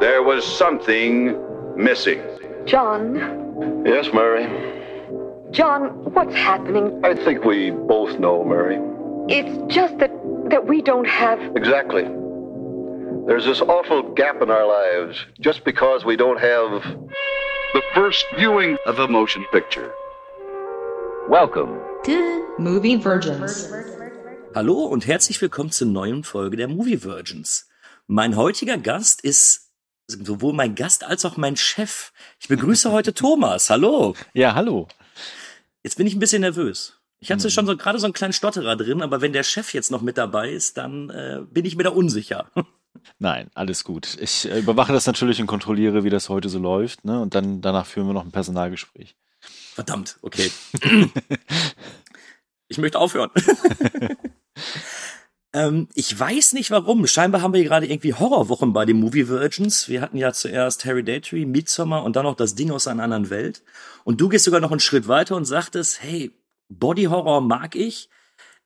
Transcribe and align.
There 0.00 0.22
was 0.22 0.44
something 0.44 1.36
missing. 1.76 2.22
John, 2.66 3.16
Yes, 3.84 4.08
Murray. 4.14 4.46
John, 5.50 5.88
what's 6.14 6.34
happening? 6.34 7.00
I 7.04 7.14
think 7.14 7.44
we 7.44 7.70
both 7.70 8.18
know, 8.18 8.42
Murray. 8.44 8.78
It's 9.28 9.52
just 9.74 9.98
that 9.98 10.10
that 10.50 10.66
we 10.66 10.80
don't 10.82 11.06
have 11.06 11.38
Exactly. 11.54 12.04
There's 13.26 13.44
this 13.44 13.60
awful 13.60 14.02
gap 14.14 14.40
in 14.42 14.50
our 14.50 14.66
lives 14.66 15.18
just 15.40 15.64
because 15.64 16.04
we 16.04 16.16
don't 16.16 16.40
have. 16.40 16.82
The 17.74 17.82
first 17.94 18.24
viewing 18.36 18.78
of 18.86 18.98
a 18.98 19.06
motion 19.06 19.44
picture. 19.52 19.92
Welcome. 21.28 21.78
to 22.04 22.46
Movie 22.58 22.96
Virgins. 22.96 23.70
Hallo 24.54 24.86
und 24.86 25.06
herzlich 25.06 25.40
willkommen 25.42 25.70
zur 25.70 25.86
neuen 25.88 26.24
Folge 26.24 26.56
der 26.56 26.68
Movie 26.68 27.04
Virgins. 27.04 27.68
Mein 28.06 28.34
heutiger 28.36 28.78
Gast 28.78 29.22
ist 29.22 29.69
sowohl 30.10 30.52
mein 30.52 30.74
Gast 30.74 31.04
als 31.04 31.24
auch 31.24 31.36
mein 31.36 31.56
Chef. 31.56 32.12
Ich 32.40 32.48
begrüße 32.48 32.90
heute 32.92 33.14
Thomas. 33.14 33.70
Hallo. 33.70 34.14
Ja, 34.34 34.54
hallo. 34.54 34.88
Jetzt 35.82 35.96
bin 35.96 36.06
ich 36.06 36.14
ein 36.14 36.20
bisschen 36.20 36.42
nervös. 36.42 37.00
Ich 37.20 37.30
hatte 37.30 37.50
schon 37.50 37.66
so 37.66 37.76
gerade 37.76 37.98
so 37.98 38.06
einen 38.06 38.14
kleinen 38.14 38.32
Stotterer 38.32 38.76
drin, 38.76 39.02
aber 39.02 39.20
wenn 39.20 39.34
der 39.34 39.42
Chef 39.42 39.74
jetzt 39.74 39.90
noch 39.90 40.00
mit 40.00 40.16
dabei 40.16 40.50
ist, 40.50 40.78
dann 40.78 41.10
äh, 41.10 41.40
bin 41.50 41.66
ich 41.66 41.76
mir 41.76 41.82
da 41.82 41.90
unsicher. 41.90 42.50
Nein, 43.18 43.50
alles 43.54 43.84
gut. 43.84 44.16
Ich 44.20 44.50
äh, 44.50 44.58
überwache 44.58 44.92
das 44.92 45.06
natürlich 45.06 45.40
und 45.40 45.46
kontrolliere, 45.46 46.02
wie 46.02 46.10
das 46.10 46.28
heute 46.28 46.48
so 46.48 46.58
läuft. 46.58 47.04
Ne? 47.04 47.20
Und 47.20 47.34
dann 47.34 47.60
danach 47.60 47.86
führen 47.86 48.06
wir 48.06 48.14
noch 48.14 48.24
ein 48.24 48.32
Personalgespräch. 48.32 49.16
Verdammt, 49.74 50.18
okay. 50.22 50.50
ich 52.68 52.78
möchte 52.78 52.98
aufhören. 52.98 53.30
ähm, 55.52 55.88
ich 55.94 56.18
weiß 56.18 56.52
nicht 56.52 56.70
warum. 56.70 57.06
Scheinbar 57.06 57.42
haben 57.42 57.54
wir 57.54 57.64
gerade 57.64 57.86
irgendwie 57.86 58.14
Horrorwochen 58.14 58.72
bei 58.72 58.84
den 58.84 58.98
Movie 58.98 59.28
Virgins. 59.28 59.88
Wir 59.88 60.00
hatten 60.00 60.16
ja 60.16 60.32
zuerst 60.32 60.84
Harry 60.84 61.02
Daytree, 61.02 61.44
Midsommar 61.44 62.04
und 62.04 62.16
dann 62.16 62.24
noch 62.24 62.36
das 62.36 62.54
Ding 62.54 62.70
aus 62.70 62.86
einer 62.86 63.02
anderen 63.02 63.30
Welt. 63.30 63.62
Und 64.04 64.20
du 64.20 64.28
gehst 64.28 64.44
sogar 64.44 64.60
noch 64.60 64.70
einen 64.70 64.80
Schritt 64.80 65.08
weiter 65.08 65.36
und 65.36 65.44
sagtest, 65.44 66.02
hey, 66.02 66.30
Body 66.68 67.04
Horror 67.04 67.40
mag 67.40 67.74
ich. 67.74 68.08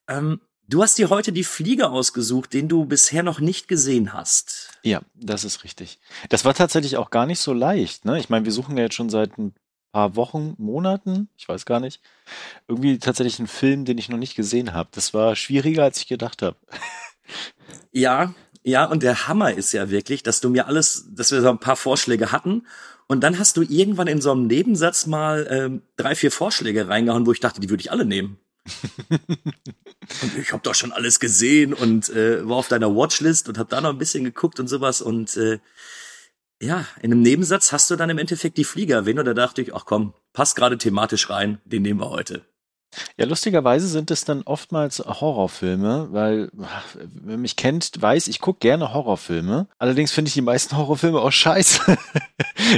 Ähm, 0.09 0.41
du 0.69 0.83
hast 0.83 0.99
dir 0.99 1.09
heute 1.09 1.33
die 1.33 1.45
Fliege 1.45 1.91
ausgesucht, 1.91 2.53
den 2.53 2.69
du 2.69 2.85
bisher 2.85 3.23
noch 3.23 3.41
nicht 3.41 3.67
gesehen 3.67 4.13
hast. 4.13 4.71
Ja, 4.83 5.01
das 5.15 5.45
ist 5.45 5.65
richtig. 5.65 5.99
Das 6.29 6.45
war 6.45 6.53
tatsächlich 6.53 6.99
auch 6.99 7.09
gar 7.09 7.25
nicht 7.25 7.41
so 7.41 7.55
leicht. 7.55 8.05
Ne? 8.05 8.19
Ich 8.19 8.29
meine, 8.29 8.45
wir 8.45 8.53
suchen 8.53 8.77
ja 8.77 8.85
jetzt 8.85 8.95
schon 8.95 9.09
seit 9.09 9.39
ein 9.39 9.55
paar 9.95 10.17
Wochen, 10.17 10.55
Monaten, 10.59 11.29
ich 11.39 11.49
weiß 11.49 11.67
gar 11.67 11.79
nicht, 11.79 12.01
irgendwie 12.67 12.99
tatsächlich 12.99 13.39
einen 13.39 13.47
Film, 13.47 13.85
den 13.85 13.97
ich 13.97 14.09
noch 14.09 14.19
nicht 14.19 14.35
gesehen 14.35 14.75
habe. 14.75 14.89
Das 14.93 15.15
war 15.15 15.37
schwieriger, 15.37 15.85
als 15.85 15.99
ich 15.99 16.09
gedacht 16.09 16.43
habe. 16.43 16.57
Ja, 17.97 18.35
ja, 18.65 18.85
und 18.85 19.03
der 19.03 19.29
Hammer 19.29 19.55
ist 19.55 19.73
ja 19.73 19.89
wirklich, 19.89 20.23
dass 20.23 20.41
du 20.41 20.51
mir 20.51 20.67
alles, 20.67 21.07
dass 21.13 21.31
wir 21.31 21.41
so 21.41 21.49
ein 21.49 21.61
paar 21.61 21.77
Vorschläge 21.77 22.33
hatten 22.33 22.67
und 23.07 23.23
dann 23.23 23.39
hast 23.39 23.57
du 23.57 23.63
irgendwann 23.63 24.09
in 24.09 24.21
so 24.21 24.33
einem 24.33 24.47
Nebensatz 24.47 25.07
mal 25.07 25.47
ähm, 25.49 25.83
drei, 25.97 26.15
vier 26.15 26.31
Vorschläge 26.31 26.89
reingehauen, 26.89 27.25
wo 27.25 27.33
ich 27.33 27.41
dachte, 27.41 27.61
die 27.61 27.71
würde 27.71 27.81
ich 27.81 27.93
alle 27.93 28.05
nehmen. 28.05 28.39
und 29.11 30.39
ich 30.39 30.53
habe 30.53 30.63
doch 30.63 30.75
schon 30.75 30.93
alles 30.93 31.19
gesehen 31.21 31.73
und 31.73 32.11
äh, 32.11 32.47
war 32.47 32.57
auf 32.57 32.69
deiner 32.69 32.95
Watchlist 32.95 33.49
und 33.49 33.57
habe 33.57 33.71
da 33.71 33.81
noch 33.81 33.91
ein 33.91 33.99
bisschen 33.99 34.25
geguckt 34.25 34.61
und 34.61 34.69
sowas 34.69 35.01
und 35.01 35.37
äh, 35.37 35.61
ja, 36.63 36.87
in 37.03 37.13
einem 37.13 37.23
Nebensatz 37.23 37.73
hast 37.73 37.91
du 37.91 37.97
dann 37.97 38.11
im 38.11 38.19
Endeffekt 38.19 38.57
die 38.59 38.65
Fliege 38.65 38.95
erwähnt 38.95 39.19
und 39.19 39.27
da 39.27 39.35
dachte 39.35 39.63
ich, 39.63 39.75
ach 39.75 39.85
komm, 39.85 40.15
passt 40.33 40.57
gerade 40.57 40.79
thematisch 40.79 41.31
rein, 41.31 41.61
den 41.65 41.83
nehmen 41.83 42.01
wir 42.01 42.11
heute. 42.11 42.45
Ja, 43.17 43.27
lustigerweise 43.27 43.89
sind 43.89 44.11
es 44.11 44.25
dann 44.25 44.43
oftmals 44.43 45.01
Horrorfilme, 45.01 46.09
weil 46.11 46.51
wer 46.53 47.37
mich 47.37 47.57
kennt, 47.57 47.91
weiß, 48.01 48.29
ich 48.29 48.41
gucke 48.41 48.61
gerne 48.61 48.93
Horrorfilme. 48.93 49.69
Allerdings 49.79 50.13
finde 50.13 50.29
ich 50.29 50.35
die 50.35 50.43
meisten 50.43 50.77
Horrorfilme 50.77 51.19
auch 51.19 51.33
scheiße. 51.33 51.97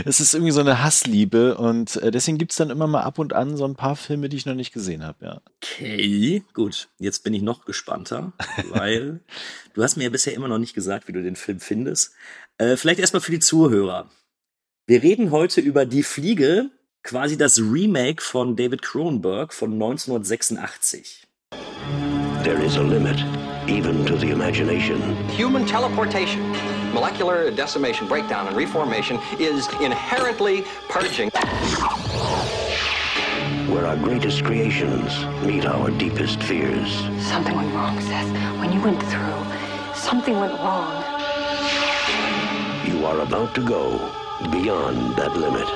Es 0.05 0.21
ist 0.21 0.35
irgendwie 0.35 0.53
so 0.53 0.61
eine 0.61 0.83
Hassliebe 0.83 1.57
und 1.57 1.97
äh, 1.97 2.11
deswegen 2.11 2.39
gibt's 2.39 2.57
dann 2.57 2.71
immer 2.71 2.87
mal 2.87 3.03
ab 3.03 3.19
und 3.19 3.35
an 3.35 3.57
so 3.57 3.65
ein 3.65 3.77
paar 3.77 3.95
Filme, 3.95 4.29
die 4.29 4.37
ich 4.37 4.47
noch 4.47 4.55
nicht 4.55 4.73
gesehen 4.73 5.05
habe, 5.05 5.25
ja. 5.25 5.41
Okay, 5.63 6.43
gut. 6.55 6.89
Jetzt 6.99 7.23
bin 7.23 7.35
ich 7.35 7.43
noch 7.43 7.65
gespannter, 7.65 8.33
weil 8.71 9.21
du 9.75 9.83
hast 9.83 9.97
mir 9.97 10.05
ja 10.05 10.11
bisher 10.11 10.35
immer 10.35 10.49
noch 10.49 10.59
nicht 10.59 10.75
gesagt, 10.75 11.07
wie 11.07 11.13
du 11.13 11.23
den 11.23 11.37
Film 11.37 11.61
findest. 11.61 12.15
Äh, 12.59 12.77
vielleicht 12.77 13.01
erstmal 13.01 13.21
für 13.21 13.33
die 13.33 13.39
Zuhörer. 13.39 14.09
Wir 14.87 15.03
reden 15.03 15.31
heute 15.31 15.61
über 15.61 15.85
Die 15.85 16.03
Fliege, 16.03 16.71
quasi 17.03 17.37
das 17.37 17.59
Remake 17.59 18.23
von 18.23 18.57
David 18.57 18.81
Cronenberg 18.81 19.53
von 19.53 19.75
1986. 19.75 21.27
There 22.45 22.63
is 22.65 22.79
a 22.79 22.83
limit, 22.83 23.23
even 23.69 24.07
to 24.07 24.17
the 24.17 24.31
imagination. 24.31 24.99
Human 25.37 25.67
teleportation, 25.67 26.41
molecular 26.95 27.51
decimation, 27.51 28.09
breakdown, 28.09 28.47
and 28.47 28.57
reformation 28.57 29.19
is 29.39 29.69
inherently 29.83 30.65
purging. 30.89 31.31
Where 33.69 33.85
our 33.85 33.97
greatest 33.97 34.45
creations 34.45 35.13
meet 35.45 35.67
our 35.67 35.91
deepest 35.91 36.43
fears. 36.43 36.89
Something 37.21 37.55
went 37.55 37.75
wrong, 37.75 38.01
Seth. 38.01 38.33
When 38.61 38.73
you 38.73 38.81
went 38.81 39.03
through, 39.03 39.45
something 39.95 40.39
went 40.41 40.55
wrong. 40.55 41.06
You 42.97 43.05
are 43.05 43.21
about 43.21 43.55
to 43.57 43.63
go 43.63 43.99
beyond 44.51 45.17
that 45.17 45.37
limit. 45.37 45.69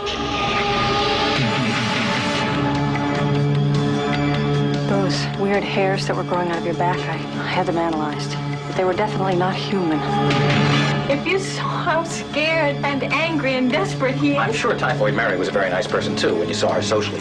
Those 4.89 5.39
weird 5.39 5.63
hairs 5.63 6.07
that 6.07 6.17
were 6.17 6.25
growing 6.25 6.49
out 6.49 6.57
of 6.57 6.65
your 6.65 6.75
back, 6.77 6.97
I, 6.97 7.17
I 7.17 7.47
had 7.47 7.67
them 7.67 7.77
analyzed. 7.77 8.31
They 8.75 8.85
were 8.85 8.95
definitely 8.95 9.37
not 9.37 9.55
human. 9.55 10.01
If 11.11 11.27
you 11.27 11.39
saw 11.39 11.69
how 11.69 12.05
scared 12.05 12.77
and 12.77 13.03
angry 13.13 13.53
and 13.53 13.71
desperate 13.71 14.15
he 14.15 14.39
I'm 14.39 14.55
sure 14.55 14.75
Typhoid 14.75 15.13
Mary 15.13 15.37
was 15.37 15.49
a 15.49 15.53
very 15.53 15.69
nice 15.69 15.87
person 15.87 16.17
too 16.17 16.35
when 16.35 16.49
you 16.49 16.55
saw 16.55 16.73
her 16.73 16.83
socially. 16.83 17.21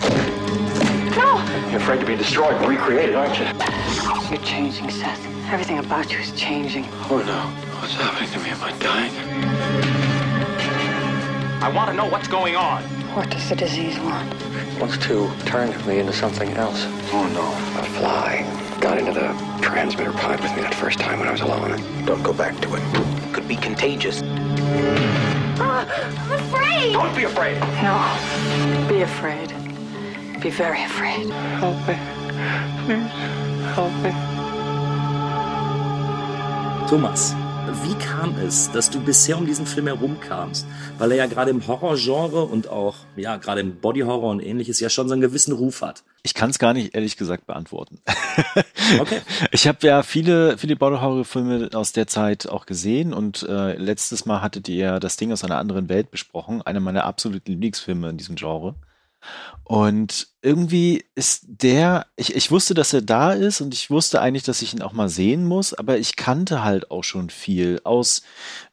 No! 1.18 1.44
You're 1.70 1.82
afraid 1.82 2.00
to 2.00 2.06
be 2.06 2.16
destroyed 2.16 2.54
and 2.54 2.68
recreated, 2.70 3.16
aren't 3.16 3.38
you? 3.38 3.48
You're 4.30 4.46
changing, 4.46 4.90
Seth. 4.92 5.26
Everything 5.52 5.80
about 5.80 6.10
you 6.10 6.20
is 6.20 6.32
changing. 6.40 6.86
Oh 7.10 7.22
no, 7.26 7.69
what's 7.90 8.02
happening 8.02 8.30
to 8.32 8.40
me? 8.40 8.50
Am 8.50 8.64
I 8.64 8.72
dying? 8.78 9.14
I 11.62 11.70
want 11.70 11.90
to 11.90 11.96
know 11.96 12.06
what's 12.06 12.28
going 12.28 12.56
on. 12.56 12.84
What 13.16 13.30
does 13.32 13.50
the 13.50 13.56
disease 13.56 13.98
want? 14.00 14.32
It 14.34 14.80
Wants 14.80 14.98
to 15.08 15.32
turn 15.46 15.70
me 15.88 16.00
into 16.00 16.14
something 16.14 16.50
else. 16.52 16.86
Oh 17.12 17.28
no. 17.34 17.48
A 17.80 17.84
fly 17.98 18.46
got 18.80 18.98
into 18.98 19.12
the 19.12 19.34
transmitter 19.62 20.14
pod 20.14 20.40
with 20.40 20.56
me 20.56 20.62
that 20.62 20.76
first 20.76 21.00
time 21.00 21.20
when 21.20 21.28
I 21.28 21.32
was 21.32 21.42
alone. 21.42 21.82
Don't 22.06 22.22
go 22.22 22.32
back 22.32 22.56
to 22.62 22.76
it. 22.76 22.82
it 22.84 23.34
Could 23.34 23.48
be 23.48 23.56
contagious. 23.56 24.22
Ah, 25.62 25.86
I'm 26.26 26.32
afraid! 26.32 26.94
Don't 26.94 27.16
be 27.16 27.24
afraid. 27.24 27.60
No. 27.82 28.88
Be 28.88 29.02
afraid. 29.02 29.50
Be 30.42 30.50
very 30.52 30.84
afraid. 30.84 31.30
Help 31.60 31.76
me. 31.88 31.98
Please, 32.86 33.12
help 33.74 33.94
me. 34.04 34.12
Thomas, 36.88 37.36
wie 37.84 37.96
kam 37.96 38.36
es, 38.38 38.72
dass 38.72 38.90
du 38.90 39.00
bisher 39.00 39.38
um 39.38 39.46
diesen 39.46 39.66
Film 39.66 39.88
herumkamst? 39.88 40.66
Weil 40.98 41.12
er 41.12 41.18
ja 41.18 41.26
gerade 41.28 41.52
im 41.52 41.66
Horrorgenre 41.66 42.44
und 42.44 42.68
auch, 42.68 42.96
ja, 43.16 43.38
gerade 43.38 43.62
im 43.62 43.76
Bodyhorror 43.76 44.32
und 44.32 44.40
ähnliches 44.40 44.80
ja 44.80 44.90
schon 44.90 45.08
so 45.08 45.14
einen 45.14 45.22
gewissen 45.22 45.54
Ruf 45.54 45.82
hat. 45.82 46.04
Ich 46.24 46.34
kann 46.34 46.50
es 46.50 46.60
gar 46.60 46.74
nicht 46.74 46.96
ehrlich 46.96 47.18
gesagt 47.18 47.46
beantworten. 47.48 48.00
Okay. 49.00 49.22
Ich 49.52 49.68
habe 49.68 49.86
ja 49.86 50.02
viele, 50.02 50.58
viele 50.58 50.76
Body-Horror-Filme 50.76 51.70
aus 51.74 51.92
der 51.92 52.08
Zeit 52.08 52.50
auch 52.50 52.66
gesehen 52.66 53.14
und 53.14 53.44
äh, 53.44 53.76
letztes 53.76 54.26
Mal 54.26 54.42
hattet 54.42 54.68
ihr 54.68 54.76
ja 54.78 55.00
das 55.00 55.16
Ding 55.16 55.32
aus 55.32 55.44
einer 55.44 55.58
anderen 55.58 55.90
Welt 55.90 56.10
besprochen, 56.10 56.64
einer 56.64 56.80
meiner 56.80 57.04
absoluten 57.04 57.52
Lieblingsfilme 57.52 58.10
in 58.10 58.18
diesem 58.18 58.36
Genre. 58.36 58.74
Und 59.64 60.30
irgendwie 60.42 61.06
ist 61.14 61.44
der, 61.48 62.08
ich, 62.16 62.36
ich 62.36 62.50
wusste, 62.50 62.74
dass 62.74 62.92
er 62.92 63.04
da 63.04 63.34
ist 63.34 63.62
und 63.62 63.74
ich 63.76 63.92
wusste 63.92 64.20
eigentlich, 64.20 64.42
dass 64.42 64.64
ich 64.64 64.74
ihn 64.74 64.82
auch 64.82 64.94
mal 64.94 65.10
sehen 65.10 65.46
muss, 65.46 65.76
aber 65.76 66.00
ich 66.00 66.16
kannte 66.16 66.64
halt 66.64 66.90
auch 66.90 67.04
schon 67.04 67.30
viel 67.30 67.80
aus 67.84 68.24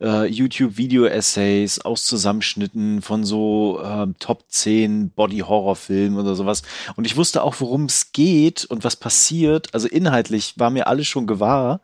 äh, 0.01 0.25
YouTube-Video-Essays, 0.25 1.81
aus 1.81 2.05
Zusammenschnitten 2.05 3.03
von 3.03 3.25
so 3.25 3.79
äh, 3.83 4.07
Top 4.19 4.45
10 4.49 5.11
Body-Horror-Filmen 5.11 6.19
oder 6.19 6.35
sowas. 6.35 6.63
Und 6.97 7.07
ich 7.07 7.19
wusste 7.19 7.43
auch, 7.43 7.57
worum 7.59 7.85
es 7.85 8.13
geht 8.13 8.65
und 8.65 8.83
was 8.83 8.97
passiert. 8.97 9.75
Also 9.75 9.89
inhaltlich 9.89 10.55
war 10.57 10.71
mir 10.71 10.87
alles 10.87 11.07
schon 11.09 11.27
gewahr. 11.27 11.83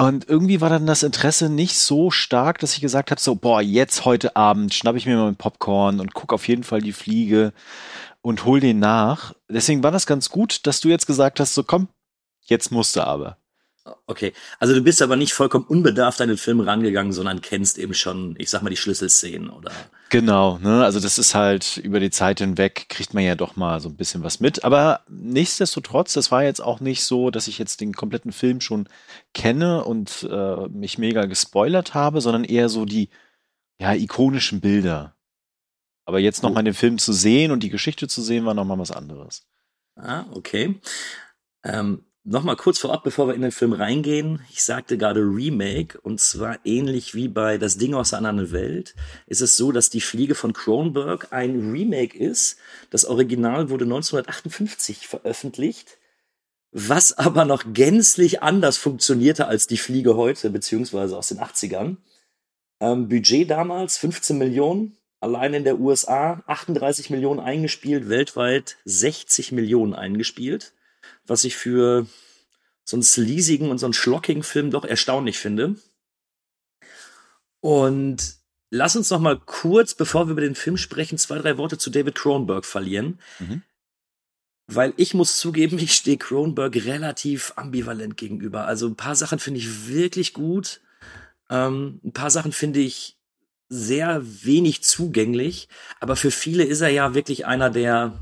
Und 0.00 0.26
irgendwie 0.30 0.62
war 0.62 0.70
dann 0.70 0.86
das 0.86 1.02
Interesse 1.02 1.50
nicht 1.50 1.76
so 1.76 2.10
stark, 2.10 2.58
dass 2.60 2.72
ich 2.72 2.80
gesagt 2.80 3.10
habe, 3.10 3.20
so, 3.20 3.34
boah, 3.34 3.60
jetzt 3.60 4.06
heute 4.06 4.34
Abend 4.34 4.72
schnapp 4.72 4.96
ich 4.96 5.04
mir 5.04 5.14
mal 5.16 5.28
ein 5.28 5.36
Popcorn 5.36 6.00
und 6.00 6.14
guck 6.14 6.32
auf 6.32 6.48
jeden 6.48 6.64
Fall 6.64 6.80
die 6.80 6.94
Fliege 6.94 7.52
und 8.22 8.46
hol 8.46 8.60
den 8.60 8.78
nach. 8.78 9.34
Deswegen 9.50 9.82
war 9.82 9.90
das 9.90 10.06
ganz 10.06 10.30
gut, 10.30 10.66
dass 10.66 10.80
du 10.80 10.88
jetzt 10.88 11.06
gesagt 11.06 11.38
hast, 11.38 11.52
so 11.52 11.64
komm, 11.64 11.88
jetzt 12.40 12.72
musst 12.72 12.96
du 12.96 13.06
aber. 13.06 13.39
Okay, 14.06 14.34
also 14.58 14.74
du 14.74 14.82
bist 14.82 15.00
aber 15.00 15.16
nicht 15.16 15.32
vollkommen 15.32 15.64
unbedarft 15.64 16.20
an 16.20 16.28
den 16.28 16.36
Film 16.36 16.60
rangegangen, 16.60 17.12
sondern 17.12 17.40
kennst 17.40 17.78
eben 17.78 17.94
schon, 17.94 18.34
ich 18.38 18.50
sag 18.50 18.62
mal, 18.62 18.68
die 18.68 18.76
Schlüsselszenen 18.76 19.48
oder. 19.48 19.72
Genau, 20.10 20.58
ne? 20.58 20.84
Also 20.84 21.00
das 21.00 21.18
ist 21.18 21.34
halt 21.34 21.78
über 21.78 21.98
die 21.98 22.10
Zeit 22.10 22.40
hinweg 22.40 22.88
kriegt 22.90 23.14
man 23.14 23.24
ja 23.24 23.36
doch 23.36 23.56
mal 23.56 23.80
so 23.80 23.88
ein 23.88 23.96
bisschen 23.96 24.22
was 24.22 24.38
mit. 24.38 24.64
Aber 24.64 25.00
nichtsdestotrotz, 25.08 26.12
das 26.12 26.30
war 26.30 26.44
jetzt 26.44 26.60
auch 26.60 26.80
nicht 26.80 27.04
so, 27.04 27.30
dass 27.30 27.48
ich 27.48 27.58
jetzt 27.58 27.80
den 27.80 27.94
kompletten 27.94 28.32
Film 28.32 28.60
schon 28.60 28.88
kenne 29.32 29.84
und 29.84 30.28
äh, 30.30 30.68
mich 30.68 30.98
mega 30.98 31.24
gespoilert 31.24 31.94
habe, 31.94 32.20
sondern 32.20 32.44
eher 32.44 32.68
so 32.68 32.84
die 32.84 33.08
ja, 33.80 33.94
ikonischen 33.94 34.60
Bilder. 34.60 35.16
Aber 36.04 36.18
jetzt 36.18 36.42
noch 36.42 36.52
mal 36.52 36.64
den 36.64 36.74
Film 36.74 36.98
zu 36.98 37.12
sehen 37.12 37.50
und 37.50 37.62
die 37.62 37.70
Geschichte 37.70 38.08
zu 38.08 38.20
sehen, 38.20 38.44
war 38.44 38.54
noch 38.54 38.64
mal 38.64 38.78
was 38.78 38.90
anderes. 38.90 39.46
Ah, 39.96 40.24
okay. 40.32 40.80
Ähm, 41.62 42.04
Nochmal 42.32 42.54
kurz 42.54 42.78
vorab, 42.78 43.02
bevor 43.02 43.26
wir 43.26 43.34
in 43.34 43.42
den 43.42 43.50
Film 43.50 43.72
reingehen. 43.72 44.40
Ich 44.52 44.62
sagte 44.62 44.96
gerade 44.96 45.18
Remake 45.18 46.00
und 46.00 46.20
zwar 46.20 46.60
ähnlich 46.64 47.12
wie 47.12 47.26
bei 47.26 47.58
Das 47.58 47.76
Ding 47.76 47.92
aus 47.92 48.14
einer 48.14 48.28
anderen 48.28 48.52
Welt 48.52 48.94
ist 49.26 49.40
es 49.40 49.56
so, 49.56 49.72
dass 49.72 49.90
die 49.90 50.00
Fliege 50.00 50.36
von 50.36 50.52
Cronenberg 50.52 51.32
ein 51.32 51.72
Remake 51.72 52.16
ist. 52.16 52.56
Das 52.90 53.04
Original 53.04 53.68
wurde 53.68 53.84
1958 53.84 55.08
veröffentlicht, 55.08 55.98
was 56.70 57.18
aber 57.18 57.44
noch 57.44 57.64
gänzlich 57.72 58.44
anders 58.44 58.76
funktionierte 58.76 59.48
als 59.48 59.66
die 59.66 59.76
Fliege 59.76 60.14
heute, 60.14 60.50
beziehungsweise 60.50 61.18
aus 61.18 61.30
den 61.30 61.40
80ern. 61.40 61.96
Ähm, 62.78 63.08
Budget 63.08 63.50
damals 63.50 63.98
15 63.98 64.38
Millionen, 64.38 64.96
allein 65.18 65.52
in 65.52 65.64
der 65.64 65.80
USA 65.80 66.44
38 66.46 67.10
Millionen 67.10 67.40
eingespielt, 67.40 68.08
weltweit 68.08 68.76
60 68.84 69.50
Millionen 69.50 69.94
eingespielt 69.94 70.74
was 71.30 71.44
ich 71.44 71.56
für 71.56 72.06
so 72.84 72.96
einen 72.96 73.04
sleasigen 73.04 73.70
und 73.70 73.78
so 73.78 73.86
einen 73.86 73.92
schlockigen 73.92 74.42
Film 74.42 74.72
doch 74.72 74.84
erstaunlich 74.84 75.38
finde. 75.38 75.76
Und 77.60 78.34
lass 78.70 78.96
uns 78.96 79.10
noch 79.10 79.20
mal 79.20 79.38
kurz, 79.38 79.94
bevor 79.94 80.26
wir 80.26 80.32
über 80.32 80.40
den 80.40 80.56
Film 80.56 80.76
sprechen, 80.76 81.18
zwei, 81.18 81.38
drei 81.38 81.56
Worte 81.56 81.78
zu 81.78 81.90
David 81.90 82.16
Cronenberg 82.16 82.64
verlieren. 82.64 83.20
Mhm. 83.38 83.62
Weil 84.66 84.92
ich 84.96 85.14
muss 85.14 85.38
zugeben, 85.38 85.78
ich 85.78 85.94
stehe 85.94 86.16
Cronenberg 86.16 86.74
relativ 86.74 87.52
ambivalent 87.54 88.16
gegenüber. 88.16 88.66
Also 88.66 88.88
ein 88.88 88.96
paar 88.96 89.14
Sachen 89.14 89.38
finde 89.38 89.60
ich 89.60 89.86
wirklich 89.86 90.32
gut. 90.32 90.80
Ähm, 91.48 92.00
ein 92.04 92.12
paar 92.12 92.30
Sachen 92.30 92.50
finde 92.50 92.80
ich 92.80 93.16
sehr 93.68 94.20
wenig 94.24 94.82
zugänglich. 94.82 95.68
Aber 96.00 96.16
für 96.16 96.32
viele 96.32 96.64
ist 96.64 96.80
er 96.80 96.88
ja 96.88 97.14
wirklich 97.14 97.46
einer 97.46 97.70
der 97.70 98.18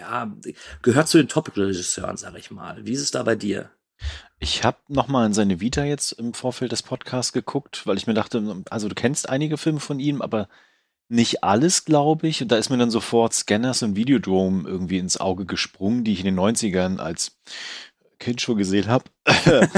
ja, 0.00 0.34
gehört 0.82 1.08
zu 1.08 1.18
den 1.18 1.28
Top-Regisseuren, 1.28 2.16
sag 2.16 2.36
ich 2.36 2.50
mal. 2.50 2.84
Wie 2.84 2.92
ist 2.92 3.02
es 3.02 3.10
da 3.10 3.22
bei 3.22 3.36
dir? 3.36 3.70
Ich 4.38 4.64
habe 4.64 4.78
noch 4.88 5.08
mal 5.08 5.26
in 5.26 5.34
seine 5.34 5.60
Vita 5.60 5.84
jetzt 5.84 6.12
im 6.12 6.32
Vorfeld 6.32 6.72
des 6.72 6.82
Podcasts 6.82 7.32
geguckt, 7.32 7.86
weil 7.86 7.98
ich 7.98 8.06
mir 8.06 8.14
dachte, 8.14 8.64
also 8.70 8.88
du 8.88 8.94
kennst 8.94 9.28
einige 9.28 9.58
Filme 9.58 9.80
von 9.80 10.00
ihm, 10.00 10.22
aber 10.22 10.48
nicht 11.08 11.44
alles, 11.44 11.84
glaube 11.84 12.28
ich. 12.28 12.40
Und 12.40 12.50
da 12.50 12.56
ist 12.56 12.70
mir 12.70 12.78
dann 12.78 12.90
sofort 12.90 13.34
Scanners 13.34 13.82
und 13.82 13.96
Videodrome 13.96 14.66
irgendwie 14.66 14.98
ins 14.98 15.18
Auge 15.18 15.44
gesprungen, 15.44 16.04
die 16.04 16.12
ich 16.12 16.20
in 16.20 16.26
den 16.26 16.38
90ern 16.38 16.98
als 16.98 17.38
Kind 18.20 18.40
schon 18.40 18.56
gesehen 18.56 18.86
habe. 18.86 19.06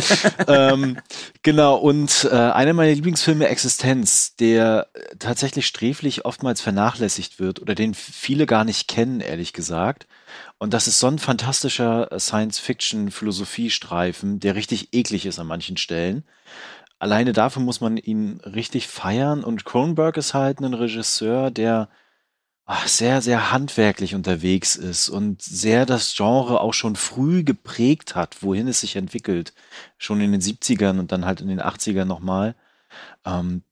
ähm, 0.49 0.99
genau, 1.43 1.77
und 1.77 2.29
äh, 2.31 2.35
einer 2.35 2.75
meiner 2.75 2.93
Lieblingsfilme, 2.93 3.49
Existenz, 3.49 4.37
der 4.37 4.89
tatsächlich 5.19 5.67
sträflich 5.67 6.27
oftmals 6.27 6.61
vernachlässigt 6.61 7.41
wird 7.41 7.63
oder 7.63 7.75
den 7.75 7.95
viele 7.95 8.45
gar 8.45 8.65
nicht 8.65 8.89
kennen, 8.89 9.21
ehrlich 9.21 9.55
gesagt. 9.55 10.07
Und 10.59 10.75
das 10.75 10.87
ist 10.87 10.99
so 10.99 11.07
ein 11.07 11.19
fantastischer 11.19 12.11
Science-Fiction-Philosophiestreifen, 12.19 14.41
der 14.41 14.55
richtig 14.55 14.93
eklig 14.93 15.25
ist 15.25 15.39
an 15.39 15.47
manchen 15.47 15.79
Stellen. 15.79 16.25
Alleine 16.99 17.33
dafür 17.33 17.63
muss 17.63 17.81
man 17.81 17.97
ihn 17.97 18.41
richtig 18.45 18.89
feiern. 18.89 19.43
Und 19.43 19.65
Cronenberg 19.65 20.17
ist 20.17 20.35
halt 20.35 20.61
ein 20.61 20.75
Regisseur, 20.75 21.51
der 21.51 21.89
sehr, 22.87 23.21
sehr 23.23 23.53
handwerklich 23.53 24.15
unterwegs 24.15 24.77
ist 24.77 25.09
und 25.09 25.43
sehr 25.43 25.85
das 25.85 26.15
Genre 26.15 26.61
auch 26.61 26.75
schon 26.75 26.97
früh 26.97 27.43
geprägt 27.43 28.15
hat, 28.15 28.43
wohin 28.43 28.69
es 28.69 28.81
sich 28.81 28.97
entwickelt. 28.97 29.53
Schon 29.99 30.21
in 30.21 30.33
den 30.33 30.41
70ern 30.41 30.99
und 30.99 31.13
dann 31.13 31.25
halt 31.25 31.41
in 31.41 31.49
den 31.49 31.61
80ern 31.61 32.05
nochmal. 32.05 32.55
Ähm, 33.25 33.63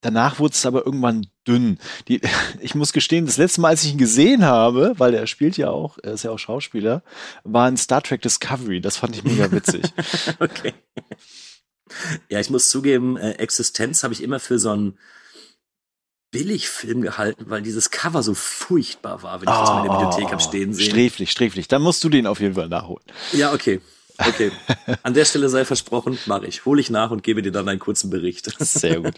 danach 0.00 0.38
wurde 0.38 0.54
es 0.54 0.66
aber 0.66 0.86
irgendwann 0.86 1.26
dünn. 1.46 1.78
Die, 2.08 2.20
ich 2.60 2.74
muss 2.74 2.92
gestehen, 2.92 3.26
das 3.26 3.36
letzte 3.36 3.60
Mal, 3.60 3.68
als 3.68 3.84
ich 3.84 3.92
ihn 3.92 3.98
gesehen 3.98 4.44
habe, 4.44 4.94
weil 4.96 5.14
er 5.14 5.26
spielt 5.26 5.56
ja 5.56 5.70
auch, 5.70 5.98
er 6.02 6.14
ist 6.14 6.22
ja 6.24 6.30
auch 6.30 6.38
Schauspieler, 6.38 7.02
war 7.44 7.68
in 7.68 7.76
Star 7.76 8.02
Trek 8.02 8.22
Discovery. 8.22 8.80
Das 8.80 8.96
fand 8.96 9.16
ich 9.16 9.24
mega 9.24 9.50
witzig. 9.52 9.82
okay. 10.38 10.72
Ja, 12.28 12.40
ich 12.40 12.50
muss 12.50 12.68
zugeben, 12.70 13.16
äh, 13.16 13.32
Existenz 13.32 14.02
habe 14.02 14.14
ich 14.14 14.22
immer 14.22 14.40
für 14.40 14.58
so 14.58 14.70
ein 14.74 14.98
Billigfilm 16.30 17.00
gehalten, 17.00 17.46
weil 17.48 17.62
dieses 17.62 17.90
Cover 17.90 18.22
so 18.22 18.34
furchtbar 18.34 19.22
war, 19.22 19.40
wenn 19.40 19.48
ich 19.48 19.54
oh, 19.54 19.60
das 19.60 19.70
mal 19.70 19.84
in 19.84 19.90
der 19.90 19.98
Bibliothek 19.98 20.30
habe 20.30 20.42
stehen 20.42 20.74
sehen. 20.74 20.90
Sträflich, 20.90 21.30
sträflich. 21.30 21.68
Dann 21.68 21.82
musst 21.82 22.04
du 22.04 22.08
den 22.08 22.26
auf 22.26 22.40
jeden 22.40 22.54
Fall 22.54 22.68
nachholen. 22.68 23.04
Ja, 23.32 23.52
okay. 23.52 23.80
Okay. 24.18 24.50
An 25.02 25.14
der 25.14 25.24
Stelle 25.24 25.48
sei 25.48 25.64
versprochen, 25.64 26.18
mache 26.26 26.46
ich. 26.46 26.64
Hole 26.64 26.80
ich 26.80 26.90
nach 26.90 27.10
und 27.10 27.22
gebe 27.22 27.40
dir 27.40 27.52
dann 27.52 27.68
einen 27.68 27.78
kurzen 27.78 28.10
Bericht. 28.10 28.50
Sehr 28.58 29.00
gut. 29.00 29.14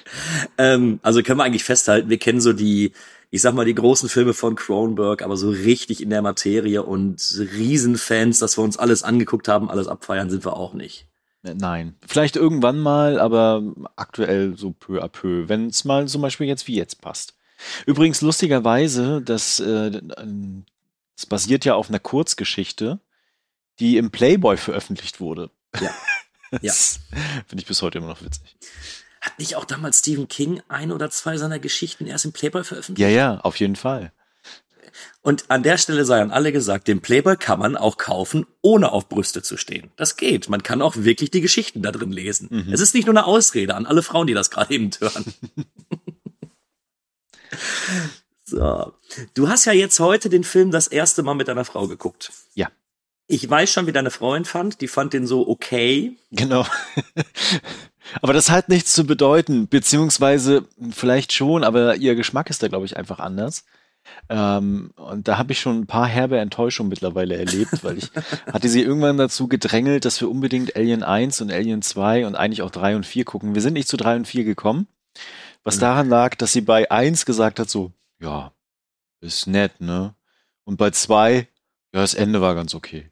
ähm, 0.58 0.98
also 1.02 1.22
können 1.22 1.38
wir 1.38 1.44
eigentlich 1.44 1.64
festhalten, 1.64 2.10
wir 2.10 2.18
kennen 2.18 2.40
so 2.40 2.52
die, 2.52 2.92
ich 3.30 3.42
sag 3.42 3.54
mal, 3.54 3.64
die 3.64 3.74
großen 3.74 4.08
Filme 4.08 4.34
von 4.34 4.56
Cronenberg, 4.56 5.22
aber 5.22 5.36
so 5.36 5.50
richtig 5.50 6.02
in 6.02 6.10
der 6.10 6.22
Materie 6.22 6.82
und 6.82 7.22
Riesenfans, 7.38 8.40
dass 8.40 8.58
wir 8.58 8.64
uns 8.64 8.76
alles 8.76 9.02
angeguckt 9.04 9.46
haben, 9.46 9.70
alles 9.70 9.86
abfeiern, 9.86 10.30
sind 10.30 10.44
wir 10.44 10.56
auch 10.56 10.74
nicht. 10.74 11.06
Äh, 11.42 11.54
nein. 11.54 11.96
Vielleicht 12.06 12.36
irgendwann 12.36 12.80
mal, 12.80 13.18
aber 13.18 13.62
aktuell 13.96 14.56
so 14.56 14.72
peu 14.72 15.02
à 15.02 15.08
peu, 15.08 15.48
wenn 15.48 15.68
es 15.68 15.84
mal 15.84 16.08
zum 16.08 16.22
Beispiel 16.22 16.46
jetzt 16.46 16.66
wie 16.68 16.76
jetzt 16.76 17.00
passt. 17.00 17.34
Übrigens 17.86 18.20
lustigerweise, 18.22 19.20
das, 19.22 19.60
äh, 19.60 20.00
das 21.16 21.26
basiert 21.26 21.64
ja 21.64 21.74
auf 21.74 21.88
einer 21.88 21.98
Kurzgeschichte, 21.98 23.00
die 23.78 23.96
im 23.96 24.10
Playboy 24.10 24.56
veröffentlicht 24.56 25.20
wurde. 25.20 25.50
Ja. 25.80 25.90
ja. 26.62 26.72
Finde 26.72 27.62
ich 27.62 27.66
bis 27.66 27.82
heute 27.82 27.98
immer 27.98 28.08
noch 28.08 28.22
witzig. 28.22 28.56
Hat 29.20 29.38
nicht 29.38 29.56
auch 29.56 29.66
damals 29.66 29.98
Stephen 29.98 30.28
King 30.28 30.62
ein 30.68 30.92
oder 30.92 31.10
zwei 31.10 31.36
seiner 31.36 31.58
Geschichten 31.58 32.06
erst 32.06 32.24
im 32.24 32.32
Playboy 32.32 32.64
veröffentlicht? 32.64 33.00
Ja, 33.00 33.14
ja, 33.14 33.40
auf 33.40 33.56
jeden 33.56 33.76
Fall. 33.76 34.12
Und 35.22 35.50
an 35.50 35.62
der 35.62 35.78
Stelle 35.78 36.04
sei 36.04 36.20
an 36.20 36.30
alle 36.30 36.52
gesagt, 36.52 36.88
den 36.88 37.00
Playboy 37.00 37.36
kann 37.36 37.58
man 37.58 37.76
auch 37.76 37.98
kaufen, 37.98 38.46
ohne 38.62 38.92
auf 38.92 39.08
Brüste 39.08 39.42
zu 39.42 39.56
stehen. 39.56 39.90
Das 39.96 40.16
geht. 40.16 40.48
Man 40.48 40.62
kann 40.62 40.82
auch 40.82 40.96
wirklich 40.96 41.30
die 41.30 41.40
Geschichten 41.40 41.82
da 41.82 41.92
drin 41.92 42.12
lesen. 42.12 42.48
Mhm. 42.50 42.72
Es 42.72 42.80
ist 42.80 42.94
nicht 42.94 43.06
nur 43.06 43.16
eine 43.16 43.26
Ausrede 43.26 43.74
an 43.74 43.86
alle 43.86 44.02
Frauen, 44.02 44.26
die 44.26 44.34
das 44.34 44.50
gerade 44.50 44.72
eben 44.74 44.90
hören. 44.98 45.24
so. 48.44 48.92
Du 49.34 49.48
hast 49.48 49.64
ja 49.64 49.72
jetzt 49.72 50.00
heute 50.00 50.28
den 50.28 50.44
Film 50.44 50.70
das 50.70 50.86
erste 50.86 51.22
Mal 51.22 51.34
mit 51.34 51.48
deiner 51.48 51.64
Frau 51.64 51.86
geguckt. 51.86 52.32
Ja. 52.54 52.68
Ich 53.26 53.48
weiß 53.48 53.70
schon, 53.70 53.86
wie 53.86 53.92
deine 53.92 54.10
Freundin 54.10 54.44
fand. 54.44 54.80
Die 54.80 54.88
fand 54.88 55.12
den 55.12 55.26
so 55.26 55.46
okay. 55.46 56.16
Genau. 56.32 56.66
aber 58.22 58.32
das 58.32 58.50
hat 58.50 58.68
nichts 58.68 58.92
zu 58.92 59.04
bedeuten, 59.04 59.68
beziehungsweise 59.68 60.66
vielleicht 60.90 61.32
schon, 61.32 61.62
aber 61.62 61.94
ihr 61.96 62.16
Geschmack 62.16 62.50
ist 62.50 62.62
da, 62.62 62.68
glaube 62.68 62.86
ich, 62.86 62.96
einfach 62.96 63.20
anders. 63.20 63.64
Ähm, 64.28 64.92
und 64.96 65.28
da 65.28 65.38
habe 65.38 65.52
ich 65.52 65.60
schon 65.60 65.80
ein 65.80 65.86
paar 65.86 66.06
herbe 66.06 66.38
Enttäuschungen 66.38 66.88
mittlerweile 66.88 67.36
erlebt, 67.36 67.82
weil 67.84 67.98
ich 67.98 68.10
hatte 68.52 68.68
sie 68.68 68.82
irgendwann 68.82 69.18
dazu 69.18 69.48
gedrängelt, 69.48 70.04
dass 70.04 70.20
wir 70.20 70.30
unbedingt 70.30 70.76
Alien 70.76 71.02
1 71.02 71.40
und 71.40 71.52
Alien 71.52 71.82
2 71.82 72.26
und 72.26 72.34
eigentlich 72.34 72.62
auch 72.62 72.70
3 72.70 72.96
und 72.96 73.06
4 73.06 73.24
gucken. 73.24 73.54
Wir 73.54 73.62
sind 73.62 73.74
nicht 73.74 73.88
zu 73.88 73.96
3 73.96 74.16
und 74.16 74.28
4 74.28 74.44
gekommen, 74.44 74.86
was 75.62 75.76
mhm. 75.76 75.80
daran 75.80 76.08
lag, 76.08 76.34
dass 76.36 76.52
sie 76.52 76.62
bei 76.62 76.90
1 76.90 77.26
gesagt 77.26 77.58
hat 77.60 77.70
so, 77.70 77.92
ja, 78.20 78.52
ist 79.20 79.46
nett, 79.46 79.80
ne? 79.80 80.14
Und 80.64 80.76
bei 80.76 80.90
2, 80.90 81.34
ja, 81.34 81.46
das 81.92 82.14
Ende 82.14 82.40
war 82.40 82.54
ganz 82.54 82.74
okay. 82.74 83.10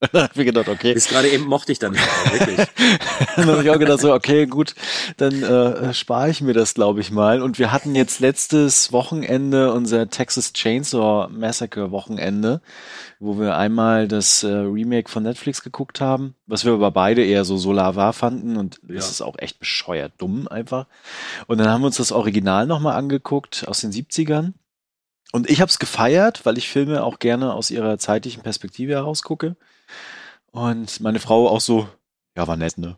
dann 0.12 0.24
habe 0.24 0.40
ich 0.40 0.46
gedacht, 0.46 0.68
okay. 0.68 0.94
Bis 0.94 1.08
gerade 1.08 1.28
eben 1.28 1.46
mochte 1.46 1.72
ich 1.72 1.80
dann 1.80 1.92
nicht, 1.92 2.06
wirklich. 2.32 2.68
dann 3.36 3.46
habe 3.46 3.62
ich 3.64 3.70
auch 3.70 3.78
gedacht, 3.78 4.00
so, 4.00 4.14
okay, 4.14 4.46
gut, 4.46 4.76
dann 5.16 5.42
äh, 5.42 5.92
spare 5.92 6.30
ich 6.30 6.40
mir 6.40 6.52
das, 6.52 6.74
glaube 6.74 7.00
ich 7.00 7.10
mal. 7.10 7.42
Und 7.42 7.58
wir 7.58 7.72
hatten 7.72 7.96
jetzt 7.96 8.20
letztes 8.20 8.92
Wochenende 8.92 9.72
unser 9.72 10.08
Texas 10.08 10.52
Chainsaw 10.52 11.28
Massacre 11.30 11.90
Wochenende, 11.90 12.60
wo 13.18 13.40
wir 13.40 13.56
einmal 13.56 14.06
das 14.06 14.44
äh, 14.44 14.48
Remake 14.48 15.10
von 15.10 15.24
Netflix 15.24 15.62
geguckt 15.62 16.00
haben, 16.00 16.36
was 16.46 16.64
wir 16.64 16.74
aber 16.74 16.92
beide 16.92 17.24
eher 17.24 17.44
so 17.44 17.56
solar 17.56 18.12
fanden 18.12 18.56
und 18.56 18.80
ja. 18.86 18.94
das 18.94 19.10
ist 19.10 19.22
auch 19.22 19.36
echt 19.38 19.58
bescheuert 19.58 20.12
dumm 20.18 20.46
einfach. 20.46 20.86
Und 21.48 21.58
dann 21.58 21.68
haben 21.68 21.80
wir 21.82 21.86
uns 21.86 21.96
das 21.96 22.12
Original 22.12 22.66
nochmal 22.66 22.96
angeguckt 22.96 23.66
aus 23.66 23.80
den 23.80 23.90
70ern. 23.90 24.52
Und 25.32 25.50
ich 25.50 25.60
habe 25.60 25.68
es 25.68 25.78
gefeiert, 25.78 26.46
weil 26.46 26.56
ich 26.56 26.68
Filme 26.68 27.02
auch 27.02 27.18
gerne 27.18 27.52
aus 27.52 27.70
ihrer 27.70 27.98
zeitlichen 27.98 28.42
Perspektive 28.42 28.92
heraus 28.92 29.22
gucke. 29.22 29.56
Und 30.50 31.00
meine 31.00 31.20
Frau 31.20 31.48
auch 31.48 31.60
so, 31.60 31.88
ja, 32.36 32.46
war 32.46 32.56
nett, 32.56 32.78
ne? 32.78 32.96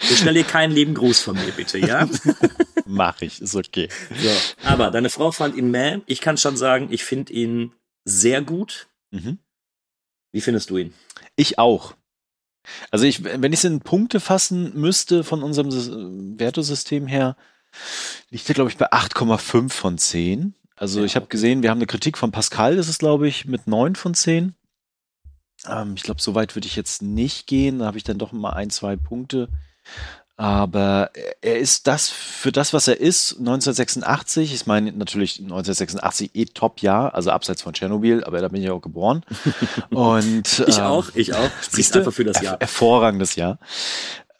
Ich 0.00 0.18
stell 0.18 0.34
dir 0.34 0.44
keinen 0.44 0.72
lieben 0.72 0.94
Gruß 0.94 1.20
von 1.20 1.36
mir, 1.36 1.52
bitte, 1.52 1.78
ja? 1.78 2.08
Mach 2.86 3.20
ich, 3.22 3.40
ist 3.40 3.54
okay. 3.54 3.88
So, 4.10 4.30
aber 4.64 4.90
deine 4.90 5.10
Frau 5.10 5.30
fand 5.30 5.56
ihn 5.56 5.70
meh. 5.70 6.00
Ich 6.06 6.20
kann 6.20 6.36
schon 6.36 6.56
sagen, 6.56 6.88
ich 6.90 7.04
finde 7.04 7.32
ihn 7.32 7.72
sehr 8.04 8.42
gut. 8.42 8.88
Mhm. 9.10 9.38
Wie 10.32 10.40
findest 10.40 10.70
du 10.70 10.78
ihn? 10.78 10.94
Ich 11.36 11.58
auch. 11.58 11.94
Also 12.90 13.06
ich, 13.06 13.24
wenn 13.24 13.52
ich 13.52 13.60
es 13.60 13.64
in 13.64 13.80
Punkte 13.80 14.20
fassen 14.20 14.78
müsste 14.78 15.24
von 15.24 15.42
unserem 15.42 16.38
Wertesystem 16.38 17.06
her, 17.06 17.36
liegt 18.30 18.48
er, 18.48 18.54
glaube 18.54 18.70
ich, 18.70 18.76
bei 18.76 18.92
8,5 18.92 19.70
von 19.70 19.98
10. 19.98 20.54
Also 20.78 21.00
ja, 21.00 21.06
ich 21.06 21.16
habe 21.16 21.24
okay. 21.24 21.32
gesehen, 21.32 21.62
wir 21.62 21.70
haben 21.70 21.78
eine 21.78 21.86
Kritik 21.86 22.16
von 22.16 22.30
Pascal, 22.30 22.76
das 22.76 22.88
ist, 22.88 22.98
glaube 23.00 23.28
ich, 23.28 23.44
mit 23.44 23.66
neun 23.66 23.96
von 23.96 24.14
zehn. 24.14 24.54
Ähm, 25.66 25.94
ich 25.96 26.02
glaube, 26.02 26.22
so 26.22 26.34
weit 26.34 26.54
würde 26.54 26.66
ich 26.66 26.76
jetzt 26.76 27.02
nicht 27.02 27.46
gehen. 27.46 27.80
Da 27.80 27.86
habe 27.86 27.98
ich 27.98 28.04
dann 28.04 28.18
doch 28.18 28.32
mal 28.32 28.52
ein, 28.52 28.70
zwei 28.70 28.96
Punkte. 28.96 29.48
Aber 30.36 31.10
er 31.40 31.58
ist 31.58 31.88
das, 31.88 32.10
für 32.10 32.52
das, 32.52 32.72
was 32.72 32.86
er 32.86 33.00
ist, 33.00 33.38
1986, 33.40 34.54
ich 34.54 34.66
meine 34.66 34.92
natürlich 34.92 35.40
1986 35.40 36.30
eh 36.34 36.44
Top-Jahr, 36.44 37.12
also 37.12 37.32
abseits 37.32 37.62
von 37.62 37.72
Tschernobyl, 37.72 38.22
aber 38.22 38.40
da 38.40 38.46
bin 38.46 38.62
ich 38.62 38.70
auch 38.70 38.80
geboren. 38.80 39.24
Und, 39.90 40.64
ich 40.68 40.78
ähm, 40.78 40.84
auch, 40.84 41.08
ich 41.14 41.34
auch. 41.34 41.50
Siehst 41.68 41.96
einfach 41.96 42.12
für 42.12 42.22
das 42.22 42.40
Jahr. 42.40 42.56
Hervorragendes 42.60 43.34
Jahr. 43.34 43.58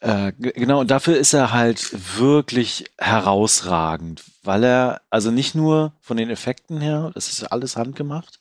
Äh, 0.01 0.31
genau, 0.37 0.79
und 0.79 0.91
dafür 0.91 1.17
ist 1.17 1.33
er 1.33 1.51
halt 1.51 2.17
wirklich 2.17 2.85
herausragend, 2.97 4.23
weil 4.43 4.63
er, 4.63 5.01
also 5.09 5.29
nicht 5.29 5.55
nur 5.55 5.93
von 5.99 6.15
den 6.15 6.29
Effekten 6.29 6.79
her, 6.79 7.11
das 7.15 7.27
ist 7.27 7.43
alles 7.43 7.75
handgemacht, 7.75 8.39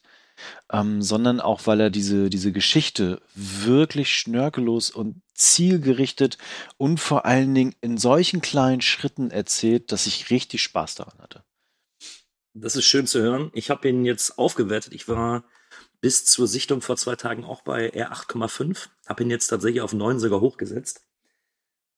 ähm, 0.71 1.03
sondern 1.03 1.41
auch, 1.41 1.67
weil 1.67 1.81
er 1.81 1.91
diese, 1.91 2.31
diese 2.31 2.53
Geschichte 2.53 3.21
wirklich 3.35 4.11
schnörkellos 4.17 4.91
und 4.91 5.21
zielgerichtet 5.35 6.39
und 6.77 7.01
vor 7.01 7.27
allen 7.27 7.55
Dingen 7.55 7.75
in 7.81 7.99
solchen 7.99 8.41
kleinen 8.41 8.81
Schritten 8.81 9.33
erzählt, 9.33 9.91
dass 9.91 10.07
ich 10.07 10.31
richtig 10.31 10.63
Spaß 10.63 10.95
daran 10.95 11.19
hatte. 11.19 11.43
Das 12.55 12.77
ist 12.77 12.87
schön 12.87 13.07
zu 13.07 13.21
hören. 13.21 13.51
Ich 13.53 13.71
habe 13.71 13.89
ihn 13.89 14.05
jetzt 14.05 14.39
aufgewertet. 14.39 14.93
Ich 14.93 15.09
war 15.09 15.45
bis 16.01 16.25
zur 16.25 16.47
Sichtung 16.47 16.83
vor 16.83 16.97
zwei 16.97 17.17
Tagen 17.17 17.45
auch 17.45 17.63
bei 17.63 17.93
R8,5. 17.93 18.89
Habe 19.07 19.23
ihn 19.23 19.31
jetzt 19.31 19.49
tatsächlich 19.49 19.81
auf 19.81 19.93
9 19.93 20.19
sogar 20.19 20.41
hochgesetzt. 20.41 21.08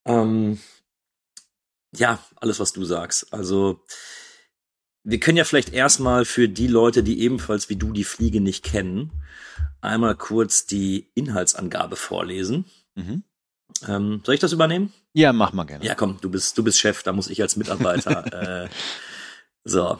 Ähm, 0.05 0.59
ja, 1.95 2.19
alles, 2.37 2.61
was 2.61 2.73
du 2.73 2.85
sagst. 2.85 3.33
Also, 3.33 3.85
wir 5.03 5.21
können 5.21 5.39
ja 5.39 5.45
vielleicht 5.45 5.73
erstmal 5.73 6.25
für 6.25 6.49
die 6.49 6.67
Leute, 6.67 7.03
die 7.03 7.21
ebenfalls 7.21 7.69
wie 7.69 7.77
du 7.77 7.93
die 7.93 8.05
Fliege 8.05 8.41
nicht 8.41 8.65
kennen, 8.65 9.13
einmal 9.81 10.15
kurz 10.15 10.67
die 10.67 11.11
Inhaltsangabe 11.15 11.97
vorlesen. 11.97 12.67
Mhm. 12.95 13.25
Ähm, 13.87 14.23
soll 14.25 14.35
ich 14.35 14.41
das 14.41 14.53
übernehmen? 14.53 14.93
Ja, 15.15 15.33
mach 15.33 15.53
mal 15.53 15.65
gerne. 15.65 15.85
Ja, 15.85 15.95
komm, 15.95 16.19
du 16.21 16.31
bist, 16.31 16.57
du 16.59 16.63
bist 16.63 16.79
Chef, 16.79 17.03
da 17.03 17.13
muss 17.13 17.29
ich 17.29 17.41
als 17.41 17.57
Mitarbeiter. 17.57 18.65
äh, 18.65 18.69
so. 19.65 19.99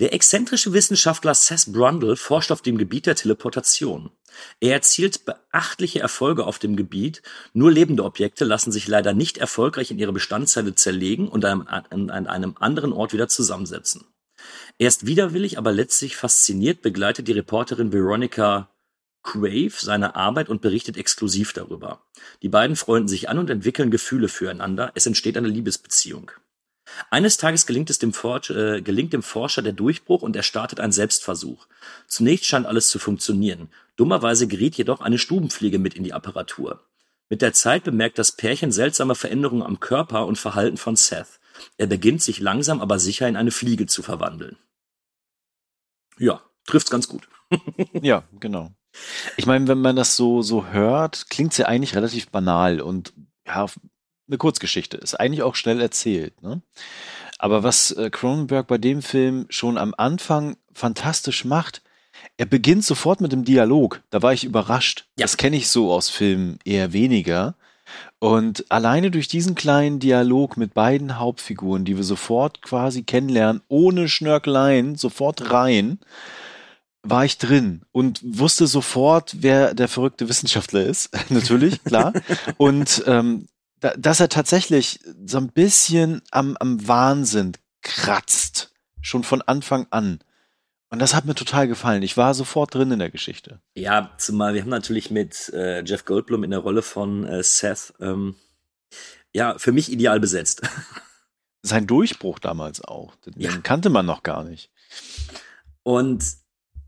Der 0.00 0.12
exzentrische 0.12 0.72
Wissenschaftler 0.72 1.34
Seth 1.34 1.72
Brundle 1.72 2.16
forscht 2.16 2.50
auf 2.50 2.62
dem 2.62 2.76
Gebiet 2.76 3.06
der 3.06 3.14
Teleportation. 3.14 4.10
Er 4.60 4.72
erzielt 4.72 5.24
beachtliche 5.24 6.00
Erfolge 6.00 6.46
auf 6.46 6.58
dem 6.58 6.76
Gebiet, 6.76 7.22
nur 7.52 7.70
lebende 7.70 8.04
Objekte 8.04 8.44
lassen 8.44 8.72
sich 8.72 8.88
leider 8.88 9.12
nicht 9.12 9.38
erfolgreich 9.38 9.90
in 9.90 9.98
ihre 9.98 10.12
Bestandteile 10.12 10.74
zerlegen 10.74 11.28
und 11.28 11.44
an 11.44 11.66
einem 12.08 12.56
anderen 12.58 12.92
Ort 12.92 13.12
wieder 13.12 13.28
zusammensetzen. 13.28 14.04
Erst 14.78 15.06
widerwillig, 15.06 15.58
aber 15.58 15.72
letztlich 15.72 16.16
fasziniert 16.16 16.82
begleitet 16.82 17.28
die 17.28 17.32
Reporterin 17.32 17.92
Veronica 17.92 18.68
Crave 19.22 19.72
seine 19.78 20.16
Arbeit 20.16 20.48
und 20.48 20.62
berichtet 20.62 20.96
exklusiv 20.96 21.52
darüber. 21.52 22.04
Die 22.42 22.48
beiden 22.48 22.74
freunden 22.74 23.08
sich 23.08 23.28
an 23.28 23.38
und 23.38 23.50
entwickeln 23.50 23.90
Gefühle 23.90 24.28
füreinander. 24.28 24.90
Es 24.94 25.06
entsteht 25.06 25.36
eine 25.36 25.48
Liebesbeziehung. 25.48 26.32
Eines 27.10 27.36
Tages 27.36 27.66
gelingt 27.66 27.90
es 27.90 27.98
dem, 27.98 28.12
Forscher, 28.12 28.76
äh, 28.76 28.82
gelingt 28.82 29.12
dem 29.12 29.22
Forscher 29.22 29.62
der 29.62 29.72
Durchbruch 29.72 30.22
und 30.22 30.36
er 30.36 30.42
startet 30.42 30.80
einen 30.80 30.92
Selbstversuch. 30.92 31.66
Zunächst 32.06 32.46
scheint 32.46 32.66
alles 32.66 32.88
zu 32.88 32.98
funktionieren. 32.98 33.68
Dummerweise 33.96 34.46
geriet 34.46 34.76
jedoch 34.76 35.00
eine 35.00 35.18
Stubenfliege 35.18 35.78
mit 35.78 35.94
in 35.94 36.04
die 36.04 36.12
Apparatur. 36.12 36.80
Mit 37.28 37.42
der 37.42 37.52
Zeit 37.52 37.84
bemerkt 37.84 38.18
das 38.18 38.32
Pärchen 38.32 38.72
seltsame 38.72 39.14
Veränderungen 39.14 39.62
am 39.62 39.80
Körper 39.80 40.26
und 40.26 40.38
Verhalten 40.38 40.76
von 40.76 40.96
Seth. 40.96 41.40
Er 41.78 41.86
beginnt 41.86 42.22
sich 42.22 42.40
langsam 42.40 42.80
aber 42.80 42.98
sicher 42.98 43.28
in 43.28 43.36
eine 43.36 43.50
Fliege 43.50 43.86
zu 43.86 44.02
verwandeln. 44.02 44.56
Ja, 46.18 46.42
trifft's 46.66 46.90
ganz 46.90 47.08
gut. 47.08 47.28
ja, 48.02 48.24
genau. 48.38 48.72
Ich 49.36 49.46
meine, 49.46 49.66
wenn 49.68 49.80
man 49.80 49.96
das 49.96 50.16
so, 50.16 50.42
so 50.42 50.66
hört, 50.66 51.30
klingt's 51.30 51.56
ja 51.56 51.66
eigentlich 51.66 51.94
relativ 51.94 52.28
banal 52.28 52.80
und 52.80 53.14
ja, 53.46 53.66
eine 54.32 54.38
Kurzgeschichte. 54.38 54.96
Ist 54.96 55.18
eigentlich 55.18 55.42
auch 55.42 55.54
schnell 55.54 55.80
erzählt. 55.80 56.42
Ne? 56.42 56.62
Aber 57.38 57.62
was 57.62 57.92
äh, 57.92 58.10
Cronenberg 58.10 58.66
bei 58.66 58.78
dem 58.78 59.02
Film 59.02 59.46
schon 59.48 59.78
am 59.78 59.94
Anfang 59.96 60.56
fantastisch 60.72 61.44
macht, 61.44 61.82
er 62.36 62.46
beginnt 62.46 62.84
sofort 62.84 63.20
mit 63.20 63.32
dem 63.32 63.44
Dialog. 63.44 64.02
Da 64.10 64.22
war 64.22 64.32
ich 64.32 64.44
überrascht. 64.44 65.06
Ja. 65.18 65.24
Das 65.24 65.36
kenne 65.36 65.56
ich 65.56 65.68
so 65.68 65.92
aus 65.92 66.08
Filmen 66.08 66.58
eher 66.64 66.92
weniger. 66.92 67.54
Und 68.18 68.70
alleine 68.70 69.10
durch 69.10 69.28
diesen 69.28 69.54
kleinen 69.54 69.98
Dialog 69.98 70.56
mit 70.56 70.72
beiden 70.72 71.18
Hauptfiguren, 71.18 71.84
die 71.84 71.96
wir 71.96 72.04
sofort 72.04 72.62
quasi 72.62 73.02
kennenlernen, 73.02 73.60
ohne 73.68 74.08
Schnörkeleien, 74.08 74.96
sofort 74.96 75.50
rein, 75.50 75.98
war 77.02 77.24
ich 77.24 77.38
drin 77.38 77.82
und 77.90 78.20
wusste 78.22 78.66
sofort, 78.66 79.36
wer 79.40 79.74
der 79.74 79.88
verrückte 79.88 80.28
Wissenschaftler 80.28 80.84
ist. 80.84 81.10
Natürlich, 81.30 81.82
klar. 81.84 82.12
Und 82.56 83.02
ähm, 83.06 83.46
da, 83.82 83.94
dass 83.96 84.20
er 84.20 84.28
tatsächlich 84.28 85.00
so 85.26 85.38
ein 85.38 85.48
bisschen 85.48 86.22
am, 86.30 86.56
am 86.58 86.86
Wahnsinn 86.86 87.52
kratzt. 87.82 88.72
Schon 89.00 89.24
von 89.24 89.42
Anfang 89.42 89.88
an. 89.90 90.20
Und 90.88 91.00
das 91.00 91.14
hat 91.14 91.24
mir 91.24 91.34
total 91.34 91.66
gefallen. 91.66 92.02
Ich 92.02 92.16
war 92.16 92.32
sofort 92.34 92.74
drin 92.74 92.92
in 92.92 93.00
der 93.00 93.10
Geschichte. 93.10 93.60
Ja, 93.74 94.12
zumal 94.18 94.54
wir 94.54 94.62
haben 94.62 94.68
natürlich 94.68 95.10
mit 95.10 95.48
äh, 95.52 95.82
Jeff 95.82 96.04
Goldblum 96.04 96.44
in 96.44 96.52
der 96.52 96.60
Rolle 96.60 96.82
von 96.82 97.24
äh, 97.24 97.42
Seth, 97.42 97.92
ähm, 97.98 98.36
ja, 99.32 99.58
für 99.58 99.72
mich 99.72 99.90
ideal 99.90 100.20
besetzt. 100.20 100.62
Sein 101.62 101.86
Durchbruch 101.86 102.38
damals 102.38 102.84
auch. 102.84 103.16
Den 103.16 103.34
ja. 103.36 103.56
kannte 103.58 103.90
man 103.90 104.06
noch 104.06 104.22
gar 104.22 104.44
nicht. 104.44 104.70
Und 105.82 106.24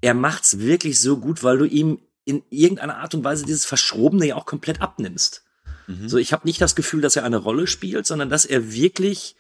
er 0.00 0.14
macht's 0.14 0.58
wirklich 0.58 1.00
so 1.00 1.16
gut, 1.16 1.42
weil 1.42 1.58
du 1.58 1.64
ihm 1.64 1.98
in 2.24 2.42
irgendeiner 2.50 2.98
Art 2.98 3.14
und 3.14 3.24
Weise 3.24 3.44
dieses 3.44 3.64
Verschrobene 3.64 4.26
ja 4.26 4.36
auch 4.36 4.46
komplett 4.46 4.80
abnimmst. 4.80 5.43
Mhm. 5.87 6.09
So, 6.09 6.19
ich 6.19 6.33
habe 6.33 6.47
nicht 6.47 6.61
das 6.61 6.75
Gefühl, 6.75 7.00
dass 7.00 7.17
er 7.17 7.25
eine 7.25 7.37
Rolle 7.37 7.67
spielt, 7.67 8.07
sondern 8.07 8.31
dass 8.31 8.45
er 8.45 8.73
wirklich 8.73 9.37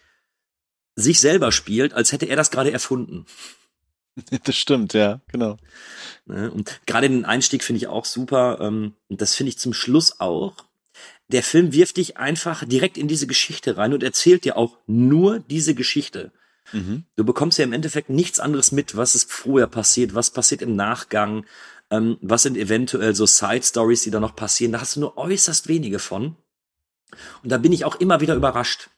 sich 0.96 1.20
selber 1.20 1.52
spielt, 1.52 1.92
als 1.92 2.12
hätte 2.12 2.26
er 2.26 2.36
das 2.36 2.50
gerade 2.50 2.72
erfunden. 2.72 3.26
Das 4.44 4.54
stimmt, 4.54 4.94
ja, 4.94 5.20
genau. 5.26 5.56
Ne, 6.26 6.48
und 6.48 6.80
gerade 6.86 7.08
den 7.08 7.24
Einstieg 7.24 7.64
finde 7.64 7.78
ich 7.78 7.88
auch 7.88 8.04
super. 8.04 8.58
Ähm, 8.60 8.94
und 9.08 9.20
das 9.20 9.34
finde 9.34 9.48
ich 9.48 9.58
zum 9.58 9.74
Schluss 9.74 10.20
auch. 10.20 10.54
Der 11.28 11.42
Film 11.42 11.72
wirft 11.72 11.96
dich 11.96 12.16
einfach 12.16 12.64
direkt 12.64 12.96
in 12.96 13.08
diese 13.08 13.26
Geschichte 13.26 13.76
rein 13.76 13.92
und 13.92 14.04
erzählt 14.04 14.44
dir 14.44 14.56
auch 14.56 14.78
nur 14.86 15.40
diese 15.40 15.74
Geschichte. 15.74 16.30
Mhm. 16.72 17.04
Du 17.16 17.24
bekommst 17.24 17.58
ja 17.58 17.64
im 17.64 17.72
Endeffekt 17.72 18.08
nichts 18.10 18.40
anderes 18.40 18.72
mit, 18.72 18.96
was 18.96 19.14
ist 19.14 19.32
vorher 19.32 19.66
passiert, 19.66 20.14
was 20.14 20.30
passiert 20.30 20.62
im 20.62 20.76
Nachgang, 20.76 21.44
ähm, 21.96 22.18
was 22.20 22.42
sind 22.42 22.56
eventuell 22.56 23.14
so 23.14 23.26
Side 23.26 23.62
Stories, 23.62 24.02
die 24.02 24.10
da 24.10 24.20
noch 24.20 24.36
passieren? 24.36 24.72
Da 24.72 24.80
hast 24.80 24.96
du 24.96 25.00
nur 25.00 25.16
äußerst 25.16 25.68
wenige 25.68 25.98
von. 25.98 26.36
Und 27.42 27.50
da 27.50 27.58
bin 27.58 27.72
ich 27.72 27.84
auch 27.84 27.96
immer 27.96 28.20
wieder 28.20 28.34
überrascht. 28.34 28.90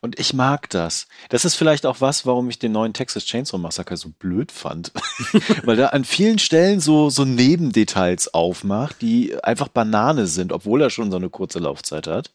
Und 0.00 0.18
ich 0.20 0.32
mag 0.32 0.70
das. 0.70 1.08
Das 1.28 1.44
ist 1.44 1.56
vielleicht 1.56 1.86
auch 1.86 2.00
was, 2.00 2.24
warum 2.24 2.48
ich 2.48 2.58
den 2.58 2.72
neuen 2.72 2.92
Texas 2.92 3.24
Chainsaw 3.24 3.58
Massacre 3.58 3.96
so 3.96 4.10
blöd 4.10 4.52
fand. 4.52 4.92
Weil 5.64 5.78
er 5.78 5.92
an 5.92 6.04
vielen 6.04 6.38
Stellen 6.38 6.80
so, 6.80 7.10
so 7.10 7.24
Nebendetails 7.24 8.32
aufmacht, 8.32 9.02
die 9.02 9.42
einfach 9.42 9.68
Banane 9.68 10.26
sind, 10.26 10.52
obwohl 10.52 10.82
er 10.82 10.90
schon 10.90 11.10
so 11.10 11.16
eine 11.16 11.30
kurze 11.30 11.58
Laufzeit 11.58 12.06
hat. 12.06 12.32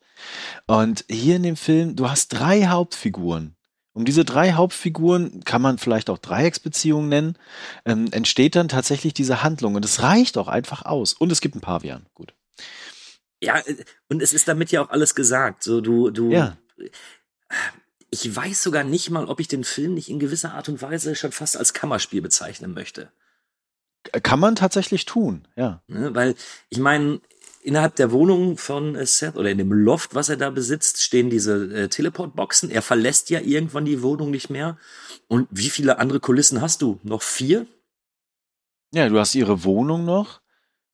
Und 0.66 1.06
hier 1.10 1.38
in 1.38 1.44
dem 1.44 1.56
Film, 1.56 1.96
du 1.96 2.10
hast 2.10 2.30
drei 2.30 2.66
Hauptfiguren. 2.66 3.57
Um 3.98 4.06
diese 4.06 4.24
drei 4.24 4.54
Hauptfiguren, 4.54 5.44
kann 5.44 5.60
man 5.60 5.80
vielleicht 5.80 6.12
auch 6.12 6.20
Dreiecksbeziehungen 6.20 7.10
nennen, 7.10 7.36
ähm, 7.84 8.10
entsteht 8.12 8.56
dann 8.56 8.68
tatsächlich 8.68 9.16
diese 9.16 9.42
Handlung. 9.42 9.74
Und 9.74 9.84
es 9.84 10.04
reicht 10.04 10.38
auch 10.38 10.48
einfach 10.48 10.86
aus. 10.86 11.14
Und 11.14 11.32
es 11.32 11.42
gibt 11.42 11.56
ein 11.56 11.62
Pavian. 11.62 12.06
Gut. 12.14 12.36
Ja, 13.42 13.58
äh, 13.58 13.76
und 14.08 14.22
es 14.22 14.34
ist 14.34 14.48
damit 14.48 14.72
ja 14.72 14.84
auch 14.84 14.92
alles 14.92 15.16
gesagt. 15.16 15.64
So, 15.64 15.82
du, 15.82 16.12
du. 16.12 16.30
Ja. 16.30 16.58
Ich 18.12 18.36
weiß 18.36 18.62
sogar 18.62 18.84
nicht 18.84 19.10
mal, 19.10 19.26
ob 19.26 19.40
ich 19.40 19.48
den 19.48 19.64
Film 19.64 19.96
nicht 19.96 20.12
in 20.12 20.20
gewisser 20.20 20.54
Art 20.54 20.70
und 20.70 20.80
Weise 20.84 21.16
schon 21.16 21.32
fast 21.32 21.58
als 21.58 21.74
Kammerspiel 21.74 22.22
bezeichnen 22.22 22.76
möchte. 22.76 23.12
Kann 24.22 24.40
man 24.40 24.56
tatsächlich 24.56 25.06
tun, 25.06 25.48
ja. 25.56 25.82
Ne, 25.88 26.14
weil, 26.14 26.36
ich 26.70 26.78
meine, 26.78 27.20
innerhalb 27.68 27.96
der 27.98 28.12
Wohnung 28.12 28.58
von 28.58 28.96
äh, 28.96 29.06
Seth 29.06 29.36
oder 29.36 29.52
in 29.52 29.58
dem 29.58 29.74
Loft, 29.74 30.16
was 30.16 30.30
er 30.30 30.38
da 30.38 30.50
besitzt, 30.50 31.04
stehen 31.04 31.30
diese 31.30 31.66
äh, 31.74 31.90
Teleportboxen. 31.90 32.72
Er 32.72 32.82
verlässt 32.82 33.30
ja 33.30 33.42
irgendwann 33.42 33.86
die 33.86 34.02
Wohnung 34.02 34.32
nicht 34.32 34.50
mehr. 34.50 34.78
Und 35.28 35.48
wie 35.52 35.70
viele 35.70 36.00
andere 36.00 36.22
Kulissen 36.22 36.62
hast 36.62 36.82
du? 36.82 37.00
Noch 37.04 37.22
vier? 37.22 37.68
Ja, 38.94 39.10
du 39.10 39.20
hast 39.20 39.36
ihre 39.36 39.66
Wohnung 39.66 40.06
noch 40.06 40.40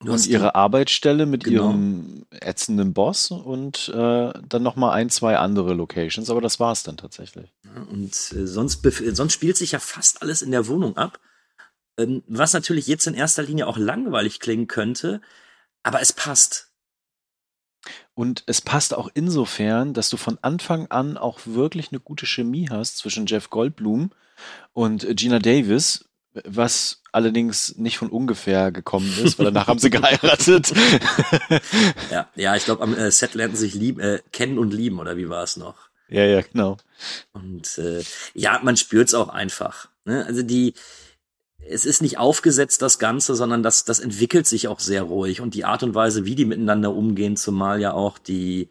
du 0.03 0.13
und 0.13 0.25
ihre 0.25 0.46
die, 0.46 0.56
Arbeitsstelle 0.56 1.27
mit 1.27 1.44
genau. 1.44 1.70
ihrem 1.70 2.25
ätzenden 2.32 2.94
Boss 2.94 3.30
und 3.30 3.89
äh, 3.89 4.34
dann 4.50 4.63
noch 4.63 4.75
mal 4.75 4.92
ein, 4.94 5.12
zwei 5.12 5.38
andere 5.38 5.75
Locations, 5.75 6.30
aber 6.32 6.42
das 6.42 6.60
war's 6.60 6.82
dann 6.82 6.98
tatsächlich. 6.98 7.53
und 7.92 8.12
äh, 8.12 8.48
sonst, 8.48 8.82
sonst 9.15 9.34
spielt 9.34 9.58
sich 9.58 9.74
ja 9.74 9.80
fast 9.80 10.24
alles 10.24 10.42
in 10.42 10.50
der 10.50 10.68
Wohnung 10.68 10.98
ab. 10.98 11.20
Ähm, 12.00 12.24
was 12.27 12.53
natürlich 12.53 12.88
jetzt 12.88 13.06
in 13.06 13.13
erster 13.13 13.44
Linie 13.44 13.68
auch 13.68 13.77
langweilig 13.77 14.39
klingen 14.39 14.65
könnte, 14.68 15.22
aber 15.84 16.02
es 16.02 16.13
passt. 16.13 16.70
Und 18.16 18.44
es 18.46 18.62
passt 18.62 18.94
auch 18.94 19.10
insofern, 19.13 19.94
dass 19.94 20.10
du 20.10 20.18
von 20.18 20.38
Anfang 20.42 20.88
an 20.88 21.18
auch 21.18 21.40
wirklich 21.46 21.92
eine 21.92 22.00
gute 22.00 22.25
Chemie 22.25 22.70
hast 22.70 22.98
zwischen 22.98 23.25
Jeff 23.25 23.50
Goldblum 23.50 24.12
und 24.72 25.06
Gina 25.18 25.40
Davis, 25.40 26.06
Was 26.46 27.02
allerdings 27.12 27.75
nicht 27.78 27.98
von 27.98 28.10
ungefähr 28.10 28.72
gekommen 28.72 29.13
ist, 29.24 29.38
weil 29.38 29.46
danach 29.46 29.68
haben 29.68 29.80
sie 29.80 29.90
geheiratet. 29.92 30.74
ja, 32.10 32.28
ja, 32.36 32.56
ich 32.56 32.66
glaube, 32.66 32.82
am 32.82 32.96
äh, 32.96 33.12
Set 33.12 33.36
lernten 33.36 33.58
sich 33.58 33.74
lieb, 33.75 34.00
äh, 34.00 34.20
kennen 34.32 34.58
und 34.58 34.74
lieben, 34.74 35.00
oder 35.00 35.18
wie 35.18 35.30
war 35.30 35.44
es 35.44 35.58
noch? 35.58 35.75
Ja, 36.10 36.24
ja, 36.24 36.42
genau. 36.42 36.78
Und 37.34 37.78
äh, 37.78 38.04
ja, 38.34 38.60
man 38.63 38.78
spürt's 38.78 39.13
auch 39.13 39.30
einfach. 39.30 39.90
Ne? 40.06 40.25
Also 40.25 40.44
die, 40.44 40.74
es 41.70 41.86
ist 41.86 42.01
nicht 42.01 42.17
aufgesetzt, 42.17 42.82
das 42.82 43.00
Ganze, 43.00 43.36
sondern 43.36 43.63
das, 43.63 43.86
das 43.86 44.00
entwickelt 44.00 44.48
sich 44.48 44.67
auch 44.67 44.79
sehr 44.79 45.03
ruhig. 45.03 45.41
Und 45.41 45.53
die 45.53 45.65
Art 45.65 45.84
und 45.84 45.96
Weise, 45.96 46.25
wie 46.25 46.36
die 46.36 46.46
miteinander 46.46 46.93
umgehen, 46.93 47.38
zumal 47.38 47.79
ja 47.79 47.93
auch 47.93 48.17
die 48.17 48.70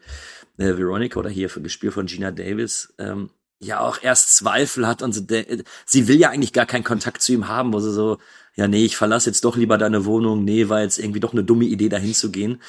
äh, 0.59 0.77
Veronica 0.77 1.19
oder 1.19 1.31
hier 1.31 1.49
gespielt 1.49 1.95
von 1.95 2.07
Gina 2.07 2.31
Davis, 2.31 2.93
ähm, 2.99 3.31
ja 3.61 3.81
auch 3.81 4.03
erst 4.03 4.37
Zweifel 4.37 4.87
hat 4.87 5.03
und 5.03 5.13
sie, 5.13 5.65
sie 5.87 6.09
will 6.09 6.19
ja 6.19 6.31
eigentlich 6.31 6.53
gar 6.53 6.67
keinen 6.67 6.85
Kontakt 6.85 7.23
zu 7.23 7.33
ihm 7.33 7.49
haben, 7.49 7.73
wo 7.73 7.81
sie 7.81 7.93
so, 7.93 8.19
ja, 8.55 8.69
nee, 8.69 8.85
ich 8.85 8.97
verlasse 8.97 9.31
jetzt 9.31 9.45
doch 9.45 9.57
lieber 9.57 9.79
deine 9.79 10.05
Wohnung, 10.05 10.45
nee, 10.45 10.69
war 10.69 10.83
jetzt 10.83 10.99
irgendwie 10.99 11.21
doch 11.21 11.33
eine 11.33 11.45
dumme 11.45 11.65
Idee, 11.65 11.89
dahin 11.89 12.15
zu 12.15 12.31
gehen. 12.31 12.61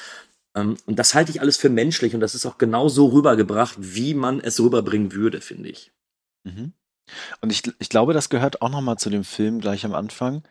Ähm, 0.54 0.76
und 0.86 0.98
das 0.98 1.14
halte 1.14 1.30
ich 1.30 1.40
alles 1.40 1.56
für 1.56 1.68
menschlich 1.68 2.14
und 2.14 2.20
das 2.20 2.34
ist 2.34 2.46
auch 2.46 2.58
genau 2.58 2.88
so 2.88 3.08
rübergebracht, 3.08 3.76
wie 3.78 4.14
man 4.14 4.40
es 4.40 4.60
rüberbringen 4.60 5.12
würde, 5.12 5.40
finde 5.40 5.68
ich. 5.70 5.92
Mhm. 6.44 6.72
Und 7.40 7.50
ich, 7.50 7.62
ich 7.78 7.88
glaube, 7.88 8.12
das 8.12 8.28
gehört 8.28 8.62
auch 8.62 8.70
nochmal 8.70 8.98
zu 8.98 9.10
dem 9.10 9.24
Film 9.24 9.60
gleich 9.60 9.84
am 9.84 9.94
Anfang, 9.94 10.42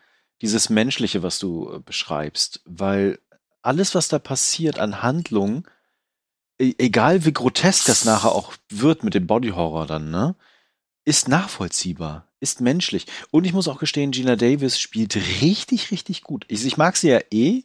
dieses 0.42 0.70
Menschliche, 0.70 1.22
was 1.22 1.38
du 1.38 1.72
äh, 1.72 1.80
beschreibst, 1.80 2.60
weil 2.64 3.18
alles, 3.62 3.94
was 3.94 4.08
da 4.08 4.18
passiert 4.18 4.78
an 4.78 5.02
Handlungen, 5.02 5.64
egal 6.58 7.24
wie 7.24 7.32
grotesk 7.32 7.86
das 7.86 8.04
nachher 8.04 8.32
auch 8.32 8.52
wird 8.68 9.02
mit 9.04 9.14
dem 9.14 9.26
Body 9.26 9.50
Horror 9.50 9.86
dann, 9.86 10.10
ne? 10.10 10.36
Ist 11.06 11.28
nachvollziehbar, 11.28 12.28
ist 12.40 12.60
menschlich. 12.60 13.06
Und 13.30 13.44
ich 13.44 13.52
muss 13.52 13.68
auch 13.68 13.78
gestehen, 13.78 14.10
Gina 14.10 14.36
Davis 14.36 14.78
spielt 14.78 15.16
richtig, 15.42 15.90
richtig 15.90 16.22
gut. 16.22 16.44
Ich, 16.48 16.64
ich 16.64 16.76
mag 16.76 16.96
sie 16.96 17.08
ja 17.08 17.20
eh, 17.30 17.64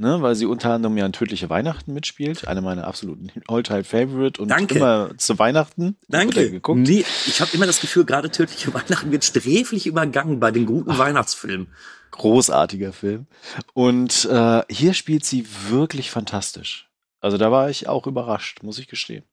ne, 0.00 0.22
weil 0.22 0.34
sie 0.34 0.46
unter 0.46 0.72
anderem 0.72 0.96
ja 0.96 1.06
in 1.06 1.12
Tödliche 1.12 1.50
Weihnachten 1.50 1.92
mitspielt. 1.92 2.48
Eine 2.48 2.62
meiner 2.62 2.86
absoluten 2.86 3.30
All-Time-Favorite 3.46 4.40
und 4.40 4.48
Danke. 4.48 4.76
immer 4.76 5.16
zu 5.18 5.38
Weihnachten. 5.38 5.96
Danke. 6.08 6.50
Geguckt. 6.50 6.80
Nee, 6.80 7.04
ich 7.26 7.40
habe 7.40 7.50
immer 7.52 7.66
das 7.66 7.80
Gefühl, 7.80 8.04
gerade 8.04 8.30
Tödliche 8.30 8.72
Weihnachten 8.74 9.12
wird 9.12 9.24
sträflich 9.24 9.86
übergangen 9.86 10.40
bei 10.40 10.50
den 10.50 10.66
guten 10.66 10.92
Ach, 10.92 10.98
Weihnachtsfilmen. 10.98 11.68
Großartiger 12.12 12.92
Film. 12.92 13.26
Und 13.74 14.24
äh, 14.24 14.62
hier 14.70 14.94
spielt 14.94 15.24
sie 15.24 15.46
wirklich 15.68 16.10
fantastisch. 16.10 16.90
Also 17.20 17.36
da 17.36 17.52
war 17.52 17.68
ich 17.68 17.86
auch 17.86 18.06
überrascht, 18.06 18.62
muss 18.62 18.78
ich 18.78 18.88
gestehen. 18.88 19.24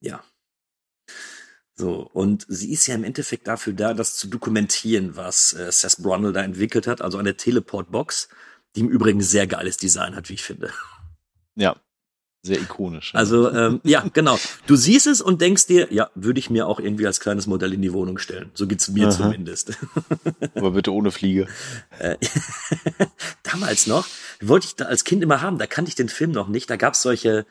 Ja. 0.00 0.22
So, 1.74 2.10
und 2.12 2.44
sie 2.48 2.72
ist 2.72 2.86
ja 2.88 2.94
im 2.94 3.04
Endeffekt 3.04 3.46
dafür 3.46 3.72
da, 3.72 3.94
das 3.94 4.16
zu 4.16 4.26
dokumentieren, 4.28 5.16
was 5.16 5.54
äh, 5.54 5.70
Seth 5.72 5.98
Brundle 6.02 6.32
da 6.32 6.42
entwickelt 6.42 6.86
hat, 6.86 7.00
also 7.00 7.18
eine 7.18 7.36
Teleport-Box, 7.36 8.28
die 8.78 8.84
im 8.84 8.88
Übrigen 8.88 9.20
sehr 9.20 9.46
geiles 9.46 9.76
Design 9.76 10.14
hat, 10.14 10.28
wie 10.28 10.34
ich 10.34 10.42
finde. 10.42 10.70
Ja, 11.56 11.76
sehr 12.42 12.60
ikonisch. 12.60 13.14
Also 13.16 13.50
ähm, 13.52 13.80
ja, 13.82 14.04
genau. 14.12 14.38
Du 14.68 14.76
siehst 14.76 15.08
es 15.08 15.20
und 15.20 15.40
denkst 15.40 15.66
dir, 15.66 15.88
ja, 15.90 16.08
würde 16.14 16.38
ich 16.38 16.50
mir 16.50 16.68
auch 16.68 16.78
irgendwie 16.78 17.04
als 17.04 17.18
kleines 17.18 17.48
Modell 17.48 17.74
in 17.74 17.82
die 17.82 17.92
Wohnung 17.92 18.18
stellen. 18.18 18.50
So 18.54 18.68
geht's 18.68 18.88
mir 18.88 19.08
Aha. 19.08 19.16
zumindest. 19.16 19.76
Aber 20.54 20.70
bitte 20.70 20.92
ohne 20.92 21.10
Fliege. 21.10 21.48
Äh, 21.98 22.16
damals 23.42 23.88
noch 23.88 24.06
wollte 24.40 24.66
ich 24.66 24.76
da 24.76 24.84
als 24.84 25.02
Kind 25.02 25.24
immer 25.24 25.42
haben. 25.42 25.58
Da 25.58 25.66
kannte 25.66 25.88
ich 25.88 25.96
den 25.96 26.08
Film 26.08 26.30
noch 26.30 26.46
nicht. 26.46 26.70
Da 26.70 26.76
gab's 26.76 27.02
solche 27.02 27.44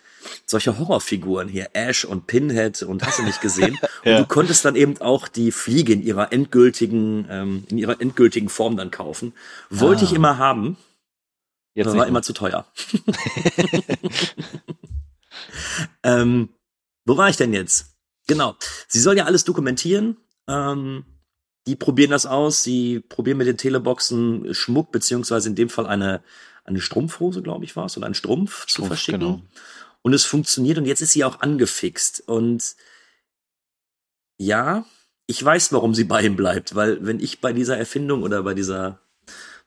solche 0.45 0.79
Horrorfiguren 0.79 1.49
hier, 1.49 1.69
Ash 1.73 2.05
und 2.05 2.25
Pinhead 2.25 2.81
und 2.81 3.05
hast 3.05 3.19
du 3.19 3.23
nicht 3.23 3.41
gesehen. 3.41 3.77
ja. 4.05 4.17
Und 4.17 4.23
du 4.23 4.25
konntest 4.25 4.63
dann 4.63 4.77
eben 4.77 4.99
auch 5.01 5.27
die 5.27 5.51
Fliege 5.51 5.91
in 5.91 6.01
ihrer 6.01 6.31
endgültigen 6.31 7.27
ähm, 7.29 7.63
in 7.69 7.77
ihrer 7.77 7.99
endgültigen 7.99 8.47
Form 8.47 8.77
dann 8.77 8.89
kaufen. 8.89 9.33
Wollte 9.69 10.03
ah. 10.03 10.05
ich 10.05 10.13
immer 10.13 10.37
haben. 10.37 10.77
Jetzt 11.77 11.95
war 11.95 12.07
immer 12.07 12.23
zu 12.23 12.33
teuer. 12.33 12.65
ähm, 16.03 16.49
wo 17.05 17.17
war 17.17 17.29
ich 17.29 17.37
denn 17.37 17.53
jetzt? 17.53 17.95
Genau. 18.25 18.55
Sie 18.87 18.99
soll 18.99 19.15
ja 19.15 19.25
alles 19.25 19.43
dokumentieren. 19.43 20.17
Ähm, 20.47 21.05
die 21.67 21.75
probieren 21.75 22.09
das 22.09 22.25
aus. 22.25 22.63
Sie 22.63 22.99
probieren 22.99 23.37
mit 23.37 23.45
den 23.45 23.57
Teleboxen 23.57 24.55
Schmuck, 24.55 24.91
beziehungsweise 24.91 25.49
in 25.49 25.55
dem 25.55 25.69
Fall 25.69 25.85
eine, 25.85 26.23
eine 26.63 26.81
Strumpfhose, 26.81 27.43
glaube 27.43 27.63
ich, 27.63 27.75
war 27.75 27.85
es, 27.85 27.95
oder 27.95 28.07
einen 28.07 28.15
Strumpf, 28.15 28.63
Strumpf 28.63 28.73
zu 28.73 28.85
verschicken. 28.85 29.19
Genau. 29.19 29.41
Und 30.01 30.13
es 30.13 30.25
funktioniert 30.25 30.79
und 30.79 30.85
jetzt 30.85 31.01
ist 31.01 31.11
sie 31.11 31.23
auch 31.23 31.41
angefixt. 31.41 32.27
Und 32.27 32.75
ja, 34.39 34.83
ich 35.27 35.45
weiß, 35.45 35.71
warum 35.73 35.93
sie 35.93 36.05
bei 36.05 36.23
ihm 36.23 36.35
bleibt, 36.35 36.73
weil 36.73 37.05
wenn 37.05 37.19
ich 37.19 37.39
bei 37.39 37.53
dieser 37.53 37.77
Erfindung 37.77 38.23
oder 38.23 38.41
bei 38.41 38.55
dieser, 38.55 38.99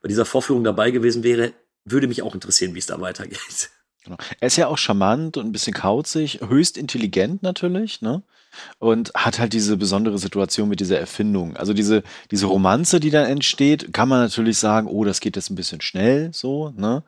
bei 0.02 0.08
dieser 0.08 0.24
Vorführung 0.24 0.64
dabei 0.64 0.90
gewesen 0.90 1.22
wäre, 1.22 1.52
würde 1.84 2.08
mich 2.08 2.22
auch 2.22 2.34
interessieren, 2.34 2.74
wie 2.74 2.78
es 2.78 2.86
da 2.86 3.00
weitergeht. 3.00 3.70
Genau. 4.04 4.16
Er 4.40 4.46
ist 4.46 4.56
ja 4.56 4.66
auch 4.68 4.78
charmant 4.78 5.36
und 5.36 5.46
ein 5.46 5.52
bisschen 5.52 5.74
kauzig, 5.74 6.40
höchst 6.46 6.78
intelligent 6.78 7.42
natürlich, 7.42 8.00
ne? 8.00 8.22
Und 8.78 9.12
hat 9.14 9.38
halt 9.38 9.52
diese 9.52 9.76
besondere 9.76 10.18
Situation 10.18 10.68
mit 10.68 10.80
dieser 10.80 10.98
Erfindung. 10.98 11.56
Also 11.56 11.72
diese, 11.72 12.02
diese 12.30 12.46
Romanze, 12.46 12.98
die 12.98 13.10
dann 13.10 13.26
entsteht, 13.26 13.92
kann 13.92 14.08
man 14.08 14.20
natürlich 14.20 14.58
sagen, 14.58 14.88
oh, 14.88 15.04
das 15.04 15.20
geht 15.20 15.36
jetzt 15.36 15.50
ein 15.50 15.54
bisschen 15.54 15.82
schnell, 15.82 16.30
so, 16.32 16.70
ne? 16.70 17.04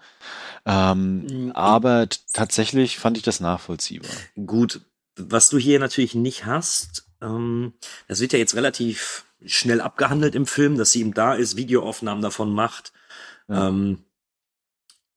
Ähm, 0.67 1.25
mhm. 1.25 1.53
aber 1.53 2.09
tatsächlich 2.33 2.99
fand 2.99 3.17
ich 3.17 3.25
das 3.25 3.41
nachvollziehbar. 3.41 4.11
Gut, 4.47 4.83
was 5.17 5.49
du 5.49 5.59
hier 5.59 5.81
natürlich 5.81 6.15
nicht 6.15 6.47
hast, 6.47 7.07
ähm, 7.21 7.73
das 8.07 8.21
wird 8.21 8.33
ja 8.33 8.39
jetzt 8.39 8.55
relativ 8.55 9.25
schnell 9.45 9.81
abgehandelt 9.81 10.35
im 10.35 10.47
Film, 10.47 10.77
dass 10.77 10.93
sie 10.93 11.01
ihm 11.01 11.15
da 11.15 11.35
ist, 11.35 11.57
Videoaufnahmen 11.57 12.23
davon 12.23 12.53
macht. 12.53 12.93
Ja. 13.49 13.69
Ähm, 13.69 14.05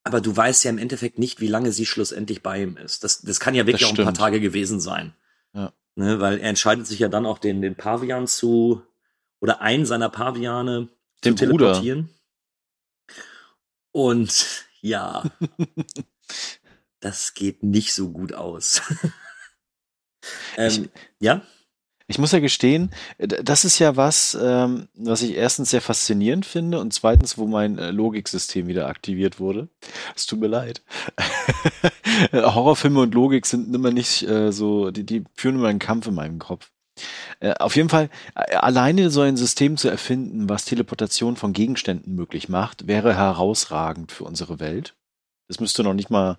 aber 0.05 0.21
du 0.21 0.35
weißt 0.35 0.63
ja 0.63 0.69
im 0.69 0.77
Endeffekt 0.77 1.17
nicht, 1.17 1.41
wie 1.41 1.47
lange 1.47 1.71
sie 1.71 1.85
schlussendlich 1.85 2.43
bei 2.43 2.61
ihm 2.61 2.77
ist. 2.77 3.03
Das, 3.03 3.23
das 3.23 3.39
kann 3.39 3.55
ja 3.55 3.65
wirklich 3.65 3.85
auch 3.85 3.97
ein 3.97 4.05
paar 4.05 4.13
Tage 4.13 4.39
gewesen 4.39 4.79
sein. 4.79 5.13
Ja. 5.53 5.73
Ne, 5.95 6.19
weil 6.19 6.37
er 6.37 6.49
entscheidet 6.49 6.85
sich 6.85 6.99
ja 6.99 7.07
dann 7.07 7.25
auch 7.25 7.39
den, 7.39 7.61
den 7.61 7.75
Pavian 7.75 8.27
zu, 8.27 8.83
oder 9.39 9.61
einen 9.61 9.85
seiner 9.85 10.09
Paviane 10.09 10.89
den 11.23 11.35
zu 11.35 11.45
teleportieren. 11.45 12.03
Bruder. 12.03 12.15
Und 13.91 14.65
ja, 14.81 15.23
das 16.99 17.33
geht 17.33 17.63
nicht 17.63 17.93
so 17.93 18.11
gut 18.11 18.33
aus. 18.33 18.81
ähm, 20.57 20.67
ich, 20.67 20.89
ja? 21.19 21.41
Ich 22.07 22.19
muss 22.19 22.31
ja 22.31 22.39
gestehen, 22.39 22.91
das 23.17 23.65
ist 23.65 23.79
ja 23.79 23.95
was, 23.95 24.37
ähm, 24.39 24.87
was 24.93 25.23
ich 25.23 25.35
erstens 25.35 25.71
sehr 25.71 25.81
faszinierend 25.81 26.45
finde 26.45 26.79
und 26.79 26.93
zweitens, 26.93 27.37
wo 27.37 27.47
mein 27.47 27.79
äh, 27.79 27.89
Logiksystem 27.89 28.67
wieder 28.67 28.87
aktiviert 28.87 29.39
wurde. 29.39 29.69
Es 30.15 30.27
tut 30.27 30.39
mir 30.39 30.47
leid. 30.47 30.83
Horrorfilme 32.31 33.01
und 33.01 33.15
Logik 33.15 33.47
sind 33.47 33.73
immer 33.73 33.89
nicht 33.89 34.21
äh, 34.21 34.51
so, 34.51 34.91
die, 34.91 35.03
die 35.03 35.23
führen 35.33 35.55
immer 35.55 35.69
einen 35.69 35.79
Kampf 35.79 36.05
in 36.05 36.13
meinem 36.13 36.37
Kopf. 36.37 36.69
Äh, 37.39 37.55
auf 37.55 37.75
jeden 37.75 37.89
Fall, 37.89 38.09
äh, 38.35 38.55
alleine 38.55 39.09
so 39.09 39.21
ein 39.21 39.35
System 39.35 39.75
zu 39.75 39.89
erfinden, 39.89 40.47
was 40.47 40.65
Teleportation 40.65 41.35
von 41.35 41.53
Gegenständen 41.53 42.13
möglich 42.13 42.49
macht, 42.49 42.87
wäre 42.87 43.15
herausragend 43.15 44.11
für 44.11 44.25
unsere 44.25 44.59
Welt. 44.59 44.95
Das 45.47 45.59
müsste 45.59 45.83
noch 45.83 45.93
nicht 45.93 46.11
mal 46.11 46.37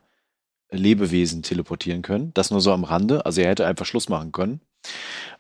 Lebewesen 0.71 1.43
teleportieren 1.43 2.03
können. 2.03 2.33
Das 2.35 2.51
nur 2.51 2.61
so 2.61 2.73
am 2.73 2.85
Rande. 2.85 3.25
Also 3.27 3.41
er 3.41 3.51
hätte 3.51 3.67
einfach 3.67 3.87
Schluss 3.87 4.09
machen 4.09 4.33
können. 4.33 4.61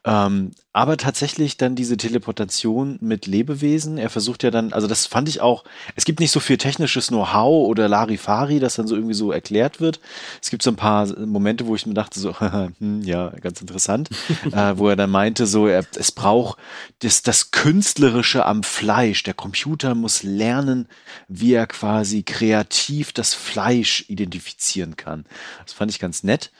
Ähm, 0.06 0.52
aber 0.72 0.98
tatsächlich 0.98 1.56
dann 1.56 1.74
diese 1.74 1.96
Teleportation 1.96 2.98
mit 3.00 3.26
Lebewesen. 3.26 3.98
Er 3.98 4.10
versucht 4.10 4.42
ja 4.42 4.50
dann, 4.50 4.72
also 4.72 4.86
das 4.86 5.06
fand 5.06 5.28
ich 5.28 5.40
auch, 5.40 5.64
es 5.96 6.04
gibt 6.04 6.20
nicht 6.20 6.30
so 6.30 6.38
viel 6.38 6.58
technisches 6.58 7.08
Know-how 7.08 7.66
oder 7.66 7.88
Larifari, 7.88 8.60
das 8.60 8.76
dann 8.76 8.86
so 8.86 8.94
irgendwie 8.94 9.14
so 9.14 9.32
erklärt 9.32 9.80
wird. 9.80 10.00
Es 10.40 10.50
gibt 10.50 10.62
so 10.62 10.70
ein 10.70 10.76
paar 10.76 11.06
Momente, 11.18 11.66
wo 11.66 11.74
ich 11.74 11.86
mir 11.86 11.94
dachte 11.94 12.20
so, 12.20 12.38
hm, 12.78 13.02
ja, 13.02 13.30
ganz 13.40 13.60
interessant, 13.60 14.10
äh, 14.52 14.74
wo 14.76 14.88
er 14.88 14.96
dann 14.96 15.10
meinte 15.10 15.46
so, 15.46 15.66
er, 15.66 15.82
es 15.96 16.12
braucht 16.12 16.58
das, 17.00 17.22
das 17.22 17.50
Künstlerische 17.50 18.44
am 18.44 18.62
Fleisch. 18.62 19.22
Der 19.24 19.34
Computer 19.34 19.94
muss 19.94 20.22
lernen, 20.22 20.88
wie 21.26 21.54
er 21.54 21.66
quasi 21.66 22.22
kreativ 22.22 23.12
das 23.12 23.34
Fleisch 23.34 24.04
identifizieren 24.08 24.96
kann. 24.96 25.24
Das 25.64 25.72
fand 25.72 25.90
ich 25.90 25.98
ganz 25.98 26.22
nett. 26.22 26.52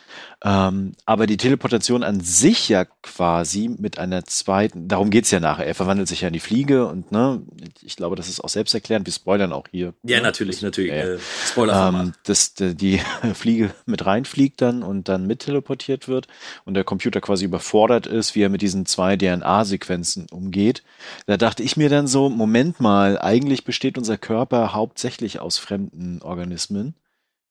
Ähm, 0.42 0.94
aber 1.04 1.26
die 1.26 1.36
Teleportation 1.36 2.02
an 2.02 2.20
sich 2.20 2.70
ja 2.70 2.84
quasi 2.84 3.35
mit 3.78 3.98
einer 3.98 4.24
zweiten, 4.24 4.88
darum 4.88 5.10
geht's 5.10 5.30
ja 5.30 5.40
nachher. 5.40 5.66
Er 5.66 5.74
verwandelt 5.74 6.08
sich 6.08 6.22
ja 6.22 6.28
in 6.28 6.32
die 6.32 6.40
Fliege 6.40 6.86
und 6.86 7.12
ne, 7.12 7.42
ich 7.82 7.96
glaube, 7.96 8.16
das 8.16 8.28
ist 8.28 8.40
auch 8.40 8.48
selbsterklärend. 8.48 9.06
Wir 9.06 9.12
spoilern 9.12 9.52
auch 9.52 9.66
hier. 9.70 9.94
Ja, 10.02 10.20
natürlich, 10.20 10.62
natürlich. 10.62 10.92
Äh, 10.92 11.18
Spoiler. 11.46 11.88
Ähm, 11.88 12.12
dass 12.24 12.54
die 12.54 13.00
Fliege 13.34 13.70
mit 13.84 14.06
reinfliegt 14.06 14.62
dann 14.62 14.82
und 14.82 15.08
dann 15.08 15.26
mit 15.26 15.40
teleportiert 15.40 16.08
wird 16.08 16.28
und 16.64 16.74
der 16.74 16.84
Computer 16.84 17.20
quasi 17.20 17.44
überfordert 17.44 18.06
ist, 18.06 18.34
wie 18.34 18.42
er 18.42 18.48
mit 18.48 18.62
diesen 18.62 18.86
zwei 18.86 19.16
DNA-Sequenzen 19.16 20.26
umgeht. 20.30 20.82
Da 21.26 21.36
dachte 21.36 21.62
ich 21.62 21.76
mir 21.76 21.88
dann 21.88 22.06
so, 22.06 22.28
Moment 22.28 22.80
mal, 22.80 23.18
eigentlich 23.18 23.64
besteht 23.64 23.98
unser 23.98 24.18
Körper 24.18 24.72
hauptsächlich 24.74 25.40
aus 25.40 25.58
fremden 25.58 26.22
Organismen, 26.22 26.94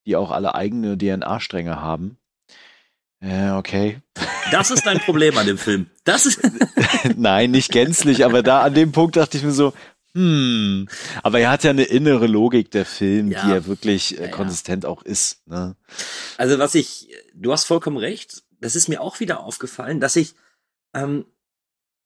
die 0.05 0.15
auch 0.15 0.31
alle 0.31 0.55
eigene 0.55 0.97
DNA-Stränge 0.97 1.81
haben. 1.81 2.17
Ja, 3.21 3.57
okay. 3.57 3.99
Das 4.51 4.69
ist 4.71 4.85
dein 4.85 4.99
Problem 4.99 5.37
an 5.37 5.47
dem 5.47 5.57
Film. 5.57 5.87
Das 6.03 6.25
ist 6.25 6.39
Nein, 7.15 7.51
nicht 7.51 7.71
gänzlich, 7.71 8.23
aber 8.25 8.43
da 8.43 8.61
an 8.61 8.73
dem 8.73 8.91
Punkt 8.91 9.15
dachte 9.15 9.37
ich 9.37 9.43
mir 9.43 9.51
so, 9.51 9.73
Hm. 10.13 10.87
Aber 11.23 11.39
er 11.41 11.49
hat 11.51 11.65
ja 11.65 11.71
eine 11.71 11.83
innere 11.83 12.25
Logik, 12.27 12.71
der 12.71 12.85
Film, 12.85 13.31
Ja. 13.31 13.43
die 13.43 13.49
ja 13.51 13.65
wirklich 13.65 14.13
äh, 14.17 14.21
Ja, 14.21 14.25
ja. 14.27 14.31
konsistent 14.31 14.85
auch 14.85 15.01
ist. 15.03 15.45
Ne? 15.45 15.75
Also 16.37 16.57
was 16.57 16.73
ich, 16.73 17.09
du 17.33 17.51
hast 17.51 17.65
vollkommen 17.65 17.97
recht, 17.97 18.43
das 18.61 18.77
ist 18.77 18.87
mir 18.87 19.01
auch 19.01 19.19
wieder 19.19 19.41
aufgefallen, 19.41 19.99
dass 19.99 20.15
ich 20.15 20.35
ähm, 20.93 21.25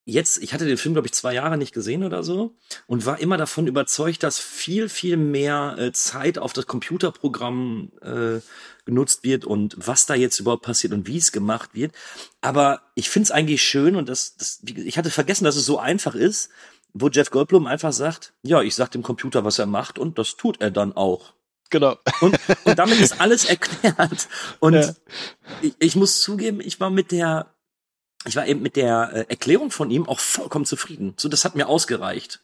jetzt, 0.10 0.42
ich 0.44 0.54
hatte 0.54 0.66
den 0.66 0.78
Film, 0.78 0.94
glaube 0.94 1.08
ich, 1.08 1.14
zwei 1.14 1.34
Jahre 1.34 1.58
nicht 1.58 1.74
gesehen 1.74 2.04
oder 2.04 2.24
so 2.24 2.56
und 2.88 3.06
war 3.06 3.20
immer 3.20 3.38
davon 3.38 3.68
überzeugt, 3.68 4.24
dass 4.24 4.40
viel, 4.40 4.90
viel 4.90 5.18
mehr 5.18 5.76
äh, 5.78 5.92
Zeit 5.92 6.38
auf 6.38 6.54
das 6.54 6.66
Computerprogramm 6.68 7.92
äh, 8.02 8.40
genutzt 8.86 9.24
wird 9.24 9.46
und 9.46 9.76
was 9.78 10.06
da 10.06 10.16
jetzt 10.16 10.40
überhaupt 10.40 10.64
passiert 10.64 10.94
und 10.94 11.08
wie 11.08 11.18
es 11.18 11.32
gemacht 11.32 11.72
wird. 11.74 11.94
Aber 12.42 12.82
ich 12.96 13.10
finde 13.10 13.26
es 13.26 13.32
eigentlich 13.32 13.62
schön 13.62 13.96
und 13.96 14.10
das, 14.10 14.36
das, 14.38 14.62
ich 14.64 14.98
hatte 14.98 15.12
vergessen, 15.12 15.44
dass 15.46 15.56
es 15.56 15.66
so 15.66 15.78
einfach 15.80 16.16
ist, 16.16 16.50
wo 16.94 17.08
Jeff 17.10 17.30
Goldblum 17.30 17.68
einfach 17.68 17.94
sagt, 17.94 18.34
ja, 18.42 18.62
ich 18.62 18.76
sag 18.76 18.90
dem 18.92 19.04
Computer, 19.04 19.46
was 19.46 19.60
er 19.60 19.68
macht 19.68 20.00
und 20.00 20.18
das 20.18 20.36
tut 20.38 20.60
er 20.62 20.72
dann 20.72 20.94
auch. 20.94 21.34
Genau. 21.70 21.98
Und, 22.22 22.36
und 22.64 22.80
damit 22.80 23.00
ist 23.00 23.22
alles 23.22 23.46
erklärt. 23.50 24.28
Und 24.60 24.74
Ja. 24.74 24.94
ich, 25.62 25.76
ich 25.78 25.96
muss 25.96 26.20
zugeben, 26.22 26.62
ich 26.62 26.80
war 26.80 26.90
mit 26.90 27.12
der, 27.12 27.54
ich 28.26 28.36
war 28.36 28.48
eben 28.48 28.62
mit 28.62 28.76
der 28.76 29.12
äh, 29.14 29.26
Erklärung 29.30 29.72
von 29.72 29.90
ihm 29.92 30.08
auch 30.08 30.20
vollkommen 30.20 30.66
zufrieden. 30.66 31.14
So, 31.18 31.30
das 31.30 31.46
hat 31.46 31.56
mir 31.56 31.68
ausgereicht. 31.68 32.42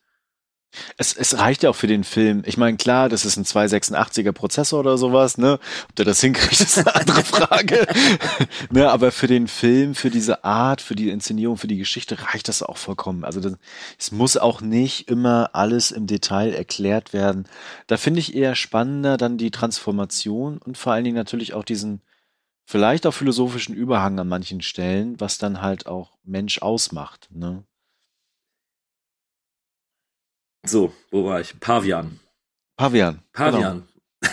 Es, 0.97 1.15
es 1.15 1.37
reicht 1.37 1.63
ja 1.63 1.69
auch 1.69 1.75
für 1.75 1.87
den 1.87 2.03
Film. 2.03 2.43
Ich 2.45 2.57
meine, 2.57 2.77
klar, 2.77 3.09
das 3.09 3.25
ist 3.25 3.37
ein 3.37 3.45
286er 3.45 4.31
Prozessor 4.31 4.79
oder 4.79 4.97
sowas, 4.97 5.37
ne? 5.37 5.59
Ob 5.89 5.95
der 5.95 6.05
das 6.05 6.21
hinkriegt, 6.21 6.59
ist 6.59 6.77
eine 6.77 6.95
andere 6.95 7.23
Frage. 7.23 7.87
ne, 8.71 8.89
aber 8.89 9.11
für 9.11 9.27
den 9.27 9.47
Film, 9.47 9.95
für 9.95 10.09
diese 10.09 10.43
Art, 10.43 10.81
für 10.81 10.95
die 10.95 11.09
Inszenierung, 11.09 11.57
für 11.57 11.67
die 11.67 11.77
Geschichte 11.77 12.21
reicht 12.23 12.47
das 12.47 12.63
auch 12.63 12.77
vollkommen. 12.77 13.23
Also 13.23 13.39
das, 13.39 13.53
es 13.97 14.11
muss 14.11 14.37
auch 14.37 14.61
nicht 14.61 15.09
immer 15.09 15.51
alles 15.53 15.91
im 15.91 16.07
Detail 16.07 16.53
erklärt 16.53 17.13
werden. 17.13 17.45
Da 17.87 17.97
finde 17.97 18.19
ich 18.19 18.35
eher 18.35 18.55
spannender 18.55 19.17
dann 19.17 19.37
die 19.37 19.51
Transformation 19.51 20.57
und 20.57 20.77
vor 20.77 20.93
allen 20.93 21.03
Dingen 21.03 21.15
natürlich 21.15 21.53
auch 21.53 21.63
diesen 21.63 22.01
vielleicht 22.65 23.05
auch 23.05 23.13
philosophischen 23.13 23.75
Überhang 23.75 24.19
an 24.19 24.27
manchen 24.27 24.61
Stellen, 24.61 25.19
was 25.19 25.37
dann 25.37 25.61
halt 25.61 25.87
auch 25.87 26.17
Mensch 26.23 26.59
ausmacht. 26.61 27.29
Ne? 27.31 27.63
So, 30.65 30.93
wo 31.11 31.25
war 31.25 31.39
ich? 31.39 31.59
Pavian. 31.59 32.19
Pavian. 32.75 33.21
Pavian. 33.31 33.87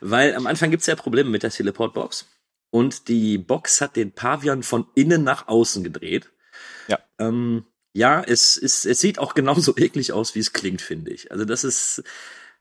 Weil 0.00 0.34
am 0.34 0.46
Anfang 0.46 0.70
gibt's 0.70 0.86
ja 0.86 0.94
Probleme 0.94 1.28
mit 1.28 1.42
der 1.42 1.50
Teleportbox. 1.50 2.26
Und 2.70 3.08
die 3.08 3.36
Box 3.36 3.80
hat 3.80 3.96
den 3.96 4.12
Pavian 4.12 4.62
von 4.62 4.86
innen 4.94 5.24
nach 5.24 5.48
außen 5.48 5.82
gedreht. 5.82 6.30
Ja. 6.86 7.00
Ähm, 7.18 7.66
ja, 7.92 8.22
es, 8.22 8.56
ist, 8.56 8.86
es 8.86 9.00
sieht 9.00 9.18
auch 9.18 9.34
genauso 9.34 9.76
eklig 9.76 10.12
aus, 10.12 10.34
wie 10.34 10.40
es 10.40 10.52
klingt, 10.52 10.80
finde 10.80 11.10
ich. 11.10 11.32
Also 11.32 11.44
das 11.44 11.64
ist, 11.64 12.04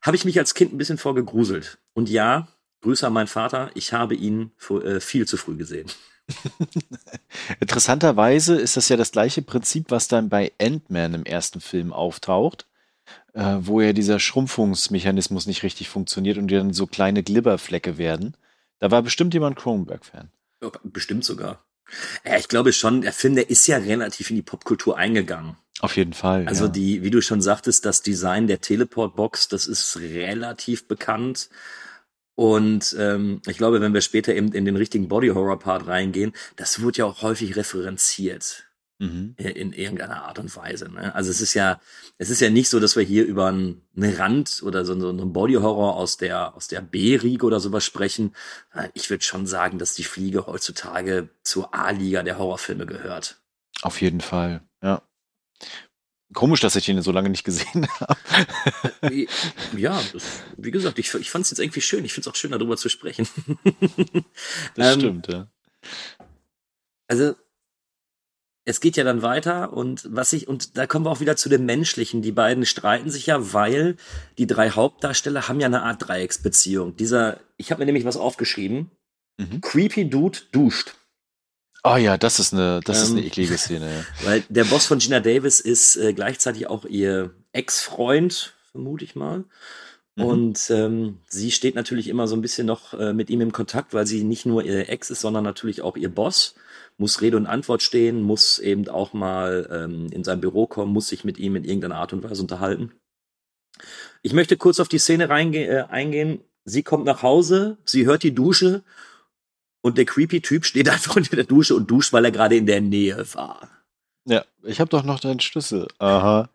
habe 0.01 0.17
ich 0.17 0.25
mich 0.25 0.39
als 0.39 0.55
Kind 0.55 0.73
ein 0.73 0.79
bisschen 0.79 0.97
vorgegruselt. 0.97 1.77
Und 1.93 2.09
ja, 2.09 2.47
Grüße 2.81 3.05
an 3.05 3.13
meinen 3.13 3.27
Vater, 3.27 3.71
ich 3.73 3.93
habe 3.93 4.15
ihn 4.15 4.51
äh, 4.69 4.99
viel 4.99 5.27
zu 5.27 5.37
früh 5.37 5.55
gesehen. 5.55 5.87
Interessanterweise 7.59 8.55
ist 8.55 8.77
das 8.77 8.89
ja 8.89 8.97
das 8.97 9.11
gleiche 9.11 9.41
Prinzip, 9.41 9.85
was 9.89 10.07
dann 10.07 10.29
bei 10.29 10.51
Ant-Man 10.61 11.13
im 11.13 11.25
ersten 11.25 11.59
Film 11.59 11.91
auftaucht, 11.91 12.67
äh, 13.33 13.57
wo 13.59 13.81
ja 13.81 13.93
dieser 13.93 14.19
Schrumpfungsmechanismus 14.19 15.47
nicht 15.47 15.63
richtig 15.63 15.89
funktioniert 15.89 16.37
und 16.37 16.47
die 16.47 16.55
dann 16.55 16.73
so 16.73 16.87
kleine 16.87 17.23
Glibberflecke 17.23 17.97
werden. 17.97 18.35
Da 18.79 18.91
war 18.91 19.01
bestimmt 19.01 19.33
jemand 19.33 19.57
Cronenberg-Fan. 19.57 20.29
Ja, 20.61 20.71
Bestimmt 20.83 21.25
sogar. 21.25 21.63
Ja, 22.23 22.37
ich 22.37 22.47
glaube 22.47 22.71
schon, 22.71 23.01
der 23.01 23.13
Film, 23.13 23.35
der 23.35 23.49
ist 23.49 23.67
ja 23.67 23.77
relativ 23.77 24.29
in 24.29 24.35
die 24.35 24.41
Popkultur 24.41 24.97
eingegangen. 24.97 25.57
Auf 25.79 25.95
jeden 25.95 26.13
Fall. 26.13 26.47
Also 26.47 26.65
ja. 26.65 26.71
die, 26.71 27.03
wie 27.03 27.09
du 27.09 27.21
schon 27.21 27.41
sagtest, 27.41 27.85
das 27.85 28.01
Design 28.01 28.47
der 28.47 28.61
Teleport-Box, 28.61 29.47
das 29.47 29.65
ist 29.65 29.97
relativ 29.97 30.87
bekannt. 30.87 31.49
Und 32.39 32.95
ähm, 32.97 33.41
ich 33.47 33.57
glaube, 33.57 33.81
wenn 33.81 33.93
wir 33.93 33.99
später 33.99 34.33
eben 34.33 34.53
in 34.53 34.63
den 34.63 34.77
richtigen 34.77 35.09
Body-Horror-Part 35.09 35.87
reingehen, 35.87 36.31
das 36.55 36.81
wird 36.81 36.95
ja 36.95 37.03
auch 37.03 37.21
häufig 37.21 37.57
referenziert 37.57 38.65
Mhm. 39.01 39.35
in 39.37 39.71
irgendeiner 39.71 40.23
Art 40.23 40.39
und 40.39 40.53
Weise. 40.57 40.89
Ne? 40.89 41.13
Also 41.15 41.31
es 41.31 41.39
ist 41.41 41.53
ja, 41.53 41.79
es 42.17 42.29
ist 42.29 42.39
ja 42.41 42.49
nicht 42.49 42.69
so, 42.69 42.79
dass 42.81 42.97
wir 42.97 43.03
hier 43.03 43.25
über 43.25 43.47
einen, 43.47 43.81
einen 43.95 44.13
Rand 44.13 44.61
oder 44.63 44.85
so, 44.85 44.97
so 44.97 45.09
einen 45.09 45.31
Body-Horror 45.33 45.95
aus 45.95 46.15
der 46.17 46.53
aus 46.55 46.67
der 46.69 46.81
B-Riege 46.81 47.45
oder 47.45 47.59
sowas 47.59 47.83
sprechen. 47.85 48.33
Äh, 48.73 48.89
Ich 48.93 49.09
würde 49.09 49.23
schon 49.23 49.45
sagen, 49.45 49.77
dass 49.77 49.93
die 49.93 50.03
Fliege 50.05 50.47
heutzutage 50.47 51.29
zur 51.43 51.73
A-Liga 51.73 52.23
der 52.23 52.37
Horrorfilme 52.37 52.85
gehört. 52.85 53.41
Auf 53.81 54.01
jeden 54.01 54.21
Fall, 54.21 54.61
ja. 54.81 55.01
Komisch, 56.33 56.59
dass 56.59 56.75
ich 56.75 56.87
ihn 56.87 57.01
so 57.01 57.11
lange 57.11 57.29
nicht 57.29 57.43
gesehen 57.43 57.87
habe. 57.99 58.15
Äh, 59.01 59.27
Ja, 59.75 59.99
das, 60.13 60.23
wie 60.57 60.71
gesagt, 60.71 60.99
ich, 60.99 61.13
ich 61.15 61.29
fand 61.31 61.45
es 61.45 61.51
jetzt 61.51 61.59
irgendwie 61.59 61.81
schön. 61.81 62.05
Ich 62.05 62.13
finde 62.13 62.29
es 62.29 62.33
auch 62.33 62.37
schön, 62.37 62.51
darüber 62.51 62.77
zu 62.77 62.89
sprechen. 62.89 63.27
Das 64.75 64.93
Ähm, 64.93 64.99
stimmt, 64.99 65.27
ja. 65.27 65.47
Also, 67.07 67.33
es 68.65 68.81
geht 68.81 68.97
ja 68.97 69.03
dann 69.03 69.23
weiter 69.23 69.73
und 69.73 70.03
was 70.11 70.31
ich, 70.33 70.47
und 70.47 70.77
da 70.77 70.85
kommen 70.85 71.05
wir 71.05 71.09
auch 71.09 71.21
wieder 71.21 71.35
zu 71.35 71.49
dem 71.49 71.65
Menschlichen. 71.65 72.21
Die 72.21 72.31
beiden 72.31 72.65
streiten 72.67 73.09
sich 73.09 73.25
ja, 73.25 73.51
weil 73.53 73.95
die 74.37 74.45
drei 74.45 74.69
Hauptdarsteller 74.69 75.47
haben 75.47 75.59
ja 75.59 75.65
eine 75.65 75.81
Art 75.81 76.07
Dreiecksbeziehung. 76.07 76.95
Dieser, 76.95 77.39
ich 77.57 77.71
habe 77.71 77.79
mir 77.79 77.87
nämlich 77.87 78.05
was 78.05 78.17
aufgeschrieben. 78.17 78.91
Mhm. 79.37 79.61
Creepy 79.61 80.07
Dude 80.09 80.37
duscht. 80.51 80.93
Oh 81.83 81.95
ja, 81.95 82.17
das 82.17 82.39
ist 82.39 82.53
eine, 82.53 82.81
das 82.83 83.03
ist 83.03 83.11
eine 83.11 83.21
Ähm, 83.21 83.27
eklige 83.27 83.57
Szene. 83.57 83.89
Ja. 83.89 84.05
Weil 84.27 84.43
der 84.49 84.65
Boss 84.65 84.85
von 84.85 84.99
Gina 84.99 85.19
Davis 85.19 85.59
ist 85.59 85.95
äh, 85.95 86.13
gleichzeitig 86.13 86.67
auch 86.67 86.85
ihr 86.85 87.33
Ex-Freund, 87.53 88.53
vermute 88.71 89.05
ich 89.05 89.15
mal. 89.15 89.45
Mhm. 90.15 90.23
Und 90.23 90.69
ähm, 90.69 91.19
sie 91.27 91.51
steht 91.51 91.75
natürlich 91.75 92.09
immer 92.09 92.27
so 92.27 92.35
ein 92.35 92.41
bisschen 92.41 92.67
noch 92.67 92.93
äh, 92.93 93.13
mit 93.13 93.29
ihm 93.29 93.41
im 93.41 93.53
Kontakt, 93.53 93.93
weil 93.93 94.05
sie 94.05 94.23
nicht 94.23 94.45
nur 94.45 94.63
ihr 94.63 94.89
Ex 94.89 95.09
ist, 95.09 95.21
sondern 95.21 95.43
natürlich 95.43 95.81
auch 95.81 95.95
ihr 95.95 96.09
Boss. 96.09 96.55
Muss 96.97 97.21
Rede 97.21 97.37
und 97.37 97.45
Antwort 97.45 97.81
stehen, 97.81 98.21
muss 98.21 98.59
eben 98.59 98.89
auch 98.89 99.13
mal 99.13 99.69
ähm, 99.71 100.07
in 100.11 100.25
sein 100.25 100.41
Büro 100.41 100.67
kommen, 100.67 100.91
muss 100.91 101.07
sich 101.07 101.23
mit 101.23 101.37
ihm 101.37 101.55
in 101.55 101.63
irgendeiner 101.63 101.95
Art 101.95 102.11
und 102.11 102.23
Weise 102.23 102.41
unterhalten. 102.41 102.91
Ich 104.21 104.33
möchte 104.33 104.57
kurz 104.57 104.81
auf 104.81 104.89
die 104.89 104.99
Szene 104.99 105.29
reinge 105.29 105.65
äh, 105.65 105.83
eingehen. 105.83 106.41
Sie 106.65 106.83
kommt 106.83 107.05
nach 107.05 107.23
Hause, 107.23 107.77
sie 107.85 108.05
hört 108.05 108.23
die 108.23 108.35
Dusche 108.35 108.83
und 109.81 109.97
der 109.97 110.05
creepy 110.05 110.41
Typ 110.41 110.65
steht 110.65 110.89
einfach 110.89 111.15
unter 111.15 111.35
der 111.35 111.45
Dusche 111.45 111.75
und 111.75 111.89
duscht, 111.89 112.13
weil 112.13 112.25
er 112.25 112.31
gerade 112.31 112.55
in 112.57 112.65
der 112.65 112.81
Nähe 112.81 113.25
war. 113.33 113.69
ja, 114.25 114.43
ich 114.63 114.79
habe 114.79 114.89
doch 114.89 115.03
noch 115.03 115.19
deinen 115.19 115.39
Schlüssel. 115.39 115.87
Aha. 115.99 116.49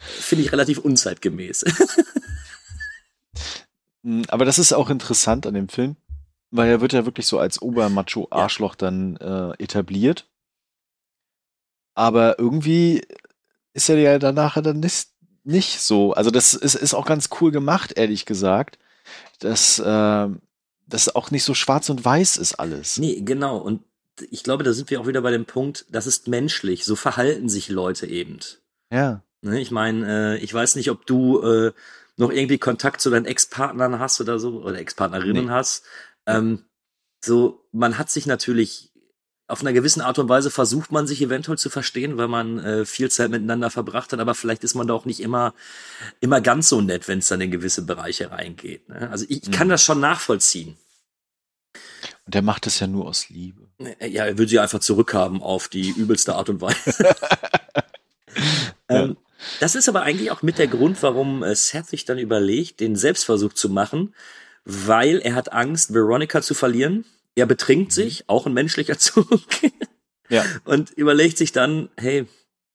Finde 0.00 0.44
ich 0.44 0.52
relativ 0.52 0.78
unzeitgemäß. 0.78 1.64
Mm, 4.02 4.22
Aber 4.28 4.44
das 4.44 4.58
ist 4.58 4.72
auch 4.74 4.90
interessant 4.90 5.46
an 5.46 5.54
dem 5.54 5.68
Film, 5.70 5.96
weil 6.50 6.68
er 6.68 6.80
wird 6.82 6.92
ja 6.92 7.06
wirklich 7.06 7.26
so 7.26 7.38
als 7.38 7.60
Obermacho-Arschloch 7.62 8.74
dann 8.74 9.16
äh, 9.16 9.52
etabliert. 9.62 10.28
Aber 11.94 12.38
irgendwie 12.38 13.02
ist 13.72 13.88
er 13.88 13.96
ja 13.98 14.18
danach 14.18 14.60
dann 14.60 14.80
nicht, 14.80 15.08
nicht 15.44 15.80
so. 15.80 16.12
Also 16.12 16.30
das 16.30 16.52
ist, 16.54 16.74
ist 16.74 16.92
auch 16.92 17.06
ganz 17.06 17.30
cool 17.40 17.50
gemacht, 17.50 17.92
ehrlich 17.96 18.26
gesagt, 18.26 18.78
dass 19.38 19.78
äh, 19.78 20.28
das 20.86 21.14
auch 21.14 21.30
nicht 21.30 21.44
so 21.44 21.54
schwarz 21.54 21.88
und 21.90 22.04
weiß 22.04 22.36
ist 22.36 22.54
alles. 22.54 22.98
nee, 22.98 23.20
genau. 23.20 23.58
Und 23.58 23.82
ich 24.30 24.44
glaube, 24.44 24.62
da 24.64 24.72
sind 24.72 24.90
wir 24.90 25.00
auch 25.00 25.06
wieder 25.06 25.22
bei 25.22 25.30
dem 25.32 25.44
Punkt, 25.44 25.86
das 25.90 26.06
ist 26.06 26.28
menschlich. 26.28 26.84
So 26.84 26.94
verhalten 26.94 27.48
sich 27.48 27.68
Leute 27.68 28.06
eben. 28.06 28.38
Ja. 28.92 29.22
Ne, 29.42 29.60
ich 29.60 29.70
meine, 29.70 30.36
äh, 30.36 30.38
ich 30.38 30.54
weiß 30.54 30.76
nicht, 30.76 30.90
ob 30.90 31.04
du 31.06 31.42
äh, 31.42 31.72
noch 32.16 32.30
irgendwie 32.30 32.58
Kontakt 32.58 33.00
zu 33.00 33.10
deinen 33.10 33.26
Ex-Partnern 33.26 33.98
hast 33.98 34.20
oder 34.20 34.38
so, 34.38 34.62
oder 34.62 34.78
Ex-Partnerinnen 34.78 35.46
Nee. 35.46 35.50
hast. 35.50 35.84
Ähm, 36.26 36.64
so, 37.24 37.66
man 37.72 37.98
hat 37.98 38.08
sich 38.10 38.26
natürlich 38.26 38.92
auf 39.46 39.60
einer 39.60 39.72
gewissen 39.74 40.00
Art 40.00 40.18
und 40.18 40.28
Weise 40.28 40.50
versucht 40.50 40.90
man 40.90 41.06
sich 41.06 41.20
eventuell 41.20 41.58
zu 41.58 41.68
verstehen, 41.68 42.16
weil 42.16 42.28
man 42.28 42.58
äh, 42.58 42.84
viel 42.86 43.10
Zeit 43.10 43.30
miteinander 43.30 43.70
verbracht 43.70 44.12
hat, 44.12 44.20
aber 44.20 44.34
vielleicht 44.34 44.64
ist 44.64 44.74
man 44.74 44.86
da 44.86 44.94
auch 44.94 45.04
nicht 45.04 45.20
immer, 45.20 45.52
immer 46.20 46.40
ganz 46.40 46.68
so 46.70 46.80
nett, 46.80 47.08
wenn 47.08 47.18
es 47.18 47.28
dann 47.28 47.40
in 47.42 47.50
gewisse 47.50 47.82
Bereiche 47.82 48.30
reingeht. 48.30 48.88
Ne? 48.88 49.10
Also 49.10 49.26
ich, 49.28 49.42
ich 49.42 49.50
kann 49.50 49.66
Mhm. 49.68 49.72
das 49.72 49.84
schon 49.84 50.00
nachvollziehen. 50.00 50.76
Und 52.26 52.34
der 52.34 52.42
macht 52.42 52.66
es 52.66 52.80
ja 52.80 52.86
nur 52.86 53.06
aus 53.06 53.28
Liebe. 53.28 53.68
Äh, 53.98 54.08
Ja, 54.08 54.24
er 54.24 54.38
will 54.38 54.48
sie 54.48 54.58
einfach 54.58 54.80
zurückhaben 54.80 55.42
auf 55.42 55.68
die 55.68 55.90
übelste 55.90 56.34
Art 56.36 56.48
und 56.48 56.60
Weise. 56.62 56.94
ähm, 58.88 59.16
das 59.60 59.74
ist 59.74 59.88
aber 59.88 60.02
eigentlich 60.02 60.30
auch 60.30 60.42
mit 60.42 60.58
der 60.58 60.68
Grund, 60.68 61.02
warum 61.02 61.42
äh, 61.42 61.54
Seth 61.54 61.86
sich 61.86 62.04
dann 62.06 62.18
überlegt, 62.18 62.80
den 62.80 62.96
Selbstversuch 62.96 63.52
zu 63.52 63.68
machen, 63.68 64.14
weil 64.64 65.18
er 65.18 65.34
hat 65.34 65.52
Angst, 65.52 65.92
Veronica 65.92 66.40
zu 66.40 66.54
verlieren. 66.54 67.04
Er 67.36 67.46
betrinkt 67.46 67.92
sich, 67.92 68.28
auch 68.28 68.46
ein 68.46 68.52
menschlicher 68.52 68.98
Zug, 68.98 69.40
Ja. 70.28 70.44
und 70.64 70.90
überlegt 70.90 71.36
sich 71.38 71.52
dann, 71.52 71.88
hey, 71.96 72.26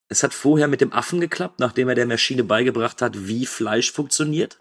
es 0.10 0.24
hat 0.24 0.34
vorher 0.34 0.67
mit 0.67 0.82
dem 0.82 0.91
Affen 0.93 1.19
geklappt, 1.22 1.60
nachdem 1.60 1.88
er 1.89 1.95
der 1.95 2.06
Maschine 2.08 2.43
beigebracht 2.43 3.02
hat, 3.02 3.28
wie 3.28 3.45
Fleisch 3.45 3.91
funktioniert. 3.91 4.60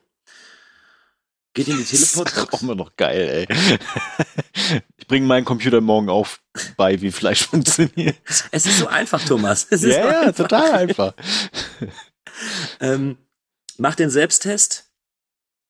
Geht 1.55 1.69
in 1.69 1.77
die 1.79 1.83
Das 1.83 1.93
ist 1.93 2.17
auch 2.53 2.63
immer 2.63 2.75
noch 2.75 2.95
geil, 2.97 3.47
ey. 3.49 4.79
Ich 4.99 5.07
bringe 5.07 5.27
meinen 5.27 5.47
Computer 5.47 5.81
morgen 5.81 6.11
auf 6.11 6.41
bei, 6.77 7.01
wie 7.01 7.11
Fleisch 7.11 7.47
funktioniert. 7.47 8.17
Es 8.53 8.67
ist 8.67 8.79
so 8.79 8.87
einfach, 8.87 9.25
Thomas. 9.25 9.67
Es 9.71 9.83
ist 9.83 9.97
Ja, 9.97 10.07
ja, 10.13 10.21
einfach. 10.21 10.45
total 10.49 10.73
einfach. 10.73 11.15
ähm, 12.81 13.17
macht 13.79 13.99
den 13.99 14.11
Selbsttest 14.11 14.91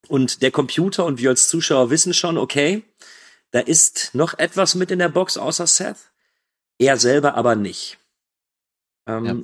und 0.08 0.42
der 0.42 0.50
Computer 0.50 1.04
und 1.04 1.18
wir 1.20 1.30
als 1.30 1.48
Zuschauer 1.48 1.90
wissen 1.90 2.12
schon, 2.14 2.38
okay, 2.38 2.82
da 3.50 3.60
ist 3.60 4.14
noch 4.14 4.38
etwas 4.38 4.74
mit 4.74 4.90
in 4.90 4.98
der 4.98 5.08
Box 5.08 5.36
außer 5.36 5.66
Seth. 5.66 6.10
Er 6.78 6.96
selber 6.96 7.34
aber 7.34 7.56
nicht. 7.56 7.98
Ähm, 9.06 9.24
ja, 9.24 9.34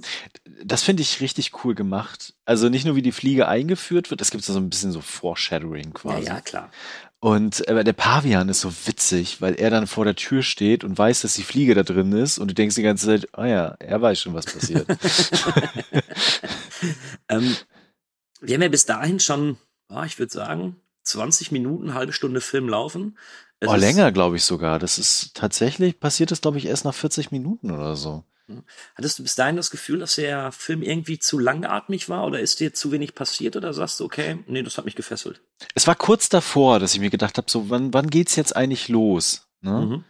das 0.62 0.82
finde 0.82 1.02
ich 1.02 1.20
richtig 1.20 1.64
cool 1.64 1.74
gemacht. 1.74 2.34
Also 2.44 2.68
nicht 2.68 2.84
nur 2.84 2.96
wie 2.96 3.02
die 3.02 3.12
Fliege 3.12 3.48
eingeführt 3.48 4.10
wird, 4.10 4.20
es 4.20 4.30
gibt 4.30 4.44
so 4.44 4.54
ein 4.56 4.68
bisschen 4.68 4.92
so 4.92 5.00
Foreshadowing 5.00 5.94
quasi. 5.94 6.26
Ja, 6.26 6.34
ja, 6.34 6.40
klar. 6.42 6.70
Und 7.18 7.66
äh, 7.68 7.82
der 7.82 7.94
Pavian 7.94 8.50
ist 8.50 8.60
so 8.60 8.70
witzig, 8.84 9.40
weil 9.40 9.54
er 9.54 9.70
dann 9.70 9.86
vor 9.86 10.04
der 10.04 10.14
Tür 10.14 10.42
steht 10.42 10.84
und 10.84 10.98
weiß, 10.98 11.22
dass 11.22 11.32
die 11.32 11.42
Fliege 11.42 11.74
da 11.74 11.82
drin 11.82 12.12
ist 12.12 12.36
und 12.38 12.48
du 12.48 12.54
denkst 12.54 12.74
die 12.74 12.82
ganze 12.82 13.06
Zeit, 13.06 13.28
oh 13.34 13.44
ja, 13.44 13.74
er 13.78 14.02
weiß 14.02 14.20
schon, 14.20 14.34
was 14.34 14.44
passiert. 14.44 14.86
ähm, 17.30 17.56
wir 18.42 18.54
haben 18.54 18.62
ja 18.62 18.68
bis 18.68 18.84
dahin 18.84 19.20
schon, 19.20 19.56
oh, 19.88 20.02
ich 20.02 20.18
würde 20.18 20.34
sagen, 20.34 20.76
20 21.04 21.50
Minuten, 21.50 21.94
halbe 21.94 22.12
Stunde 22.12 22.42
Film 22.42 22.68
laufen. 22.68 23.16
Es 23.64 23.70
oh, 23.70 23.76
länger, 23.76 24.12
glaube 24.12 24.36
ich 24.36 24.44
sogar. 24.44 24.78
Das 24.78 24.98
ist 24.98 25.34
tatsächlich, 25.34 26.00
passiert 26.00 26.30
das, 26.30 26.40
glaube 26.40 26.58
ich, 26.58 26.66
erst 26.66 26.84
nach 26.84 26.94
40 26.94 27.30
Minuten 27.30 27.70
oder 27.70 27.96
so. 27.96 28.24
Hattest 28.94 29.18
du 29.18 29.22
bis 29.22 29.36
dahin 29.36 29.56
das 29.56 29.70
Gefühl, 29.70 30.00
dass 30.00 30.16
der 30.16 30.52
Film 30.52 30.82
irgendwie 30.82 31.18
zu 31.18 31.38
langatmig 31.38 32.10
war 32.10 32.26
oder 32.26 32.40
ist 32.40 32.60
dir 32.60 32.74
zu 32.74 32.92
wenig 32.92 33.14
passiert 33.14 33.56
oder 33.56 33.72
sagst 33.72 34.00
du, 34.00 34.04
okay, 34.04 34.38
nee, 34.46 34.62
das 34.62 34.76
hat 34.76 34.84
mich 34.84 34.96
gefesselt? 34.96 35.40
Es 35.74 35.86
war 35.86 35.94
kurz 35.94 36.28
davor, 36.28 36.78
dass 36.78 36.94
ich 36.94 37.00
mir 37.00 37.08
gedacht 37.08 37.38
habe, 37.38 37.50
so, 37.50 37.70
wann, 37.70 37.94
wann 37.94 38.10
geht's 38.10 38.36
jetzt 38.36 38.54
eigentlich 38.54 38.88
los? 38.88 39.48
Ne? 39.62 39.70
Mhm. 39.70 40.04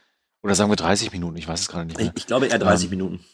Oder 0.45 0.55
sagen 0.55 0.71
wir 0.71 0.77
30 0.77 1.11
Minuten, 1.11 1.39
ich 1.39 1.49
weiß 1.49 1.59
es 1.59 1.69
gerade 1.69 1.87
nicht 1.87 1.99
mehr. 1.99 2.13
Ich, 2.15 2.27
glaube 2.27 2.49
eher 2.49 2.59
30 2.59 2.85
ähm, 2.85 2.91
Minuten. 2.91 3.25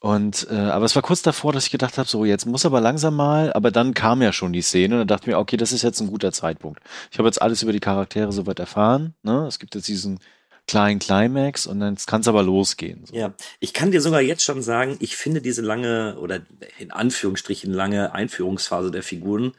Und 0.00 0.46
äh, 0.50 0.54
aber 0.54 0.86
es 0.86 0.94
war 0.94 1.02
kurz 1.02 1.20
davor, 1.20 1.52
dass 1.52 1.66
ich 1.66 1.70
gedacht 1.70 1.98
habe, 1.98 2.08
so 2.08 2.24
jetzt 2.24 2.46
muss 2.46 2.64
aber 2.64 2.80
langsam 2.80 3.16
mal, 3.16 3.52
aber 3.52 3.70
dann 3.70 3.92
kam 3.92 4.22
ja 4.22 4.32
schon 4.32 4.54
die 4.54 4.62
Szene 4.62 4.94
und 4.94 5.00
dann 5.00 5.08
dachte 5.08 5.24
ich 5.24 5.34
mir, 5.34 5.38
okay, 5.38 5.58
das 5.58 5.72
ist 5.72 5.82
jetzt 5.82 6.00
ein 6.00 6.06
guter 6.06 6.32
Zeitpunkt. 6.32 6.80
Ich 7.10 7.18
habe 7.18 7.28
jetzt 7.28 7.42
alles 7.42 7.62
über 7.62 7.72
die 7.72 7.80
Charaktere 7.80 8.32
soweit 8.32 8.58
erfahren. 8.60 9.14
Ne? 9.22 9.46
Es 9.46 9.58
gibt 9.58 9.74
jetzt 9.74 9.88
diesen 9.88 10.20
kleinen 10.66 11.00
Climax 11.00 11.66
und 11.66 11.80
dann 11.80 11.96
kann 11.96 12.22
es 12.22 12.28
aber 12.28 12.42
losgehen. 12.42 13.04
So. 13.04 13.14
Ja, 13.14 13.34
ich 13.60 13.74
kann 13.74 13.90
dir 13.90 14.00
sogar 14.00 14.22
jetzt 14.22 14.42
schon 14.42 14.62
sagen, 14.62 14.96
ich 15.00 15.16
finde 15.16 15.42
diese 15.42 15.60
lange 15.60 16.16
oder 16.18 16.40
in 16.78 16.90
Anführungsstrichen 16.90 17.74
lange 17.74 18.14
Einführungsphase 18.14 18.90
der 18.90 19.02
Figuren 19.02 19.52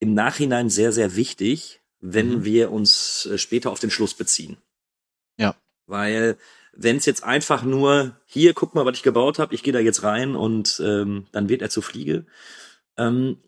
im 0.00 0.14
Nachhinein 0.14 0.70
sehr, 0.70 0.92
sehr 0.92 1.14
wichtig, 1.14 1.82
wenn 2.00 2.38
mhm. 2.38 2.44
wir 2.44 2.72
uns 2.72 3.26
äh, 3.26 3.36
später 3.36 3.70
auf 3.70 3.80
den 3.80 3.90
Schluss 3.90 4.14
beziehen. 4.14 4.56
Ja. 5.38 5.56
Weil 5.86 6.36
wenn 6.72 6.96
es 6.96 7.06
jetzt 7.06 7.24
einfach 7.24 7.62
nur 7.62 8.16
hier, 8.26 8.54
guck 8.54 8.74
mal, 8.74 8.84
was 8.84 8.96
ich 8.96 9.02
gebaut 9.02 9.38
habe, 9.38 9.54
ich 9.54 9.62
gehe 9.62 9.72
da 9.72 9.80
jetzt 9.80 10.02
rein 10.02 10.36
und 10.36 10.80
ähm, 10.84 11.26
dann 11.32 11.48
wird 11.48 11.62
er 11.62 11.70
zu 11.70 11.82
Fliege, 11.82 12.26
ähm, 12.96 13.38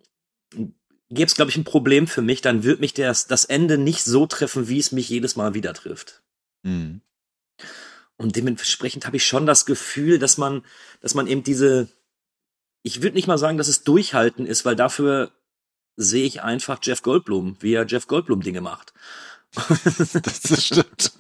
gäbe 1.11 1.26
es, 1.26 1.35
glaube 1.35 1.50
ich, 1.50 1.57
ein 1.57 1.64
Problem 1.64 2.07
für 2.07 2.22
mich, 2.22 2.40
dann 2.40 2.64
wird 2.64 2.81
mich 2.81 2.94
das, 2.94 3.26
das 3.26 3.44
Ende 3.44 3.79
nicht 3.79 4.05
so 4.05 4.26
treffen, 4.26 4.68
wie 4.68 4.79
es 4.79 4.92
mich 4.92 5.09
jedes 5.09 5.37
Mal 5.37 5.55
wieder 5.55 5.74
trifft. 5.74 6.22
Mhm. 6.62 7.03
Und 8.16 8.37
dementsprechend 8.37 9.07
habe 9.07 9.16
ich 9.16 9.24
schon 9.24 9.46
das 9.46 9.64
Gefühl, 9.64 10.18
dass 10.18 10.37
man, 10.37 10.64
dass 11.00 11.14
man 11.14 11.26
eben 11.26 11.42
diese, 11.42 11.88
ich 12.83 13.03
würde 13.03 13.14
nicht 13.14 13.29
mal 13.29 13.38
sagen, 13.38 13.59
dass 13.59 13.68
es 13.68 13.83
durchhalten 13.83 14.44
ist, 14.44 14.64
weil 14.64 14.76
dafür 14.76 15.33
sehe 15.96 16.26
ich 16.26 16.42
einfach 16.42 16.79
Jeff 16.83 17.03
Goldblum, 17.03 17.57
wie 17.61 17.74
er 17.74 17.87
Jeff 17.87 18.07
Goldblum 18.07 18.42
Dinge 18.42 18.61
macht. 18.61 18.92
das 19.55 20.65
stimmt. 20.65 21.13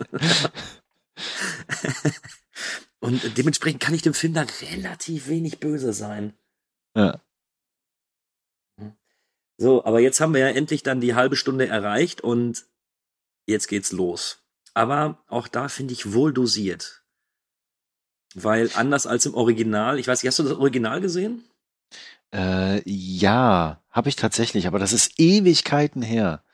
Und 3.00 3.38
dementsprechend 3.38 3.80
kann 3.80 3.94
ich 3.94 4.02
dem 4.02 4.14
Film 4.14 4.34
da 4.34 4.46
relativ 4.70 5.28
wenig 5.28 5.58
böse 5.58 5.92
sein. 5.92 6.34
Ja. 6.94 7.20
So, 9.56 9.84
aber 9.84 10.00
jetzt 10.00 10.20
haben 10.20 10.32
wir 10.32 10.40
ja 10.40 10.48
endlich 10.48 10.82
dann 10.82 11.00
die 11.00 11.14
halbe 11.14 11.36
Stunde 11.36 11.66
erreicht 11.66 12.20
und 12.20 12.64
jetzt 13.46 13.68
geht's 13.68 13.92
los. 13.92 14.42
Aber 14.74 15.22
auch 15.26 15.48
da 15.48 15.68
finde 15.68 15.92
ich 15.92 16.12
wohl 16.12 16.32
dosiert. 16.32 17.02
Weil 18.34 18.70
anders 18.74 19.06
als 19.06 19.26
im 19.26 19.34
Original, 19.34 19.98
ich 19.98 20.06
weiß 20.06 20.22
nicht, 20.22 20.28
hast 20.28 20.38
du 20.38 20.44
das 20.44 20.52
Original 20.52 21.00
gesehen? 21.00 21.44
Äh, 22.32 22.80
ja, 22.88 23.82
habe 23.90 24.08
ich 24.08 24.16
tatsächlich, 24.16 24.66
aber 24.66 24.78
das 24.78 24.92
ist 24.92 25.18
Ewigkeiten 25.18 26.02
her. 26.02 26.44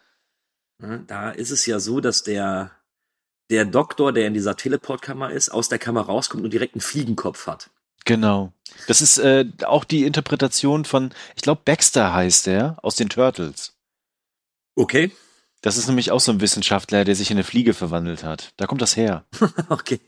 Da 0.79 1.31
ist 1.31 1.51
es 1.51 1.65
ja 1.67 1.81
so, 1.81 2.01
dass 2.01 2.23
der, 2.23 2.71
der 3.51 3.65
Doktor, 3.65 4.13
der 4.13 4.27
in 4.27 4.35
dieser 4.35 4.57
Teleportkammer 4.57 5.31
ist, 5.31 5.49
aus 5.49 5.69
der 5.69 5.79
Kammer 5.79 6.03
rauskommt 6.03 6.45
und 6.45 6.53
direkt 6.53 6.75
einen 6.75 6.83
Fliegenkopf 6.83 7.47
hat. 7.47 7.71
Genau. 8.05 8.53
Das 8.87 9.01
ist 9.01 9.19
äh, 9.19 9.47
auch 9.65 9.85
die 9.85 10.05
Interpretation 10.05 10.85
von, 10.85 11.13
ich 11.35 11.43
glaube, 11.43 11.63
Baxter 11.65 12.13
heißt 12.13 12.47
der, 12.47 12.77
aus 12.83 12.97
den 12.97 13.09
Turtles. 13.09 13.75
Okay. 14.75 15.11
Das 15.63 15.77
ist 15.77 15.89
nämlich 15.89 16.13
auch 16.13 16.21
so 16.21 16.31
ein 16.31 16.41
Wissenschaftler, 16.41 17.05
der 17.05 17.17
sich 17.17 17.31
in 17.31 17.39
eine 17.39 17.43
Fliege 17.43 17.75
verwandelt 17.75 18.23
hat. 18.23 18.53
Da 18.57 18.67
kommt 18.67 18.83
das 18.83 18.97
her. 18.97 19.25
okay. 19.69 19.99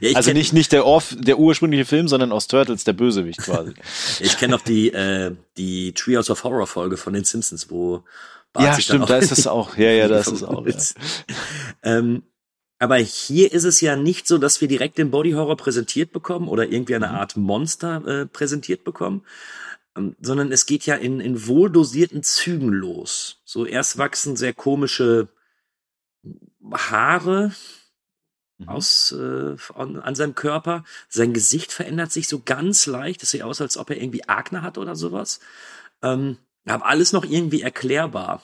Ja, 0.00 0.16
also 0.16 0.32
nicht, 0.32 0.54
nicht 0.54 0.72
der, 0.72 0.86
Orf, 0.86 1.14
der 1.18 1.38
ursprüngliche 1.38 1.84
Film, 1.84 2.08
sondern 2.08 2.32
aus 2.32 2.46
Turtles, 2.46 2.84
der 2.84 2.94
Bösewicht 2.94 3.42
quasi. 3.42 3.74
ich 4.20 4.38
kenne 4.38 4.52
noch 4.52 4.62
die, 4.62 4.90
äh, 4.90 5.34
die 5.58 5.92
Trios 5.92 6.30
of 6.30 6.44
Horror 6.44 6.66
Folge 6.66 6.96
von 6.96 7.12
den 7.12 7.24
Simpsons, 7.24 7.68
wo 7.70 8.04
Ja, 8.58 8.80
stimmt, 8.80 9.08
da 9.08 9.18
ist 9.18 9.32
es 9.32 9.46
auch. 9.46 9.76
Ja, 9.76 9.90
ja, 9.90 10.08
da 10.08 10.18
ist 10.18 10.32
es 10.32 10.42
auch. 10.42 10.66
Ja. 10.66 10.74
ähm, 11.82 12.22
aber 12.80 12.96
hier 12.96 13.52
ist 13.52 13.64
es 13.64 13.80
ja 13.80 13.94
nicht 13.94 14.26
so, 14.26 14.38
dass 14.38 14.60
wir 14.60 14.66
direkt 14.66 14.98
den 14.98 15.10
Body 15.10 15.32
Horror 15.32 15.56
präsentiert 15.56 16.12
bekommen 16.12 16.48
oder 16.48 16.66
irgendwie 16.66 16.94
eine 16.94 17.08
mhm. 17.08 17.14
Art 17.14 17.36
Monster 17.36 18.04
äh, 18.06 18.26
präsentiert 18.26 18.84
bekommen, 18.84 19.22
ähm, 19.96 20.16
sondern 20.20 20.50
es 20.50 20.66
geht 20.66 20.86
ja 20.86 20.96
in, 20.96 21.20
in 21.20 21.46
wohldosierten 21.46 22.22
Zügen 22.22 22.70
los. 22.70 23.42
So 23.44 23.66
erst 23.66 23.98
wachsen 23.98 24.34
sehr 24.34 24.54
komische 24.54 25.28
Haare 26.72 27.52
mhm. 28.56 28.68
aus 28.68 29.12
äh, 29.12 29.56
an, 29.74 30.00
an, 30.00 30.14
seinem 30.14 30.34
Körper. 30.34 30.84
Sein 31.08 31.34
Gesicht 31.34 31.72
verändert 31.72 32.12
sich 32.12 32.28
so 32.28 32.40
ganz 32.40 32.86
leicht. 32.86 33.22
Es 33.22 33.30
sieht 33.30 33.42
aus, 33.42 33.60
als 33.60 33.76
ob 33.76 33.90
er 33.90 34.00
irgendwie 34.00 34.26
Akne 34.26 34.62
hat 34.62 34.78
oder 34.78 34.96
sowas. 34.96 35.40
Ähm, 36.02 36.38
aber 36.74 36.86
alles 36.86 37.12
noch 37.12 37.24
irgendwie 37.24 37.62
erklärbar. 37.62 38.42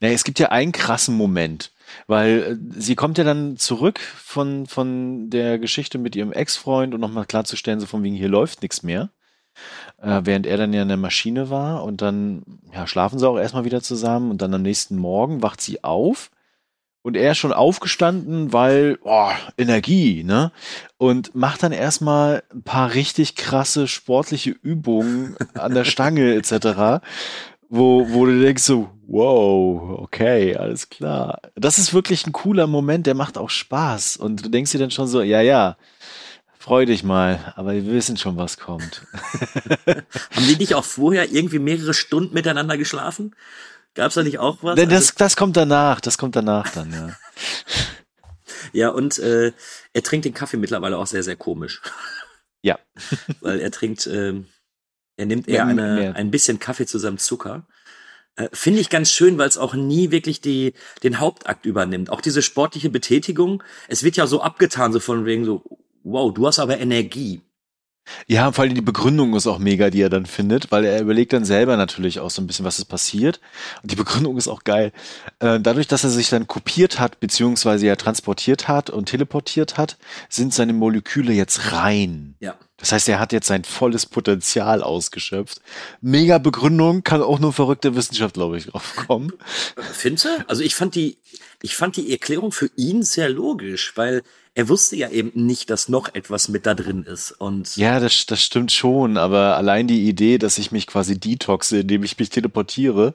Naja, 0.00 0.14
es 0.14 0.24
gibt 0.24 0.38
ja 0.38 0.48
einen 0.48 0.72
krassen 0.72 1.16
Moment. 1.16 1.72
Weil 2.06 2.58
äh, 2.74 2.80
sie 2.80 2.96
kommt 2.96 3.18
ja 3.18 3.24
dann 3.24 3.56
zurück 3.56 4.00
von, 4.00 4.66
von 4.66 5.30
der 5.30 5.58
Geschichte 5.58 5.98
mit 5.98 6.16
ihrem 6.16 6.32
Ex-Freund 6.32 6.94
und 6.94 7.00
nochmal 7.00 7.26
klarzustellen, 7.26 7.80
so 7.80 7.86
von 7.86 8.02
wegen, 8.02 8.16
hier 8.16 8.28
läuft 8.28 8.62
nichts 8.62 8.82
mehr. 8.82 9.10
Äh, 10.02 10.22
während 10.24 10.46
er 10.46 10.56
dann 10.56 10.72
ja 10.72 10.82
in 10.82 10.88
der 10.88 10.96
Maschine 10.96 11.48
war 11.48 11.84
und 11.84 12.02
dann 12.02 12.42
ja, 12.74 12.86
schlafen 12.86 13.18
sie 13.18 13.28
auch 13.28 13.38
erstmal 13.38 13.64
wieder 13.64 13.82
zusammen 13.82 14.30
und 14.30 14.42
dann 14.42 14.52
am 14.52 14.62
nächsten 14.62 14.96
Morgen 14.96 15.42
wacht 15.42 15.60
sie 15.60 15.82
auf 15.82 16.30
und 17.06 17.16
er 17.16 17.30
ist 17.30 17.38
schon 17.38 17.52
aufgestanden, 17.52 18.52
weil 18.52 18.98
oh, 19.04 19.30
Energie, 19.56 20.24
ne? 20.24 20.50
Und 20.98 21.36
macht 21.36 21.62
dann 21.62 21.70
erstmal 21.70 22.42
ein 22.52 22.62
paar 22.62 22.94
richtig 22.94 23.36
krasse 23.36 23.86
sportliche 23.86 24.50
Übungen 24.50 25.36
an 25.54 25.72
der 25.72 25.84
Stange 25.84 26.34
etc 26.34 27.00
wo, 27.68 28.06
wo 28.10 28.26
du 28.26 28.40
denkst 28.40 28.62
so, 28.62 28.90
wow, 29.06 29.98
okay, 30.00 30.56
alles 30.56 30.88
klar. 30.88 31.40
Das 31.54 31.78
ist 31.78 31.94
wirklich 31.94 32.26
ein 32.26 32.32
cooler 32.32 32.66
Moment, 32.66 33.06
der 33.06 33.14
macht 33.14 33.38
auch 33.38 33.50
Spaß. 33.50 34.16
Und 34.16 34.44
du 34.44 34.48
denkst 34.48 34.72
dir 34.72 34.78
dann 34.78 34.90
schon 34.90 35.08
so, 35.08 35.22
ja, 35.22 35.40
ja, 35.40 35.76
freu 36.58 36.86
dich 36.86 37.02
mal, 37.02 37.52
aber 37.56 37.72
wir 37.74 37.86
wissen 37.86 38.16
schon, 38.16 38.36
was 38.36 38.58
kommt. 38.58 39.02
Haben 39.86 40.46
die 40.48 40.56
nicht 40.56 40.74
auch 40.74 40.84
vorher 40.84 41.30
irgendwie 41.30 41.58
mehrere 41.58 41.94
Stunden 41.94 42.34
miteinander 42.34 42.76
geschlafen? 42.76 43.34
Gab's 43.96 44.14
da 44.14 44.22
nicht 44.22 44.38
auch 44.38 44.58
was? 44.62 44.76
Das, 44.76 44.88
also, 44.88 45.12
das 45.16 45.36
kommt 45.36 45.56
danach, 45.56 46.00
das 46.00 46.18
kommt 46.18 46.36
danach 46.36 46.70
dann, 46.70 46.92
ja. 46.92 47.16
ja, 48.72 48.88
und 48.90 49.18
äh, 49.18 49.52
er 49.92 50.02
trinkt 50.02 50.26
den 50.26 50.34
Kaffee 50.34 50.58
mittlerweile 50.58 50.98
auch 50.98 51.06
sehr, 51.06 51.22
sehr 51.22 51.36
komisch. 51.36 51.80
Ja. 52.62 52.78
Weil 53.40 53.58
er 53.58 53.70
trinkt, 53.70 54.06
ähm, 54.06 54.46
er 55.16 55.26
nimmt 55.26 55.48
eher 55.48 55.66
eine, 55.66 56.14
ein 56.14 56.30
bisschen 56.30 56.58
Kaffee 56.58 56.84
zu 56.84 56.98
seinem 56.98 57.16
Zucker. 57.16 57.66
Äh, 58.36 58.50
Finde 58.52 58.80
ich 58.80 58.90
ganz 58.90 59.10
schön, 59.10 59.38
weil 59.38 59.48
es 59.48 59.56
auch 59.56 59.72
nie 59.72 60.10
wirklich 60.10 60.42
die, 60.42 60.74
den 61.02 61.18
Hauptakt 61.18 61.64
übernimmt. 61.64 62.10
Auch 62.10 62.20
diese 62.20 62.42
sportliche 62.42 62.90
Betätigung, 62.90 63.62
es 63.88 64.02
wird 64.02 64.16
ja 64.16 64.26
so 64.26 64.42
abgetan, 64.42 64.92
so 64.92 65.00
von 65.00 65.24
wegen 65.24 65.46
so, 65.46 65.62
wow, 66.02 66.32
du 66.34 66.46
hast 66.46 66.58
aber 66.58 66.78
Energie. 66.78 67.40
Ja, 68.26 68.52
vor 68.52 68.64
allem 68.64 68.74
die 68.74 68.80
Begründung 68.80 69.34
ist 69.34 69.46
auch 69.46 69.58
mega, 69.58 69.90
die 69.90 70.00
er 70.00 70.10
dann 70.10 70.26
findet, 70.26 70.70
weil 70.70 70.84
er 70.84 71.00
überlegt 71.00 71.32
dann 71.32 71.44
selber 71.44 71.76
natürlich 71.76 72.20
auch 72.20 72.30
so 72.30 72.42
ein 72.42 72.46
bisschen, 72.46 72.64
was 72.64 72.78
ist 72.78 72.86
passiert. 72.86 73.40
Und 73.82 73.90
die 73.90 73.96
Begründung 73.96 74.36
ist 74.36 74.48
auch 74.48 74.64
geil. 74.64 74.92
Äh, 75.38 75.60
dadurch, 75.60 75.88
dass 75.88 76.04
er 76.04 76.10
sich 76.10 76.28
dann 76.28 76.46
kopiert 76.46 76.98
hat, 76.98 77.20
beziehungsweise 77.20 77.86
ja 77.86 77.96
transportiert 77.96 78.68
hat 78.68 78.90
und 78.90 79.06
teleportiert 79.06 79.78
hat, 79.78 79.98
sind 80.28 80.54
seine 80.54 80.72
Moleküle 80.72 81.32
jetzt 81.32 81.72
rein. 81.72 82.34
Ja. 82.40 82.54
Das 82.86 82.92
heißt, 82.92 83.08
er 83.08 83.18
hat 83.18 83.32
jetzt 83.32 83.48
sein 83.48 83.64
volles 83.64 84.06
Potenzial 84.06 84.80
ausgeschöpft. 84.80 85.60
Mega 86.00 86.38
Begründung, 86.38 87.02
kann 87.02 87.20
auch 87.20 87.40
nur 87.40 87.52
verrückte 87.52 87.96
Wissenschaft, 87.96 88.34
glaube 88.34 88.58
ich, 88.58 88.66
drauf 88.66 88.94
kommen. 89.08 89.32
Findest 89.92 90.26
du? 90.26 90.28
Also 90.46 90.62
ich 90.62 90.76
fand 90.76 90.94
die, 90.94 91.18
ich 91.62 91.74
fand 91.74 91.96
die 91.96 92.12
Erklärung 92.12 92.52
für 92.52 92.70
ihn 92.76 93.02
sehr 93.02 93.28
logisch, 93.28 93.94
weil 93.96 94.22
er 94.54 94.68
wusste 94.68 94.94
ja 94.94 95.10
eben 95.10 95.32
nicht, 95.34 95.68
dass 95.68 95.88
noch 95.88 96.14
etwas 96.14 96.48
mit 96.48 96.64
da 96.64 96.74
drin 96.74 97.02
ist. 97.02 97.32
Und 97.32 97.76
Ja, 97.76 97.98
das, 97.98 98.24
das 98.24 98.40
stimmt 98.40 98.70
schon, 98.70 99.16
aber 99.16 99.56
allein 99.56 99.88
die 99.88 100.08
Idee, 100.08 100.38
dass 100.38 100.56
ich 100.56 100.70
mich 100.70 100.86
quasi 100.86 101.18
detoxe, 101.18 101.80
indem 101.80 102.04
ich 102.04 102.16
mich 102.20 102.30
teleportiere, 102.30 103.14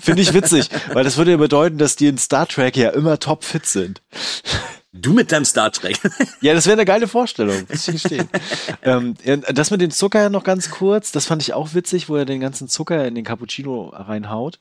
finde 0.00 0.22
ich 0.22 0.32
witzig, 0.32 0.70
weil 0.92 1.04
das 1.04 1.16
würde 1.16 1.32
ja 1.32 1.36
bedeuten, 1.36 1.78
dass 1.78 1.96
die 1.96 2.08
in 2.08 2.18
Star 2.18 2.46
Trek 2.46 2.76
ja 2.76 2.90
immer 2.90 3.18
topfit 3.18 3.66
sind. 3.66 4.02
du 4.92 5.12
mit 5.12 5.32
deinem 5.32 5.44
Star 5.44 5.70
Trek. 5.70 5.98
Ja, 6.40 6.54
das 6.54 6.66
wäre 6.66 6.74
eine 6.74 6.84
geile 6.84 7.08
Vorstellung, 7.08 7.66
muss 7.68 7.88
ich 7.88 8.02
gestehen. 8.02 8.28
ähm, 8.82 9.14
ja, 9.24 9.36
das 9.36 9.70
mit 9.70 9.80
dem 9.80 9.90
Zucker 9.90 10.30
noch 10.30 10.44
ganz 10.44 10.70
kurz, 10.70 11.12
das 11.12 11.26
fand 11.26 11.42
ich 11.42 11.52
auch 11.52 11.74
witzig, 11.74 12.08
wo 12.08 12.16
er 12.16 12.24
den 12.24 12.40
ganzen 12.40 12.68
Zucker 12.68 13.06
in 13.06 13.14
den 13.14 13.24
Cappuccino 13.24 13.88
reinhaut. 13.88 14.60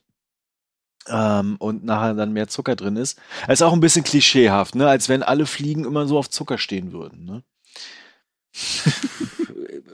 Ähm, 1.08 1.58
und 1.60 1.84
nachher 1.84 2.14
dann 2.14 2.32
mehr 2.32 2.48
Zucker 2.48 2.78
drin 2.78 2.96
ist. 2.96 3.20
Das 3.46 3.60
ist 3.60 3.62
auch 3.62 3.74
ein 3.74 3.82
bisschen 3.82 4.06
klischeehaft, 4.06 4.76
ne? 4.76 4.88
Als 4.88 5.10
wenn 5.10 5.22
alle 5.22 5.46
Fliegen 5.46 5.84
immer 5.84 6.08
so 6.08 6.18
auf 6.18 6.30
Zucker 6.30 6.58
stehen 6.58 6.94
würden, 6.94 7.26
ne? 7.26 7.44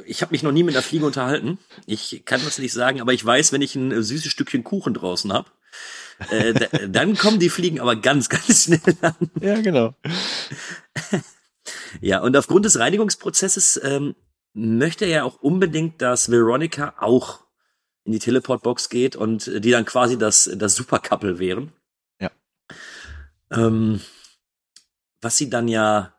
Ich 0.10 0.22
habe 0.22 0.32
mich 0.32 0.44
noch 0.44 0.52
nie 0.52 0.64
mit 0.64 0.76
einer 0.76 0.82
Fliege 0.82 1.06
unterhalten. 1.06 1.60
Ich 1.86 2.24
kann 2.26 2.42
das 2.44 2.58
nicht 2.58 2.74
sagen, 2.74 3.00
aber 3.00 3.14
ich 3.14 3.24
weiß, 3.24 3.52
wenn 3.54 3.62
ich 3.62 3.76
ein 3.76 3.92
äh, 3.92 4.02
süßes 4.02 4.32
Stückchen 4.32 4.64
Kuchen 4.64 4.94
draußen 4.94 5.32
habe, 5.32 5.50
äh, 6.32 6.54
da, 6.54 6.66
dann 6.88 7.16
kommen 7.16 7.40
die 7.40 7.50
Fliegen 7.50 7.80
aber 7.80 7.96
ganz, 7.96 8.30
ganz 8.30 8.64
schnell 8.64 8.82
an. 9.02 9.16
Ja, 9.42 9.62
genau. 9.62 9.96
Ja, 12.02 12.22
und 12.22 12.36
aufgrund 12.36 12.66
des 12.66 12.80
Reinigungsprozesses 12.80 13.80
ähm, 13.84 14.16
möchte 14.54 15.06
er 15.06 15.12
ja 15.12 15.24
auch 15.24 15.42
unbedingt, 15.42 16.02
dass 16.02 16.32
Veronica 16.32 16.96
auch 17.00 17.42
in 18.06 18.12
die 18.12 18.20
Teleportbox 18.20 18.90
geht 18.90 19.16
und 19.16 19.48
äh, 19.48 19.62
die 19.62 19.72
dann 19.72 19.86
quasi 19.86 20.18
das, 20.18 20.50
das 20.56 20.76
Supercouple 20.76 21.38
wären. 21.38 21.72
Ja. 22.20 22.32
Ähm, 23.52 24.02
was 25.22 25.38
sie 25.38 25.50
dann 25.50 25.68
ja 25.68 26.16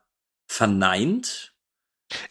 verneint. 0.47 1.50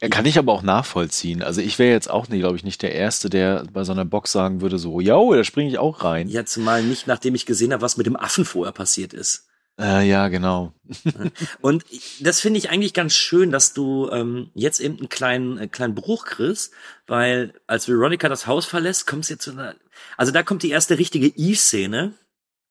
Er 0.01 0.09
kann 0.09 0.27
ich 0.27 0.39
aber 0.39 0.53
auch 0.53 0.63
nachvollziehen. 0.63 1.43
Also 1.43 1.61
ich 1.61 1.79
wäre 1.79 1.93
jetzt 1.93 2.11
auch 2.11 2.29
nicht, 2.29 2.41
glaube 2.41 2.57
ich, 2.57 2.65
nicht 2.65 2.83
der 2.83 2.95
Erste, 2.95 3.31
der 3.31 3.65
bei 3.73 3.85
so 3.85 3.93
einer 3.93 4.05
Box 4.05 4.33
sagen 4.33 4.61
würde, 4.61 4.79
so, 4.79 5.01
ja, 5.01 5.19
da 5.35 5.45
springe 5.45 5.71
ich 5.71 5.79
auch 5.79 6.05
rein. 6.05 6.29
Ja, 6.29 6.45
zumal 6.45 6.83
nicht, 6.83 7.07
nachdem 7.07 7.35
ich 7.35 7.47
gesehen 7.47 7.73
habe, 7.73 7.83
was 7.83 7.97
mit 7.97 8.07
dem 8.07 8.17
Affen 8.17 8.45
vorher 8.45 8.73
passiert 8.73 9.13
ist. 9.13 9.47
Äh, 9.79 10.07
ja, 10.09 10.29
genau. 10.29 10.75
Und 11.63 11.85
das 12.21 12.41
finde 12.41 12.59
ich 12.59 12.69
eigentlich 12.69 12.93
ganz 12.93 13.15
schön, 13.15 13.51
dass 13.51 13.73
du 13.73 14.11
ähm, 14.11 14.51
jetzt 14.55 14.81
eben 14.81 14.99
einen 14.99 15.09
kleinen, 15.09 15.57
äh, 15.59 15.69
kleinen 15.69 15.95
Bruch 15.95 16.27
kriegst, 16.27 16.73
weil 17.07 17.55
als 17.67 17.89
Veronica 17.89 18.29
das 18.29 18.47
Haus 18.47 18.67
verlässt, 18.67 19.07
kommt 19.07 19.25
sie 19.25 19.39
zu 19.39 19.53
einer, 19.53 19.75
also 20.19 20.33
da 20.33 20.43
kommt 20.43 20.63
die 20.63 20.71
erste 20.71 20.99
richtige 20.99 21.29
Eve-Szene 21.29 22.13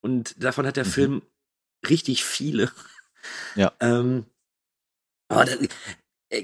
und 0.01 0.43
davon 0.43 0.67
hat 0.67 0.77
der 0.77 0.85
Mhm. 0.85 0.89
Film 0.89 1.21
richtig 1.89 2.23
viele. 2.23 2.71
Ja. 3.55 3.71
Ähm, 3.79 4.25
aber 5.29 5.45
da, 5.45 5.53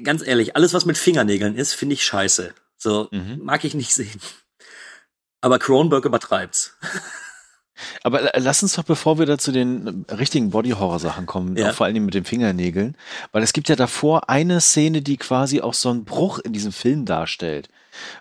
ganz 0.04 0.26
ehrlich, 0.26 0.56
alles 0.56 0.74
was 0.74 0.86
mit 0.86 0.98
Fingernägeln 0.98 1.56
ist, 1.56 1.74
finde 1.74 1.93
ich 1.93 2.04
scheiße. 2.04 2.54
So 2.78 3.08
Mhm. 3.12 3.39
mag 3.43 3.63
ich 3.63 3.74
nicht 3.74 3.93
sehen. 3.93 4.19
Aber 5.41 5.60
Cronenberg 5.60 6.06
übertreibt's. 6.06 6.76
Aber 8.04 8.21
la- 8.21 8.32
lass 8.38 8.63
uns 8.63 8.74
doch, 8.74 8.84
bevor 8.84 9.19
wir 9.19 9.26
da 9.26 9.38
zu 9.38 9.52
den 9.52 10.06
äh, 10.08 10.13
richtigen 10.13 10.50
Body-Horror-Sachen 10.52 11.26
kommen, 11.26 11.58
Ja. 11.58 11.74
vor 11.74 11.86
allen 11.86 11.93
Dingen 11.93 12.06
mit 12.06 12.13
den 12.15 12.24
Fingernägeln, 12.26 12.98
weil 13.32 13.43
es 13.43 13.52
gibt 13.54 13.67
ja 13.69 13.76
davor 13.76 14.30
eine 14.30 14.62
Szene, 14.62 15.02
die 15.02 15.17
quasi 15.17 15.60
auch 15.62 15.74
so 15.74 15.89
einen 15.89 16.06
Bruch 16.06 16.39
in 16.39 16.54
diesem 16.54 16.71
Film 16.71 17.06
darstellt. 17.06 17.67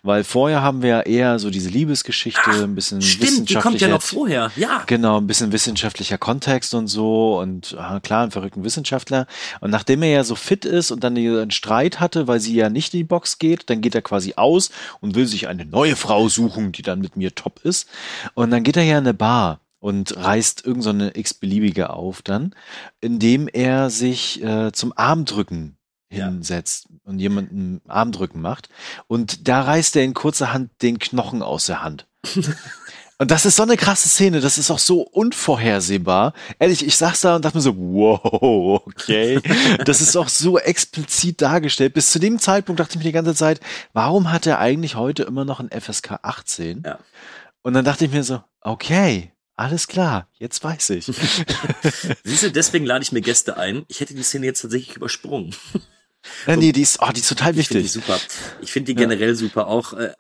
Weil 0.02 0.24
vorher 0.24 0.62
haben 0.62 0.82
wir 0.82 0.88
ja 0.88 1.00
eher 1.00 1.38
so 1.38 1.50
diese 1.50 1.68
Liebesgeschichte, 1.68 2.50
ein 2.50 2.74
bisschen 2.74 3.02
Stimmt, 3.02 3.48
die 3.50 3.54
kommt 3.54 3.80
ja 3.80 3.88
noch 3.88 4.00
wissenschaftlicher- 4.00 4.14
vorher. 4.14 4.50
Ja. 4.56 4.82
Genau, 4.86 5.18
ein 5.18 5.26
bisschen 5.26 5.52
wissenschaftlicher 5.52 6.18
Kontext 6.18 6.74
und 6.74 6.86
so 6.88 7.38
und 7.38 7.76
ah, 7.78 8.00
klar, 8.00 8.22
einen 8.22 8.30
verrückten 8.30 8.64
Wissenschaftler. 8.64 9.26
Und 9.60 9.70
nachdem 9.70 10.02
er 10.02 10.10
ja 10.10 10.24
so 10.24 10.34
fit 10.34 10.64
ist 10.64 10.90
und 10.90 11.04
dann 11.04 11.16
einen 11.16 11.50
Streit 11.50 12.00
hatte, 12.00 12.26
weil 12.26 12.40
sie 12.40 12.54
ja 12.54 12.70
nicht 12.70 12.94
in 12.94 12.98
die 12.98 13.04
Box 13.04 13.38
geht, 13.38 13.70
dann 13.70 13.80
geht 13.80 13.94
er 13.94 14.02
quasi 14.02 14.34
aus 14.36 14.70
und 15.00 15.14
will 15.14 15.26
sich 15.26 15.48
eine 15.48 15.64
neue 15.64 15.96
Frau 15.96 16.28
suchen, 16.28 16.72
die 16.72 16.82
dann 16.82 17.00
mit 17.00 17.16
mir 17.16 17.34
top 17.34 17.60
ist. 17.64 17.88
Und 18.34 18.50
dann 18.50 18.62
geht 18.62 18.76
er 18.76 18.82
ja 18.82 18.98
in 18.98 19.04
eine 19.04 19.14
Bar 19.14 19.60
und 19.80 20.16
reißt 20.16 20.64
irgend 20.64 20.82
so 20.82 20.92
x-beliebige 20.92 21.90
auf 21.90 22.22
dann, 22.22 22.54
indem 23.02 23.48
er 23.48 23.90
sich 23.90 24.42
äh, 24.42 24.72
zum 24.72 24.92
Armdrücken 24.96 25.76
Ja. 26.18 26.26
hinsetzt 26.26 26.88
und 27.04 27.18
jemanden 27.18 27.80
Armdrücken 27.88 28.40
macht. 28.40 28.68
Und 29.06 29.48
da 29.48 29.62
reißt 29.62 29.96
er 29.96 30.04
in 30.04 30.14
kurzer 30.14 30.52
Hand 30.52 30.70
den 30.82 30.98
Knochen 30.98 31.42
aus 31.42 31.66
der 31.66 31.82
Hand. 31.82 32.06
Und 33.16 33.30
das 33.30 33.46
ist 33.46 33.56
so 33.56 33.62
eine 33.62 33.76
krasse 33.76 34.08
Szene, 34.08 34.40
das 34.40 34.58
ist 34.58 34.72
auch 34.72 34.78
so 34.80 35.02
unvorhersehbar. 35.02 36.32
Ehrlich, 36.58 36.84
ich 36.84 36.96
sag's 36.96 37.20
da 37.20 37.36
und 37.36 37.44
dachte 37.44 37.56
mir 37.56 37.62
so, 37.62 37.76
wow, 37.76 38.82
okay. 38.84 39.40
Das 39.84 40.00
ist 40.00 40.16
auch 40.16 40.28
so 40.28 40.58
explizit 40.58 41.40
dargestellt. 41.40 41.94
Bis 41.94 42.10
zu 42.10 42.18
dem 42.18 42.40
Zeitpunkt 42.40 42.80
dachte 42.80 42.92
ich 42.92 42.98
mir 42.98 43.04
die 43.04 43.12
ganze 43.12 43.36
Zeit, 43.36 43.60
warum 43.92 44.32
hat 44.32 44.46
er 44.46 44.58
eigentlich 44.58 44.96
heute 44.96 45.22
immer 45.22 45.44
noch 45.44 45.60
ein 45.60 45.70
FSK 45.70 46.18
18? 46.22 46.82
Ja. 46.84 46.98
Und 47.62 47.74
dann 47.74 47.84
dachte 47.84 48.04
ich 48.04 48.10
mir 48.10 48.24
so, 48.24 48.42
okay, 48.60 49.32
alles 49.56 49.86
klar, 49.86 50.28
jetzt 50.34 50.64
weiß 50.64 50.90
ich. 50.90 51.06
Siehst 52.24 52.42
du, 52.42 52.50
deswegen 52.50 52.84
lade 52.84 53.04
ich 53.04 53.12
mir 53.12 53.20
Gäste 53.20 53.56
ein. 53.56 53.84
Ich 53.86 54.00
hätte 54.00 54.14
die 54.14 54.24
Szene 54.24 54.46
jetzt 54.46 54.62
tatsächlich 54.62 54.96
übersprungen. 54.96 55.54
Ja, 56.46 56.56
nee, 56.56 56.72
die 56.72 56.82
ist, 56.82 57.00
oh, 57.00 57.10
die 57.14 57.20
ist 57.20 57.28
total 57.28 57.56
Ich 57.58 57.68
finde 57.68 57.82
die 57.82 57.84
wichtig. 57.86 57.92
super. 58.04 58.20
Ich 58.60 58.72
finde 58.72 58.92
die 58.94 59.00
Ja. 59.00 59.06
generell 59.08 59.34
super. 59.34 59.66
Auch 59.66 59.92
äh, 59.94 60.12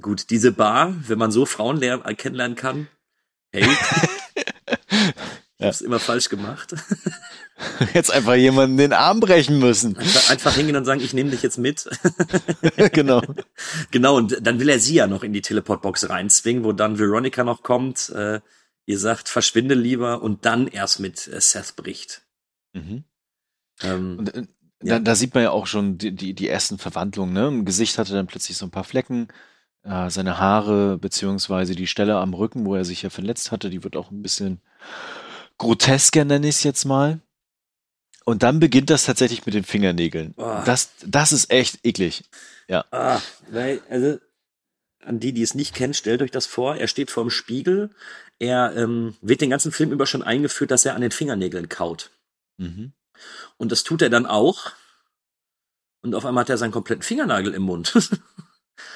gut, 0.00 0.30
diese 0.30 0.52
Bar, 0.52 0.94
wenn 1.06 1.18
man 1.18 1.32
so 1.32 1.46
Frauen 1.46 1.80
äh, 1.82 2.14
kennenlernen 2.14 2.56
kann. 2.56 2.88
Hey, 3.52 3.64
ich 5.58 5.66
hab's 5.66 5.80
immer 5.80 5.98
falsch 6.00 6.28
gemacht. 6.28 6.74
Jetzt 7.94 8.10
einfach 8.10 8.34
jemanden 8.34 8.76
den 8.76 8.92
Arm 8.92 9.20
brechen 9.20 9.58
müssen. 9.58 9.96
Einfach, 9.96 10.30
einfach 10.30 10.54
hingehen 10.54 10.76
und 10.76 10.84
sagen, 10.84 11.00
ich 11.00 11.12
nehme 11.14 11.30
dich 11.30 11.42
jetzt 11.42 11.58
mit. 11.58 11.88
genau. 12.92 13.22
genau, 13.92 14.16
und 14.16 14.36
dann 14.44 14.58
will 14.58 14.68
er 14.68 14.80
sie 14.80 14.94
ja 14.94 15.06
noch 15.06 15.22
in 15.22 15.32
die 15.32 15.42
Teleportbox 15.42 16.08
reinzwingen, 16.08 16.64
wo 16.64 16.72
dann 16.72 16.98
Veronica 16.98 17.44
noch 17.44 17.62
kommt. 17.62 18.08
Äh, 18.10 18.40
ihr 18.86 18.98
sagt, 18.98 19.28
verschwinde 19.28 19.74
lieber 19.76 20.22
und 20.22 20.44
dann 20.44 20.66
erst 20.66 20.98
mit 20.98 21.28
äh, 21.28 21.40
Seth 21.40 21.76
bricht. 21.76 22.22
Mhm. 22.72 23.04
Ähm, 23.82 24.18
Und, 24.18 24.34
äh, 24.34 24.46
Ja. 24.82 24.98
da, 24.98 25.04
da 25.04 25.14
sieht 25.14 25.34
man 25.34 25.42
ja 25.42 25.50
auch 25.50 25.66
schon 25.66 25.98
die, 25.98 26.12
die, 26.12 26.34
die 26.34 26.48
ersten 26.48 26.78
Verwandlungen. 26.78 27.32
Ne? 27.32 27.48
Im 27.48 27.64
Gesicht 27.64 27.98
hatte 27.98 28.12
er 28.12 28.16
dann 28.16 28.26
plötzlich 28.26 28.56
so 28.56 28.66
ein 28.66 28.70
paar 28.70 28.84
Flecken. 28.84 29.28
Äh, 29.84 30.10
seine 30.10 30.38
Haare, 30.38 30.98
beziehungsweise 30.98 31.74
die 31.74 31.86
Stelle 31.86 32.16
am 32.16 32.34
Rücken, 32.34 32.64
wo 32.64 32.74
er 32.74 32.84
sich 32.84 33.02
ja 33.02 33.10
verletzt 33.10 33.50
hatte, 33.50 33.70
die 33.70 33.82
wird 33.82 33.96
auch 33.96 34.10
ein 34.10 34.22
bisschen 34.22 34.60
grotesker, 35.58 36.24
nenne 36.24 36.48
ich 36.48 36.56
es 36.56 36.62
jetzt 36.62 36.84
mal. 36.84 37.20
Und 38.24 38.42
dann 38.44 38.60
beginnt 38.60 38.90
das 38.90 39.04
tatsächlich 39.04 39.44
mit 39.46 39.54
den 39.54 39.64
Fingernägeln. 39.64 40.34
Boah. 40.34 40.62
Das, 40.64 40.90
das 41.04 41.32
ist 41.32 41.50
echt 41.50 41.84
eklig. 41.84 42.22
Ja. 42.68 42.84
Ah, 42.92 43.20
weil, 43.50 43.80
also, 43.90 44.18
an 45.04 45.18
die, 45.18 45.32
die 45.32 45.42
es 45.42 45.54
nicht 45.56 45.74
kennen, 45.74 45.94
stellt 45.94 46.22
euch 46.22 46.30
das 46.30 46.46
vor. 46.46 46.76
Er 46.76 46.86
steht 46.86 47.10
vorm 47.10 47.30
Spiegel. 47.30 47.90
Er 48.38 48.74
ähm, 48.76 49.16
wird 49.20 49.40
den 49.40 49.50
ganzen 49.50 49.72
Film 49.72 49.90
über 49.90 50.06
schon 50.06 50.22
eingeführt, 50.22 50.70
dass 50.70 50.84
er 50.84 50.94
an 50.94 51.00
den 51.00 51.10
Fingernägeln 51.10 51.68
kaut. 51.68 52.10
Mhm. 52.58 52.92
Und 53.58 53.72
das 53.72 53.84
tut 53.84 54.02
er 54.02 54.10
dann 54.10 54.26
auch. 54.26 54.72
Und 56.02 56.14
auf 56.14 56.26
einmal 56.26 56.42
hat 56.42 56.50
er 56.50 56.58
seinen 56.58 56.72
kompletten 56.72 57.02
Fingernagel 57.02 57.54
im 57.54 57.62
Mund. 57.62 57.92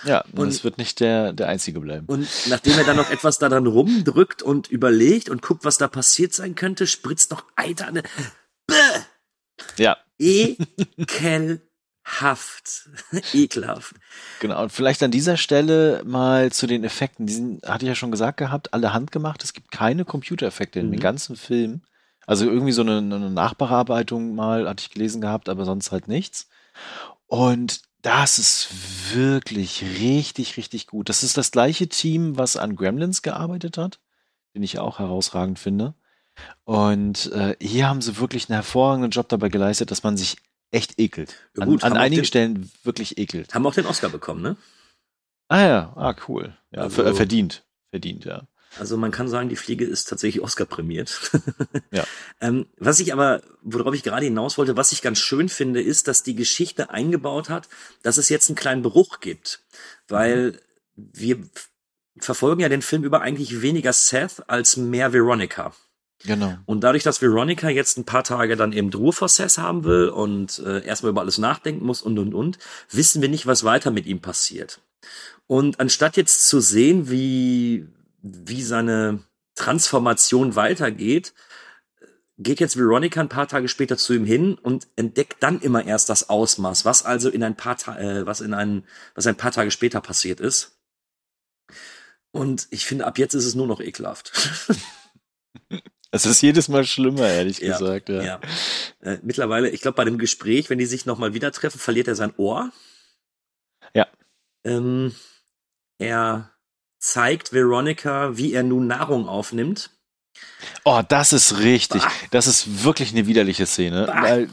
Ja, 0.04 0.20
und 0.32 0.38
Und- 0.40 0.48
es 0.48 0.64
wird 0.64 0.78
nicht 0.78 0.98
der, 1.00 1.32
der 1.32 1.48
einzige 1.48 1.78
bleiben. 1.80 2.06
Und 2.06 2.28
nachdem 2.48 2.76
er 2.78 2.84
dann 2.84 2.96
noch 2.96 3.10
etwas 3.10 3.38
daran 3.38 3.66
rumdrückt 3.66 4.42
und 4.42 4.68
überlegt 4.68 5.28
und 5.28 5.42
guckt, 5.42 5.64
was 5.64 5.78
da 5.78 5.86
passiert 5.88 6.34
sein 6.34 6.54
könnte, 6.56 6.86
spritzt 6.86 7.30
noch 7.30 7.44
Eiter. 7.54 7.92
Bäh! 8.66 8.74
Ja, 9.76 9.96
Ekelhaft. 10.18 11.60
Ekelhaft. 13.32 13.94
Genau, 14.40 14.62
und 14.62 14.72
vielleicht 14.72 15.02
an 15.02 15.10
dieser 15.10 15.36
Stelle 15.36 16.02
mal 16.04 16.52
zu 16.52 16.66
den 16.66 16.84
Effekten. 16.84 17.26
Die 17.26 17.32
sind, 17.34 17.66
hatte 17.68 17.84
ich 17.84 17.88
ja 17.88 17.94
schon 17.94 18.10
gesagt 18.10 18.38
gehabt, 18.38 18.72
alle 18.74 18.92
handgemacht. 18.92 19.44
Es 19.44 19.52
gibt 19.52 19.70
keine 19.70 20.04
Computereffekte 20.04 20.80
in 20.80 20.86
Mhm. 20.88 20.92
dem 20.92 21.00
ganzen 21.00 21.36
Film. 21.36 21.82
Also 22.26 22.46
irgendwie 22.46 22.72
so 22.72 22.82
eine, 22.82 22.98
eine 22.98 23.30
Nachbearbeitung 23.30 24.34
mal 24.34 24.68
hatte 24.68 24.82
ich 24.82 24.90
gelesen 24.90 25.20
gehabt, 25.20 25.48
aber 25.48 25.64
sonst 25.64 25.92
halt 25.92 26.08
nichts. 26.08 26.48
Und 27.26 27.82
das 28.02 28.38
ist 28.38 28.68
wirklich 29.14 29.82
richtig, 30.00 30.56
richtig 30.56 30.86
gut. 30.86 31.08
Das 31.08 31.22
ist 31.22 31.36
das 31.36 31.50
gleiche 31.50 31.88
Team, 31.88 32.36
was 32.36 32.56
an 32.56 32.76
Gremlins 32.76 33.22
gearbeitet 33.22 33.78
hat, 33.78 34.00
den 34.54 34.62
ich 34.62 34.78
auch 34.78 34.98
herausragend 34.98 35.58
finde. 35.58 35.94
Und 36.64 37.32
äh, 37.32 37.56
hier 37.60 37.88
haben 37.88 38.02
sie 38.02 38.18
wirklich 38.18 38.48
einen 38.48 38.56
hervorragenden 38.56 39.10
Job 39.10 39.28
dabei 39.28 39.48
geleistet, 39.48 39.90
dass 39.90 40.02
man 40.02 40.16
sich 40.16 40.36
echt 40.70 40.98
ekelt. 41.00 41.34
Ja, 41.56 41.62
An, 41.62 41.68
gut, 41.68 41.84
an 41.84 41.92
auch 41.92 41.96
einigen 41.96 42.22
den- 42.22 42.26
Stellen 42.26 42.70
wirklich 42.82 43.18
ekelt. 43.18 43.54
Haben 43.54 43.66
auch 43.66 43.74
den 43.74 43.86
Oscar 43.86 44.08
bekommen, 44.10 44.42
ne? 44.42 44.56
Ah 45.48 45.60
ja, 45.66 45.92
ah 45.96 46.14
cool. 46.28 46.56
Ja, 46.72 46.82
Also- 46.82 47.04
äh, 47.04 47.14
verdient. 47.14 47.64
Verdient, 47.90 48.24
ja. 48.24 48.42
Also 48.78 48.96
man 48.96 49.10
kann 49.10 49.28
sagen, 49.28 49.48
die 49.48 49.56
Fliege 49.56 49.84
ist 49.84 50.08
tatsächlich 50.08 50.42
Oscar 50.42 50.64
prämiert. 50.66 51.30
Ja. 51.92 52.04
ähm, 52.40 52.66
was 52.78 53.00
ich 53.00 53.12
aber, 53.12 53.42
worauf 53.62 53.94
ich 53.94 54.02
gerade 54.02 54.24
hinaus 54.26 54.58
wollte, 54.58 54.76
was 54.76 54.92
ich 54.92 55.00
ganz 55.02 55.18
schön 55.18 55.48
finde, 55.48 55.80
ist, 55.80 56.08
dass 56.08 56.22
die 56.22 56.34
Geschichte 56.34 56.90
eingebaut 56.90 57.48
hat, 57.48 57.68
dass 58.02 58.18
es 58.18 58.28
jetzt 58.28 58.48
einen 58.50 58.56
kleinen 58.56 58.82
Bruch 58.82 59.20
gibt. 59.20 59.60
Weil 60.08 60.60
wir 60.96 61.38
f- 61.38 61.70
verfolgen 62.18 62.60
ja 62.60 62.68
den 62.68 62.82
Film 62.82 63.04
über 63.04 63.22
eigentlich 63.22 63.62
weniger 63.62 63.92
Seth 63.92 64.42
als 64.48 64.76
mehr 64.76 65.12
Veronica. 65.12 65.72
Genau. 66.24 66.58
Und 66.66 66.80
dadurch, 66.82 67.02
dass 67.02 67.22
Veronica 67.22 67.68
jetzt 67.70 67.96
ein 67.98 68.04
paar 68.04 68.24
Tage 68.24 68.56
dann 68.56 68.72
eben 68.72 68.92
Ruhe 68.92 69.12
vor 69.12 69.28
Seth 69.28 69.58
haben 69.58 69.84
will 69.84 70.08
und 70.08 70.58
äh, 70.58 70.84
erstmal 70.84 71.10
über 71.10 71.20
alles 71.22 71.38
nachdenken 71.38 71.84
muss 71.86 72.02
und 72.02 72.18
und 72.18 72.34
und, 72.34 72.58
wissen 72.90 73.22
wir 73.22 73.28
nicht, 73.28 73.46
was 73.46 73.64
weiter 73.64 73.90
mit 73.90 74.06
ihm 74.06 74.20
passiert. 74.20 74.80
Und 75.46 75.78
anstatt 75.78 76.16
jetzt 76.16 76.48
zu 76.48 76.60
sehen, 76.60 77.08
wie, 77.10 77.86
wie 78.26 78.62
seine 78.62 79.22
Transformation 79.54 80.56
weitergeht, 80.56 81.32
geht 82.38 82.60
jetzt 82.60 82.76
Veronica 82.76 83.20
ein 83.20 83.28
paar 83.28 83.48
Tage 83.48 83.68
später 83.68 83.96
zu 83.96 84.12
ihm 84.12 84.24
hin 84.24 84.54
und 84.54 84.88
entdeckt 84.96 85.42
dann 85.42 85.60
immer 85.60 85.84
erst 85.84 86.08
das 86.10 86.28
Ausmaß, 86.28 86.84
was 86.84 87.04
also 87.04 87.30
in 87.30 87.42
ein 87.42 87.56
paar 87.56 87.78
Ta 87.78 87.98
äh, 87.98 88.26
was 88.26 88.40
in 88.40 88.52
ein, 88.52 88.84
was 89.14 89.26
ein 89.26 89.36
paar 89.36 89.52
Tage 89.52 89.70
später 89.70 90.00
passiert 90.00 90.40
ist. 90.40 90.78
Und 92.32 92.68
ich 92.70 92.84
finde, 92.84 93.06
ab 93.06 93.18
jetzt 93.18 93.34
ist 93.34 93.46
es 93.46 93.54
nur 93.54 93.66
noch 93.66 93.80
ekelhaft. 93.80 94.32
Es 96.12 96.24
ist 96.24 96.40
jedes 96.40 96.68
Mal 96.68 96.84
schlimmer, 96.84 97.28
ehrlich 97.28 97.58
Ja, 97.58 97.76
gesagt. 97.76 98.08
Ja. 98.08 98.22
Ja. 98.22 98.40
Äh, 99.02 99.18
mittlerweile, 99.22 99.68
ich 99.68 99.82
glaube, 99.82 99.96
bei 99.96 100.04
dem 100.04 100.16
Gespräch, 100.16 100.70
wenn 100.70 100.78
die 100.78 100.86
sich 100.86 101.04
nochmal 101.04 101.34
wieder 101.34 101.52
treffen, 101.52 101.78
verliert 101.78 102.08
er 102.08 102.14
sein 102.14 102.32
Ohr. 102.38 102.72
Ja. 103.92 104.06
Ähm, 104.64 105.14
er 105.98 106.55
zeigt 107.06 107.52
Veronica, 107.52 108.36
wie 108.36 108.52
er 108.52 108.62
nun 108.62 108.86
Nahrung 108.86 109.28
aufnimmt. 109.28 109.90
Oh, 110.84 111.02
das 111.08 111.32
ist 111.32 111.58
richtig. 111.58 112.02
Das 112.30 112.46
ist 112.46 112.84
wirklich 112.84 113.12
eine 113.12 113.26
widerliche 113.26 113.66
Szene. 113.66 114.06
Bah. 114.06 114.22
Weil, 114.22 114.48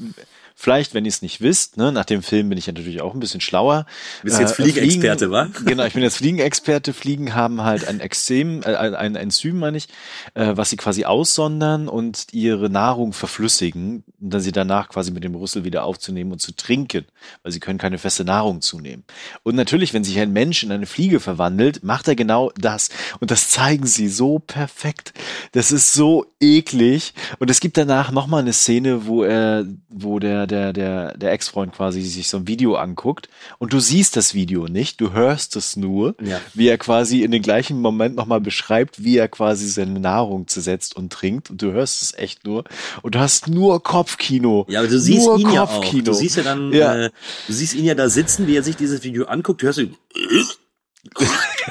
vielleicht, 0.63 0.93
wenn 0.93 1.03
ihr 1.03 1.09
es 1.09 1.21
nicht 1.21 1.41
wisst, 1.41 1.75
ne, 1.75 1.91
nach 1.91 2.05
dem 2.05 2.23
Film 2.23 2.47
bin 2.47 2.57
ich 2.57 2.67
ja 2.67 2.71
natürlich 2.71 3.01
auch 3.01 3.13
ein 3.13 3.19
bisschen 3.19 3.41
schlauer. 3.41 3.85
Du 4.21 4.27
bist 4.27 4.39
jetzt 4.39 4.55
Fliegenexperte, 4.55 5.29
wa? 5.29 5.49
Genau, 5.65 5.83
ich 5.83 5.93
bin 5.93 6.03
jetzt 6.03 6.17
Fliegenexperte. 6.17 6.93
Fliegen 6.93 7.35
haben 7.35 7.63
halt 7.63 7.85
ein 7.85 7.99
Exem, 7.99 8.61
äh, 8.63 8.73
ein 8.75 9.17
Enzym, 9.17 9.59
meine 9.59 9.75
ich, 9.75 9.89
äh, 10.35 10.53
was 10.55 10.69
sie 10.69 10.77
quasi 10.77 11.03
aussondern 11.03 11.89
und 11.89 12.27
ihre 12.31 12.69
Nahrung 12.69 13.11
verflüssigen, 13.11 14.05
und 14.21 14.33
dann 14.33 14.39
sie 14.39 14.53
danach 14.53 14.87
quasi 14.87 15.11
mit 15.11 15.25
dem 15.25 15.35
Rüssel 15.35 15.65
wieder 15.65 15.83
aufzunehmen 15.83 16.31
und 16.31 16.39
zu 16.39 16.55
trinken, 16.55 17.05
weil 17.43 17.51
sie 17.51 17.59
können 17.59 17.77
keine 17.77 17.97
feste 17.97 18.23
Nahrung 18.23 18.61
zunehmen. 18.61 19.03
Und 19.43 19.55
natürlich, 19.55 19.93
wenn 19.93 20.05
sich 20.05 20.17
ein 20.19 20.31
Mensch 20.31 20.63
in 20.63 20.71
eine 20.71 20.85
Fliege 20.85 21.19
verwandelt, 21.19 21.83
macht 21.83 22.07
er 22.07 22.15
genau 22.15 22.51
das. 22.55 22.87
Und 23.19 23.31
das 23.31 23.49
zeigen 23.49 23.85
sie 23.85 24.07
so 24.07 24.39
perfekt. 24.39 25.13
Das 25.51 25.73
ist 25.73 25.91
so 25.91 26.25
eklig. 26.39 27.13
Und 27.39 27.49
es 27.49 27.59
gibt 27.59 27.75
danach 27.75 28.11
nochmal 28.11 28.43
eine 28.43 28.53
Szene, 28.53 29.07
wo 29.07 29.23
er, 29.23 29.65
wo 29.89 30.19
der, 30.19 30.47
der, 30.53 30.71
der, 30.73 31.17
der 31.17 31.31
Ex-Freund 31.31 31.73
quasi 31.73 32.01
sich 32.01 32.27
so 32.29 32.37
ein 32.37 32.47
Video 32.47 32.75
anguckt 32.75 33.27
und 33.57 33.73
du 33.73 33.79
siehst 33.79 34.15
das 34.15 34.33
Video 34.33 34.67
nicht, 34.67 35.01
du 35.01 35.11
hörst 35.11 35.55
es 35.55 35.75
nur, 35.75 36.15
Ja. 36.21 36.39
wie 36.53 36.67
er 36.67 36.77
quasi 36.77 37.23
in 37.23 37.31
den 37.31 37.41
gleichen 37.41 37.81
Moment 37.81 38.15
nochmal 38.15 38.39
beschreibt, 38.41 39.03
wie 39.03 39.17
er 39.17 39.27
quasi 39.27 39.67
seine 39.67 39.99
Nahrung 39.99 40.47
zersetzt 40.47 40.95
und 40.95 41.11
trinkt 41.11 41.49
und 41.49 41.61
du 41.61 41.71
hörst 41.71 42.01
es 42.03 42.13
echt 42.13 42.45
nur 42.45 42.63
und 43.01 43.15
du 43.15 43.19
hast 43.19 43.47
nur 43.47 43.81
Kopfkino. 43.81 44.65
Ja, 44.69 44.79
aber 44.81 44.87
du 44.89 44.99
siehst 44.99 45.25
nur 45.25 45.39
ihn 45.39 45.51
ja 45.51 45.63
auch. 45.63 45.73
Kopfkino. 45.81 46.03
Du 46.05 46.13
siehst 46.13 46.37
ja 46.37 46.43
dann, 46.43 46.71
Ja. 46.71 46.95
Äh, 47.05 47.09
du 47.47 47.53
siehst 47.53 47.73
ihn 47.73 47.85
ja 47.85 47.95
da 47.95 48.07
sitzen, 48.09 48.45
wie 48.47 48.55
er 48.55 48.63
sich 48.63 48.75
dieses 48.75 49.03
Video 49.03 49.25
anguckt. 49.25 49.61
Du 49.61 49.65
hörst 49.65 49.79
ihn. 49.79 49.95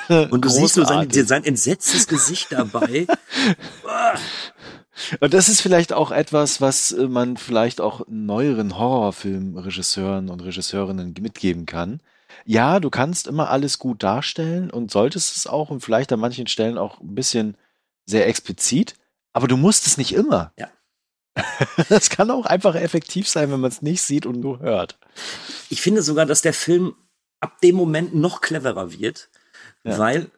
Und 0.30 0.44
du 0.44 0.48
siehst 0.48 0.74
so 0.74 0.84
sein, 0.84 1.08
Großartig. 1.08 1.26
sein 1.28 1.44
entsetztes 1.44 2.06
Gesicht 2.06 2.48
dabei. 2.50 3.06
Und 5.20 5.34
das 5.34 5.48
ist 5.48 5.60
vielleicht 5.60 5.92
auch 5.92 6.10
etwas, 6.10 6.60
was 6.60 6.92
äh, 6.92 7.06
man 7.08 7.36
vielleicht 7.36 7.80
auch 7.80 8.02
neueren 8.08 8.78
Horrorfilmregisseuren 8.78 10.28
und 10.28 10.40
Regisseurinnen 10.42 11.14
mitgeben 11.20 11.66
kann. 11.66 12.00
Ja, 12.44 12.80
du 12.80 12.90
kannst 12.90 13.26
immer 13.26 13.50
alles 13.50 13.78
gut 13.78 14.02
darstellen 14.02 14.70
und 14.70 14.90
solltest 14.90 15.36
es 15.36 15.46
auch 15.46 15.70
und 15.70 15.80
vielleicht 15.80 16.12
an 16.12 16.20
manchen 16.20 16.46
Stellen 16.46 16.78
auch 16.78 17.00
ein 17.00 17.14
bisschen 17.14 17.56
sehr 18.06 18.26
explizit, 18.26 18.94
aber 19.32 19.46
du 19.48 19.56
musst 19.56 19.86
es 19.86 19.96
nicht 19.98 20.14
immer. 20.14 20.52
Ja. 20.58 20.68
Das 21.88 22.10
kann 22.10 22.30
auch 22.30 22.44
einfach 22.46 22.74
effektiv 22.74 23.28
sein, 23.28 23.50
wenn 23.50 23.60
man 23.60 23.70
es 23.70 23.80
nicht 23.82 24.02
sieht 24.02 24.26
und 24.26 24.40
nur 24.40 24.60
hört. 24.60 24.98
Ich 25.70 25.80
finde 25.80 26.02
sogar, 26.02 26.26
dass 26.26 26.42
der 26.42 26.52
Film 26.52 26.94
ab 27.40 27.60
dem 27.60 27.74
Moment 27.76 28.14
noch 28.14 28.40
cleverer 28.40 28.92
wird, 28.92 29.30
Ja. 29.84 29.98
weil 29.98 30.30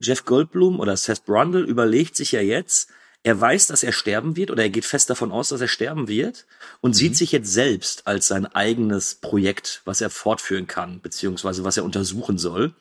Jeff 0.00 0.24
Goldblum 0.26 0.78
oder 0.80 0.96
Seth 0.96 1.24
Brundle 1.24 1.62
überlegt 1.62 2.16
sich 2.16 2.32
ja 2.32 2.40
jetzt, 2.40 2.90
er 3.26 3.40
weiß, 3.40 3.66
dass 3.66 3.82
er 3.82 3.90
sterben 3.90 4.36
wird 4.36 4.52
oder 4.52 4.62
er 4.62 4.70
geht 4.70 4.84
fest 4.84 5.10
davon 5.10 5.32
aus, 5.32 5.48
dass 5.48 5.60
er 5.60 5.66
sterben 5.66 6.06
wird 6.06 6.46
und 6.80 6.94
sieht 6.94 7.16
sich 7.16 7.32
jetzt 7.32 7.52
selbst 7.52 8.06
als 8.06 8.28
sein 8.28 8.46
eigenes 8.46 9.16
Projekt, 9.16 9.82
was 9.84 10.00
er 10.00 10.10
fortführen 10.10 10.68
kann, 10.68 11.00
beziehungsweise 11.00 11.64
was 11.64 11.76
er 11.76 11.82
untersuchen 11.82 12.38
soll. 12.38 12.72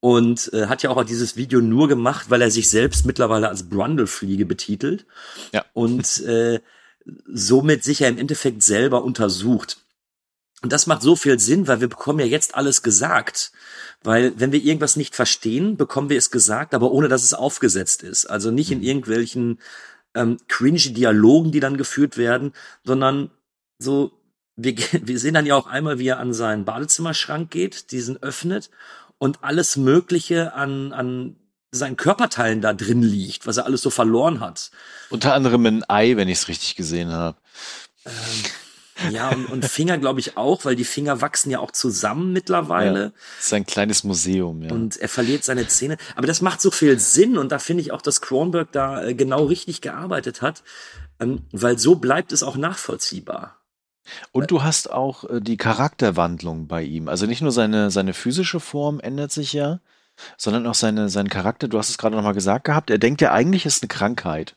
Und 0.00 0.52
äh, 0.52 0.66
hat 0.66 0.82
ja 0.82 0.90
auch 0.90 1.04
dieses 1.04 1.36
Video 1.36 1.60
nur 1.60 1.86
gemacht, 1.86 2.30
weil 2.30 2.42
er 2.42 2.50
sich 2.50 2.68
selbst 2.68 3.06
mittlerweile 3.06 3.48
als 3.48 3.68
Brundle-Fliege 3.68 4.44
betitelt 4.44 5.06
Ja. 5.52 5.64
und 5.72 6.20
äh, 6.22 6.58
somit 7.32 7.84
sich 7.84 8.00
ja 8.00 8.08
im 8.08 8.18
Endeffekt 8.18 8.64
selber 8.64 9.04
untersucht. 9.04 9.76
Und 10.62 10.72
das 10.72 10.88
macht 10.88 11.02
so 11.02 11.14
viel 11.14 11.38
Sinn, 11.38 11.68
weil 11.68 11.80
wir 11.80 11.88
bekommen 11.88 12.18
ja 12.18 12.26
jetzt 12.26 12.56
alles 12.56 12.82
gesagt. 12.82 13.52
Weil 14.06 14.38
wenn 14.38 14.52
wir 14.52 14.62
irgendwas 14.62 14.94
nicht 14.94 15.16
verstehen, 15.16 15.76
bekommen 15.76 16.10
wir 16.10 16.16
es 16.16 16.30
gesagt, 16.30 16.74
aber 16.74 16.92
ohne 16.92 17.08
dass 17.08 17.24
es 17.24 17.34
aufgesetzt 17.34 18.04
ist. 18.04 18.26
Also 18.26 18.52
nicht 18.52 18.70
in 18.70 18.80
irgendwelchen 18.80 19.58
ähm, 20.14 20.36
cringy 20.46 20.92
Dialogen, 20.92 21.50
die 21.50 21.58
dann 21.58 21.76
geführt 21.76 22.16
werden, 22.16 22.52
sondern 22.84 23.32
so, 23.80 24.12
wir, 24.54 24.76
wir 24.92 25.18
sehen 25.18 25.34
dann 25.34 25.44
ja 25.44 25.56
auch 25.56 25.66
einmal, 25.66 25.98
wie 25.98 26.06
er 26.06 26.20
an 26.20 26.32
seinen 26.32 26.64
Badezimmerschrank 26.64 27.50
geht, 27.50 27.90
diesen 27.90 28.22
öffnet 28.22 28.70
und 29.18 29.42
alles 29.42 29.76
Mögliche 29.76 30.54
an, 30.54 30.92
an 30.92 31.34
seinen 31.72 31.96
Körperteilen 31.96 32.60
da 32.60 32.74
drin 32.74 33.02
liegt, 33.02 33.48
was 33.48 33.56
er 33.56 33.66
alles 33.66 33.82
so 33.82 33.90
verloren 33.90 34.38
hat. 34.38 34.70
Unter 35.10 35.34
anderem 35.34 35.66
ein 35.66 35.84
Ei, 35.90 36.16
wenn 36.16 36.28
ich 36.28 36.38
es 36.38 36.48
richtig 36.48 36.76
gesehen 36.76 37.10
habe. 37.10 37.38
Ja, 39.10 39.30
und, 39.30 39.46
und 39.46 39.64
Finger 39.64 39.98
glaube 39.98 40.20
ich 40.20 40.36
auch, 40.36 40.64
weil 40.64 40.76
die 40.76 40.84
Finger 40.84 41.20
wachsen 41.20 41.50
ja 41.50 41.58
auch 41.58 41.70
zusammen 41.70 42.32
mittlerweile. 42.32 43.00
Ja. 43.00 43.12
Das 43.36 43.46
ist 43.46 43.52
ein 43.52 43.66
kleines 43.66 44.04
Museum, 44.04 44.62
ja. 44.62 44.72
Und 44.72 44.96
er 44.96 45.08
verliert 45.08 45.44
seine 45.44 45.68
Zähne. 45.68 45.96
Aber 46.14 46.26
das 46.26 46.40
macht 46.40 46.60
so 46.60 46.70
viel 46.70 46.98
Sinn 46.98 47.36
und 47.36 47.52
da 47.52 47.58
finde 47.58 47.82
ich 47.82 47.92
auch, 47.92 48.02
dass 48.02 48.20
Kronberg 48.20 48.72
da 48.72 49.04
äh, 49.04 49.14
genau 49.14 49.44
richtig 49.44 49.80
gearbeitet 49.80 50.40
hat, 50.42 50.62
ähm, 51.20 51.42
weil 51.52 51.78
so 51.78 51.96
bleibt 51.96 52.32
es 52.32 52.42
auch 52.42 52.56
nachvollziehbar. 52.56 53.56
Und 54.32 54.50
du 54.50 54.62
hast 54.62 54.90
auch 54.90 55.24
äh, 55.24 55.40
die 55.40 55.56
Charakterwandlung 55.56 56.66
bei 56.66 56.82
ihm. 56.82 57.08
Also 57.08 57.26
nicht 57.26 57.42
nur 57.42 57.52
seine, 57.52 57.90
seine 57.90 58.14
physische 58.14 58.60
Form 58.60 59.00
ändert 59.00 59.32
sich 59.32 59.52
ja, 59.52 59.80
sondern 60.36 60.66
auch 60.66 60.74
seine, 60.74 61.08
sein 61.08 61.28
Charakter. 61.28 61.68
Du 61.68 61.78
hast 61.78 61.90
es 61.90 61.98
gerade 61.98 62.16
nochmal 62.16 62.34
gesagt 62.34 62.64
gehabt. 62.64 62.90
Er 62.90 62.98
denkt 62.98 63.20
ja 63.20 63.32
eigentlich, 63.32 63.66
es 63.66 63.76
ist 63.76 63.82
eine 63.82 63.88
Krankheit. 63.88 64.56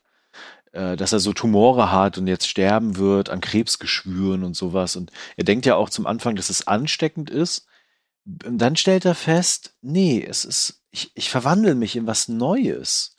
Äh, 0.72 0.96
dass 0.98 1.14
er 1.14 1.20
so 1.20 1.34
Tumore 1.34 1.92
hat 1.92 2.20
und 2.20 2.28
jetzt 2.28 2.48
sterben 2.48 2.98
wird 2.98 3.30
an 3.30 3.42
Krebsgeschwüren 3.42 4.44
und 4.44 4.56
sowas. 4.56 4.96
Und 4.96 5.12
er 5.36 5.44
denkt 5.44 5.66
ja 5.66 5.76
auch 5.76 5.90
zum 5.90 6.06
Anfang, 6.06 6.36
dass 6.36 6.52
es 6.52 6.68
ansteckend 6.68 7.32
ist. 7.32 7.66
Und 8.46 8.60
dann 8.60 8.76
stellt 8.76 9.06
er 9.06 9.16
fest, 9.16 9.74
nee, 9.82 10.24
es 10.24 10.46
ist, 10.46 10.84
ich, 10.92 11.12
ich 11.16 11.32
verwandle 11.32 11.74
mich 11.74 11.96
in 11.96 12.06
was 12.06 12.28
Neues. 12.28 13.18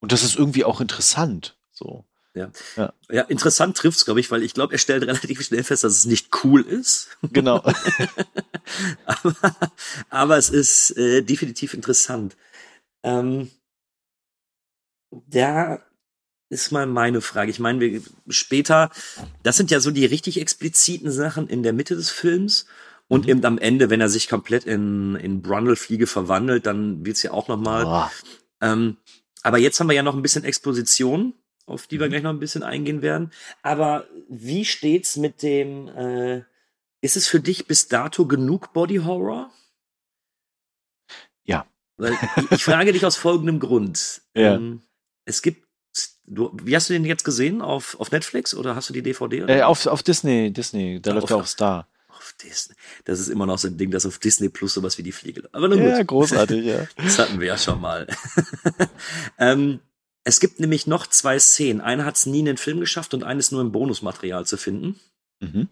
Und 0.00 0.12
das 0.12 0.22
ist 0.22 0.36
irgendwie 0.36 0.64
auch 0.64 0.80
interessant. 0.80 1.58
So. 1.70 2.06
Ja, 2.34 2.50
Ja. 2.76 2.92
ja 3.10 3.22
interessant 3.22 3.76
trifft's, 3.76 4.06
glaube 4.06 4.20
ich, 4.20 4.30
weil 4.30 4.42
ich 4.42 4.54
glaube, 4.54 4.72
er 4.74 4.78
stellt 4.78 5.02
relativ 5.06 5.42
schnell 5.42 5.64
fest, 5.64 5.84
dass 5.84 5.92
es 5.92 6.06
nicht 6.06 6.30
cool 6.44 6.62
ist. 6.62 7.08
Genau. 7.30 7.62
aber, 9.04 9.34
aber 10.08 10.38
es 10.38 10.48
ist 10.48 10.96
äh, 10.96 11.20
definitiv 11.20 11.74
interessant. 11.74 12.36
Ähm, 13.02 13.50
da 15.10 15.85
ist 16.48 16.70
mal 16.72 16.86
meine 16.86 17.20
Frage. 17.20 17.50
Ich 17.50 17.58
meine, 17.58 17.80
wir 17.80 18.02
später, 18.28 18.90
das 19.42 19.56
sind 19.56 19.70
ja 19.70 19.80
so 19.80 19.90
die 19.90 20.06
richtig 20.06 20.40
expliziten 20.40 21.10
Sachen 21.10 21.48
in 21.48 21.62
der 21.62 21.72
Mitte 21.72 21.96
des 21.96 22.10
Films. 22.10 22.66
Und 23.08 23.24
Mhm. 23.24 23.30
eben 23.30 23.44
am 23.44 23.58
Ende, 23.58 23.88
wenn 23.90 24.00
er 24.00 24.08
sich 24.08 24.28
komplett 24.28 24.64
in, 24.64 25.14
in 25.16 25.40
Brundle-Fliege 25.42 26.06
verwandelt, 26.08 26.66
dann 26.66 27.06
wird's 27.06 27.22
ja 27.22 27.30
auch 27.30 27.46
nochmal. 27.46 28.10
Ähm, 28.60 28.96
aber 29.42 29.58
jetzt 29.58 29.78
haben 29.78 29.86
wir 29.88 29.94
ja 29.94 30.02
noch 30.02 30.16
ein 30.16 30.22
bisschen 30.22 30.42
Exposition, 30.44 31.34
auf 31.66 31.86
die 31.86 32.00
wir 32.00 32.06
Mhm. 32.06 32.10
gleich 32.10 32.22
noch 32.24 32.30
ein 32.30 32.40
bisschen 32.40 32.64
eingehen 32.64 33.02
werden. 33.02 33.30
Aber 33.62 34.08
wie 34.28 34.64
steht's 34.64 35.16
mit 35.16 35.42
dem, 35.42 35.86
äh, 35.88 36.42
ist 37.00 37.16
es 37.16 37.28
für 37.28 37.38
dich 37.38 37.66
bis 37.68 37.86
dato 37.86 38.26
genug 38.26 38.72
Body 38.72 38.96
Horror? 38.96 39.52
Ja. 41.44 41.66
Weil 41.96 42.14
ich, 42.14 42.50
ich 42.52 42.64
frage 42.64 42.92
dich 42.92 43.04
aus 43.06 43.16
folgendem 43.16 43.60
Grund. 43.60 44.22
Ja. 44.34 44.56
Ähm, 44.56 44.82
es 45.24 45.40
gibt, 45.40 45.65
du, 46.26 46.56
wie 46.62 46.74
hast 46.74 46.88
du 46.88 46.92
den 46.92 47.04
jetzt 47.04 47.24
gesehen? 47.24 47.62
Auf, 47.62 47.98
auf 48.00 48.10
Netflix 48.10 48.54
oder 48.54 48.74
hast 48.74 48.88
du 48.88 48.92
die 48.92 49.02
DVD? 49.02 49.44
Äh, 49.46 49.62
auf, 49.62 49.86
auf 49.86 50.02
Disney, 50.02 50.52
Disney, 50.52 51.00
da 51.00 51.10
Ja, 51.10 51.16
läuft 51.16 51.30
ja 51.30 51.36
auch 51.36 51.46
Star. 51.46 51.88
Auf 52.08 52.34
Disney. 52.42 52.74
Das 53.04 53.20
ist 53.20 53.28
immer 53.28 53.46
noch 53.46 53.58
so 53.58 53.68
ein 53.68 53.76
Ding, 53.76 53.90
das 53.90 54.06
auf 54.06 54.18
Disney 54.18 54.48
Plus 54.48 54.74
sowas 54.74 54.98
wie 54.98 55.02
die 55.02 55.12
Fliege. 55.12 55.48
Aber 55.52 55.68
nun 55.68 55.80
gut. 55.80 55.88
Ja, 55.88 56.02
großartig, 56.02 56.64
ja. 56.64 56.86
Das 56.96 57.18
hatten 57.18 57.40
wir 57.40 57.46
ja 57.48 57.58
schon 57.58 57.80
mal. 57.80 58.06
ähm, 59.38 59.80
es 60.24 60.40
gibt 60.40 60.58
nämlich 60.58 60.86
noch 60.86 61.06
zwei 61.06 61.38
Szenen. 61.38 61.80
Eine 61.80 62.04
hat 62.04 62.16
es 62.16 62.26
nie 62.26 62.40
in 62.40 62.46
den 62.46 62.56
Film 62.56 62.80
geschafft 62.80 63.14
und 63.14 63.22
eine 63.22 63.38
ist 63.38 63.52
nur 63.52 63.60
im 63.60 63.72
Bonusmaterial 63.72 64.44
zu 64.46 64.56
finden. 64.56 64.98
Mhm. 65.40 65.68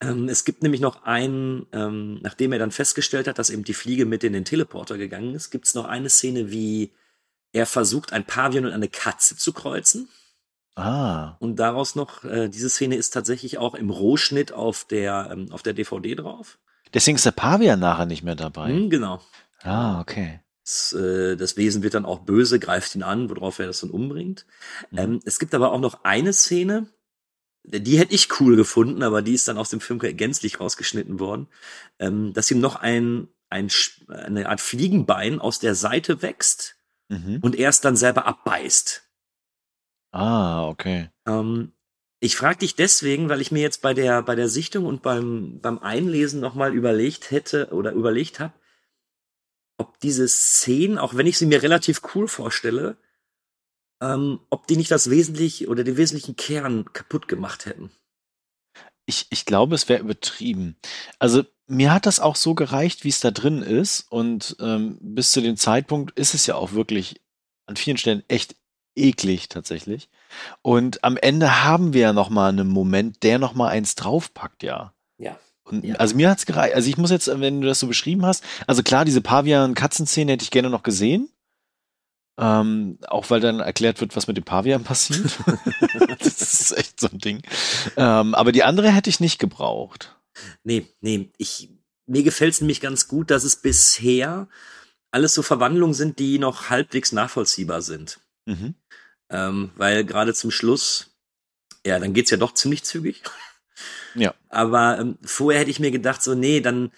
Ähm, 0.00 0.28
es 0.28 0.44
gibt 0.44 0.62
nämlich 0.62 0.80
noch 0.80 1.04
einen, 1.04 1.66
ähm, 1.72 2.20
nachdem 2.22 2.52
er 2.52 2.58
dann 2.58 2.70
festgestellt 2.70 3.26
hat, 3.26 3.38
dass 3.38 3.50
eben 3.50 3.64
die 3.64 3.74
Fliege 3.74 4.06
mit 4.06 4.24
in 4.24 4.32
den 4.32 4.44
Teleporter 4.44 4.96
gegangen 4.96 5.34
ist, 5.34 5.50
gibt 5.50 5.66
es 5.66 5.74
noch 5.74 5.84
eine 5.84 6.08
Szene, 6.08 6.50
wie 6.50 6.90
er 7.52 7.66
versucht, 7.66 8.12
ein 8.12 8.24
Pavian 8.24 8.66
und 8.66 8.72
eine 8.72 8.88
Katze 8.88 9.36
zu 9.36 9.52
kreuzen. 9.52 10.08
Ah. 10.74 11.36
Und 11.40 11.56
daraus 11.56 11.96
noch, 11.96 12.24
äh, 12.24 12.48
diese 12.48 12.68
Szene 12.68 12.96
ist 12.96 13.10
tatsächlich 13.10 13.58
auch 13.58 13.74
im 13.74 13.90
Rohschnitt 13.90 14.52
auf 14.52 14.84
der, 14.84 15.30
ähm, 15.32 15.50
auf 15.50 15.62
der 15.62 15.72
DVD 15.72 16.14
drauf. 16.14 16.58
Deswegen 16.94 17.16
ist 17.16 17.26
der 17.26 17.32
Pavian 17.32 17.80
nachher 17.80 18.06
nicht 18.06 18.22
mehr 18.22 18.36
dabei. 18.36 18.68
Hm, 18.68 18.88
genau. 18.88 19.20
Ah, 19.62 20.00
okay. 20.00 20.40
Das, 20.64 20.92
äh, 20.92 21.36
das 21.36 21.56
Wesen 21.56 21.82
wird 21.82 21.94
dann 21.94 22.04
auch 22.04 22.20
böse, 22.20 22.60
greift 22.60 22.94
ihn 22.94 23.02
an, 23.02 23.28
worauf 23.28 23.58
er 23.58 23.66
das 23.66 23.80
dann 23.80 23.90
umbringt. 23.90 24.46
Mhm. 24.90 24.98
Ähm, 24.98 25.20
es 25.24 25.38
gibt 25.38 25.54
aber 25.54 25.72
auch 25.72 25.80
noch 25.80 26.04
eine 26.04 26.32
Szene, 26.32 26.86
die 27.64 27.98
hätte 27.98 28.14
ich 28.14 28.40
cool 28.40 28.56
gefunden, 28.56 29.02
aber 29.02 29.20
die 29.20 29.34
ist 29.34 29.48
dann 29.48 29.58
aus 29.58 29.70
dem 29.70 29.80
Film 29.80 29.98
gänzlich 29.98 30.60
rausgeschnitten 30.60 31.18
worden, 31.18 31.48
ähm, 31.98 32.32
dass 32.32 32.50
ihm 32.50 32.60
noch 32.60 32.76
ein, 32.76 33.28
ein 33.50 33.68
eine 34.06 34.48
Art 34.48 34.60
Fliegenbein 34.60 35.40
aus 35.40 35.58
der 35.58 35.74
Seite 35.74 36.22
wächst 36.22 36.77
Mhm. 37.08 37.38
und 37.42 37.56
er 37.56 37.70
es 37.70 37.80
dann 37.80 37.96
selber 37.96 38.26
abbeißt. 38.26 39.02
Ah, 40.12 40.68
okay. 40.68 41.10
Ähm, 41.26 41.72
ich 42.20 42.36
frage 42.36 42.58
dich 42.58 42.74
deswegen, 42.74 43.28
weil 43.28 43.40
ich 43.40 43.52
mir 43.52 43.62
jetzt 43.62 43.82
bei 43.82 43.94
der 43.94 44.22
bei 44.22 44.34
der 44.34 44.48
Sichtung 44.48 44.86
und 44.86 45.02
beim 45.02 45.60
beim 45.60 45.78
Einlesen 45.78 46.40
noch 46.40 46.54
mal 46.54 46.74
überlegt 46.74 47.30
hätte 47.30 47.68
oder 47.72 47.92
überlegt 47.92 48.40
habe, 48.40 48.54
ob 49.78 50.00
diese 50.00 50.26
Szenen, 50.28 50.98
auch 50.98 51.14
wenn 51.14 51.26
ich 51.26 51.38
sie 51.38 51.46
mir 51.46 51.62
relativ 51.62 52.02
cool 52.14 52.26
vorstelle, 52.26 52.96
ähm, 54.02 54.40
ob 54.50 54.66
die 54.66 54.76
nicht 54.76 54.90
das 54.90 55.10
Wesentliche 55.10 55.68
oder 55.68 55.84
den 55.84 55.96
wesentlichen 55.96 56.36
Kern 56.36 56.92
kaputt 56.92 57.28
gemacht 57.28 57.66
hätten. 57.66 57.90
Ich, 59.08 59.26
ich 59.30 59.46
glaube, 59.46 59.74
es 59.74 59.88
wäre 59.88 60.00
übertrieben. 60.00 60.76
Also 61.18 61.42
mir 61.66 61.92
hat 61.92 62.04
das 62.04 62.20
auch 62.20 62.36
so 62.36 62.54
gereicht, 62.54 63.04
wie 63.04 63.08
es 63.08 63.20
da 63.20 63.30
drin 63.30 63.62
ist. 63.62 64.06
Und 64.10 64.54
ähm, 64.60 64.98
bis 65.00 65.32
zu 65.32 65.40
dem 65.40 65.56
Zeitpunkt 65.56 66.18
ist 66.18 66.34
es 66.34 66.46
ja 66.46 66.56
auch 66.56 66.72
wirklich 66.72 67.20
an 67.66 67.76
vielen 67.76 67.96
Stellen 67.96 68.22
echt 68.28 68.54
eklig 68.94 69.48
tatsächlich. 69.48 70.10
Und 70.60 71.04
am 71.04 71.16
Ende 71.16 71.64
haben 71.64 71.94
wir 71.94 72.02
ja 72.02 72.12
noch 72.12 72.28
mal 72.28 72.50
einen 72.50 72.68
Moment, 72.68 73.22
der 73.22 73.38
noch 73.38 73.54
mal 73.54 73.68
eins 73.68 73.94
draufpackt, 73.94 74.62
ja. 74.62 74.92
Ja. 75.16 75.38
Und 75.64 75.84
Ja. 75.84 75.94
also 75.96 76.14
mir 76.14 76.28
hat's 76.30 76.44
gereicht. 76.44 76.74
Also 76.74 76.90
ich 76.90 76.98
muss 76.98 77.10
jetzt, 77.10 77.28
wenn 77.40 77.62
du 77.62 77.66
das 77.66 77.80
so 77.80 77.86
beschrieben 77.86 78.26
hast, 78.26 78.44
also 78.66 78.82
klar, 78.82 79.06
diese 79.06 79.22
Pavian-Katzenszene 79.22 80.32
hätte 80.32 80.42
ich 80.44 80.50
gerne 80.50 80.68
noch 80.68 80.82
gesehen. 80.82 81.30
Ähm, 82.40 82.98
auch 83.08 83.30
weil 83.30 83.40
dann 83.40 83.58
erklärt 83.58 84.00
wird, 84.00 84.14
was 84.14 84.28
mit 84.28 84.36
dem 84.36 84.44
Pavian 84.44 84.84
passiert. 84.84 85.38
das 86.20 86.40
ist 86.40 86.76
echt 86.76 87.00
so 87.00 87.08
ein 87.08 87.18
Ding. 87.18 87.42
Ähm, 87.96 88.34
aber 88.34 88.52
die 88.52 88.62
andere 88.62 88.90
hätte 88.90 89.10
ich 89.10 89.18
nicht 89.18 89.40
gebraucht. 89.40 90.16
Nee, 90.62 90.86
nee, 91.00 91.32
ich, 91.36 91.70
mir 92.06 92.22
gefällt's 92.22 92.60
nämlich 92.60 92.80
ganz 92.80 93.08
gut, 93.08 93.32
dass 93.32 93.42
es 93.42 93.56
bisher 93.56 94.48
alles 95.10 95.34
so 95.34 95.42
Verwandlungen 95.42 95.94
sind, 95.94 96.20
die 96.20 96.38
noch 96.38 96.70
halbwegs 96.70 97.10
nachvollziehbar 97.10 97.82
sind. 97.82 98.20
Mhm. 98.46 98.74
Ähm, 99.30 99.70
weil 99.76 100.04
gerade 100.04 100.32
zum 100.32 100.52
Schluss, 100.52 101.16
ja, 101.84 101.98
dann 101.98 102.14
geht's 102.14 102.30
ja 102.30 102.36
doch 102.36 102.54
ziemlich 102.54 102.84
zügig. 102.84 103.22
Ja. 104.14 104.34
Aber 104.48 104.98
ähm, 104.98 105.18
vorher 105.22 105.60
hätte 105.60 105.70
ich 105.70 105.80
mir 105.80 105.90
gedacht, 105.90 106.22
so, 106.22 106.34
nee, 106.34 106.60
dann, 106.60 106.92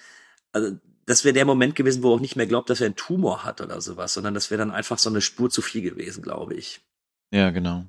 also, 0.53 0.76
das 1.11 1.25
wäre 1.25 1.33
der 1.35 1.45
Moment 1.45 1.75
gewesen, 1.75 2.03
wo 2.03 2.11
er 2.13 2.15
auch 2.15 2.21
nicht 2.21 2.37
mehr 2.37 2.47
glaubt, 2.47 2.71
dass 2.71 2.81
er 2.81 2.87
einen 2.87 2.97
Tumor 2.97 3.45
hat 3.45 3.61
oder 3.61 3.81
sowas, 3.81 4.15
sondern 4.15 4.33
das 4.33 4.51
wäre 4.51 4.59
dann 4.61 4.71
einfach 4.71 4.99
so 4.99 5.11
eine 5.11 5.21
Spur 5.21 5.51
zu 5.51 5.61
viel 5.61 5.83
gewesen, 5.83 6.23
glaube 6.23 6.55
ich. 6.55 6.81
Ja, 7.33 7.51
genau. 7.51 7.87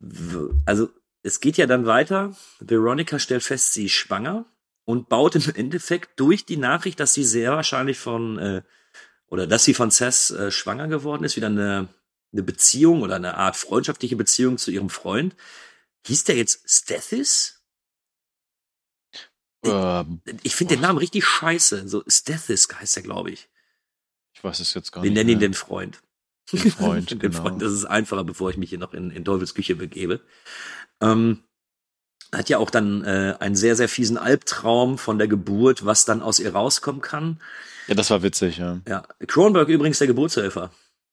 W- 0.00 0.54
Also, 0.64 0.90
es 1.22 1.40
geht 1.40 1.56
ja 1.56 1.66
dann 1.66 1.86
weiter. 1.86 2.36
Veronica 2.60 3.18
stellt 3.18 3.42
fest, 3.42 3.72
sie 3.72 3.86
ist 3.86 3.92
schwanger 3.92 4.46
und 4.84 5.08
baut 5.08 5.34
im 5.34 5.54
Endeffekt 5.54 6.20
durch 6.20 6.44
die 6.46 6.56
Nachricht, 6.56 7.00
dass 7.00 7.14
sie 7.14 7.24
sehr 7.24 7.52
wahrscheinlich 7.52 7.98
von, 7.98 8.38
äh, 8.38 8.62
oder 9.26 9.46
dass 9.48 9.64
sie 9.64 9.74
von 9.74 9.90
Seth 9.90 10.30
äh, 10.30 10.50
schwanger 10.52 10.86
geworden 10.86 11.24
ist, 11.24 11.36
wieder 11.36 11.48
eine, 11.48 11.88
eine 12.32 12.42
Beziehung 12.44 13.02
oder 13.02 13.16
eine 13.16 13.36
Art 13.36 13.56
freundschaftliche 13.56 14.14
Beziehung 14.14 14.56
zu 14.56 14.70
ihrem 14.70 14.88
Freund. 14.88 15.34
Hieß 16.06 16.24
der 16.24 16.36
jetzt 16.36 16.62
Stethis? 16.70 17.57
Ähm, 19.64 20.20
Ich 20.42 20.54
finde 20.56 20.74
den 20.76 20.82
Namen 20.82 20.98
richtig 20.98 21.24
scheiße. 21.24 21.88
So 21.88 22.02
Stethis 22.06 22.68
heißt 22.72 22.96
er, 22.96 23.02
glaube 23.02 23.30
ich. 23.30 23.48
ich 24.34 24.42
weiß 24.44 24.60
es 24.60 24.74
jetzt 24.74 24.92
gar 24.92 25.02
Wir 25.02 25.10
nicht. 25.10 25.18
nennen 25.18 25.30
ihn 25.30 25.40
den 25.40 25.54
Freund. 25.54 26.00
Den 26.52 26.70
Freund, 26.70 27.10
den 27.10 27.18
genau. 27.18 27.42
Freund. 27.42 27.60
Das 27.62 27.72
ist 27.72 27.84
einfacher, 27.84 28.24
bevor 28.24 28.50
ich 28.50 28.56
mich 28.56 28.70
hier 28.70 28.78
noch 28.78 28.94
in, 28.94 29.10
in 29.10 29.24
Teufels 29.24 29.54
Küche 29.54 29.76
begebe. 29.76 30.20
Ähm, 31.00 31.42
hat 32.32 32.48
ja 32.48 32.58
auch 32.58 32.70
dann 32.70 33.04
äh, 33.04 33.36
einen 33.40 33.56
sehr, 33.56 33.74
sehr 33.74 33.88
fiesen 33.88 34.18
Albtraum 34.18 34.98
von 34.98 35.18
der 35.18 35.28
Geburt, 35.28 35.84
was 35.84 36.04
dann 36.04 36.22
aus 36.22 36.38
ihr 36.38 36.52
rauskommen 36.54 37.00
kann. 37.00 37.40
Ja, 37.86 37.94
das 37.94 38.10
war 38.10 38.22
witzig, 38.22 38.58
ja. 38.58 38.80
Ja, 38.86 39.02
Kronberg 39.26 39.68
übrigens 39.68 39.98
der 39.98 40.06
Geburtshelfer. 40.08 40.70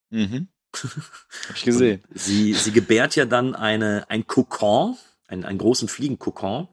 Mhm. 0.10 0.50
Hab 0.74 1.56
ich 1.56 1.64
gesehen. 1.64 2.04
Sie, 2.14 2.54
sie 2.54 2.72
gebärt 2.74 3.16
ja 3.16 3.26
dann 3.26 3.56
eine, 3.56 4.06
ein 4.10 4.28
Kokon, 4.28 4.98
einen, 5.28 5.46
einen 5.46 5.58
großen 5.58 5.88
Fliegenkokon. 5.88 6.68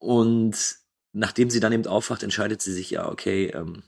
Und 0.00 0.76
nachdem 1.12 1.50
sie 1.50 1.60
dann 1.60 1.72
eben 1.72 1.86
aufwacht, 1.86 2.22
entscheidet 2.22 2.62
sie 2.62 2.72
sich 2.72 2.90
ja, 2.90 3.08
okay, 3.08 3.46
ähm, 3.48 3.82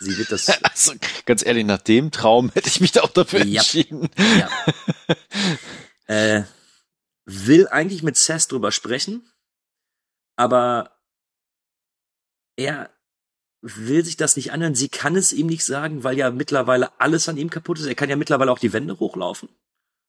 sie 0.00 0.16
wird 0.16 0.30
das, 0.32 0.48
Also, 0.62 0.94
ganz 1.26 1.44
ehrlich, 1.44 1.64
nach 1.66 1.82
dem 1.82 2.10
Traum 2.10 2.50
hätte 2.50 2.68
ich 2.68 2.80
mich 2.80 2.92
da 2.92 3.02
auch 3.02 3.10
dafür 3.10 3.44
Ja. 3.44 3.60
entschieden. 3.60 4.08
ja, 4.16 4.48
äh, 6.06 6.44
will 7.26 7.68
eigentlich 7.68 8.02
mit 8.02 8.16
Seth 8.16 8.50
drüber 8.52 8.70
sprechen, 8.72 9.28
aber 10.36 10.98
er 12.56 12.90
will 13.62 14.04
sich 14.04 14.16
das 14.16 14.36
nicht 14.36 14.52
anhören. 14.52 14.74
Sie 14.74 14.88
kann 14.90 15.16
es 15.16 15.32
ihm 15.32 15.46
nicht 15.46 15.64
sagen, 15.64 16.04
weil 16.04 16.18
ja 16.18 16.30
mittlerweile 16.30 17.00
alles 17.00 17.28
an 17.28 17.38
ihm 17.38 17.48
kaputt 17.50 17.78
ist. 17.80 17.86
Er 17.86 17.94
kann 17.94 18.10
ja 18.10 18.16
mittlerweile 18.16 18.52
auch 18.52 18.58
die 18.58 18.72
Wände 18.74 18.98
hochlaufen. 19.00 19.48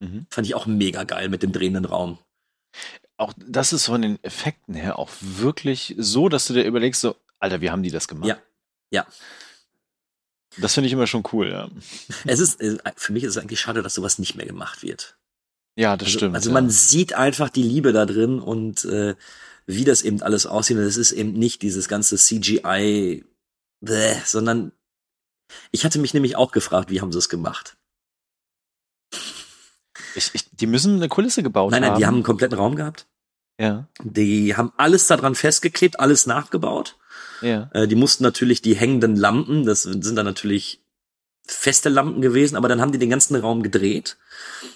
Mhm. 0.02 0.28
Fand 0.30 0.46
ich 0.46 0.56
auch 0.56 0.66
mega 0.66 1.06
geil 1.06 1.30
mit 1.30 1.42
dem 1.42 1.54
drehenden 1.54 1.86
Raum. 1.86 2.20
Auch 3.18 3.34
das 3.38 3.72
ist 3.74 3.86
von 3.86 4.02
den 4.02 4.22
Effekten 4.24 4.74
her 4.74 5.00
auch 5.00 5.10
wirklich 5.22 5.96
so, 5.98 6.28
dass 6.30 6.48
du 6.48 6.54
dir 6.54 6.64
überlegst, 6.64 7.02
so, 7.02 7.16
Alter, 7.40 7.62
wie 7.62 7.70
haben 7.70 7.84
die 7.84 7.92
das 7.92 8.08
gemacht? 8.08 8.28
Ja, 8.28 8.38
ja. 8.92 9.08
Das 10.58 10.74
finde 10.74 10.88
ich 10.88 10.94
immer 10.94 11.08
schon 11.08 11.24
cool, 11.34 11.50
ja. 11.50 11.70
Es 12.26 12.40
ist, 12.40 12.62
äh, 12.62 12.78
für 12.96 13.14
mich 13.14 13.24
ist 13.24 13.36
es 13.36 13.42
eigentlich 13.42 13.60
schade, 13.60 13.82
dass 13.82 13.94
sowas 13.94 14.20
nicht 14.20 14.36
mehr 14.36 14.46
gemacht 14.46 14.84
wird. 14.84 15.18
Ja, 15.78 15.98
das 15.98 16.08
Also, 16.08 16.18
stimmt. 16.20 16.36
also 16.36 16.50
ja. 16.50 16.54
man 16.54 16.70
sieht 16.70 17.14
einfach 17.14 17.50
die 17.50 17.64
Liebe 17.64 17.92
da 17.92 18.06
drin 18.06 18.40
und 18.40 18.86
äh, 18.86 19.16
wie 19.66 19.84
das 19.84 20.02
eben 20.04 20.22
alles 20.22 20.46
aussieht. 20.46 20.78
Und 20.78 20.84
es 20.84 20.98
ist 20.98 21.12
eben 21.12 21.34
nicht 21.34 21.62
dieses 21.62 21.88
ganze 21.88 22.18
CGI, 22.18 23.26
bäh, 23.82 24.16
sondern 24.26 24.72
ich 25.72 25.86
hatte 25.86 26.00
mich 26.00 26.14
nämlich 26.14 26.36
auch 26.36 26.52
gefragt, 26.52 26.90
wie 26.90 27.02
haben 27.02 27.12
sie 27.12 27.18
es 27.20 27.30
gemacht? 27.30 27.78
Ich, 30.16 30.32
ich, 30.34 30.50
die 30.52 30.68
müssen 30.68 30.96
eine 30.96 31.08
Kulisse 31.10 31.44
gebaut 31.44 31.72
Nein, 31.72 31.82
nein, 31.82 31.92
haben. 31.92 32.00
die 32.00 32.06
haben 32.06 32.14
einen 32.16 32.24
kompletten 32.24 32.58
Raum 32.58 32.76
gehabt. 32.76 33.06
ja, 33.60 33.88
Die 34.04 34.56
haben 34.56 34.72
alles 34.78 35.08
daran 35.08 35.36
festgeklebt, 35.36 36.00
alles 36.00 36.26
nachgebaut. 36.28 36.96
ja. 37.42 37.70
Äh, 37.74 37.88
die 37.88 37.96
mussten 37.96 38.24
natürlich 38.24 38.62
die 38.62 38.76
hängenden 38.76 39.16
Lampen, 39.16 39.66
das 39.66 39.84
sind 39.84 40.16
dann 40.16 40.26
natürlich 40.26 40.82
feste 41.48 41.90
Lampen 41.90 42.22
gewesen, 42.22 42.56
aber 42.56 42.68
dann 42.68 42.82
haben 42.82 42.92
die 42.92 42.98
den 42.98 43.12
ganzen 43.12 43.36
Raum 43.36 43.62
gedreht, 43.62 44.18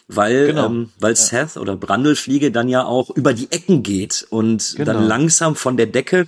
weil, 0.07 0.47
Genau. 0.47 0.67
ähm, 0.67 0.91
weil 0.99 1.15
Seth 1.15 1.57
oder 1.57 1.75
Brandelfliege 1.75 2.51
dann 2.51 2.69
ja 2.69 2.85
auch 2.85 3.09
über 3.09 3.33
die 3.33 3.51
Ecken 3.51 3.81
geht 3.81 4.27
und 4.29 4.75
Genau. 4.75 4.93
dann 4.93 5.03
langsam 5.07 5.55
von 5.55 5.77
der 5.77 5.87
Decke 5.87 6.27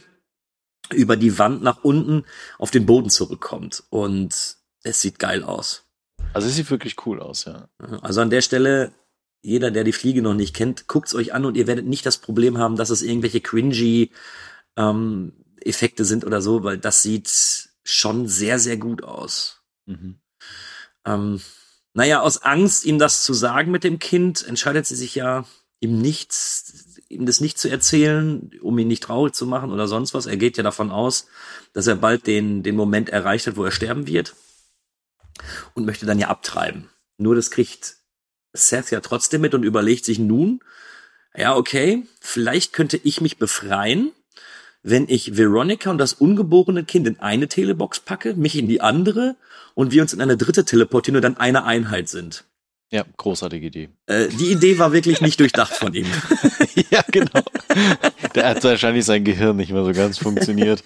über 0.92 1.16
die 1.16 1.38
Wand 1.38 1.62
nach 1.62 1.84
unten 1.84 2.26
auf 2.58 2.72
den 2.72 2.86
Boden 2.88 3.10
zurückkommt. 3.12 3.84
Und 3.92 4.58
es 4.84 5.00
sieht 5.02 5.20
geil 5.20 5.44
aus. 5.44 5.84
Also 6.34 6.48
es 6.48 6.56
sieht 6.56 6.72
wirklich 6.72 6.96
cool 7.06 7.22
aus, 7.22 7.46
ja. 7.46 7.70
Also 8.02 8.22
an 8.22 8.30
der 8.32 8.42
Stelle, 8.42 8.92
jeder, 9.42 9.72
der 9.72 9.84
die 9.84 9.92
Fliege 9.92 10.22
noch 10.22 10.34
nicht 10.34 10.56
kennt, 10.56 10.88
guckt's 10.88 11.16
euch 11.16 11.34
an 11.34 11.46
und 11.46 11.58
ihr 11.58 11.68
werdet 11.68 11.86
nicht 11.86 12.06
das 12.06 12.18
Problem 12.18 12.58
haben, 12.58 12.76
dass 12.76 12.90
es 12.90 13.02
irgendwelche 13.02 13.42
cringy 13.42 14.12
ähm, 14.78 15.34
Effekte 15.60 16.06
sind 16.06 16.26
oder 16.26 16.42
so, 16.42 16.64
weil 16.64 16.78
das 16.78 17.02
sieht 17.02 17.70
schon 17.84 18.28
sehr, 18.28 18.60
sehr 18.60 18.78
gut 18.78 19.04
aus. 19.04 19.62
Mhm. 19.86 20.20
Ähm, 21.06 21.42
naja, 21.94 22.22
aus 22.22 22.44
Angst, 22.44 22.86
ihm 22.86 23.00
das 23.00 23.24
zu 23.24 23.34
sagen 23.34 23.72
mit 23.72 23.84
dem 23.84 24.00
Kind, 24.00 24.46
entscheidet 24.48 24.86
sie 24.86 24.96
sich 24.96 25.16
ja, 25.16 25.46
ihm 25.80 26.00
nichts, 26.00 27.00
ihm 27.10 27.26
das 27.26 27.42
nicht 27.42 27.58
zu 27.58 27.70
erzählen, 27.70 28.52
um 28.62 28.78
ihn 28.78 28.88
nicht 28.88 29.04
traurig 29.04 29.34
zu 29.34 29.46
machen 29.46 29.72
oder 29.72 29.88
sonst 29.88 30.14
was. 30.14 30.28
Er 30.28 30.38
geht 30.38 30.58
ja 30.58 30.64
davon 30.64 30.92
aus, 30.92 31.28
dass 31.74 31.88
er 31.88 31.96
bald 31.96 32.28
den, 32.28 32.64
den 32.64 32.76
Moment 32.76 33.10
erreicht 33.10 33.48
hat, 33.48 33.58
wo 33.58 33.66
er 33.66 33.72
sterben 33.72 34.08
wird 34.08 34.36
und 35.74 35.86
möchte 35.86 36.06
dann 36.06 36.20
ja 36.20 36.28
abtreiben. 36.28 36.90
Nur 37.18 37.36
das 37.36 37.52
kriegt 37.52 37.98
Seth 38.54 38.92
ja 38.92 39.00
trotzdem 39.00 39.42
mit 39.42 39.54
und 39.54 39.64
überlegt 39.64 40.06
sich 40.06 40.20
nun, 40.20 40.62
ja, 41.36 41.56
okay, 41.56 42.06
vielleicht 42.20 42.74
könnte 42.74 43.00
ich 43.04 43.22
mich 43.22 43.38
befreien, 43.38 44.12
wenn 44.84 45.08
ich 45.08 45.38
Veronica 45.38 45.90
und 45.92 45.98
das 45.98 46.14
ungeborene 46.14 46.84
Kind 46.84 47.08
in 47.08 47.20
eine 47.20 47.48
Telebox 47.48 48.02
packe, 48.02 48.34
mich 48.34 48.58
in 48.58 48.68
die 48.68 48.82
andere 48.82 49.36
und 49.76 49.92
wir 49.92 50.02
uns 50.02 50.14
in 50.14 50.22
eine 50.22 50.38
dritte 50.38 50.66
teleportieren 50.66 51.18
und 51.18 51.22
dann 51.22 51.38
eine 51.38 51.64
Einheit 51.64 52.10
sind. 52.10 52.44
Ja, 52.94 53.06
großartige 53.16 53.68
Idee. 53.68 53.90
Äh, 54.06 54.28
die 54.28 54.52
Idee 54.52 54.78
war 54.78 54.92
wirklich 54.92 55.22
nicht 55.22 55.40
durchdacht 55.40 55.72
von 55.74 55.94
ihm. 55.94 56.06
ja, 56.92 57.02
genau. 57.10 57.42
Der 58.36 58.50
hat 58.50 58.64
wahrscheinlich 58.66 59.06
sein 59.06 59.24
Gehirn 59.24 59.56
nicht 59.56 59.72
mehr 59.72 59.86
so 59.86 59.94
ganz 59.94 60.18
funktioniert. 60.18 60.84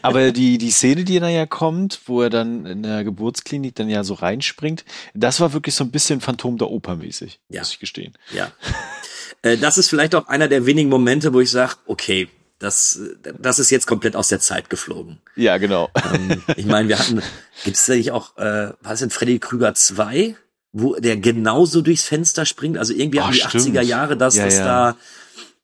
Aber 0.00 0.32
die, 0.32 0.56
die 0.56 0.70
Szene, 0.70 1.04
die 1.04 1.20
dann 1.20 1.30
ja 1.30 1.44
kommt, 1.44 2.00
wo 2.06 2.22
er 2.22 2.30
dann 2.30 2.64
in 2.64 2.82
der 2.82 3.04
Geburtsklinik 3.04 3.74
dann 3.74 3.90
ja 3.90 4.04
so 4.04 4.14
reinspringt, 4.14 4.86
das 5.12 5.38
war 5.40 5.52
wirklich 5.52 5.74
so 5.74 5.84
ein 5.84 5.90
bisschen 5.90 6.22
Phantom 6.22 6.56
der 6.56 6.70
Oper 6.70 6.96
mäßig, 6.96 7.40
Ja. 7.50 7.60
muss 7.60 7.72
ich 7.72 7.78
gestehen. 7.78 8.14
Ja. 8.32 8.50
Äh, 9.42 9.58
das 9.58 9.76
ist 9.76 9.90
vielleicht 9.90 10.14
auch 10.14 10.26
einer 10.28 10.48
der 10.48 10.64
wenigen 10.64 10.88
Momente, 10.88 11.34
wo 11.34 11.40
ich 11.40 11.50
sage, 11.50 11.74
okay, 11.84 12.28
das, 12.58 12.98
das 13.38 13.58
ist 13.58 13.68
jetzt 13.70 13.86
komplett 13.86 14.16
aus 14.16 14.28
der 14.28 14.40
Zeit 14.40 14.70
geflogen. 14.70 15.20
Ja, 15.36 15.58
genau. 15.58 15.90
Ähm, 16.14 16.42
ich 16.56 16.64
meine, 16.64 16.88
wir 16.88 16.98
hatten, 16.98 17.20
gibt 17.64 17.76
es 17.76 17.86
nicht 17.88 18.12
auch, 18.12 18.34
äh, 18.38 18.72
was 18.80 19.00
denn, 19.00 19.10
Freddy 19.10 19.38
Krüger 19.40 19.74
2, 19.74 20.36
wo 20.74 20.96
der 20.96 21.16
genauso 21.16 21.80
durchs 21.80 22.04
Fenster 22.04 22.44
springt? 22.44 22.76
Also 22.78 22.92
irgendwie 22.92 23.20
Oh, 23.20 23.22
hatten 23.22 23.32
die 23.32 23.38
stimmt. 23.38 23.76
80er 23.76 23.82
Jahre, 23.82 24.16
dass, 24.16 24.36
Ja, 24.36 24.44
dass 24.44 24.58
ja. 24.58 24.64
da 24.64 24.96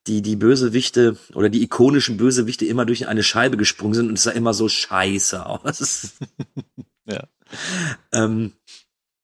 die, 0.07 0.23
die 0.23 0.37
Bösewichte 0.37 1.17
oder 1.35 1.49
die 1.51 1.63
ikonischen 1.63 2.17
Bösewichte 2.17 2.65
immer 2.65 2.87
durch 2.87 3.09
eine 3.09 3.23
Scheibe 3.25 3.57
gesprungen 3.57 3.95
sind 3.95 4.09
und 4.09 4.15
es 4.15 4.23
sah 4.23 4.31
immer 4.31 4.55
so 4.55 4.69
scheiße 4.69 5.45
aus. 5.45 6.13
Ja. 7.07 7.27
Ähm, 8.13 8.53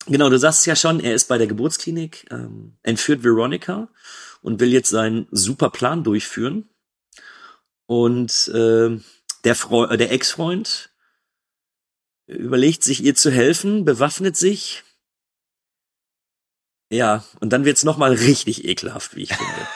genau, 0.06 0.28
du 0.28 0.38
sagst 0.40 0.60
es 0.60 0.66
ja 0.66 0.74
schon, 0.74 0.98
er 0.98 1.14
ist 1.14 1.28
bei 1.28 1.38
der 1.38 1.46
Geburtsklinik, 1.46 2.26
ähm, 2.32 2.78
entführt 2.82 3.22
Veronica 3.22 3.88
und 4.42 4.58
will 4.58 4.72
jetzt 4.72 4.90
seinen 4.90 5.28
super 5.30 5.70
Plan 5.70 6.02
durchführen. 6.02 6.68
Und 7.86 8.50
ähm, 8.52 9.04
der, 9.44 9.54
Freu 9.54 9.84
äh, 9.84 9.96
der 9.96 10.10
Ex-Freund 10.10 10.90
überlegt 12.26 12.82
sich, 12.82 13.04
ihr 13.04 13.14
zu 13.14 13.30
helfen, 13.30 13.84
bewaffnet 13.84 14.36
sich. 14.36 14.82
Ja, 16.90 17.24
und 17.40 17.52
dann 17.52 17.64
wird's 17.64 17.84
noch 17.84 17.96
mal 17.96 18.12
richtig 18.12 18.64
ekelhaft, 18.64 19.16
wie 19.16 19.22
ich 19.24 19.34
finde. 19.34 19.52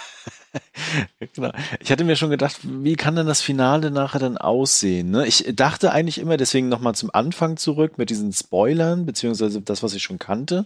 Genau. 1.34 1.52
Ich 1.78 1.92
hatte 1.92 2.02
mir 2.02 2.16
schon 2.16 2.30
gedacht, 2.30 2.56
wie 2.64 2.96
kann 2.96 3.14
denn 3.14 3.26
das 3.28 3.40
Finale 3.40 3.92
nachher 3.92 4.18
dann 4.18 4.36
aussehen? 4.36 5.10
Ne? 5.12 5.24
Ich 5.28 5.44
dachte 5.54 5.92
eigentlich 5.92 6.18
immer, 6.18 6.36
deswegen 6.36 6.68
nochmal 6.68 6.96
zum 6.96 7.10
Anfang 7.12 7.56
zurück 7.56 7.98
mit 7.98 8.10
diesen 8.10 8.32
Spoilern, 8.32 9.06
beziehungsweise 9.06 9.60
das, 9.62 9.84
was 9.84 9.94
ich 9.94 10.02
schon 10.02 10.18
kannte. 10.18 10.64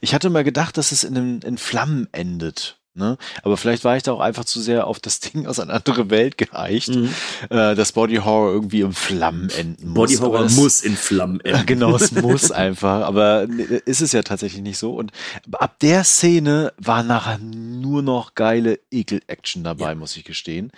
Ich 0.00 0.14
hatte 0.14 0.30
mal 0.30 0.44
gedacht, 0.44 0.76
dass 0.76 0.92
es 0.92 1.02
in, 1.02 1.16
einem- 1.16 1.40
in 1.44 1.58
Flammen 1.58 2.06
endet. 2.12 2.78
Ne? 2.96 3.18
Aber 3.42 3.56
vielleicht 3.56 3.82
war 3.82 3.96
ich 3.96 4.04
da 4.04 4.12
auch 4.12 4.20
einfach 4.20 4.44
zu 4.44 4.60
sehr 4.60 4.86
auf 4.86 5.00
das 5.00 5.18
Ding 5.20 5.46
aus 5.46 5.58
einer 5.58 5.74
anderen 5.74 6.10
Welt 6.10 6.38
geeicht, 6.38 6.90
Mhm. 6.90 7.08
äh, 7.50 7.74
dass 7.74 7.90
Body 7.90 8.16
Horror 8.16 8.52
irgendwie 8.52 8.82
in 8.82 8.92
Flammen 8.92 9.50
enden 9.50 9.88
muss. 9.88 9.94
Body 9.96 10.14
Horror 10.16 10.42
das- 10.44 10.54
muss 10.54 10.82
in 10.82 10.96
Flammen 10.96 11.40
enden. 11.44 11.66
genau, 11.66 11.96
es 11.96 12.12
muss 12.12 12.52
einfach. 12.52 13.04
Aber 13.04 13.46
nee, 13.48 13.64
ist 13.84 14.00
es 14.00 14.12
ja 14.12 14.22
tatsächlich 14.22 14.62
nicht 14.62 14.78
so. 14.78 14.94
Und 14.94 15.10
ab 15.52 15.78
der 15.80 16.04
Szene 16.04 16.72
war 16.78 17.02
nachher 17.02 17.38
nur 17.38 18.02
noch 18.02 18.36
geile 18.36 18.78
Ekel-Action 18.92 19.64
dabei, 19.64 19.88
Ja. 19.88 19.94
muss 19.96 20.16
ich 20.16 20.22
gestehen. 20.24 20.70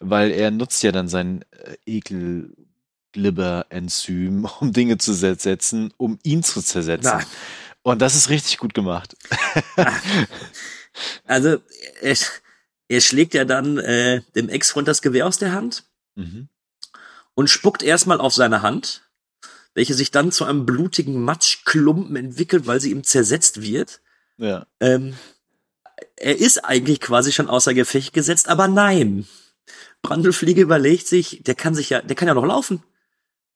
Weil 0.00 0.32
er 0.32 0.50
nutzt 0.50 0.82
ja 0.82 0.90
dann 0.90 1.06
sein 1.08 1.44
äh, 1.52 1.76
Ekel. 1.86 2.52
Glibber-Enzym, 3.12 4.46
um 4.60 4.72
Dinge 4.72 4.96
zu 4.98 5.12
setzen, 5.14 5.92
um 5.96 6.20
ihn 6.22 6.44
zu 6.44 6.62
zersetzen. 6.62 7.10
Na. 7.12 7.24
Und 7.82 8.00
das 8.02 8.14
ist 8.14 8.28
richtig 8.28 8.58
gut 8.58 8.72
gemacht. 8.72 9.16
Also, 11.24 11.58
er, 12.00 12.16
er 12.88 13.00
schlägt 13.00 13.34
ja 13.34 13.44
dann 13.44 13.78
äh, 13.78 14.22
dem 14.34 14.48
Ex-Freund 14.48 14.88
das 14.88 15.02
Gewehr 15.02 15.26
aus 15.26 15.38
der 15.38 15.52
Hand 15.52 15.84
Mhm. 16.16 16.48
und 17.34 17.48
spuckt 17.48 17.82
erstmal 17.84 18.20
auf 18.20 18.34
seine 18.34 18.62
Hand, 18.62 19.02
welche 19.74 19.94
sich 19.94 20.10
dann 20.10 20.32
zu 20.32 20.44
einem 20.44 20.66
blutigen 20.66 21.22
Matschklumpen 21.22 22.16
entwickelt, 22.16 22.66
weil 22.66 22.80
sie 22.80 22.90
ihm 22.90 23.04
zersetzt 23.04 23.62
wird. 23.62 24.00
Ja. 24.36 24.66
Ähm, 24.80 25.14
er 26.16 26.38
ist 26.38 26.64
eigentlich 26.64 27.00
quasi 27.00 27.30
schon 27.32 27.48
außer 27.48 27.72
Gefecht 27.74 28.12
gesetzt, 28.12 28.48
aber 28.48 28.66
nein. 28.68 29.26
Brandelfliege 30.02 30.60
überlegt 30.60 31.06
sich, 31.06 31.42
der 31.44 31.54
kann 31.54 31.74
sich 31.74 31.90
ja, 31.90 32.02
der 32.02 32.16
kann 32.16 32.28
ja 32.28 32.34
noch 32.34 32.44
laufen. 32.44 32.82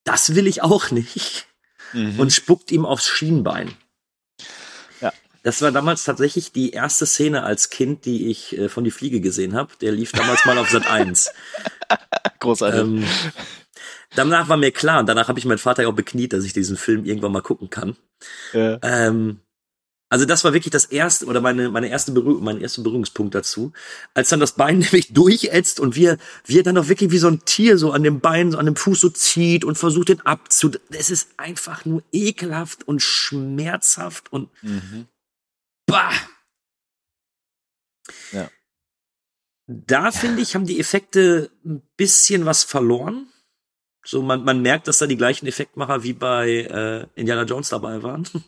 Das 0.05 0.35
will 0.37 0.47
ich 0.47 0.63
auch 0.63 0.91
nicht. 0.93 1.47
Mhm. 1.93 2.21
Und 2.21 2.33
spuckt 2.33 2.71
ihm 2.71 2.87
aufs 2.87 3.07
Schienbein. 3.09 3.75
Das 5.45 5.61
war 5.63 5.71
damals 5.71 6.05
tatsächlich 6.05 6.53
die 6.53 6.71
erste 6.71 7.05
Szene 7.07 7.43
als 7.45 7.69
Kind, 7.69 8.07
die 8.07 8.29
ich 8.31 8.57
äh, 8.59 8.69
von 8.71 8.83
die 8.83 8.91
Fliege 8.91 9.21
gesehen 9.21 9.55
habe. 9.55 9.73
Der 9.81 9.93
lief 9.93 10.11
damals 10.11 10.45
mal 10.47 10.57
auf 10.59 10.71
Sat 10.71 10.87
1. 10.91 11.31
Großartig. 12.41 12.81
Ähm, 12.81 13.05
danach 14.17 14.49
war 14.49 14.57
mir 14.57 14.73
klar, 14.73 15.01
und 15.01 15.07
danach 15.07 15.29
habe 15.29 15.39
ich 15.39 15.45
meinen 15.45 15.59
Vater 15.59 15.83
ja 15.83 15.89
auch 15.89 15.95
bekniet, 15.95 16.33
dass 16.33 16.45
ich 16.45 16.55
diesen 16.55 16.79
Film 16.79 17.05
irgendwann 17.05 17.33
mal 17.33 17.43
gucken 17.43 17.69
kann. 17.71 17.97
ja. 18.53 18.79
Ähm, 18.83 19.41
also 20.11 20.27
das 20.27 20.45
war 20.45 20.53
wirklich 20.53 20.71
das 20.71 20.85
erste 20.85 21.27
oder 21.27 21.41
meine 21.41 21.71
meine 21.71 21.89
erste 21.89 22.13
Berühr 22.13 22.41
mein 22.41 22.61
erster 22.61 22.83
Berührungspunkt 22.83 23.35
dazu, 23.35 23.73
als 24.13 24.29
dann 24.29 24.39
das 24.39 24.53
Bein 24.53 24.79
nämlich 24.79 25.13
durchätzt 25.13 25.81
und 25.81 25.97
wir 25.97 26.19
wir 26.45 26.63
dann 26.63 26.79
auch 26.79 26.89
wirklich 26.89 27.11
wie 27.11 27.19
so 27.19 27.27
ein 27.27 27.45
Tier 27.45 27.79
so 27.79 27.91
an 27.91 28.05
dem 28.05 28.21
Bein 28.21 28.53
so 28.53 28.59
an 28.59 28.67
dem 28.67 28.77
Fuß 28.77 29.01
so 29.01 29.09
zieht 29.09 29.65
und 29.65 29.77
versucht 29.77 30.11
den 30.11 30.21
abzu. 30.21 30.71
Es 30.91 31.11
ist 31.11 31.31
einfach 31.37 31.85
nur 31.85 32.03
ekelhaft 32.13 32.87
und 32.87 33.03
schmerzhaft 33.03 34.33
und 34.33 34.51
Mhm. 34.63 35.07
Bah. 35.95 36.13
Ja. 38.33 38.51
Da 39.67 40.11
finde 40.11 40.43
ich 40.43 40.55
haben 40.55 40.67
die 40.67 40.81
Effekte 40.81 41.51
ein 41.65 41.81
bisschen 41.97 42.45
was 42.45 42.65
verloren. 42.65 43.29
So 44.05 44.23
man 44.23 44.45
man 44.45 44.61
merkt, 44.61 44.89
dass 44.89 44.99
da 44.99 45.07
die 45.07 45.17
gleichen 45.17 45.47
Effektmacher 45.47 46.03
wie 46.03 46.13
bei 46.13 46.51
äh, 46.51 47.07
Indiana 47.15 47.45
Jones 47.45 47.71
dabei 47.71 48.03
waren. 48.03 48.29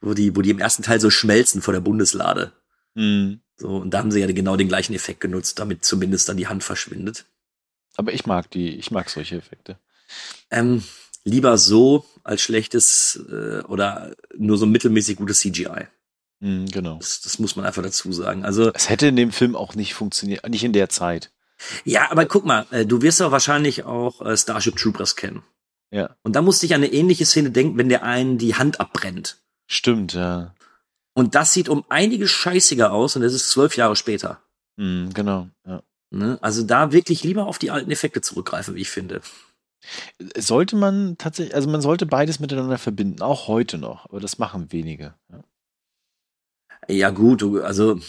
wo 0.00 0.14
die, 0.14 0.34
wo 0.34 0.42
die 0.42 0.50
im 0.50 0.58
ersten 0.58 0.82
Teil 0.82 1.00
so 1.00 1.10
schmelzen 1.10 1.62
vor 1.62 1.72
der 1.72 1.80
Bundeslade. 1.80 2.52
Mhm. 2.94 3.40
So, 3.56 3.76
und 3.76 3.90
da 3.90 3.98
haben 3.98 4.10
sie 4.10 4.20
ja 4.20 4.26
genau 4.26 4.56
den 4.56 4.68
gleichen 4.68 4.94
Effekt 4.94 5.20
genutzt, 5.20 5.58
damit 5.58 5.84
zumindest 5.84 6.28
dann 6.28 6.36
die 6.36 6.48
Hand 6.48 6.64
verschwindet. 6.64 7.26
Aber 7.96 8.12
ich 8.12 8.26
mag 8.26 8.50
die, 8.50 8.76
ich 8.76 8.90
mag 8.90 9.10
solche 9.10 9.36
Effekte. 9.36 9.78
Ähm, 10.50 10.82
lieber 11.24 11.58
so 11.58 12.04
als 12.24 12.40
schlechtes 12.42 13.20
äh, 13.30 13.62
oder 13.64 14.14
nur 14.36 14.58
so 14.58 14.66
mittelmäßig 14.66 15.16
gutes 15.16 15.40
CGI. 15.40 15.86
Mhm, 16.40 16.66
genau. 16.66 16.96
Das, 16.96 17.20
das 17.20 17.38
muss 17.38 17.56
man 17.56 17.64
einfach 17.64 17.82
dazu 17.82 18.12
sagen. 18.12 18.44
Also, 18.44 18.72
Es 18.74 18.88
hätte 18.88 19.06
in 19.06 19.16
dem 19.16 19.32
Film 19.32 19.54
auch 19.56 19.74
nicht 19.74 19.94
funktioniert, 19.94 20.48
nicht 20.48 20.64
in 20.64 20.72
der 20.72 20.88
Zeit. 20.88 21.30
ja, 21.84 22.10
aber 22.10 22.26
guck 22.26 22.44
mal, 22.44 22.66
äh, 22.70 22.84
du 22.84 23.02
wirst 23.02 23.20
ja 23.20 23.30
wahrscheinlich 23.30 23.84
auch 23.84 24.20
äh, 24.20 24.36
Starship 24.36 24.76
Troopers 24.76 25.16
kennen. 25.16 25.42
Ja. 25.90 26.16
Und 26.22 26.34
da 26.34 26.42
musste 26.42 26.66
ich 26.66 26.74
an 26.74 26.82
eine 26.82 26.92
ähnliche 26.92 27.26
Szene 27.26 27.50
denken, 27.50 27.76
wenn 27.78 27.88
der 27.88 28.02
einen 28.02 28.38
die 28.38 28.54
Hand 28.54 28.80
abbrennt. 28.80 29.38
Stimmt, 29.66 30.14
ja. 30.14 30.54
Und 31.14 31.34
das 31.34 31.52
sieht 31.52 31.68
um 31.68 31.84
einiges 31.90 32.30
scheißiger 32.30 32.92
aus 32.92 33.14
und 33.16 33.22
das 33.22 33.34
ist 33.34 33.50
zwölf 33.50 33.76
Jahre 33.76 33.94
später. 33.96 34.40
Mhm, 34.76 35.12
genau. 35.12 35.48
Ja. 35.66 35.82
Ne? 36.10 36.38
Also 36.40 36.62
da 36.62 36.92
wirklich 36.92 37.22
lieber 37.22 37.46
auf 37.46 37.58
die 37.58 37.70
alten 37.70 37.90
Effekte 37.90 38.22
zurückgreifen, 38.22 38.74
wie 38.74 38.80
ich 38.80 38.90
finde. 38.90 39.20
Sollte 40.36 40.76
man 40.76 41.16
tatsächlich, 41.18 41.54
also 41.54 41.68
man 41.68 41.80
sollte 41.80 42.06
beides 42.06 42.40
miteinander 42.40 42.78
verbinden, 42.78 43.22
auch 43.22 43.48
heute 43.48 43.78
noch, 43.78 44.06
aber 44.06 44.20
das 44.20 44.38
machen 44.38 44.72
wenige. 44.72 45.14
Ja. 45.30 45.44
Ja 46.88 47.10
gut, 47.10 47.42
also 47.62 48.00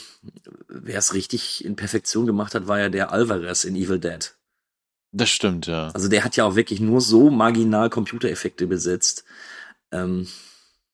wer 0.68 0.98
es 0.98 1.14
richtig 1.14 1.64
in 1.64 1.76
Perfektion 1.76 2.26
gemacht 2.26 2.56
hat, 2.56 2.68
war 2.68 2.80
ja 2.80 2.90
der 2.90 3.12
Alvarez 3.12 3.66
in 3.66 3.76
Evil 3.76 4.00
Dead. 4.00 4.36
Das 5.12 5.30
stimmt, 5.30 5.68
ja. 5.68 5.90
Also 5.90 6.08
der 6.08 6.24
hat 6.24 6.36
ja 6.38 6.46
auch 6.46 6.56
wirklich 6.56 6.80
nur 6.80 7.00
so 7.00 7.30
marginal 7.30 7.92
Computereffekte 7.92 8.66
besetzt. 8.66 9.26
Ähm, 9.92 10.28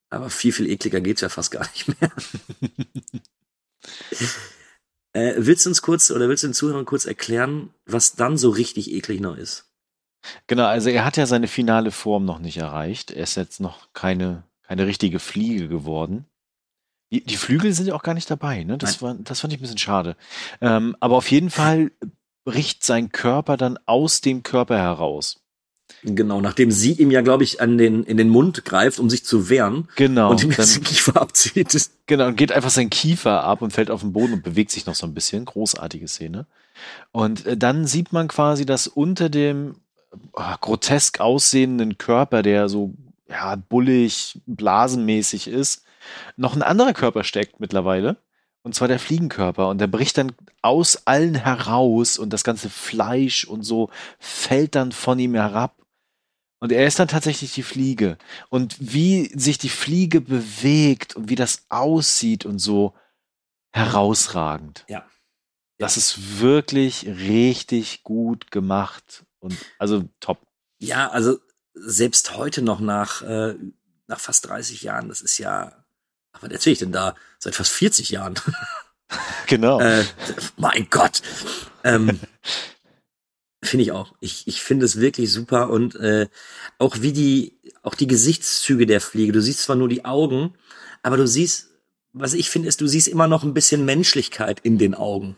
aber 0.09 0.29
viel, 0.29 0.51
viel 0.51 0.69
ekliger 0.69 0.99
geht's 0.99 1.21
ja 1.21 1.29
fast 1.29 1.51
gar 1.51 1.65
nicht 1.71 1.87
mehr. 1.87 2.11
äh, 5.13 5.35
willst 5.37 5.65
du 5.65 5.69
uns 5.69 5.81
kurz 5.81 6.11
oder 6.11 6.27
willst 6.27 6.43
du 6.43 6.47
den 6.47 6.53
Zuhörern 6.53 6.83
kurz 6.83 7.05
erklären, 7.05 7.73
was 7.85 8.15
dann 8.15 8.37
so 8.37 8.49
richtig 8.49 8.91
eklig 8.91 9.21
noch 9.21 9.37
ist? 9.37 9.68
Genau, 10.47 10.65
also 10.65 10.89
er 10.89 11.05
hat 11.05 11.17
ja 11.17 11.25
seine 11.25 11.47
finale 11.47 11.91
Form 11.91 12.25
noch 12.25 12.39
nicht 12.39 12.57
erreicht. 12.57 13.11
Er 13.11 13.23
ist 13.23 13.35
jetzt 13.35 13.59
noch 13.59 13.87
keine, 13.93 14.43
keine 14.63 14.85
richtige 14.85 15.19
Fliege 15.19 15.67
geworden. 15.67 16.25
Die, 17.11 17.23
die 17.23 17.37
Flügel 17.37 17.73
sind 17.73 17.87
ja 17.87 17.95
auch 17.95 18.03
gar 18.03 18.13
nicht 18.13 18.29
dabei, 18.29 18.63
ne? 18.63 18.77
Das, 18.77 19.01
war, 19.01 19.15
das 19.15 19.39
fand 19.39 19.53
ich 19.53 19.59
ein 19.59 19.61
bisschen 19.61 19.77
schade. 19.79 20.15
Ähm, 20.61 20.95
aber 20.99 21.15
auf 21.15 21.31
jeden 21.31 21.49
Fall 21.49 21.91
bricht 22.43 22.83
sein 22.83 23.11
Körper 23.11 23.57
dann 23.57 23.79
aus 23.85 24.21
dem 24.21 24.43
Körper 24.43 24.77
heraus. 24.77 25.41
Genau, 26.03 26.39
nachdem 26.39 26.71
sie 26.71 26.93
ihm 26.93 27.09
ja, 27.09 27.21
glaube 27.21 27.43
ich, 27.43 27.61
an 27.61 27.77
den, 27.77 28.03
in 28.03 28.17
den 28.17 28.29
Mund 28.29 28.63
greift, 28.63 28.99
um 28.99 29.09
sich 29.09 29.25
zu 29.25 29.49
wehren 29.49 29.87
Genau. 29.95 30.29
und 30.29 30.43
ihm 30.43 30.51
dann, 30.51 30.67
den 30.67 30.83
Kiefer 30.83 31.19
abzieht. 31.19 31.89
Genau, 32.05 32.27
und 32.27 32.35
geht 32.35 32.51
einfach 32.51 32.69
sein 32.69 32.91
Kiefer 32.91 33.43
ab 33.43 33.61
und 33.63 33.71
fällt 33.73 33.89
auf 33.89 34.01
den 34.01 34.13
Boden 34.13 34.33
und 34.33 34.43
bewegt 34.43 34.69
sich 34.71 34.85
noch 34.85 34.95
so 34.95 35.07
ein 35.07 35.13
bisschen. 35.15 35.45
Großartige 35.45 36.07
Szene. 36.07 36.45
Und 37.11 37.45
äh, 37.45 37.57
dann 37.57 37.87
sieht 37.87 38.13
man 38.13 38.27
quasi, 38.27 38.65
dass 38.65 38.87
unter 38.87 39.29
dem 39.29 39.75
grotesk 40.33 41.19
aussehenden 41.19 41.97
Körper, 41.97 42.41
der 42.41 42.69
so 42.69 42.93
ja, 43.29 43.55
bullig, 43.55 44.41
blasenmäßig 44.45 45.47
ist, 45.47 45.83
noch 46.35 46.55
ein 46.55 46.63
anderer 46.63 46.93
Körper 46.93 47.23
steckt 47.23 47.59
mittlerweile. 47.59 48.17
Und 48.61 48.75
zwar 48.75 48.87
der 48.87 48.99
Fliegenkörper. 48.99 49.69
Und 49.69 49.79
der 49.79 49.87
bricht 49.87 50.17
dann 50.17 50.33
aus 50.61 51.07
allen 51.07 51.35
heraus 51.35 52.17
und 52.17 52.33
das 52.33 52.43
ganze 52.43 52.69
Fleisch 52.69 53.45
und 53.45 53.63
so 53.63 53.89
fällt 54.19 54.75
dann 54.75 54.91
von 54.91 55.17
ihm 55.19 55.35
herab. 55.35 55.75
Und 56.59 56.73
er 56.73 56.85
ist 56.85 56.99
dann 56.99 57.07
tatsächlich 57.07 57.53
die 57.53 57.63
Fliege. 57.63 58.17
Und 58.49 58.75
wie 58.79 59.27
sich 59.27 59.57
die 59.57 59.69
Fliege 59.69 60.19
bewegt 60.19 61.15
und 61.15 61.29
wie 61.29 61.35
das 61.35 61.65
aussieht 61.69 62.45
und 62.45 62.59
so 62.59 62.93
herausragend. 63.71 64.83
Ja. 64.89 65.05
Das 65.77 65.95
ist 65.95 66.41
wirklich 66.41 67.05
richtig 67.07 68.03
gut 68.03 68.51
gemacht 68.51 69.23
und 69.39 69.55
also 69.77 70.07
top. 70.19 70.39
Ja, 70.79 71.09
also 71.09 71.39
selbst 71.73 72.35
heute 72.35 72.61
noch 72.61 72.79
nach, 72.79 73.21
äh, 73.21 73.55
nach 74.07 74.19
fast 74.19 74.47
30 74.47 74.81
Jahren, 74.81 75.09
das 75.09 75.21
ist 75.21 75.37
ja, 75.37 75.85
ach, 76.31 76.43
was 76.43 76.51
erzähle 76.51 76.73
ich 76.73 76.79
denn 76.79 76.91
da? 76.91 77.15
Seit 77.37 77.55
fast 77.55 77.71
40 77.71 78.09
Jahren. 78.09 78.35
Genau. 79.47 79.79
äh, 79.79 80.05
mein 80.57 80.87
Gott. 80.91 81.23
Ähm, 81.83 82.19
finde 83.63 83.83
ich 83.83 83.91
auch. 83.91 84.13
Ich, 84.19 84.47
ich 84.47 84.61
finde 84.61 84.85
es 84.85 84.99
wirklich 84.99 85.33
super 85.33 85.71
und 85.71 85.95
äh, 85.95 86.27
auch 86.77 86.97
wie 87.01 87.11
die, 87.11 87.59
auch 87.81 87.95
die 87.95 88.05
Gesichtszüge 88.05 88.85
der 88.85 89.01
Fliege. 89.01 89.31
Du 89.31 89.41
siehst 89.41 89.63
zwar 89.63 89.75
nur 89.75 89.89
die 89.89 90.05
Augen, 90.05 90.53
aber 91.01 91.17
du 91.17 91.27
siehst, 91.27 91.69
was 92.13 92.35
ich 92.35 92.49
finde, 92.49 92.67
ist, 92.67 92.81
du 92.81 92.87
siehst 92.87 93.07
immer 93.07 93.27
noch 93.27 93.43
ein 93.43 93.53
bisschen 93.53 93.85
Menschlichkeit 93.85 94.59
in 94.59 94.77
den 94.77 94.93
Augen. 94.93 95.37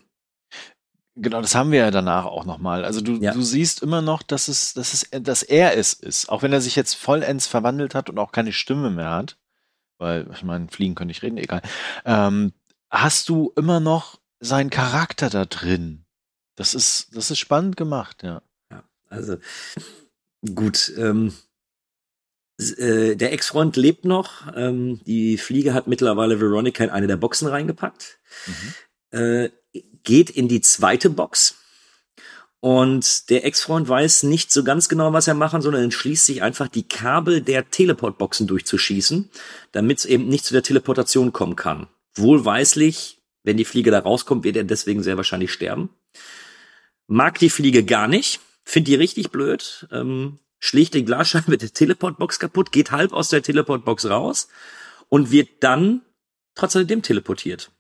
Genau, 1.16 1.42
das 1.42 1.56
haben 1.56 1.72
wir 1.72 1.80
ja 1.80 1.92
danach 1.92 2.26
auch 2.26 2.46
nochmal. 2.46 2.86
Also 2.86 3.02
du, 3.02 3.16
Ja. 3.18 3.34
du 3.34 3.42
siehst 3.42 3.82
immer 3.82 4.02
noch, 4.02 4.24
dass 4.24 4.48
es, 4.48 4.74
dass 4.74 4.94
es, 4.94 5.10
dass 5.12 5.44
er 5.44 5.78
es 5.78 5.94
ist. 5.94 6.30
Auch 6.30 6.42
wenn 6.42 6.54
er 6.54 6.62
sich 6.62 6.76
jetzt 6.76 6.94
vollends 6.94 7.48
verwandelt 7.48 7.96
hat 7.96 8.10
und 8.10 8.18
auch 8.18 8.32
keine 8.32 8.54
Stimme 8.54 8.90
mehr 8.90 9.10
hat. 9.12 9.38
Weil, 9.98 10.30
ich 10.34 10.44
meine, 10.44 10.68
fliegen 10.70 10.96
könnte 10.96 11.12
ich 11.12 11.22
reden, 11.22 11.38
egal. 11.38 11.62
Ähm, 12.06 12.54
hast 12.90 13.30
du 13.30 13.52
immer 13.56 13.80
noch 13.80 14.20
seinen 14.40 14.70
Charakter 14.70 15.30
da 15.30 15.46
drin. 15.46 16.06
Das 16.56 16.74
ist, 16.74 17.16
das 17.16 17.30
ist 17.30 17.40
spannend 17.40 17.78
gemacht, 17.78 18.24
ja. 18.24 18.42
Also 19.10 19.38
gut. 20.56 20.92
Ähm, 20.98 21.34
äh, 22.58 23.16
der 23.16 23.34
Ex-Freund 23.34 23.76
lebt 23.76 24.06
noch. 24.06 24.48
Ähm, 24.56 25.02
die 25.06 25.38
Fliege 25.38 25.74
hat 25.74 25.88
mittlerweile 25.88 26.40
Veronica 26.40 26.84
in 26.84 26.90
eine 26.90 27.08
der 27.08 27.18
Boxen 27.18 27.48
reingepackt. 27.48 28.20
Äh, 29.12 29.50
geht 30.04 30.30
in 30.30 30.48
die 30.48 30.62
zweite 30.62 31.10
Box. 31.10 31.56
Und 32.62 33.32
der 33.32 33.44
Ex-Freund 33.44 33.90
weiß 33.90 34.24
nicht 34.24 34.52
so 34.52 34.64
ganz 34.64 34.88
genau, 34.88 35.14
was 35.14 35.28
er 35.28 35.34
machen 35.34 35.64
soll, 35.64 35.76
entschließt 35.76 36.28
sich 36.28 36.44
einfach, 36.44 36.68
die 36.68 36.88
Kabel 36.88 37.42
der 37.42 37.72
Teleport-Boxen 37.72 38.46
durchzuschießen, 38.46 39.32
damit 39.72 39.98
es 39.98 40.06
eben 40.06 40.28
nicht 40.28 40.46
zu 40.46 40.54
der 40.54 40.62
Teleportation 40.62 41.34
kommen 41.34 41.56
kann. 41.56 41.88
Wohlweislich, 42.14 43.18
wenn 43.44 43.58
die 43.58 43.66
Fliege 43.66 43.90
da 43.90 44.00
rauskommt, 44.00 44.44
wird 44.44 44.58
er 44.58 44.64
deswegen 44.64 45.02
sehr 45.02 45.18
wahrscheinlich 45.18 45.52
sterben. 45.52 45.90
Mag 47.08 47.40
die 47.40 47.50
Fliege 47.50 47.84
gar 47.84 48.08
nicht, 48.08 48.42
findet 48.64 48.90
die 48.90 48.96
richtig 48.96 49.32
blöd, 49.32 49.88
ähm, 49.92 50.38
schlägt 50.60 50.94
die 50.94 51.04
Glasscheibe 51.04 51.58
der 51.58 51.74
Teleportbox 51.74 52.38
kaputt, 52.40 52.72
geht 52.72 52.92
halb 52.92 53.12
aus 53.12 53.30
der 53.30 53.42
Teleportbox 53.42 54.06
raus 54.06 54.50
und 55.10 55.32
wird 55.32 55.50
dann 55.62 56.02
trotzdem 56.54 57.02
teleportiert. 57.02 57.72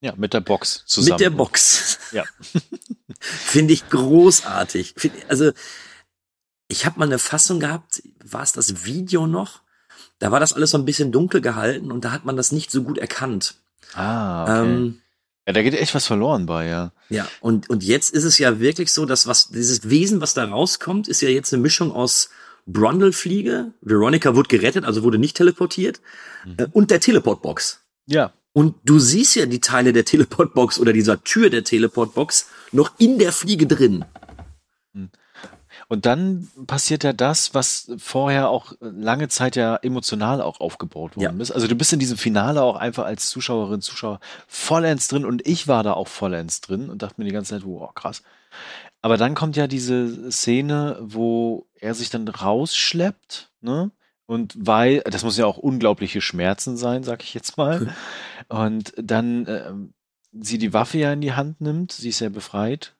Ja, 0.00 0.14
mit 0.16 0.32
der 0.32 0.40
Box 0.40 0.84
zusammen. 0.86 1.14
Mit 1.14 1.20
der 1.20 1.30
Box. 1.30 1.98
Ja. 2.12 2.24
Finde 3.20 3.74
ich 3.74 3.88
großartig. 3.88 4.94
Find, 4.96 5.14
also, 5.28 5.50
ich 6.68 6.86
habe 6.86 6.98
mal 6.98 7.06
eine 7.06 7.18
Fassung 7.18 7.58
gehabt, 7.58 8.02
war 8.24 8.42
es 8.42 8.52
das 8.52 8.84
Video 8.84 9.26
noch? 9.26 9.62
Da 10.18 10.30
war 10.30 10.40
das 10.40 10.52
alles 10.52 10.70
so 10.70 10.78
ein 10.78 10.84
bisschen 10.84 11.12
dunkel 11.12 11.40
gehalten 11.40 11.90
und 11.90 12.04
da 12.04 12.12
hat 12.12 12.24
man 12.24 12.36
das 12.36 12.52
nicht 12.52 12.70
so 12.70 12.82
gut 12.82 12.98
erkannt. 12.98 13.56
Ah, 13.94 14.42
okay. 14.42 14.62
Ähm, 14.62 15.02
ja, 15.46 15.52
da 15.54 15.62
geht 15.62 15.74
echt 15.74 15.94
was 15.94 16.06
verloren 16.06 16.44
bei, 16.46 16.66
ja. 16.66 16.92
Ja, 17.08 17.26
und, 17.40 17.70
und 17.70 17.82
jetzt 17.82 18.12
ist 18.12 18.24
es 18.24 18.38
ja 18.38 18.60
wirklich 18.60 18.92
so, 18.92 19.06
dass 19.06 19.26
was, 19.26 19.48
dieses 19.48 19.88
Wesen, 19.88 20.20
was 20.20 20.34
da 20.34 20.44
rauskommt, 20.44 21.08
ist 21.08 21.22
ja 21.22 21.30
jetzt 21.30 21.52
eine 21.54 21.62
Mischung 21.62 21.90
aus 21.90 22.28
Brundle-Fliege, 22.66 23.72
Veronica 23.80 24.34
wurde 24.34 24.48
gerettet, 24.48 24.84
also 24.84 25.02
wurde 25.02 25.18
nicht 25.18 25.36
teleportiert, 25.36 26.02
äh, 26.58 26.66
und 26.72 26.90
der 26.90 27.00
Teleportbox. 27.00 27.80
Ja. 28.06 28.34
Und 28.58 28.74
du 28.82 28.98
siehst 28.98 29.36
ja 29.36 29.46
die 29.46 29.60
Teile 29.60 29.92
der 29.92 30.04
Teleportbox 30.04 30.80
oder 30.80 30.92
dieser 30.92 31.22
Tür 31.22 31.48
der 31.48 31.62
Teleportbox 31.62 32.48
noch 32.72 32.90
in 32.98 33.20
der 33.20 33.30
Fliege 33.30 33.68
drin. 33.68 34.04
Und 35.86 36.06
dann 36.06 36.48
passiert 36.66 37.04
ja 37.04 37.12
das, 37.12 37.54
was 37.54 37.92
vorher 37.98 38.48
auch 38.48 38.72
lange 38.80 39.28
Zeit 39.28 39.54
ja 39.54 39.76
emotional 39.76 40.42
auch 40.42 40.58
aufgebaut 40.58 41.16
worden 41.16 41.38
ist. 41.38 41.52
Also 41.52 41.68
du 41.68 41.76
bist 41.76 41.92
in 41.92 42.00
diesem 42.00 42.18
Finale 42.18 42.60
auch 42.62 42.74
einfach 42.74 43.04
als 43.04 43.30
Zuschauerin, 43.30 43.80
Zuschauer 43.80 44.18
vollends 44.48 45.06
drin 45.06 45.24
und 45.24 45.46
ich 45.46 45.68
war 45.68 45.84
da 45.84 45.92
auch 45.92 46.08
vollends 46.08 46.60
drin 46.60 46.90
und 46.90 47.00
dachte 47.00 47.14
mir 47.18 47.26
die 47.26 47.32
ganze 47.32 47.54
Zeit, 47.54 47.64
wow, 47.64 47.94
krass. 47.94 48.24
Aber 49.02 49.16
dann 49.16 49.36
kommt 49.36 49.54
ja 49.54 49.68
diese 49.68 50.32
Szene, 50.32 50.98
wo 51.00 51.68
er 51.76 51.94
sich 51.94 52.10
dann 52.10 52.26
rausschleppt, 52.26 53.52
ne? 53.60 53.92
Und 54.28 54.54
weil, 54.58 55.00
das 55.06 55.24
muss 55.24 55.38
ja 55.38 55.46
auch 55.46 55.56
unglaubliche 55.56 56.20
Schmerzen 56.20 56.76
sein, 56.76 57.02
sag 57.02 57.22
ich 57.22 57.32
jetzt 57.32 57.56
mal. 57.56 57.94
Und 58.48 58.92
dann 58.96 59.46
ähm, 59.46 59.94
sie 60.32 60.58
die 60.58 60.72
Waffe 60.72 60.98
ja 60.98 61.12
in 61.12 61.20
die 61.20 61.32
Hand 61.34 61.60
nimmt, 61.60 61.92
sie 61.92 62.08
ist 62.08 62.20
ja 62.20 62.28
befreit. 62.28 62.94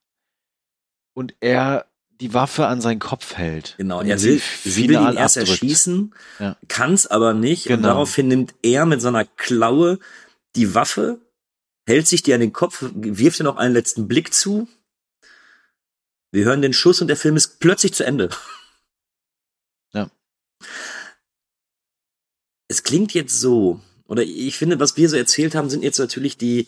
Und 1.14 1.34
er 1.40 1.86
die 2.20 2.34
Waffe 2.34 2.66
an 2.66 2.80
seinen 2.80 2.98
Kopf 2.98 3.34
hält. 3.36 3.74
Genau, 3.78 4.00
Und 4.00 4.08
er 4.08 4.18
sie 4.18 4.30
will, 4.30 4.42
sie 4.64 4.88
will 4.88 4.96
ihn 4.96 5.16
erst 5.16 5.38
abdrückt. 5.38 5.62
erschießen, 5.62 6.14
Ja. 6.40 6.56
kann's 6.68 7.06
aber 7.06 7.32
nicht. 7.32 7.66
Und 7.66 7.76
Genau. 7.76 7.88
daraufhin 7.88 8.28
nimmt 8.28 8.54
er 8.62 8.86
mit 8.86 9.00
seiner 9.00 9.24
Klaue 9.24 9.98
die 10.56 10.74
Waffe, 10.74 11.20
hält 11.86 12.06
sich 12.08 12.22
die 12.22 12.34
an 12.34 12.40
den 12.40 12.52
Kopf, 12.52 12.84
wirft 12.94 13.40
ihr 13.40 13.44
noch 13.44 13.56
einen 13.56 13.72
letzten 13.74 14.08
Blick 14.08 14.34
zu. 14.34 14.68
Wir 16.32 16.44
hören 16.44 16.60
den 16.60 16.72
Schuss 16.72 17.00
und 17.00 17.06
der 17.08 17.16
Film 17.16 17.36
ist 17.36 17.58
plötzlich 17.60 17.94
zu 17.94 18.04
Ende. 18.04 18.30
Ja. 19.94 20.10
Es 22.68 22.82
klingt 22.82 23.14
jetzt 23.14 23.38
so, 23.40 23.80
oder 24.08 24.22
ich 24.22 24.56
finde, 24.56 24.80
was 24.80 24.96
wir 24.96 25.08
so 25.08 25.16
erzählt 25.16 25.54
haben, 25.54 25.70
sind 25.70 25.84
jetzt 25.84 25.98
natürlich 25.98 26.38
die, 26.38 26.66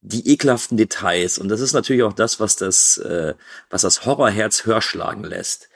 die 0.00 0.28
ekelhaften 0.28 0.76
Details. 0.76 1.38
Und 1.38 1.48
das 1.48 1.60
ist 1.60 1.72
natürlich 1.72 2.02
auch 2.02 2.12
das, 2.12 2.40
was 2.40 2.56
das, 2.56 2.98
äh, 2.98 3.34
was 3.70 3.82
das 3.82 4.04
Horrorherz 4.04 4.66
höher 4.66 4.82
schlagen 4.82 5.24
lässt. 5.24 5.68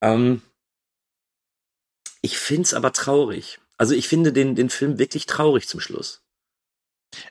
Ähm, 0.00 0.42
ich 2.22 2.38
find's 2.38 2.72
aber 2.72 2.92
traurig. 2.92 3.58
Also 3.76 3.94
ich 3.94 4.08
finde 4.08 4.32
den, 4.32 4.54
den 4.54 4.70
Film 4.70 4.98
wirklich 4.98 5.26
traurig 5.26 5.68
zum 5.68 5.80
Schluss. 5.80 6.22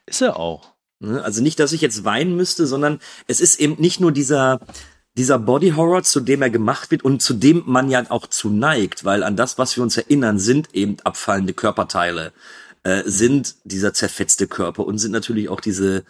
Ist 0.06 0.22
er 0.22 0.38
auch. 0.38 0.74
Ne? 1.00 1.24
Also 1.24 1.42
nicht, 1.42 1.60
dass 1.60 1.72
ich 1.72 1.82
jetzt 1.82 2.04
weinen 2.04 2.36
müsste, 2.36 2.68
sondern 2.68 3.00
es 3.28 3.40
ist 3.40 3.60
eben 3.60 3.76
nicht 3.80 4.02
nur 4.02 4.12
dieser, 4.12 4.60
dieser 5.18 5.40
Body 5.40 5.72
Horror, 5.72 6.04
zu 6.04 6.20
dem 6.20 6.42
er 6.42 6.50
gemacht 6.50 6.92
wird 6.92 7.04
und 7.04 7.22
zu 7.22 7.34
dem 7.34 7.64
man 7.66 7.90
ja 7.90 8.04
auch 8.10 8.28
zu 8.28 8.50
neigt, 8.50 9.06
weil 9.06 9.24
an 9.24 9.38
das, 9.38 9.58
was 9.58 9.78
wir 9.78 9.84
uns 9.84 9.96
erinnern, 9.96 10.40
sind 10.40 10.74
eben 10.76 10.98
abfallende 11.04 11.54
Körperteile, 11.54 12.34
äh, 12.84 13.04
sind 13.06 13.56
dieser 13.64 13.94
zerfetzte 13.94 14.48
Körper 14.48 14.86
und 14.86 14.98
sind 14.98 15.12
natürlich 15.12 15.50
auch 15.50 15.62
diese, 15.62 16.04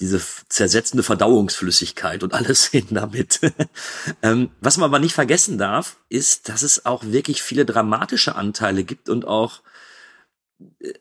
diese 0.00 0.20
zersetzende 0.48 1.02
Verdauungsflüssigkeit 1.02 2.22
und 2.22 2.34
alles 2.34 2.66
hin 2.70 2.86
damit. 2.90 3.40
ähm, 4.22 4.50
was 4.60 4.76
man 4.76 4.90
aber 4.90 4.98
nicht 4.98 5.14
vergessen 5.14 5.58
darf, 5.58 5.96
ist, 6.08 6.48
dass 6.48 6.62
es 6.62 6.86
auch 6.86 7.04
wirklich 7.04 7.42
viele 7.42 7.64
dramatische 7.64 8.34
Anteile 8.34 8.84
gibt 8.84 9.08
und 9.08 9.26
auch 9.26 9.62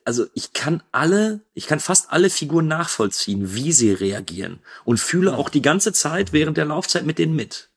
also 0.05 0.25
ich 0.33 0.53
kann 0.53 0.83
alle, 0.91 1.41
ich 1.53 1.67
kann 1.67 1.79
fast 1.79 2.11
alle 2.11 2.29
Figuren 2.29 2.67
nachvollziehen, 2.67 3.53
wie 3.53 3.71
sie 3.71 3.91
reagieren 3.91 4.59
und 4.85 4.99
fühle 4.99 5.37
auch 5.37 5.49
die 5.49 5.61
ganze 5.61 5.93
Zeit 5.93 6.33
während 6.33 6.57
der 6.57 6.65
Laufzeit 6.65 7.05
mit 7.05 7.19
denen 7.19 7.35
mit. 7.35 7.69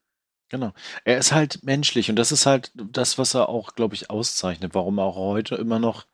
Genau. 0.49 0.75
Er 1.05 1.19
ist 1.19 1.33
halt 1.33 1.63
menschlich 1.63 2.11
und 2.11 2.17
das 2.17 2.31
ist 2.31 2.45
halt 2.45 2.73
das, 2.75 3.17
was 3.17 3.35
er 3.35 3.49
auch, 3.49 3.75
glaube 3.75 3.95
ich, 3.95 4.11
auszeichnet, 4.11 4.75
warum 4.75 4.99
er 4.99 5.05
auch 5.05 5.17
heute 5.17 5.55
immer 5.55 5.79
noch 5.79 6.07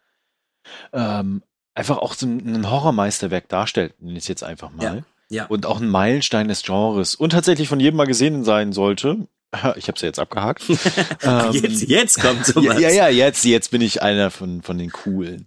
ähm, 0.93 1.43
einfach 1.75 1.99
auch 1.99 2.14
so 2.14 2.27
ein, 2.27 2.69
Horrormeisterwerk 2.71 3.49
darstellt, 3.49 3.95
nenne 4.01 4.19
ich 4.19 4.25
es 4.25 4.29
jetzt 4.29 4.45
einfach 4.45 4.71
mal. 4.71 4.85
Ja, 4.85 5.03
ja. 5.31 5.47
Und 5.47 5.66
auch 5.66 5.81
ein 5.81 5.89
Meilenstein 5.89 6.49
des 6.49 6.62
Genres 6.62 7.14
und 7.14 7.31
tatsächlich 7.31 7.69
von 7.69 7.81
jedem 7.81 7.97
mal 7.97 8.07
gesehen 8.07 8.45
sein 8.45 8.73
sollte. 8.73 9.29
Ich 9.77 9.89
habe 9.89 9.97
es 9.97 10.03
ja 10.03 10.09
jetzt 10.09 10.19
abgehakt. 10.19 10.64
Ähm, 11.21 11.53
jetzt, 11.53 11.83
jetzt 11.89 12.21
kommt 12.21 12.47
ja, 12.47 12.53
sowas. 12.53 12.81
ja, 12.81 12.91
ja, 12.91 13.09
jetzt, 13.09 13.45
jetzt 13.45 13.71
bin 13.71 13.81
ich 13.81 14.03
einer 14.03 14.31
von, 14.31 14.62
von 14.62 14.79
den 14.79 14.91
coolen. 14.91 15.47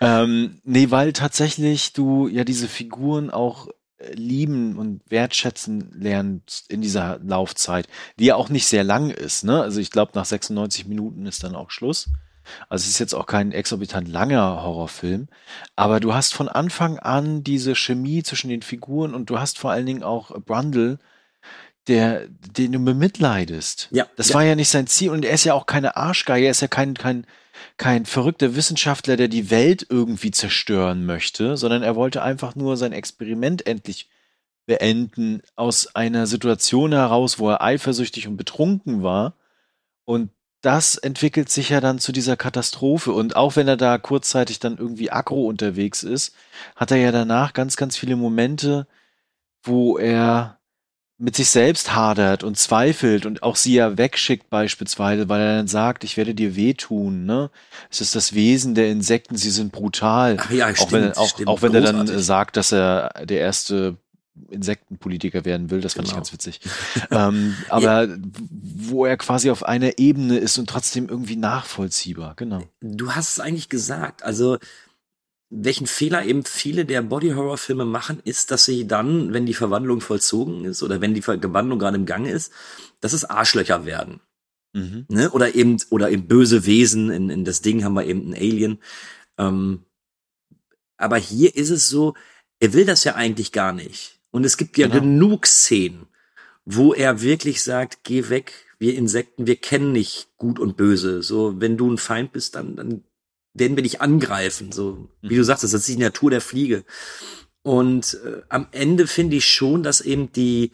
ähm, 0.00 0.60
nee, 0.62 0.90
weil 0.90 1.14
tatsächlich 1.14 1.94
du 1.94 2.28
ja 2.28 2.44
diese 2.44 2.68
Figuren 2.68 3.30
auch 3.30 3.68
äh, 3.98 4.12
lieben 4.12 4.76
und 4.76 5.00
wertschätzen 5.08 5.90
lernst 5.98 6.70
in 6.70 6.82
dieser 6.82 7.18
Laufzeit, 7.24 7.88
die 8.18 8.26
ja 8.26 8.36
auch 8.36 8.50
nicht 8.50 8.66
sehr 8.66 8.84
lang 8.84 9.10
ist. 9.10 9.44
Ne? 9.44 9.62
Also 9.62 9.80
ich 9.80 9.90
glaube, 9.90 10.12
nach 10.14 10.26
96 10.26 10.86
Minuten 10.86 11.24
ist 11.24 11.42
dann 11.42 11.54
auch 11.54 11.70
Schluss. 11.70 12.10
Also 12.68 12.84
es 12.84 12.90
ist 12.90 12.98
jetzt 12.98 13.14
auch 13.14 13.26
kein 13.26 13.52
exorbitant 13.52 14.08
langer 14.08 14.62
Horrorfilm, 14.62 15.28
aber 15.74 16.00
du 16.00 16.14
hast 16.14 16.34
von 16.34 16.48
Anfang 16.48 16.98
an 16.98 17.44
diese 17.44 17.74
Chemie 17.74 18.22
zwischen 18.22 18.48
den 18.48 18.62
Figuren 18.62 19.14
und 19.14 19.30
du 19.30 19.38
hast 19.38 19.58
vor 19.58 19.70
allen 19.70 19.86
Dingen 19.86 20.02
auch 20.02 20.30
Brundle, 20.40 20.98
der, 21.86 22.26
den 22.28 22.72
du 22.72 22.78
bemitleidest. 22.84 23.88
Ja. 23.92 24.06
Das 24.16 24.30
ja. 24.30 24.34
war 24.36 24.42
ja 24.44 24.54
nicht 24.54 24.70
sein 24.70 24.86
Ziel 24.86 25.10
und 25.10 25.24
er 25.24 25.32
ist 25.32 25.44
ja 25.44 25.54
auch 25.54 25.66
keine 25.66 25.96
Arschgeier, 25.96 26.44
er 26.44 26.50
ist 26.50 26.62
ja 26.62 26.68
kein, 26.68 26.94
kein, 26.94 27.26
kein 27.76 28.06
verrückter 28.06 28.56
Wissenschaftler, 28.56 29.16
der 29.16 29.28
die 29.28 29.50
Welt 29.50 29.86
irgendwie 29.88 30.30
zerstören 30.30 31.06
möchte, 31.06 31.56
sondern 31.56 31.82
er 31.82 31.96
wollte 31.96 32.22
einfach 32.22 32.54
nur 32.54 32.76
sein 32.76 32.92
Experiment 32.92 33.66
endlich 33.66 34.08
beenden 34.66 35.42
aus 35.54 35.94
einer 35.94 36.26
Situation 36.26 36.92
heraus, 36.92 37.38
wo 37.38 37.50
er 37.50 37.62
eifersüchtig 37.62 38.26
und 38.26 38.36
betrunken 38.36 39.02
war. 39.02 39.34
Und 40.04 40.30
das 40.66 40.96
entwickelt 40.96 41.48
sich 41.48 41.68
ja 41.68 41.80
dann 41.80 42.00
zu 42.00 42.10
dieser 42.10 42.36
Katastrophe. 42.36 43.12
Und 43.12 43.36
auch 43.36 43.54
wenn 43.54 43.68
er 43.68 43.76
da 43.76 43.98
kurzzeitig 43.98 44.58
dann 44.58 44.78
irgendwie 44.78 45.12
aggro 45.12 45.46
unterwegs 45.46 46.02
ist, 46.02 46.34
hat 46.74 46.90
er 46.90 46.96
ja 46.96 47.12
danach 47.12 47.52
ganz, 47.52 47.76
ganz 47.76 47.96
viele 47.96 48.16
Momente, 48.16 48.88
wo 49.62 49.96
er 49.96 50.58
mit 51.18 51.36
sich 51.36 51.50
selbst 51.50 51.94
hadert 51.94 52.42
und 52.42 52.58
zweifelt 52.58 53.26
und 53.26 53.44
auch 53.44 53.54
sie 53.54 53.74
ja 53.74 53.96
wegschickt 53.96 54.50
beispielsweise, 54.50 55.28
weil 55.28 55.40
er 55.40 55.56
dann 55.56 55.68
sagt, 55.68 56.02
ich 56.02 56.16
werde 56.16 56.34
dir 56.34 56.56
wehtun, 56.56 57.24
ne? 57.24 57.50
Es 57.88 58.00
ist 58.00 58.16
das 58.16 58.34
Wesen 58.34 58.74
der 58.74 58.90
Insekten, 58.90 59.36
sie 59.36 59.50
sind 59.50 59.72
brutal. 59.72 60.36
Ach 60.40 60.50
ja, 60.50 60.68
auch 60.68 60.74
stimmt, 60.74 60.92
wenn, 60.92 61.12
auch, 61.12 61.28
stimmt, 61.28 61.48
auch 61.48 61.62
wenn 61.62 61.74
er 61.74 61.80
dann 61.80 62.06
sagt, 62.18 62.56
dass 62.56 62.72
er 62.72 63.24
der 63.24 63.38
erste 63.38 63.96
Insektenpolitiker 64.50 65.44
werden 65.44 65.70
will, 65.70 65.80
das 65.80 65.94
fand 65.94 66.06
Genau. 66.06 66.16
ich 66.16 66.16
ganz 66.16 66.32
witzig. 66.32 66.60
ähm, 67.10 67.56
aber 67.68 68.08
wo 68.30 69.06
er 69.06 69.16
quasi 69.16 69.50
auf 69.50 69.64
einer 69.64 69.98
Ebene 69.98 70.38
ist 70.38 70.58
und 70.58 70.68
trotzdem 70.68 71.08
irgendwie 71.08 71.36
nachvollziehbar, 71.36 72.34
genau. 72.36 72.62
Du 72.80 73.12
hast 73.12 73.30
es 73.30 73.40
eigentlich 73.40 73.68
gesagt. 73.68 74.22
Also, 74.22 74.58
welchen 75.48 75.86
Fehler 75.86 76.24
eben 76.24 76.44
viele 76.44 76.84
der 76.84 77.02
Body-Horror-Filme 77.02 77.84
machen, 77.84 78.20
ist, 78.24 78.50
dass 78.50 78.64
sie 78.64 78.86
dann, 78.86 79.32
wenn 79.32 79.46
die 79.46 79.54
Verwandlung 79.54 80.00
vollzogen 80.00 80.64
ist 80.64 80.82
oder 80.82 81.00
wenn 81.00 81.14
die 81.14 81.22
Verwandlung 81.22 81.78
gerade 81.78 81.96
im 81.96 82.06
Gange 82.06 82.30
ist, 82.30 82.52
dass 83.00 83.12
es 83.12 83.24
Arschlöcher 83.24 83.86
werden. 83.86 84.20
Mhm. 84.72 85.06
Ne? 85.08 85.30
Oder 85.30 85.54
eben, 85.54 85.78
oder 85.90 86.10
eben 86.10 86.26
böse 86.26 86.66
Wesen. 86.66 87.10
In, 87.10 87.30
in 87.30 87.44
das 87.44 87.62
Ding 87.62 87.84
haben 87.84 87.94
wir 87.94 88.04
eben 88.04 88.30
ein 88.30 88.34
Alien. 88.34 88.78
Ähm, 89.38 89.84
aber 90.96 91.16
hier 91.16 91.54
ist 91.54 91.70
es 91.70 91.88
so, 91.88 92.14
er 92.58 92.72
will 92.72 92.84
das 92.84 93.04
ja 93.04 93.14
eigentlich 93.14 93.52
gar 93.52 93.72
nicht. 93.72 94.15
Und 94.36 94.44
es 94.44 94.58
gibt 94.58 94.76
ja 94.76 94.86
Genau. 94.86 95.00
genug 95.00 95.46
Szenen, 95.46 96.08
wo 96.66 96.92
er 96.92 97.22
wirklich 97.22 97.62
sagt, 97.62 98.04
geh 98.04 98.28
weg, 98.28 98.52
wir 98.78 98.94
Insekten, 98.94 99.46
wir 99.46 99.56
kennen 99.56 99.92
nicht 99.92 100.28
gut 100.36 100.58
und 100.58 100.76
böse. 100.76 101.22
So, 101.22 101.58
wenn 101.58 101.78
du 101.78 101.90
ein 101.90 101.96
Feind 101.96 102.32
bist, 102.32 102.54
dann, 102.54 102.76
dann 102.76 103.02
werden 103.54 103.76
wir 103.76 103.82
dich 103.82 104.02
angreifen. 104.02 104.72
So, 104.72 105.08
wie 105.22 105.36
du 105.36 105.42
sagst, 105.42 105.64
das 105.64 105.72
ist 105.72 105.88
die 105.88 105.96
Natur 105.96 106.28
der 106.28 106.42
Fliege. 106.42 106.84
Und 107.62 108.18
äh, 108.26 108.42
am 108.50 108.68
Ende 108.72 109.06
finde 109.06 109.36
ich 109.36 109.46
schon, 109.46 109.82
dass 109.82 110.02
eben 110.02 110.30
die, 110.32 110.72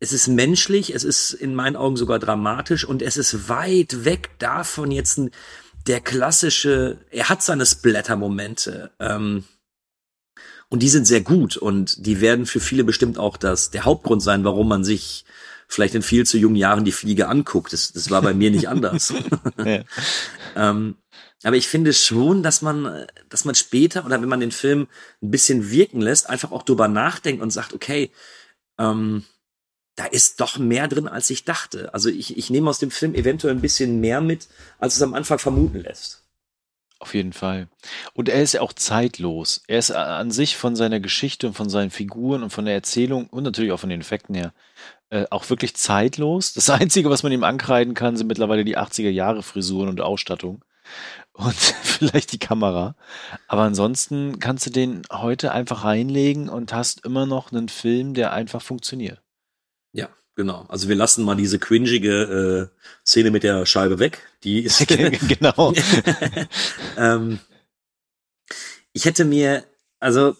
es 0.00 0.14
ist 0.14 0.28
menschlich, 0.28 0.94
es 0.94 1.04
ist 1.04 1.34
in 1.34 1.54
meinen 1.54 1.76
Augen 1.76 1.98
sogar 1.98 2.18
dramatisch 2.18 2.86
und 2.86 3.02
es 3.02 3.18
ist 3.18 3.50
weit 3.50 4.06
weg 4.06 4.30
davon 4.38 4.90
jetzt 4.90 5.18
ein, 5.18 5.30
der 5.86 6.00
klassische, 6.00 7.04
er 7.10 7.28
hat 7.28 7.42
seine 7.42 7.66
Splatter-Momente, 7.66 8.92
ähm, 8.98 9.44
und 10.72 10.82
die 10.82 10.88
sind 10.88 11.06
sehr 11.06 11.20
gut 11.20 11.58
und 11.58 12.06
die 12.06 12.22
werden 12.22 12.46
für 12.46 12.58
viele 12.58 12.82
bestimmt 12.82 13.18
auch 13.18 13.36
das, 13.36 13.70
der 13.70 13.84
Hauptgrund 13.84 14.22
sein, 14.22 14.42
warum 14.42 14.68
man 14.68 14.84
sich 14.84 15.26
vielleicht 15.68 15.94
in 15.94 16.00
viel 16.00 16.24
zu 16.24 16.38
jungen 16.38 16.56
Jahren 16.56 16.86
die 16.86 16.92
Fliege 16.92 17.28
anguckt. 17.28 17.74
Das, 17.74 17.92
das 17.92 18.10
war 18.10 18.22
bei 18.22 18.32
mir 18.32 18.50
nicht 18.50 18.70
anders. 18.70 19.12
Ja. 19.62 19.82
ähm, 20.56 20.96
aber 21.42 21.56
ich 21.56 21.68
finde 21.68 21.92
schon, 21.92 22.42
dass 22.42 22.62
man, 22.62 23.06
dass 23.28 23.44
man 23.44 23.54
später 23.54 24.06
oder 24.06 24.22
wenn 24.22 24.30
man 24.30 24.40
den 24.40 24.50
Film 24.50 24.88
ein 25.20 25.30
bisschen 25.30 25.70
wirken 25.70 26.00
lässt, 26.00 26.30
einfach 26.30 26.52
auch 26.52 26.62
drüber 26.62 26.88
nachdenkt 26.88 27.42
und 27.42 27.50
sagt, 27.50 27.74
okay, 27.74 28.10
ähm, 28.78 29.24
da 29.96 30.06
ist 30.06 30.40
doch 30.40 30.56
mehr 30.56 30.88
drin, 30.88 31.06
als 31.06 31.28
ich 31.28 31.44
dachte. 31.44 31.92
Also 31.92 32.08
ich, 32.08 32.38
ich 32.38 32.48
nehme 32.48 32.70
aus 32.70 32.78
dem 32.78 32.90
Film 32.90 33.14
eventuell 33.14 33.54
ein 33.54 33.60
bisschen 33.60 34.00
mehr 34.00 34.22
mit, 34.22 34.48
als 34.78 34.96
es 34.96 35.02
am 35.02 35.12
Anfang 35.12 35.38
vermuten 35.38 35.80
lässt. 35.80 36.21
Auf 37.02 37.14
jeden 37.14 37.32
Fall. 37.32 37.66
Und 38.14 38.28
er 38.28 38.40
ist 38.42 38.52
ja 38.52 38.60
auch 38.60 38.72
zeitlos. 38.72 39.64
Er 39.66 39.80
ist 39.80 39.90
an 39.90 40.30
sich 40.30 40.56
von 40.56 40.76
seiner 40.76 41.00
Geschichte 41.00 41.48
und 41.48 41.54
von 41.54 41.68
seinen 41.68 41.90
Figuren 41.90 42.44
und 42.44 42.50
von 42.50 42.64
der 42.64 42.74
Erzählung 42.74 43.26
und 43.26 43.42
natürlich 43.42 43.72
auch 43.72 43.80
von 43.80 43.90
den 43.90 44.00
Effekten 44.00 44.36
her 44.36 44.52
äh, 45.10 45.26
auch 45.30 45.50
wirklich 45.50 45.74
zeitlos. 45.74 46.52
Das 46.52 46.70
Einzige, 46.70 47.10
was 47.10 47.24
man 47.24 47.32
ihm 47.32 47.42
ankreiden 47.42 47.94
kann, 47.94 48.16
sind 48.16 48.28
mittlerweile 48.28 48.64
die 48.64 48.78
80er 48.78 49.10
Jahre 49.10 49.42
Frisuren 49.42 49.88
und 49.88 50.00
Ausstattung 50.00 50.64
und 51.32 51.56
vielleicht 51.56 52.30
die 52.30 52.38
Kamera. 52.38 52.94
Aber 53.48 53.62
ansonsten 53.62 54.38
kannst 54.38 54.66
du 54.66 54.70
den 54.70 55.02
heute 55.10 55.50
einfach 55.50 55.82
reinlegen 55.82 56.48
und 56.48 56.72
hast 56.72 57.04
immer 57.04 57.26
noch 57.26 57.50
einen 57.50 57.68
Film, 57.68 58.14
der 58.14 58.32
einfach 58.32 58.62
funktioniert. 58.62 59.20
Ja, 59.90 60.08
genau. 60.34 60.66
Also 60.68 60.88
wir 60.88 60.96
lassen 60.96 61.24
mal 61.24 61.36
diese 61.36 61.58
cringige 61.58 62.70
äh, 62.72 62.82
Szene 63.06 63.30
mit 63.30 63.42
der 63.42 63.66
Scheibe 63.66 63.98
weg. 63.98 64.26
Die 64.44 64.60
ist 64.60 64.86
genau. 64.88 65.72
ähm, 66.96 67.38
ich 68.92 69.04
hätte 69.04 69.24
mir, 69.24 69.64
also 70.00 70.36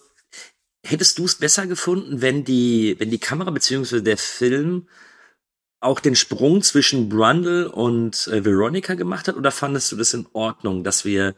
hättest 0.84 1.18
du 1.18 1.24
es 1.24 1.36
besser 1.36 1.66
gefunden, 1.66 2.20
wenn 2.20 2.44
die, 2.44 2.96
wenn 2.98 3.10
die 3.10 3.18
Kamera 3.18 3.50
beziehungsweise 3.50 4.02
der 4.02 4.18
Film 4.18 4.88
auch 5.80 6.00
den 6.00 6.14
Sprung 6.14 6.62
zwischen 6.62 7.08
Brundle 7.08 7.70
und 7.70 8.28
äh, 8.28 8.44
Veronica 8.44 8.94
gemacht 8.94 9.26
hat, 9.26 9.36
oder 9.36 9.50
fandest 9.50 9.90
du 9.90 9.96
das 9.96 10.14
in 10.14 10.26
Ordnung, 10.32 10.84
dass 10.84 11.04
wir 11.04 11.34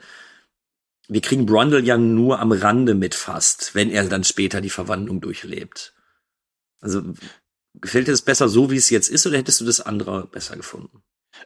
wir 1.08 1.20
kriegen 1.20 1.46
Brundle 1.46 1.80
ja 1.80 1.98
nur 1.98 2.40
am 2.40 2.52
Rande 2.52 2.94
mit 2.94 3.14
fast, 3.14 3.74
wenn 3.74 3.90
er 3.90 4.08
dann 4.08 4.24
später 4.24 4.60
die 4.60 4.70
Verwandlung 4.70 5.20
durchlebt. 5.20 5.94
Also 6.80 7.02
gefällt 7.74 8.08
dir 8.08 8.12
das 8.12 8.22
besser 8.22 8.48
so, 8.48 8.70
wie 8.70 8.76
es 8.76 8.90
jetzt 8.90 9.08
ist, 9.08 9.26
oder 9.26 9.38
hättest 9.38 9.60
du 9.60 9.64
das 9.64 9.80
andere 9.80 10.26
besser 10.26 10.56
gefunden? 10.56 11.02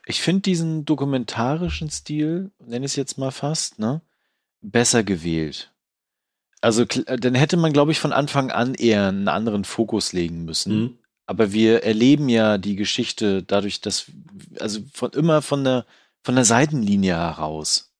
Ich 0.07 0.21
finde 0.21 0.43
diesen 0.43 0.85
dokumentarischen 0.85 1.91
Stil, 1.91 2.51
nenne 2.59 2.87
ich 2.87 2.93
es 2.93 2.97
jetzt 2.97 3.19
mal 3.19 3.31
fast, 3.31 3.79
ne, 3.79 4.03
besser 4.61 5.03
gewählt. 5.03 5.73
Also 6.61 6.83
kl- 6.83 7.17
dann 7.17 7.35
hätte 7.35 7.57
man, 7.57 7.73
glaube 7.73 7.93
ich, 7.93 8.01
von 8.01 8.13
Anfang 8.13 8.51
an 8.51 8.75
eher 8.75 9.09
einen 9.09 9.29
anderen 9.29 9.65
Fokus 9.65 10.13
legen 10.13 10.45
müssen. 10.45 10.81
Mhm. 10.81 10.99
Aber 11.27 11.53
wir 11.53 11.85
erleben 11.85 12.29
ja 12.29 12.59
die 12.59 12.75
Geschichte 12.75 13.43
dadurch, 13.43 13.81
dass, 13.81 14.11
also 14.61 14.81
von 14.93 15.13
immer 15.13 15.43
von 15.43 15.63
der, 15.63 15.87
von 16.23 16.35
der 16.35 16.45
Seitenlinie 16.45 17.15
heraus. 17.15 17.93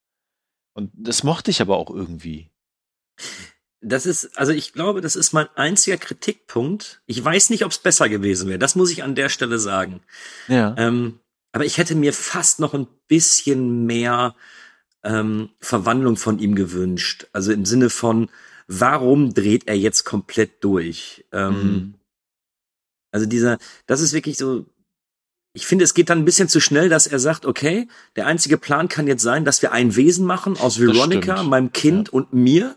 Und 0.75 0.91
das 0.95 1.25
mochte 1.25 1.51
ich 1.51 1.61
aber 1.61 1.77
auch 1.77 1.91
irgendwie. 1.91 2.51
Das 3.81 4.07
ist, 4.07 4.37
also 4.37 4.53
ich 4.53 4.73
glaube, 4.73 5.01
das 5.01 5.15
ist 5.15 5.33
mein 5.33 5.47
einziger 5.55 5.99
Kritikpunkt. 5.99 7.01
Ich 7.07 7.25
weiß 7.25 7.51
nicht, 7.51 7.65
ob 7.65 7.71
es 7.71 7.79
besser 7.79 8.09
gewesen 8.09 8.49
wäre. 8.49 8.59
Das 8.59 8.75
muss 8.75 8.91
ich 8.91 9.05
an 9.05 9.15
der 9.15 9.29
Stelle 9.29 9.59
sagen. 9.59 10.01
Ja. 10.49 10.75
Ähm, 10.77 11.21
aber 11.53 11.65
ich 11.65 11.79
hätte 11.79 11.95
mir 11.95 12.13
fast 12.13 12.59
noch 12.59 12.75
ein 12.75 12.89
bisschen 13.07 13.87
mehr 13.87 14.35
ähm, 15.05 15.51
Verwandlung 15.61 16.17
von 16.17 16.39
ihm 16.39 16.55
gewünscht. 16.55 17.29
Also 17.33 17.53
im 17.53 17.65
Sinne 17.65 17.89
von, 17.89 18.31
warum 18.67 19.33
dreht 19.33 19.69
er 19.69 19.77
jetzt 19.77 20.05
komplett 20.05 20.65
durch? 20.65 21.25
Ähm, 21.33 21.63
Mhm. 21.63 21.95
Also 23.11 23.27
dieser, 23.27 23.59
das 23.87 24.01
ist 24.01 24.13
wirklich 24.13 24.37
so. 24.37 24.67
Ich 25.55 25.67
finde, 25.67 25.85
es 25.85 25.95
geht 25.95 26.11
dann 26.11 26.19
ein 26.19 26.25
bisschen 26.25 26.49
zu 26.49 26.61
schnell, 26.61 26.89
dass 26.89 27.07
er 27.07 27.19
sagt, 27.19 27.47
okay, 27.47 27.89
der 28.17 28.27
einzige 28.27 28.59
Plan 28.59 28.89
kann 28.89 29.07
jetzt 29.07 29.23
sein, 29.23 29.47
dass 29.47 29.63
wir 29.63 29.73
ein 29.73 29.97
Wesen 29.97 30.27
machen 30.27 30.57
aus 30.59 30.79
Veronica, 30.79 31.43
meinem 31.43 31.73
Kind 31.73 32.11
und 32.11 32.35
mir 32.35 32.77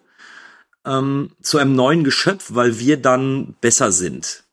ähm, 0.86 1.36
zu 1.42 1.58
einem 1.58 1.76
neuen 1.76 2.04
Geschöpf, 2.04 2.54
weil 2.54 2.80
wir 2.80 2.98
dann 2.98 3.56
besser 3.62 3.92
sind. 3.92 4.44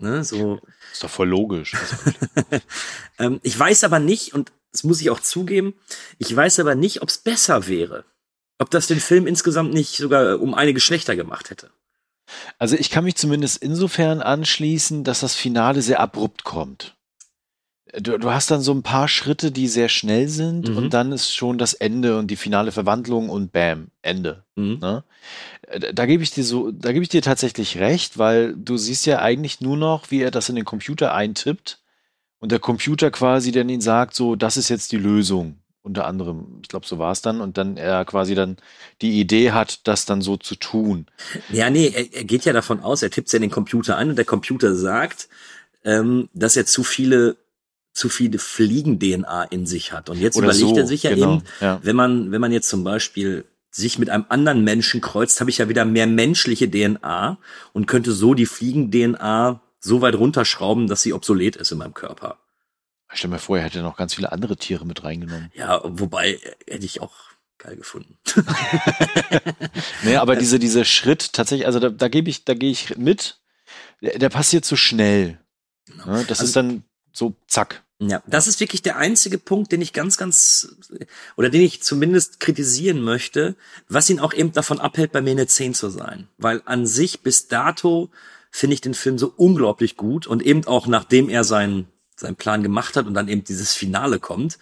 Ne, 0.00 0.24
so. 0.24 0.60
Ist 0.92 1.04
doch 1.04 1.10
voll 1.10 1.28
logisch. 1.28 1.72
ähm, 3.18 3.40
ich 3.42 3.58
weiß 3.58 3.84
aber 3.84 4.00
nicht, 4.00 4.34
und 4.34 4.52
das 4.72 4.84
muss 4.84 5.00
ich 5.00 5.10
auch 5.10 5.20
zugeben, 5.20 5.74
ich 6.18 6.34
weiß 6.34 6.60
aber 6.60 6.74
nicht, 6.74 7.02
ob 7.02 7.08
es 7.08 7.18
besser 7.18 7.68
wäre. 7.68 8.04
Ob 8.58 8.70
das 8.70 8.86
den 8.86 9.00
Film 9.00 9.26
insgesamt 9.26 9.72
nicht 9.72 9.96
sogar 9.96 10.40
um 10.40 10.54
einige 10.54 10.80
schlechter 10.80 11.16
gemacht 11.16 11.50
hätte. 11.50 11.70
Also 12.58 12.76
ich 12.76 12.90
kann 12.90 13.04
mich 13.04 13.16
zumindest 13.16 13.58
insofern 13.58 14.22
anschließen, 14.22 15.04
dass 15.04 15.20
das 15.20 15.34
Finale 15.34 15.82
sehr 15.82 16.00
abrupt 16.00 16.44
kommt. 16.44 16.96
Du, 18.00 18.18
du 18.18 18.30
hast 18.30 18.50
dann 18.50 18.60
so 18.60 18.72
ein 18.72 18.82
paar 18.82 19.06
Schritte, 19.08 19.52
die 19.52 19.68
sehr 19.68 19.88
schnell 19.88 20.28
sind 20.28 20.68
Mhm. 20.68 20.76
und 20.76 20.94
dann 20.94 21.12
ist 21.12 21.34
schon 21.34 21.58
das 21.58 21.74
Ende 21.74 22.18
und 22.18 22.28
die 22.28 22.36
finale 22.36 22.72
Verwandlung 22.72 23.28
und 23.28 23.52
bam, 23.52 23.88
Ende. 24.02 24.42
Mhm. 24.56 24.78
Ne? 24.80 25.04
Da, 25.78 25.92
da 25.92 26.06
gebe 26.06 26.22
ich 26.22 26.30
dir 26.32 26.44
so, 26.44 26.70
da 26.72 26.92
gebe 26.92 27.02
ich 27.02 27.08
dir 27.08 27.22
tatsächlich 27.22 27.78
recht, 27.78 28.18
weil 28.18 28.54
du 28.56 28.76
siehst 28.76 29.06
ja 29.06 29.20
eigentlich 29.20 29.60
nur 29.60 29.76
noch, 29.76 30.10
wie 30.10 30.20
er 30.22 30.30
das 30.30 30.48
in 30.48 30.56
den 30.56 30.64
Computer 30.64 31.14
eintippt 31.14 31.78
und 32.40 32.50
der 32.52 32.58
Computer 32.58 33.10
quasi 33.10 33.52
dann 33.52 33.68
ihn 33.68 33.80
sagt, 33.80 34.14
so, 34.14 34.34
das 34.36 34.56
ist 34.56 34.68
jetzt 34.70 34.90
die 34.92 34.98
Lösung. 34.98 35.58
Unter 35.82 36.06
anderem, 36.06 36.60
ich 36.62 36.68
glaube, 36.68 36.86
so 36.86 36.98
war 36.98 37.12
es 37.12 37.20
dann, 37.20 37.42
und 37.42 37.58
dann 37.58 37.76
er 37.76 38.06
quasi 38.06 38.34
dann 38.34 38.56
die 39.02 39.20
Idee 39.20 39.52
hat, 39.52 39.86
das 39.86 40.06
dann 40.06 40.22
so 40.22 40.36
zu 40.38 40.54
tun. 40.56 41.06
Ja, 41.52 41.68
nee, 41.68 41.88
er, 41.94 42.12
er 42.12 42.24
geht 42.24 42.46
ja 42.46 42.54
davon 42.54 42.80
aus, 42.80 43.02
er 43.02 43.10
tippt 43.10 43.30
ja 43.32 43.36
in 43.36 43.42
den 43.42 43.50
Computer 43.50 43.96
ein 43.98 44.08
und 44.08 44.16
der 44.16 44.24
Computer 44.24 44.74
sagt, 44.74 45.28
ähm, 45.84 46.30
dass 46.32 46.56
er 46.56 46.64
zu 46.64 46.82
viele 46.82 47.36
zu 47.94 48.08
viele 48.08 48.38
Fliegen-DNA 48.38 49.44
in 49.44 49.66
sich 49.66 49.92
hat. 49.92 50.10
Und 50.10 50.18
jetzt 50.18 50.36
Oder 50.36 50.48
überlegt 50.48 50.68
so, 50.68 50.76
er 50.76 50.86
sich 50.86 51.04
ja 51.04 51.14
genau, 51.14 51.36
eben, 51.36 51.44
ja. 51.60 51.78
wenn 51.82 51.96
man, 51.96 52.32
wenn 52.32 52.40
man 52.40 52.52
jetzt 52.52 52.68
zum 52.68 52.84
Beispiel 52.84 53.46
sich 53.70 53.98
mit 53.98 54.10
einem 54.10 54.26
anderen 54.28 54.62
Menschen 54.64 55.00
kreuzt, 55.00 55.40
habe 55.40 55.50
ich 55.50 55.58
ja 55.58 55.68
wieder 55.68 55.84
mehr 55.84 56.06
menschliche 56.06 56.70
DNA 56.70 57.38
und 57.72 57.86
könnte 57.86 58.12
so 58.12 58.34
die 58.34 58.46
Fliegen-DNA 58.46 59.60
so 59.80 60.00
weit 60.00 60.16
runterschrauben, 60.16 60.88
dass 60.88 61.02
sie 61.02 61.12
obsolet 61.12 61.56
ist 61.56 61.70
in 61.70 61.78
meinem 61.78 61.94
Körper. 61.94 62.38
Ich 63.12 63.18
stell 63.18 63.30
mir 63.30 63.38
vor, 63.38 63.58
er 63.58 63.64
hätte 63.64 63.82
noch 63.82 63.96
ganz 63.96 64.14
viele 64.14 64.32
andere 64.32 64.56
Tiere 64.56 64.84
mit 64.84 65.04
reingenommen. 65.04 65.52
Ja, 65.54 65.80
wobei 65.84 66.34
äh, 66.34 66.38
hätte 66.68 66.84
ich 66.84 67.00
auch 67.00 67.14
geil 67.58 67.76
gefunden. 67.76 68.18
nee, 70.02 70.16
aber 70.16 70.34
diese, 70.34 70.58
dieser 70.58 70.84
Schritt 70.84 71.32
tatsächlich, 71.32 71.66
also 71.66 71.78
da, 71.78 71.90
da 71.90 72.08
gebe 72.08 72.28
ich, 72.28 72.44
da 72.44 72.54
gehe 72.54 72.70
ich 72.70 72.96
mit. 72.96 73.38
Der, 74.00 74.18
der 74.18 74.28
passiert 74.30 74.64
zu 74.64 74.70
so 74.70 74.76
schnell. 74.76 75.38
Genau. 75.86 76.06
Ne? 76.06 76.24
Das 76.26 76.40
also, 76.40 76.44
ist 76.44 76.56
dann 76.56 76.84
so 77.14 77.34
zack. 77.46 77.82
Ja, 78.00 78.22
das 78.26 78.48
ist 78.48 78.60
wirklich 78.60 78.82
der 78.82 78.96
einzige 78.96 79.38
Punkt, 79.38 79.72
den 79.72 79.80
ich 79.80 79.92
ganz, 79.92 80.16
ganz, 80.16 80.76
oder 81.36 81.48
den 81.48 81.62
ich 81.62 81.82
zumindest 81.82 82.40
kritisieren 82.40 83.00
möchte, 83.00 83.54
was 83.88 84.10
ihn 84.10 84.20
auch 84.20 84.34
eben 84.34 84.52
davon 84.52 84.80
abhält, 84.80 85.12
bei 85.12 85.22
mir 85.22 85.30
eine 85.30 85.46
10 85.46 85.74
zu 85.74 85.88
sein. 85.88 86.28
Weil 86.36 86.60
an 86.64 86.86
sich 86.86 87.20
bis 87.20 87.46
dato 87.46 88.10
finde 88.50 88.74
ich 88.74 88.80
den 88.80 88.94
Film 88.94 89.16
so 89.16 89.32
unglaublich 89.36 89.96
gut 89.96 90.26
und 90.26 90.42
eben 90.42 90.66
auch 90.66 90.86
nachdem 90.86 91.28
er 91.28 91.44
seinen, 91.44 91.86
seinen 92.16 92.36
Plan 92.36 92.62
gemacht 92.62 92.96
hat 92.96 93.06
und 93.06 93.14
dann 93.14 93.28
eben 93.28 93.44
dieses 93.44 93.74
Finale 93.74 94.18
kommt, 94.18 94.58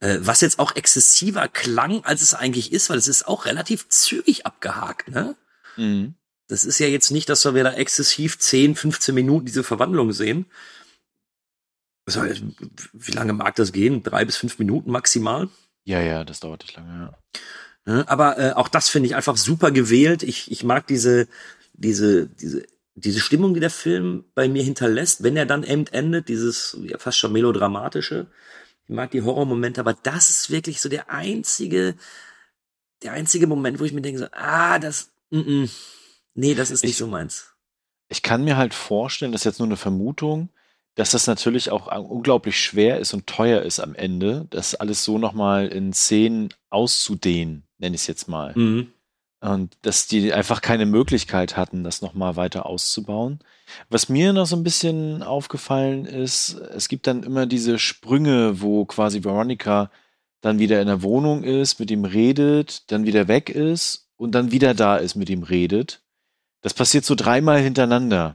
äh, 0.00 0.18
was 0.20 0.40
jetzt 0.40 0.60
auch 0.60 0.76
exzessiver 0.76 1.48
klang, 1.48 2.04
als 2.04 2.22
es 2.22 2.34
eigentlich 2.34 2.72
ist, 2.72 2.90
weil 2.90 2.98
es 2.98 3.08
ist 3.08 3.26
auch 3.26 3.44
relativ 3.44 3.88
zügig 3.88 4.46
abgehakt, 4.46 5.08
ne? 5.08 5.36
Mhm. 5.76 6.14
Das 6.46 6.64
ist 6.64 6.78
ja 6.78 6.86
jetzt 6.86 7.10
nicht, 7.10 7.28
dass 7.28 7.44
wir 7.44 7.62
da 7.62 7.74
exzessiv 7.74 8.38
10, 8.38 8.74
15 8.74 9.14
Minuten 9.14 9.44
diese 9.44 9.62
Verwandlung 9.62 10.12
sehen. 10.12 10.46
Also, 12.16 12.42
wie 12.92 13.12
lange 13.12 13.32
mag 13.34 13.54
das 13.56 13.72
gehen? 13.72 14.02
Drei 14.02 14.24
bis 14.24 14.36
fünf 14.36 14.58
Minuten 14.58 14.90
maximal? 14.90 15.48
Ja, 15.84 16.00
ja, 16.00 16.24
das 16.24 16.40
dauert 16.40 16.62
nicht 16.62 16.76
lange, 16.76 16.90
ja. 16.90 17.18
Ne? 17.88 18.04
Aber 18.08 18.38
äh, 18.38 18.52
auch 18.52 18.68
das 18.68 18.88
finde 18.88 19.06
ich 19.06 19.16
einfach 19.16 19.36
super 19.36 19.70
gewählt. 19.70 20.22
Ich, 20.22 20.50
ich 20.50 20.62
mag 20.62 20.86
diese, 20.86 21.26
diese, 21.72 22.26
diese, 22.26 22.66
diese 22.94 23.20
Stimmung, 23.20 23.54
die 23.54 23.60
der 23.60 23.70
Film 23.70 24.24
bei 24.34 24.48
mir 24.48 24.62
hinterlässt, 24.62 25.22
wenn 25.22 25.36
er 25.36 25.46
dann 25.46 25.62
eben 25.62 25.86
endet, 25.86 26.28
dieses 26.28 26.76
ja, 26.82 26.98
fast 26.98 27.18
schon 27.18 27.32
melodramatische. 27.32 28.26
Ich 28.84 28.94
mag 28.94 29.10
die 29.10 29.22
Horrormomente, 29.22 29.80
aber 29.80 29.94
das 29.94 30.30
ist 30.30 30.50
wirklich 30.50 30.80
so 30.80 30.88
der 30.88 31.10
einzige, 31.10 31.94
der 33.02 33.12
einzige 33.12 33.46
Moment, 33.46 33.80
wo 33.80 33.84
ich 33.84 33.92
mir 33.92 34.02
denke, 34.02 34.18
so, 34.18 34.26
ah, 34.32 34.78
das, 34.78 35.10
mm, 35.30 35.38
mm, 35.38 35.70
nee, 36.34 36.54
das 36.54 36.70
ist 36.70 36.82
nicht 36.82 36.92
ich, 36.92 36.98
so 36.98 37.06
meins. 37.06 37.54
Ich 38.08 38.22
kann 38.22 38.44
mir 38.44 38.56
halt 38.56 38.74
vorstellen, 38.74 39.32
das 39.32 39.42
ist 39.42 39.46
jetzt 39.46 39.58
nur 39.60 39.68
eine 39.68 39.76
Vermutung, 39.76 40.50
dass 40.98 41.12
das 41.12 41.28
natürlich 41.28 41.70
auch 41.70 41.86
unglaublich 42.10 42.58
schwer 42.58 42.98
ist 42.98 43.14
und 43.14 43.28
teuer 43.28 43.62
ist 43.62 43.78
am 43.78 43.94
Ende, 43.94 44.48
das 44.50 44.74
alles 44.74 45.04
so 45.04 45.16
nochmal 45.16 45.68
in 45.68 45.92
Szenen 45.92 46.48
auszudehnen, 46.70 47.62
nenne 47.78 47.94
ich 47.94 48.00
es 48.00 48.06
jetzt 48.08 48.26
mal. 48.26 48.52
Mhm. 48.56 48.88
Und 49.40 49.76
dass 49.82 50.08
die 50.08 50.32
einfach 50.32 50.60
keine 50.60 50.86
Möglichkeit 50.86 51.56
hatten, 51.56 51.84
das 51.84 52.02
nochmal 52.02 52.34
weiter 52.34 52.66
auszubauen. 52.66 53.38
Was 53.88 54.08
mir 54.08 54.32
noch 54.32 54.46
so 54.46 54.56
ein 54.56 54.64
bisschen 54.64 55.22
aufgefallen 55.22 56.04
ist, 56.04 56.54
es 56.54 56.88
gibt 56.88 57.06
dann 57.06 57.22
immer 57.22 57.46
diese 57.46 57.78
Sprünge, 57.78 58.60
wo 58.60 58.84
quasi 58.84 59.22
Veronica 59.22 59.92
dann 60.40 60.58
wieder 60.58 60.80
in 60.80 60.88
der 60.88 61.04
Wohnung 61.04 61.44
ist, 61.44 61.78
mit 61.78 61.92
ihm 61.92 62.06
redet, 62.06 62.90
dann 62.90 63.06
wieder 63.06 63.28
weg 63.28 63.50
ist 63.50 64.08
und 64.16 64.32
dann 64.32 64.50
wieder 64.50 64.74
da 64.74 64.96
ist, 64.96 65.14
mit 65.14 65.30
ihm 65.30 65.44
redet. 65.44 66.02
Das 66.60 66.74
passiert 66.74 67.04
so 67.04 67.14
dreimal 67.14 67.60
hintereinander. 67.60 68.34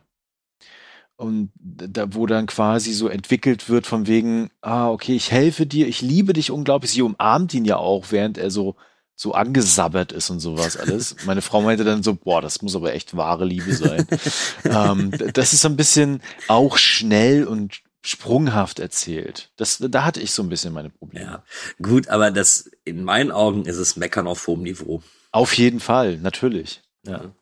Und 1.15 1.51
da, 1.55 2.13
wo 2.13 2.25
dann 2.25 2.47
quasi 2.47 2.91
so 2.91 3.07
entwickelt 3.07 3.69
wird 3.69 3.85
von 3.87 4.07
wegen, 4.07 4.49
ah, 4.61 4.89
okay, 4.89 5.15
ich 5.15 5.31
helfe 5.31 5.65
dir, 5.65 5.87
ich 5.87 6.01
liebe 6.01 6.33
dich 6.33 6.51
unglaublich. 6.51 6.91
Sie 6.91 7.01
umarmt 7.01 7.53
ihn 7.53 7.65
ja 7.65 7.77
auch, 7.77 8.11
während 8.11 8.37
er 8.37 8.51
so 8.51 8.75
so 9.15 9.33
angesabbert 9.33 10.11
ist 10.11 10.29
und 10.29 10.39
sowas 10.39 10.77
alles. 10.77 11.15
Meine 11.25 11.41
Frau 11.41 11.61
meinte 11.61 11.83
dann 11.83 12.03
so, 12.03 12.15
boah, 12.15 12.41
das 12.41 12.61
muss 12.61 12.75
aber 12.75 12.93
echt 12.93 13.15
wahre 13.15 13.45
Liebe 13.45 13.73
sein. 13.73 14.07
ähm, 14.65 15.11
das 15.33 15.53
ist 15.53 15.61
so 15.61 15.69
ein 15.69 15.75
bisschen 15.75 16.21
auch 16.47 16.77
schnell 16.77 17.45
und 17.45 17.81
sprunghaft 18.05 18.79
erzählt. 18.79 19.51
Das, 19.55 19.77
da 19.79 20.03
hatte 20.03 20.19
ich 20.19 20.31
so 20.31 20.43
ein 20.43 20.49
bisschen 20.49 20.73
meine 20.73 20.89
Probleme. 20.89 21.25
Ja, 21.25 21.43
gut, 21.81 22.09
aber 22.09 22.31
das, 22.31 22.69
in 22.83 23.03
meinen 23.03 23.31
Augen 23.31 23.65
ist 23.65 23.77
es 23.77 23.95
Meckern 23.95 24.27
auf 24.27 24.45
hohem 24.47 24.63
Niveau. 24.63 25.01
Auf 25.31 25.53
jeden 25.53 25.79
Fall, 25.79 26.17
natürlich. 26.17 26.81
Ja. 27.05 27.33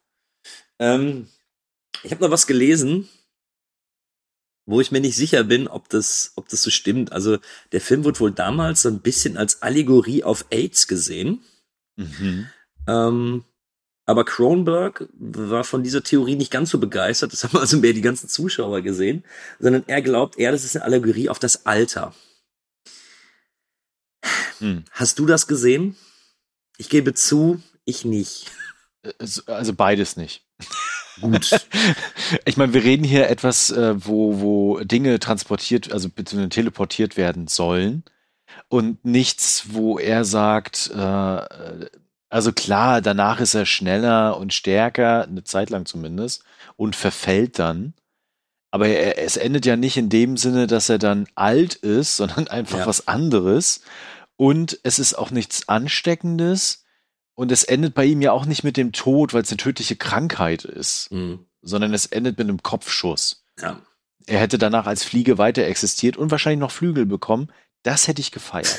Ähm, 0.78 1.28
ich 2.04 2.12
habe 2.12 2.24
noch 2.24 2.32
was 2.32 2.48
gelesen, 2.48 3.10
wo 4.72 4.80
ich 4.80 4.92
mir 4.92 5.02
nicht 5.02 5.18
sicher 5.18 5.44
bin, 5.44 5.68
ob 5.68 5.90
das, 5.90 6.32
ob 6.36 6.48
das 6.48 6.64
so 6.64 6.70
stimmt. 6.70 7.12
Also 7.12 7.38
der 7.74 7.82
Film 7.82 8.06
wurde 8.06 8.22
wohl 8.22 8.32
damals 8.32 8.84
so 8.84 8.90
ein 8.90 9.02
bisschen 9.02 9.36
als 9.38 9.62
Allegorie 9.62 10.24
auf 10.24 10.46
AIDS 10.50 10.88
gesehen. 10.88 11.42
Mhm. 11.98 12.48
Ähm, 12.88 13.44
aber 14.06 14.24
Kronberg 14.24 15.10
war 15.14 15.66
von 15.66 15.84
dieser 15.84 16.04
Theorie 16.04 16.36
nicht 16.36 16.52
ganz 16.52 16.70
so 16.70 16.80
begeistert, 16.80 17.34
das 17.34 17.44
haben 17.44 17.58
also 17.58 17.78
mehr 17.78 17.94
die 17.94 18.02
ganzen 18.02 18.30
Zuschauer 18.30 18.82
gesehen, 18.82 19.24
sondern 19.60 19.84
er 19.88 20.02
glaubt 20.02 20.38
eher, 20.38 20.52
das 20.52 20.64
ist 20.64 20.76
eine 20.76 20.86
Allegorie 20.86 21.30
auf 21.30 21.38
das 21.38 21.66
Alter. 21.66 22.16
Hm. 24.60 24.86
Hast 24.92 25.20
du 25.20 25.26
das 25.26 25.48
gesehen? 25.48 25.98
Ich 26.78 26.90
gebe 26.90 27.14
zu, 27.14 27.62
ich 27.84 28.06
nicht. 28.06 28.52
Äh, 29.04 29.12
also 29.48 29.74
beides 29.74 30.16
nicht. 30.16 30.46
Gut. 31.20 31.68
ich 32.46 32.58
meine, 32.58 32.74
wir 32.74 32.84
reden 32.84 33.04
hier 33.04 33.30
etwas, 33.30 33.70
äh, 33.72 33.94
wo, 33.98 34.40
wo 34.40 34.80
Dinge 34.80 35.20
transportiert, 35.20 35.92
also 35.92 36.10
beziehungsweise 36.10 36.50
teleportiert 36.50 37.18
werden 37.18 37.48
sollen 37.48 38.04
und 38.70 39.04
nichts, 39.04 39.66
wo 39.72 40.00
er 40.00 40.24
sagt, 40.24 40.92
äh, 40.96 41.42
also 42.30 42.54
klar, 42.54 43.02
danach 43.02 43.42
ist 43.42 43.54
er 43.54 43.66
schneller 43.66 44.38
und 44.38 44.54
stärker, 44.54 45.24
eine 45.24 45.44
Zeit 45.44 45.70
lang 45.70 45.86
zumindest, 45.86 46.44
und 46.78 46.96
verfällt 46.96 47.60
dann. 47.60 47.94
Aber 48.72 48.88
er, 48.88 49.20
es 49.20 49.36
endet 49.36 49.66
ja 49.66 49.76
nicht 49.76 49.98
in 49.98 50.10
dem 50.10 50.38
Sinne, 50.38 50.68
dass 50.68 50.88
er 50.88 50.98
dann 50.98 51.28
alt 51.36 51.76
ist, 51.76 52.16
sondern 52.18 52.48
einfach 52.48 52.80
ja. 52.80 52.88
was 52.88 53.08
anderes. 53.08 53.82
Und 54.38 54.80
es 54.84 54.98
ist 54.98 55.14
auch 55.14 55.32
nichts 55.32 55.68
Ansteckendes. 55.68 56.81
Und 57.42 57.52
es 57.52 57.64
endet 57.64 57.96
bei 57.96 58.06
ihm 58.06 58.22
ja 58.22 58.34
auch 58.34 58.46
nicht 58.46 58.64
mit 58.64 58.78
dem 58.78 58.92
Tod, 58.92 59.34
weil 59.34 59.42
es 59.42 59.50
eine 59.50 59.58
tödliche 59.58 59.96
Krankheit 59.96 60.64
ist, 60.64 61.12
mhm. 61.12 61.40
sondern 61.64 61.92
es 61.92 62.06
endet 62.06 62.38
mit 62.38 62.48
einem 62.48 62.62
Kopfschuss. 62.62 63.44
Ja. 63.60 63.82
Er 64.28 64.40
hätte 64.40 64.60
danach 64.60 64.86
als 64.86 65.04
Fliege 65.04 65.40
weiter 65.40 65.64
existiert 65.64 66.18
und 66.18 66.30
wahrscheinlich 66.30 66.60
noch 66.60 66.70
Flügel 66.70 67.08
bekommen. 67.08 67.52
Das 67.84 68.08
hätte 68.08 68.22
ich 68.22 68.32
gefeiert. 68.32 68.76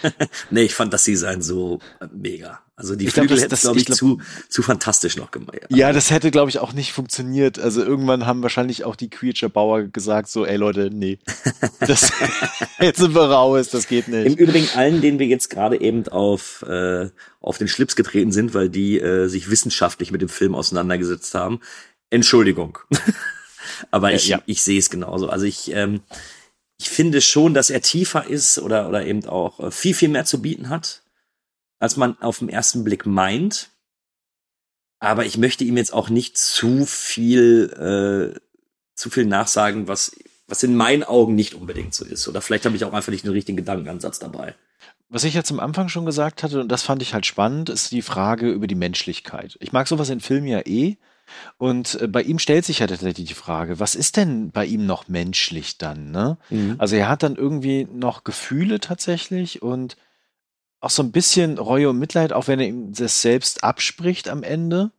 nee, 0.50 0.62
ich 0.62 0.74
fand 0.74 0.92
das 0.94 1.04
Design 1.04 1.42
so 1.42 1.80
mega. 2.12 2.60
Also 2.76 2.94
die 2.94 3.06
ich 3.06 3.12
Flügel 3.12 3.38
hätten 3.40 3.52
es, 3.52 3.62
glaube 3.62 3.78
ich, 3.78 3.84
glaub, 3.86 3.98
zu, 3.98 4.20
zu 4.48 4.62
fantastisch 4.62 5.16
noch 5.16 5.30
gemacht. 5.32 5.58
Ja, 5.68 5.92
das 5.92 6.10
hätte, 6.10 6.30
glaube 6.30 6.48
ich, 6.48 6.60
auch 6.60 6.72
nicht 6.72 6.92
funktioniert. 6.92 7.58
Also 7.58 7.82
irgendwann 7.82 8.24
haben 8.24 8.42
wahrscheinlich 8.42 8.84
auch 8.84 8.96
die 8.96 9.10
Creature-Bauer 9.10 9.88
gesagt, 9.88 10.28
so, 10.28 10.46
ey 10.46 10.56
Leute, 10.56 10.90
nee. 10.92 11.18
Das, 11.80 12.12
jetzt 12.80 12.98
sind 12.98 13.14
wir 13.14 13.28
raus, 13.30 13.68
das 13.70 13.86
geht 13.86 14.08
nicht. 14.08 14.26
Im 14.26 14.34
Übrigen 14.34 14.68
allen, 14.76 15.00
denen 15.00 15.18
wir 15.18 15.26
jetzt 15.26 15.50
gerade 15.50 15.80
eben 15.80 16.06
auf, 16.08 16.62
äh, 16.62 17.10
auf 17.40 17.58
den 17.58 17.68
Schlips 17.68 17.96
getreten 17.96 18.32
sind, 18.32 18.54
weil 18.54 18.68
die 18.70 18.98
äh, 18.98 19.26
sich 19.28 19.50
wissenschaftlich 19.50 20.10
mit 20.10 20.22
dem 20.22 20.28
Film 20.28 20.54
auseinandergesetzt 20.54 21.34
haben. 21.34 21.60
Entschuldigung. 22.10 22.78
Aber 23.90 24.12
ich, 24.12 24.28
ja. 24.28 24.40
ich 24.46 24.62
sehe 24.62 24.78
es 24.78 24.88
genauso. 24.88 25.28
Also 25.28 25.44
ich, 25.44 25.72
ähm, 25.72 26.00
ich 26.78 26.88
finde 26.88 27.20
schon, 27.20 27.54
dass 27.54 27.70
er 27.70 27.82
tiefer 27.82 28.26
ist 28.26 28.58
oder, 28.58 28.88
oder 28.88 29.04
eben 29.04 29.26
auch 29.26 29.60
äh, 29.60 29.70
viel, 29.70 29.94
viel 29.94 30.08
mehr 30.08 30.24
zu 30.24 30.40
bieten 30.40 30.68
hat, 30.68 31.02
als 31.78 31.96
man 31.96 32.18
auf 32.20 32.38
den 32.38 32.48
ersten 32.48 32.84
Blick 32.84 33.04
meint. 33.04 33.70
Aber 35.00 35.24
ich 35.24 35.38
möchte 35.38 35.64
ihm 35.64 35.76
jetzt 35.76 35.92
auch 35.92 36.08
nicht 36.08 36.38
zu 36.38 36.86
viel, 36.86 38.34
äh, 38.36 38.40
zu 38.94 39.10
viel 39.10 39.26
nachsagen, 39.26 39.88
was, 39.88 40.16
was 40.46 40.62
in 40.62 40.76
meinen 40.76 41.04
Augen 41.04 41.34
nicht 41.34 41.54
unbedingt 41.54 41.94
so 41.94 42.04
ist. 42.04 42.26
Oder 42.28 42.40
vielleicht 42.40 42.64
habe 42.64 42.76
ich 42.76 42.84
auch 42.84 42.92
einfach 42.92 43.12
nicht 43.12 43.24
den 43.24 43.32
richtigen 43.32 43.56
Gedankenansatz 43.56 44.18
dabei. 44.18 44.54
Was 45.08 45.24
ich 45.24 45.34
jetzt 45.34 45.50
am 45.50 45.60
Anfang 45.60 45.88
schon 45.88 46.04
gesagt 46.04 46.42
hatte, 46.42 46.60
und 46.60 46.68
das 46.68 46.82
fand 46.82 47.02
ich 47.02 47.14
halt 47.14 47.26
spannend, 47.26 47.70
ist 47.70 47.92
die 47.92 48.02
Frage 48.02 48.50
über 48.50 48.66
die 48.66 48.74
Menschlichkeit. 48.74 49.56
Ich 49.60 49.72
mag 49.72 49.88
sowas 49.88 50.10
in 50.10 50.20
Filmen 50.20 50.48
ja 50.48 50.60
eh, 50.66 50.96
und 51.56 52.00
äh, 52.00 52.08
bei 52.08 52.22
ihm 52.22 52.38
stellt 52.38 52.64
sich 52.64 52.80
ja 52.80 52.86
tatsächlich 52.86 53.28
die 53.28 53.34
Frage, 53.34 53.80
was 53.80 53.94
ist 53.94 54.16
denn 54.16 54.50
bei 54.50 54.64
ihm 54.64 54.86
noch 54.86 55.08
menschlich 55.08 55.78
dann? 55.78 56.10
Ne? 56.10 56.38
Mhm. 56.50 56.76
Also 56.78 56.96
er 56.96 57.08
hat 57.08 57.22
dann 57.22 57.36
irgendwie 57.36 57.86
noch 57.92 58.24
Gefühle 58.24 58.80
tatsächlich 58.80 59.62
und 59.62 59.96
auch 60.80 60.90
so 60.90 61.02
ein 61.02 61.12
bisschen 61.12 61.58
Reue 61.58 61.90
und 61.90 61.98
Mitleid, 61.98 62.32
auch 62.32 62.46
wenn 62.46 62.60
er 62.60 62.68
ihm 62.68 62.92
das 62.92 63.22
selbst 63.22 63.64
abspricht 63.64 64.28
am 64.28 64.42
Ende. 64.42 64.92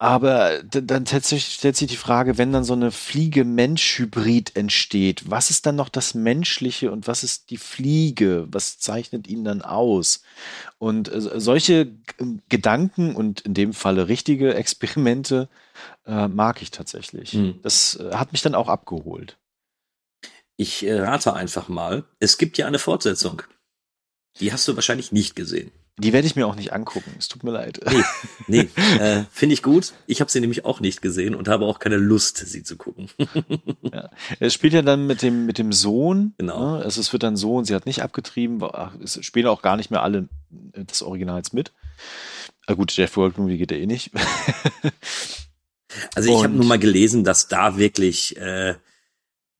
Aber 0.00 0.62
dann 0.62 1.04
tatsächlich 1.04 1.54
stellt 1.54 1.76
sich 1.76 1.88
die 1.88 1.96
Frage, 1.96 2.38
wenn 2.38 2.52
dann 2.52 2.62
so 2.62 2.72
eine 2.72 2.92
Fliege-Mensch-Hybrid 2.92 4.54
entsteht, 4.54 5.28
was 5.28 5.50
ist 5.50 5.66
dann 5.66 5.74
noch 5.74 5.88
das 5.88 6.14
Menschliche 6.14 6.92
und 6.92 7.08
was 7.08 7.24
ist 7.24 7.50
die 7.50 7.56
Fliege? 7.56 8.46
Was 8.52 8.78
zeichnet 8.78 9.26
ihn 9.26 9.42
dann 9.42 9.60
aus? 9.60 10.22
Und 10.78 11.12
äh, 11.12 11.40
solche 11.40 11.90
Gedanken 12.48 13.16
und 13.16 13.40
in 13.40 13.54
dem 13.54 13.72
Falle 13.72 14.06
richtige 14.06 14.54
Experimente 14.54 15.48
äh, 16.06 16.28
mag 16.28 16.62
ich 16.62 16.70
tatsächlich. 16.70 17.32
Hm. 17.32 17.58
Das 17.62 17.96
äh, 17.96 18.14
hat 18.14 18.30
mich 18.30 18.42
dann 18.42 18.54
auch 18.54 18.68
abgeholt. 18.68 19.36
Ich 20.56 20.86
äh, 20.86 21.00
rate 21.00 21.34
einfach 21.34 21.68
mal, 21.68 22.04
es 22.20 22.38
gibt 22.38 22.56
ja 22.56 22.68
eine 22.68 22.78
Fortsetzung. 22.78 23.42
Die 24.38 24.52
hast 24.52 24.68
du 24.68 24.76
wahrscheinlich 24.76 25.10
nicht 25.10 25.34
gesehen. 25.34 25.72
Die 25.98 26.12
werde 26.12 26.26
ich 26.26 26.36
mir 26.36 26.46
auch 26.46 26.54
nicht 26.54 26.72
angucken. 26.72 27.12
Es 27.18 27.26
tut 27.26 27.42
mir 27.42 27.50
leid. 27.50 27.80
Nee, 27.90 28.04
nee 28.68 28.68
äh, 28.98 29.24
finde 29.30 29.54
ich 29.54 29.62
gut. 29.62 29.92
Ich 30.06 30.20
habe 30.20 30.30
sie 30.30 30.40
nämlich 30.40 30.64
auch 30.64 30.80
nicht 30.80 31.02
gesehen 31.02 31.34
und 31.34 31.48
habe 31.48 31.66
auch 31.66 31.80
keine 31.80 31.96
Lust, 31.96 32.36
sie 32.38 32.62
zu 32.62 32.76
gucken. 32.76 33.08
ja. 33.92 34.08
Es 34.38 34.54
spielt 34.54 34.72
ja 34.72 34.82
dann 34.82 35.06
mit 35.06 35.22
dem, 35.22 35.44
mit 35.44 35.58
dem 35.58 35.72
Sohn. 35.72 36.34
Genau. 36.38 36.76
Ne? 36.76 36.84
Also 36.84 37.00
es 37.00 37.12
wird 37.12 37.24
dann 37.24 37.36
Sohn, 37.36 37.64
sie 37.64 37.74
hat 37.74 37.86
nicht 37.86 38.02
abgetrieben. 38.02 38.62
Es 39.02 39.24
spielen 39.24 39.48
auch 39.48 39.60
gar 39.60 39.76
nicht 39.76 39.90
mehr 39.90 40.02
alle 40.02 40.28
des 40.50 41.02
Originals 41.02 41.52
mit. 41.52 41.72
Na 42.68 42.74
gut, 42.74 42.92
Jeff 42.92 43.14
Goldblum, 43.14 43.48
wie 43.48 43.58
geht 43.58 43.72
er 43.72 43.78
eh 43.78 43.86
nicht. 43.86 44.12
also 46.14 46.30
ich 46.30 46.44
habe 46.44 46.54
nur 46.54 46.66
mal 46.66 46.78
gelesen, 46.78 47.24
dass 47.24 47.48
da 47.48 47.76
wirklich 47.76 48.36
äh, 48.36 48.74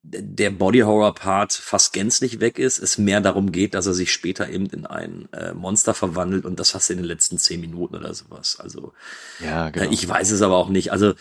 der 0.03 0.51
Body 0.51 0.81
Horror 0.81 1.15
Part 1.15 1.53
fast 1.53 1.93
gänzlich 1.93 2.41
weg 2.41 2.59
ist, 2.59 2.79
es 2.79 2.99
mehr 2.99 3.21
darum 3.21 3.53
geht, 3.53 3.75
dass 3.75 3.87
er 3.87 3.95
sich 3.95 4.13
später 4.13 4.49
eben 4.49 4.67
in 4.67 4.87
ein 4.87 5.29
äh, 5.33 5.53
Monster 5.53 5.93
verwandelt 5.93 6.45
und 6.45 6.59
das 6.61 6.71
fast 6.71 6.91
in 6.91 6.99
den 6.99 7.07
letzten 7.07 7.39
zehn 7.39 7.61
Minuten 7.61 7.97
oder 7.97 8.15
sowas. 8.15 8.59
Also 8.61 8.93
ja, 9.41 9.71
genau. 9.71 9.91
Äh, 9.91 9.93
ich 9.93 10.09
weiß 10.09 10.31
es 10.31 10.43
aber 10.43 10.57
auch 10.57 10.69
nicht. 10.69 10.93
Also 10.93 11.15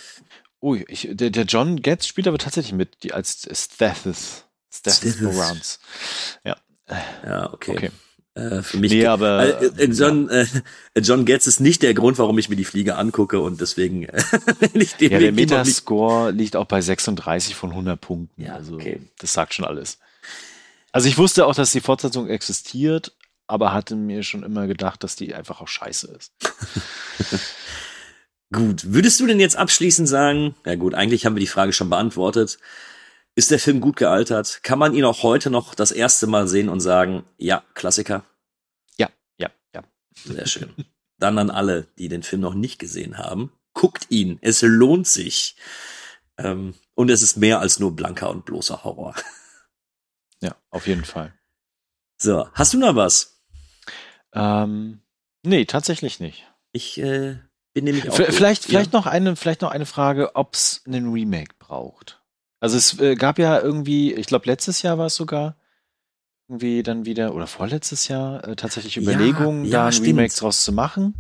oh, 0.60 0.76
ich, 0.76 1.10
der, 1.12 1.32
der 1.32 1.46
John 1.46 1.82
Getz 1.82 2.06
spielt 2.06 2.28
aber 2.28 2.38
tatsächlich 2.38 2.74
mit, 2.74 3.04
die 3.04 3.14
als 3.14 3.48
Stethis. 3.52 4.46
Stethis 4.72 5.22
Rounds. 5.22 5.80
Ja. 6.44 6.58
Ja, 7.26 7.54
okay. 7.54 7.72
okay. 7.72 7.92
Äh, 8.38 8.62
für 8.62 8.78
mich. 8.78 8.92
Nee, 8.92 9.08
aber 9.08 9.62
äh, 9.62 9.86
John, 9.86 10.30
äh, 10.30 10.46
John 10.96 11.26
Getz 11.26 11.48
ist 11.48 11.60
nicht 11.60 11.82
der 11.82 11.96
Grund, 11.96 12.20
warum 12.20 12.38
ich 12.38 12.50
mir 12.50 12.56
die 12.56 12.66
Fliege 12.66 12.96
angucke 12.96 13.40
und 13.40 13.60
deswegen 13.60 14.04
äh, 14.04 14.22
nicht 14.74 15.02
den 15.02 15.12
Ja, 15.12 15.20
der 15.20 15.32
Metascore 15.32 16.30
liegt 16.32 16.56
auch 16.56 16.66
bei 16.66 16.80
36 16.80 17.56
von 17.56 17.72
100 17.72 18.00
Punkten. 18.00 18.44
Ja, 18.44 18.54
also 18.54 18.76
okay. 18.76 19.02
das 19.18 19.34
sagt 19.34 19.56
schon 19.56 19.66
alles. 19.66 19.98
Also 20.92 21.08
ich 21.08 21.18
wusste 21.18 21.48
auch, 21.48 21.56
dass 21.56 21.72
die 21.72 21.82
Fortsetzung 21.82 22.30
existiert, 22.30 23.14
aber 23.48 23.74
hatte 23.74 23.96
mir 23.96 24.22
schon 24.22 24.44
immer 24.44 24.68
gedacht, 24.68 25.04
dass 25.04 25.16
die 25.16 25.34
einfach 25.34 25.60
auch 25.60 25.68
scheiße 25.68 26.16
ist. 26.16 26.32
gut, 28.54 28.94
würdest 28.94 29.20
du 29.20 29.26
denn 29.26 29.40
jetzt 29.40 29.58
abschließend 29.58 30.08
sagen, 30.08 30.56
ja 30.64 30.76
gut, 30.76 30.94
eigentlich 30.94 31.26
haben 31.26 31.36
wir 31.36 31.42
die 31.42 31.48
Frage 31.48 31.74
schon 31.74 31.90
beantwortet, 31.90 32.60
ist 33.38 33.52
der 33.52 33.60
Film 33.60 33.82
gut 33.82 33.98
gealtert? 33.98 34.62
Kann 34.64 34.80
man 34.80 34.96
ihn 34.96 35.06
auch 35.06 35.22
heute 35.22 35.52
noch 35.52 35.76
das 35.76 35.92
erste 35.92 36.26
Mal 36.26 36.48
sehen 36.48 36.70
und 36.70 36.80
sagen, 36.80 37.24
ja, 37.38 37.64
Klassiker? 37.76 38.26
Ja, 38.98 39.12
ja, 39.38 39.52
ja. 39.76 39.84
Sehr 40.16 40.48
schön. 40.48 40.74
Dann 41.20 41.38
an 41.38 41.52
alle, 41.52 41.86
die 42.00 42.10
den 42.10 42.24
Film 42.24 42.42
noch 42.42 42.56
nicht 42.56 42.80
gesehen 42.80 43.20
haben, 43.20 43.52
guckt 43.74 44.08
ihn. 44.10 44.40
Es 44.42 44.64
lohnt 44.64 45.08
sich. 45.08 45.56
Ähm, 46.40 46.74
und 46.96 47.12
es 47.12 47.22
ist 47.22 47.38
mehr 47.38 47.60
als 47.60 47.80
nur 47.80 47.96
blanker 47.96 48.32
und 48.32 48.44
bloßer 48.46 48.84
Horror. 48.84 49.16
Ja, 50.40 50.56
auf 50.70 50.86
jeden 50.86 51.04
Fall. 51.04 51.34
So, 52.22 52.48
hast 52.54 52.72
du 52.72 52.78
noch 52.78 52.96
was? 52.96 53.42
Ähm, 54.34 55.02
nee, 55.42 55.66
tatsächlich 55.66 56.20
nicht. 56.20 56.46
Ich 56.72 57.00
äh, 57.00 57.40
bin 57.74 57.86
nämlich 57.86 58.08
auch. 58.08 58.16
Vielleicht, 58.16 58.66
vielleicht 58.66 58.94
ja. 58.94 59.00
noch 59.00 59.08
eine, 59.08 59.36
vielleicht 59.36 59.64
noch 59.64 59.72
eine 59.72 59.88
Frage, 59.88 60.36
ob 60.36 60.54
es 60.54 60.84
einen 60.86 61.12
Remake 61.12 61.56
braucht. 61.58 62.17
Also 62.60 62.78
es 62.78 63.00
äh, 63.00 63.16
gab 63.16 63.40
ja 63.40 63.60
irgendwie, 63.60 64.14
ich 64.14 64.28
glaube 64.28 64.46
letztes 64.48 64.82
Jahr 64.82 64.98
war 64.98 65.08
es 65.08 65.16
sogar, 65.16 65.56
irgendwie 66.48 66.82
dann 66.82 67.06
wieder, 67.06 67.36
oder 67.36 67.48
vorletztes 67.48 68.08
Jahr, 68.08 68.48
äh, 68.48 68.56
tatsächlich 68.56 68.98
Überlegungen, 68.98 69.66
ja, 69.66 69.72
ja, 69.72 69.78
da 69.80 69.86
ein 69.88 69.94
stimmt. 69.94 70.08
Remake 70.08 70.34
draus 70.34 70.64
zu 70.64 70.72
machen. 70.72 71.16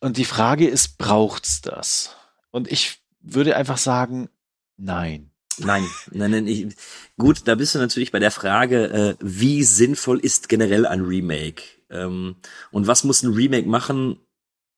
Und 0.00 0.18
die 0.18 0.24
Frage 0.24 0.68
ist, 0.68 0.98
braucht's 0.98 1.62
das? 1.62 2.14
Und 2.50 2.70
ich 2.70 3.00
würde 3.20 3.56
einfach 3.56 3.78
sagen, 3.78 4.28
nein. 4.76 5.30
Nein, 5.58 5.86
nein, 6.10 6.30
nein. 6.32 6.46
Ich, 6.46 6.76
gut, 7.16 7.48
da 7.48 7.54
bist 7.54 7.74
du 7.74 7.78
natürlich 7.78 8.12
bei 8.12 8.18
der 8.18 8.30
Frage, 8.30 8.90
äh, 8.90 9.16
wie 9.20 9.64
sinnvoll 9.64 10.18
ist 10.18 10.50
generell 10.50 10.84
ein 10.84 11.00
Remake? 11.00 11.62
Ähm, 11.88 12.36
und 12.70 12.86
was 12.86 13.04
muss 13.04 13.22
ein 13.22 13.32
Remake 13.32 13.66
machen, 13.66 14.18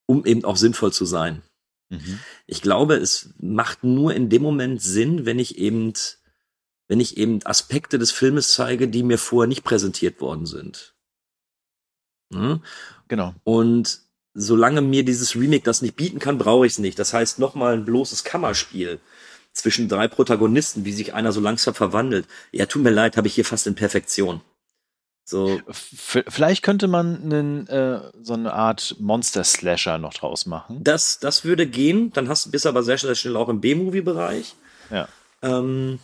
um 0.07 0.25
eben 0.25 0.45
auch 0.45 0.57
sinnvoll 0.57 0.93
zu 0.93 1.05
sein? 1.05 1.43
Mhm. 1.89 2.19
Ich 2.47 2.63
glaube, 2.63 2.95
es 2.97 3.31
macht 3.41 3.85
nur 3.85 4.15
in 4.15 4.29
dem 4.29 4.43
Moment 4.43 4.83
Sinn, 4.83 5.27
wenn 5.27 5.39
ich 5.39 5.59
eben, 5.59 5.93
wenn 6.87 7.01
ich 7.01 7.17
eben 7.17 7.45
Aspekte 7.45 7.99
des 7.99 8.11
Filmes 8.11 8.53
zeige, 8.53 8.89
die 8.89 9.03
mir 9.03 9.19
vorher 9.19 9.49
nicht 9.49 9.65
präsentiert 9.65 10.21
worden 10.21 10.47
sind. 10.47 10.95
Hm? 12.33 12.63
Genau. 13.09 13.35
Und 13.45 14.01
solange 14.35 14.83
mir 14.83 15.05
dieses 15.05 15.35
Remake 15.35 15.65
das 15.65 15.83
nicht 15.83 15.97
bieten 15.97 16.19
kann, 16.19 16.39
brauche 16.39 16.67
ich 16.67 16.73
es 16.73 16.79
nicht. 16.79 16.99
Das 16.99 17.13
heißt, 17.13 17.39
nochmal 17.39 17.75
ein 17.75 17.85
bloßes 17.85 18.25
Kammerspiel 18.25 19.01
zwischen 19.53 19.89
drei 19.89 20.09
Protagonisten, 20.09 20.85
wie 20.85 20.93
sich 20.93 21.15
einer 21.15 21.33
so 21.33 21.41
langsam 21.41 21.75
verwandelt. 21.75 22.27
Ja, 22.53 22.67
tut 22.67 22.83
mir 22.83 22.91
leid, 22.91 23.17
habe 23.17 23.27
ich 23.27 23.35
hier 23.35 23.45
fast 23.45 23.67
in 23.67 23.75
Perfektion. 23.75 24.41
So. 25.29 25.61
Vielleicht 25.71 26.63
könnte 26.63 26.89
man 26.89 27.23
einen, 27.23 27.67
äh, 27.67 28.01
so 28.23 28.33
eine 28.33 28.55
Art 28.55 28.97
Monster-Slasher 28.99 29.99
noch 29.99 30.15
draus 30.15 30.47
machen. 30.47 30.83
Das, 30.83 31.19
das 31.19 31.45
würde 31.45 31.67
gehen. 31.67 32.11
Dann 32.15 32.31
hast, 32.31 32.51
bist 32.51 32.65
du 32.65 32.71
aber 32.71 32.83
sehr, 32.83 32.97
sehr 32.97 33.15
schnell 33.15 33.37
auch 33.37 33.51
im 33.51 33.61
B-Movie-Bereich. 33.61 34.55
Ja. 34.91 35.07
Ähm, 35.43 35.99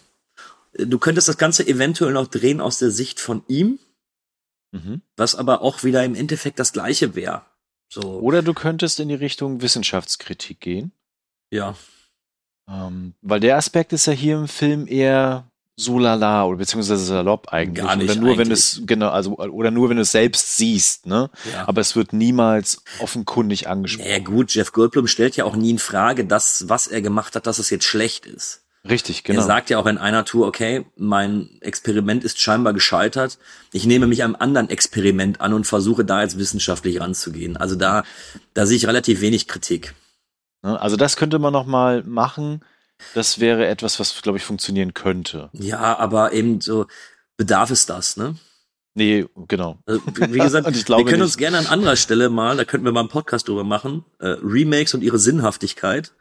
du 0.74 0.98
könntest 0.98 1.26
das 1.26 1.38
Ganze 1.38 1.66
eventuell 1.66 2.12
noch 2.12 2.26
drehen 2.26 2.60
aus 2.60 2.78
der 2.78 2.90
Sicht 2.90 3.18
von 3.18 3.42
ihm. 3.48 3.78
Mhm. 4.72 5.00
Was 5.16 5.34
aber 5.34 5.62
auch 5.62 5.84
wieder 5.84 6.04
im 6.04 6.14
Endeffekt 6.14 6.58
das 6.58 6.74
Gleiche 6.74 7.14
wäre. 7.14 7.46
So. 7.88 8.02
Oder 8.20 8.42
du 8.42 8.52
könntest 8.52 9.00
in 9.00 9.08
die 9.08 9.14
Richtung 9.14 9.62
Wissenschaftskritik 9.62 10.60
gehen. 10.60 10.92
Ja. 11.50 11.76
Ähm, 12.68 13.14
weil 13.22 13.40
der 13.40 13.56
Aspekt 13.56 13.94
ist 13.94 14.04
ja 14.04 14.12
hier 14.12 14.36
im 14.36 14.48
Film 14.48 14.86
eher 14.86 15.50
so 15.76 15.98
lala 15.98 16.44
oder 16.44 16.58
beziehungsweise 16.58 17.04
salopp 17.04 17.48
eigentlich. 17.48 17.84
Gar 17.84 17.96
nicht 17.96 18.10
oder 18.10 18.20
nur 18.20 18.30
eigentlich. 18.30 18.46
wenn 18.46 18.52
es 18.52 18.82
genau 18.84 19.08
also 19.08 19.36
oder 19.36 19.70
nur 19.70 19.88
wenn 19.88 19.96
du 19.96 20.02
es 20.02 20.12
selbst 20.12 20.56
siehst, 20.56 21.06
ne? 21.06 21.30
Ja. 21.52 21.66
Aber 21.66 21.80
es 21.80 21.96
wird 21.96 22.12
niemals 22.12 22.82
offenkundig 23.00 23.68
angesprochen. 23.68 24.10
Ja 24.10 24.18
gut, 24.20 24.54
Jeff 24.54 24.72
Goldblum 24.72 25.06
stellt 25.06 25.36
ja 25.36 25.44
auch 25.44 25.56
nie 25.56 25.70
in 25.70 25.78
Frage, 25.78 26.24
dass 26.24 26.68
was 26.68 26.86
er 26.86 27.02
gemacht 27.02 27.34
hat, 27.34 27.46
dass 27.46 27.58
es 27.58 27.70
jetzt 27.70 27.84
schlecht 27.84 28.26
ist. 28.26 28.64
Richtig, 28.88 29.24
genau. 29.24 29.40
Er 29.40 29.46
sagt 29.46 29.70
ja 29.70 29.78
auch 29.78 29.86
in 29.86 29.96
einer 29.96 30.26
Tour, 30.26 30.46
okay, 30.46 30.84
mein 30.96 31.48
Experiment 31.62 32.22
ist 32.22 32.38
scheinbar 32.38 32.74
gescheitert. 32.74 33.38
Ich 33.72 33.86
nehme 33.86 34.06
mich 34.06 34.22
einem 34.22 34.36
anderen 34.38 34.68
Experiment 34.68 35.40
an 35.40 35.54
und 35.54 35.66
versuche 35.66 36.04
da 36.04 36.20
jetzt 36.20 36.38
wissenschaftlich 36.38 37.00
ranzugehen. 37.00 37.56
Also 37.56 37.76
da, 37.76 38.04
da 38.52 38.66
sehe 38.66 38.76
ich 38.76 38.86
relativ 38.86 39.22
wenig 39.22 39.48
Kritik. 39.48 39.94
Ne? 40.62 40.78
Also 40.78 40.96
das 40.96 41.16
könnte 41.16 41.38
man 41.38 41.54
noch 41.54 41.64
mal 41.64 42.02
machen. 42.04 42.60
Das 43.14 43.40
wäre 43.40 43.66
etwas, 43.66 44.00
was, 44.00 44.22
glaube 44.22 44.38
ich, 44.38 44.44
funktionieren 44.44 44.94
könnte. 44.94 45.50
Ja, 45.52 45.98
aber 45.98 46.32
eben 46.32 46.61
so, 46.61 46.86
bedarf 47.36 47.70
es 47.70 47.86
das, 47.86 48.16
ne? 48.16 48.36
Nee, 48.94 49.26
genau. 49.48 49.78
Also, 49.86 50.02
wie 50.07 50.38
gesagt, 50.38 50.66
wir 50.88 50.96
können 50.96 51.07
nicht. 51.07 51.20
uns 51.20 51.36
gerne 51.36 51.59
an 51.59 51.66
anderer 51.66 51.96
Stelle 51.96 52.28
mal, 52.30 52.57
da 52.57 52.64
könnten 52.64 52.86
wir 52.86 52.92
mal 52.92 53.00
einen 53.00 53.09
Podcast 53.09 53.48
drüber 53.48 53.64
machen, 53.64 54.05
äh, 54.20 54.36
Remakes 54.42 54.94
und 54.94 55.02
ihre 55.02 55.18
Sinnhaftigkeit. 55.18 56.12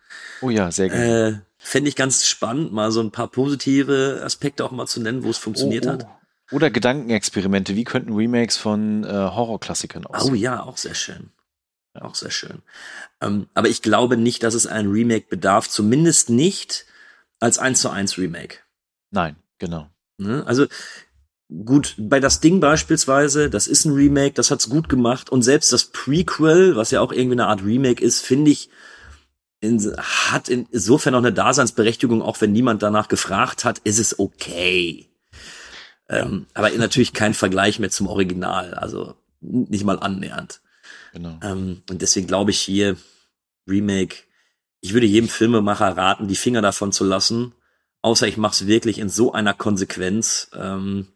Oh 0.42 0.50
ja, 0.50 0.72
sehr 0.72 0.90
gerne. 0.90 1.28
Äh, 1.28 1.34
Fände 1.58 1.88
ich 1.88 1.96
ganz 1.96 2.26
spannend, 2.26 2.74
mal 2.74 2.92
so 2.92 3.00
ein 3.00 3.12
paar 3.12 3.30
positive 3.30 4.22
Aspekte 4.24 4.66
auch 4.66 4.72
mal 4.72 4.88
zu 4.88 5.02
nennen, 5.02 5.24
wo 5.24 5.30
es 5.30 5.38
funktioniert 5.38 5.86
oh, 5.86 5.92
hat. 5.92 6.08
oh. 6.10 6.56
Oder 6.56 6.70
Gedankenexperimente. 6.70 7.76
Wie 7.76 7.84
könnten 7.84 8.14
Remakes 8.14 8.58
von 8.58 9.04
äh, 9.04 9.08
Horrorklassikern 9.08 10.06
aussehen? 10.06 10.32
Oh 10.32 10.36
ja, 10.36 10.62
auch 10.62 10.78
sehr 10.78 10.94
schön. 10.94 11.32
Auch 11.94 12.16
sehr 12.16 12.32
schön. 12.32 12.62
Ähm, 13.22 13.48
aber 13.54 13.70
ich 13.70 13.82
glaube 13.82 14.18
nicht, 14.18 14.44
dass 14.44 14.56
es 14.56 14.66
ein 14.66 14.88
Remake 14.88 15.28
bedarf, 15.30 15.70
zumindest 15.70 16.30
nicht 16.30 16.86
als 17.40 17.60
1 17.60 17.82
zu 17.82 17.90
1 17.90 18.18
Remake. 18.18 18.60
Nein, 19.12 19.36
genau. 19.60 19.90
Ne? 20.18 20.44
Also 20.48 20.66
gut, 21.66 21.96
bei 21.98 22.20
das 22.20 22.40
Ding 22.40 22.60
beispielsweise, 22.60 23.50
das 23.50 23.68
ist 23.68 23.86
ein 23.86 23.94
Remake, 23.94 24.34
das 24.34 24.50
hat's 24.50 24.70
gut 24.70 24.90
gemacht 24.90 25.30
und 25.30 25.44
selbst 25.44 25.72
das 25.72 25.86
Prequel, 25.86 26.76
was 26.76 26.92
ja 26.92 27.02
auch 27.02 27.12
irgendwie 27.12 27.36
eine 27.36 27.48
Art 27.48 27.64
Remake 27.64 28.04
ist, 28.04 28.22
finde 28.22 28.52
ich, 28.52 28.70
in, 29.60 29.96
hat 29.98 30.50
insofern 30.50 31.14
noch 31.14 31.20
eine 31.20 31.32
Daseinsberechtigung, 31.32 32.22
auch 32.22 32.42
wenn 32.42 32.52
niemand 32.52 32.84
danach 32.84 33.08
gefragt 33.08 33.66
hat, 33.66 33.80
ist 33.80 34.00
es 34.00 34.20
okay. 34.20 35.10
Ähm, 36.10 36.48
aber 36.54 36.70
natürlich 36.72 37.14
kein 37.14 37.34
Vergleich 37.34 37.80
mehr 37.80 37.90
zum 37.90 38.08
Original, 38.08 38.74
also 38.74 39.16
nicht 39.40 39.86
mal 39.86 40.00
annähernd. 40.00 40.62
Genau. 41.14 41.40
Ähm, 41.44 41.84
und 41.90 42.02
deswegen 42.02 42.28
glaube 42.28 42.52
ich 42.52 42.60
hier, 42.60 42.98
Remake, 43.68 44.18
ich 44.82 44.94
würde 44.94 45.06
jedem 45.06 45.30
Filmemacher 45.30 45.96
raten, 45.96 46.28
die 46.28 46.36
Finger 46.36 46.62
davon 46.62 46.92
zu 46.92 47.04
lassen, 47.06 47.54
außer 48.02 48.28
ich 48.28 48.36
mache 48.36 48.54
es 48.54 48.68
wirklich 48.68 48.98
in 48.98 49.10
so 49.10 49.32
einer 49.32 49.54
Konsequenz, 49.54 50.50
ähm, 50.54 51.08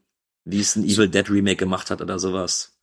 wie 0.45 0.59
es 0.59 0.75
ein 0.75 0.85
Evil 0.85 1.09
Dead 1.09 1.29
Remake 1.29 1.57
gemacht 1.57 1.89
hat 1.89 2.01
oder 2.01 2.19
sowas. 2.19 2.77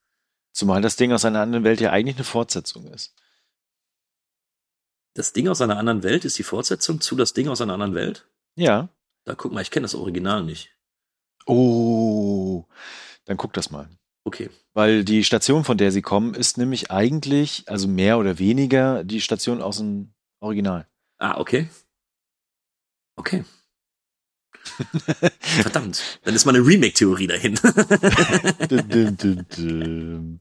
Zumal 0.53 0.83
das 0.83 0.97
Ding 0.97 1.13
aus 1.13 1.25
einer 1.25 1.41
anderen 1.41 1.65
Welt 1.65 1.81
ja 1.81 1.91
eigentlich 1.91 2.17
eine 2.17 2.25
Fortsetzung 2.25 2.87
ist. 2.89 3.15
Das 5.15 5.33
Ding 5.33 5.47
aus 5.47 5.61
einer 5.61 5.79
anderen 5.79 6.03
Welt 6.03 6.25
ist 6.25 6.37
die 6.39 6.43
Fortsetzung 6.43 7.01
zu 7.01 7.15
das 7.15 7.33
Ding 7.33 7.49
aus 7.49 7.61
einer 7.61 7.75
anderen 7.75 7.95
Welt? 7.95 8.27
Ja. 8.57 8.89
Da 9.25 9.37
guck 9.37 9.53
mal, 9.53 9.63
ich 9.63 9.71
kenne 9.71 9.85
das 9.85 9.95
Original 9.95 10.43
nicht. 10.43 10.71
Oh, 11.47 12.65
dann 13.25 13.37
guck 13.37 13.53
das 13.53 13.71
mal. 13.71 13.89
Okay. 14.25 14.51
Weil 14.73 15.05
die 15.05 15.23
Station, 15.23 15.65
von 15.65 15.79
der 15.79 15.93
sie 15.93 16.03
kommen, 16.03 16.35
ist 16.35 16.59
nämlich 16.59 16.91
eigentlich, 16.91 17.65
also 17.67 17.87
mehr 17.87 18.19
oder 18.19 18.39
weniger, 18.39 19.05
die 19.05 19.21
Station 19.21 19.63
aus 19.63 19.77
dem 19.77 20.15
Original. 20.41 20.89
Ah, 21.19 21.39
okay. 21.39 21.69
Okay. 23.17 23.45
Verdammt, 25.41 26.21
dann 26.23 26.35
ist 26.35 26.47
mal 26.47 26.55
eine 26.55 26.67
Remake-Theorie 26.67 27.27
dahin. 27.27 27.55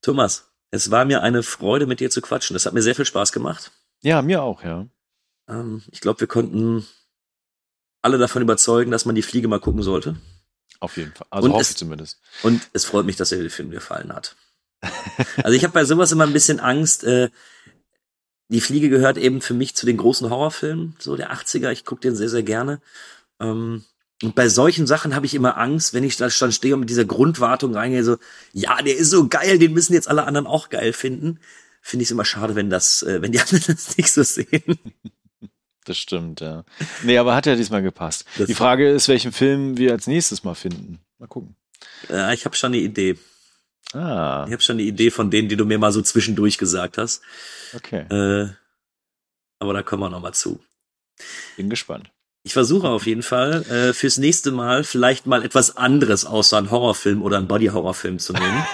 Thomas, 0.00 0.50
es 0.70 0.90
war 0.90 1.04
mir 1.04 1.22
eine 1.22 1.42
Freude, 1.42 1.86
mit 1.86 2.00
dir 2.00 2.10
zu 2.10 2.22
quatschen. 2.22 2.54
Das 2.54 2.66
hat 2.66 2.72
mir 2.72 2.82
sehr 2.82 2.94
viel 2.94 3.04
Spaß 3.04 3.30
gemacht. 3.30 3.72
Ja, 4.02 4.22
mir 4.22 4.42
auch, 4.42 4.64
ja. 4.64 4.86
Ähm, 5.48 5.82
ich 5.92 6.00
glaube, 6.00 6.20
wir 6.20 6.26
konnten 6.26 6.86
alle 8.00 8.18
davon 8.18 8.42
überzeugen, 8.42 8.90
dass 8.90 9.04
man 9.04 9.14
die 9.14 9.22
Fliege 9.22 9.48
mal 9.48 9.60
gucken 9.60 9.82
sollte. 9.82 10.16
Auf 10.80 10.96
jeden 10.96 11.12
Fall. 11.12 11.26
Also 11.30 11.46
Und 11.46 11.52
hoffe 11.54 11.62
es- 11.62 11.70
ich 11.70 11.76
zumindest. 11.76 12.18
Und 12.42 12.68
es 12.72 12.84
freut 12.84 13.06
mich, 13.06 13.16
dass 13.16 13.28
dir 13.30 13.40
der 13.40 13.50
Film 13.50 13.70
gefallen 13.70 14.12
hat. 14.12 14.36
Also 15.44 15.56
ich 15.56 15.62
habe 15.62 15.72
bei 15.72 15.84
sowas 15.84 16.10
immer 16.12 16.24
ein 16.26 16.32
bisschen 16.32 16.58
Angst. 16.58 17.04
Äh, 17.04 17.30
die 18.48 18.60
Fliege 18.60 18.88
gehört 18.90 19.16
eben 19.16 19.40
für 19.40 19.54
mich 19.54 19.74
zu 19.76 19.86
den 19.86 19.96
großen 19.96 20.28
Horrorfilmen, 20.28 20.96
so 20.98 21.16
der 21.16 21.32
80er. 21.32 21.70
Ich 21.70 21.84
gucke 21.84 22.00
den 22.02 22.16
sehr, 22.16 22.28
sehr 22.28 22.42
gerne. 22.42 22.80
Ähm, 23.40 23.84
und 24.22 24.34
bei 24.34 24.48
solchen 24.48 24.86
Sachen 24.86 25.14
habe 25.14 25.26
ich 25.26 25.34
immer 25.34 25.56
Angst, 25.56 25.94
wenn 25.94 26.04
ich 26.04 26.16
da 26.16 26.28
dann 26.28 26.52
stehe 26.52 26.74
und 26.74 26.80
mit 26.80 26.90
dieser 26.90 27.04
Grundwartung 27.04 27.74
reingehe, 27.74 28.04
so, 28.04 28.18
ja, 28.52 28.80
der 28.82 28.96
ist 28.96 29.10
so 29.10 29.28
geil, 29.28 29.58
den 29.58 29.72
müssen 29.72 29.94
jetzt 29.94 30.08
alle 30.08 30.24
anderen 30.24 30.46
auch 30.46 30.68
geil 30.68 30.92
finden. 30.92 31.38
Finde 31.80 32.02
ich 32.02 32.08
es 32.08 32.12
immer 32.12 32.24
schade, 32.24 32.54
wenn 32.54 32.70
das, 32.70 33.02
äh, 33.02 33.22
wenn 33.22 33.32
die 33.32 33.40
anderen 33.40 33.62
das 33.66 33.96
nicht 33.96 34.12
so 34.12 34.22
sehen. 34.22 34.78
Das 35.84 35.98
stimmt, 35.98 36.40
ja. 36.40 36.64
Nee, 37.02 37.18
aber 37.18 37.34
hat 37.34 37.46
ja 37.46 37.56
diesmal 37.56 37.82
gepasst. 37.82 38.24
Das- 38.38 38.46
Die 38.46 38.54
Frage 38.54 38.88
ist, 38.90 39.08
welchen 39.08 39.32
Film 39.32 39.76
wir 39.78 39.92
als 39.92 40.06
nächstes 40.06 40.44
mal 40.44 40.54
finden. 40.54 41.00
Mal 41.18 41.26
gucken. 41.26 41.56
Ja, 42.08 42.32
ich 42.32 42.44
habe 42.44 42.54
schon 42.56 42.68
eine 42.72 42.78
Idee. 42.82 43.18
Ah, 43.92 44.44
Ich 44.46 44.52
habe 44.52 44.62
schon 44.62 44.76
eine 44.76 44.82
Idee 44.84 45.10
von 45.10 45.30
denen, 45.30 45.48
die 45.48 45.56
du 45.56 45.64
mir 45.66 45.78
mal 45.78 45.92
so 45.92 46.00
zwischendurch 46.02 46.56
gesagt 46.58 46.98
hast. 46.98 47.20
okay. 47.74 48.06
Äh, 48.10 48.48
aber 49.58 49.72
da 49.74 49.82
kommen 49.82 50.02
wir 50.02 50.08
noch 50.10 50.20
mal 50.20 50.32
zu. 50.32 50.60
Bin 51.56 51.68
gespannt. 51.68 52.10
Ich 52.44 52.52
versuche 52.54 52.88
auf 52.88 53.06
jeden 53.06 53.22
Fall 53.22 53.62
äh, 53.70 53.92
fürs 53.92 54.18
nächste 54.18 54.50
Mal 54.50 54.82
vielleicht 54.82 55.26
mal 55.26 55.44
etwas 55.44 55.76
anderes 55.76 56.24
außer 56.24 56.58
einen 56.58 56.70
Horrorfilm 56.72 57.22
oder 57.22 57.36
einen 57.38 57.46
Body-Horrorfilm 57.46 58.18
zu 58.18 58.32
nehmen, 58.32 58.66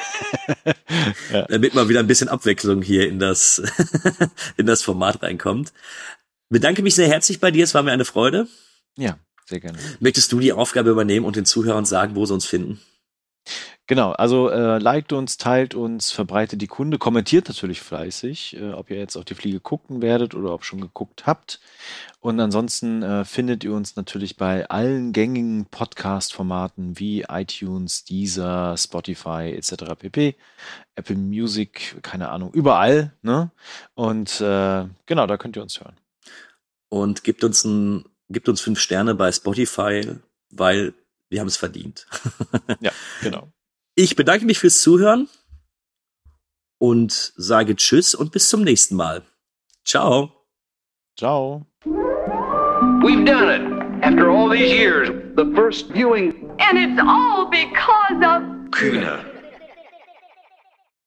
Ja. 1.32 1.42
damit 1.48 1.74
mal 1.74 1.88
wieder 1.90 2.00
ein 2.00 2.06
bisschen 2.06 2.28
Abwechslung 2.30 2.80
hier 2.80 3.06
in 3.08 3.18
das 3.18 3.62
in 4.56 4.64
das 4.66 4.82
Format 4.82 5.22
reinkommt. 5.22 5.72
Bedanke 6.50 6.82
mich 6.82 6.94
sehr 6.94 7.08
herzlich 7.08 7.40
bei 7.40 7.50
dir, 7.50 7.64
es 7.64 7.74
war 7.74 7.82
mir 7.82 7.92
eine 7.92 8.06
Freude. 8.06 8.48
Ja, 8.96 9.18
sehr 9.44 9.60
gerne. 9.60 9.78
Möchtest 10.00 10.32
du 10.32 10.40
die 10.40 10.52
Aufgabe 10.52 10.90
übernehmen 10.90 11.26
und 11.26 11.36
den 11.36 11.44
Zuhörern 11.44 11.84
sagen, 11.84 12.14
wo 12.14 12.24
sie 12.24 12.34
uns 12.34 12.46
finden? 12.46 12.80
Genau, 13.86 14.12
also 14.12 14.50
äh, 14.50 14.76
liked 14.78 15.14
uns, 15.14 15.38
teilt 15.38 15.74
uns, 15.74 16.12
verbreitet 16.12 16.60
die 16.60 16.66
Kunde, 16.66 16.98
kommentiert 16.98 17.48
natürlich 17.48 17.80
fleißig, 17.80 18.56
äh, 18.60 18.72
ob 18.72 18.90
ihr 18.90 18.98
jetzt 18.98 19.16
auf 19.16 19.24
die 19.24 19.34
Fliege 19.34 19.60
gucken 19.60 20.02
werdet 20.02 20.34
oder 20.34 20.52
ob 20.52 20.66
schon 20.66 20.82
geguckt 20.82 21.26
habt. 21.26 21.60
Und 22.20 22.38
ansonsten 22.38 23.02
äh, 23.02 23.24
findet 23.24 23.64
ihr 23.64 23.72
uns 23.72 23.96
natürlich 23.96 24.36
bei 24.36 24.68
allen 24.68 25.12
gängigen 25.12 25.64
Podcast-Formaten 25.70 26.98
wie 26.98 27.22
iTunes, 27.30 28.04
Deezer, 28.04 28.76
Spotify 28.76 29.54
etc. 29.56 29.94
pp. 29.98 30.34
Apple 30.94 31.16
Music, 31.16 31.96
keine 32.02 32.28
Ahnung, 32.28 32.52
überall. 32.52 33.14
Ne? 33.22 33.50
Und 33.94 34.38
äh, 34.42 34.84
genau, 35.06 35.26
da 35.26 35.38
könnt 35.38 35.56
ihr 35.56 35.62
uns 35.62 35.80
hören. 35.80 35.96
Und 36.90 37.24
gibt 37.24 37.44
uns 37.44 37.64
ein, 37.64 38.04
gibt 38.28 38.48
uns 38.48 38.60
fünf 38.60 38.80
Sterne 38.80 39.14
bei 39.14 39.30
Spotify, 39.32 40.16
weil 40.50 40.94
wir 41.28 41.40
haben 41.40 41.48
es 41.48 41.56
verdient. 41.56 42.06
Ja, 42.80 42.92
genau. 43.22 43.52
Ich 43.94 44.14
bedanke 44.14 44.46
mich 44.46 44.58
fürs 44.58 44.80
Zuhören 44.80 45.28
und 46.78 47.32
sage 47.36 47.74
Tschüss 47.74 48.14
und 48.14 48.30
bis 48.30 48.48
zum 48.48 48.62
nächsten 48.62 48.94
Mal. 48.94 49.22
Ciao. 49.84 50.46
Ciao. 51.18 51.66
We've 53.02 53.24
done 53.24 53.50
it. 53.50 54.04
After 54.04 54.30
all 54.30 54.48
these 54.48 54.72
years, 54.72 55.08
the 55.36 55.52
first 55.56 55.90
viewing 55.92 56.48
And 56.60 56.76
it's 56.76 57.00
all 57.00 57.46
because 57.46 58.20
of 58.22 58.42
Kühne. 58.70 59.37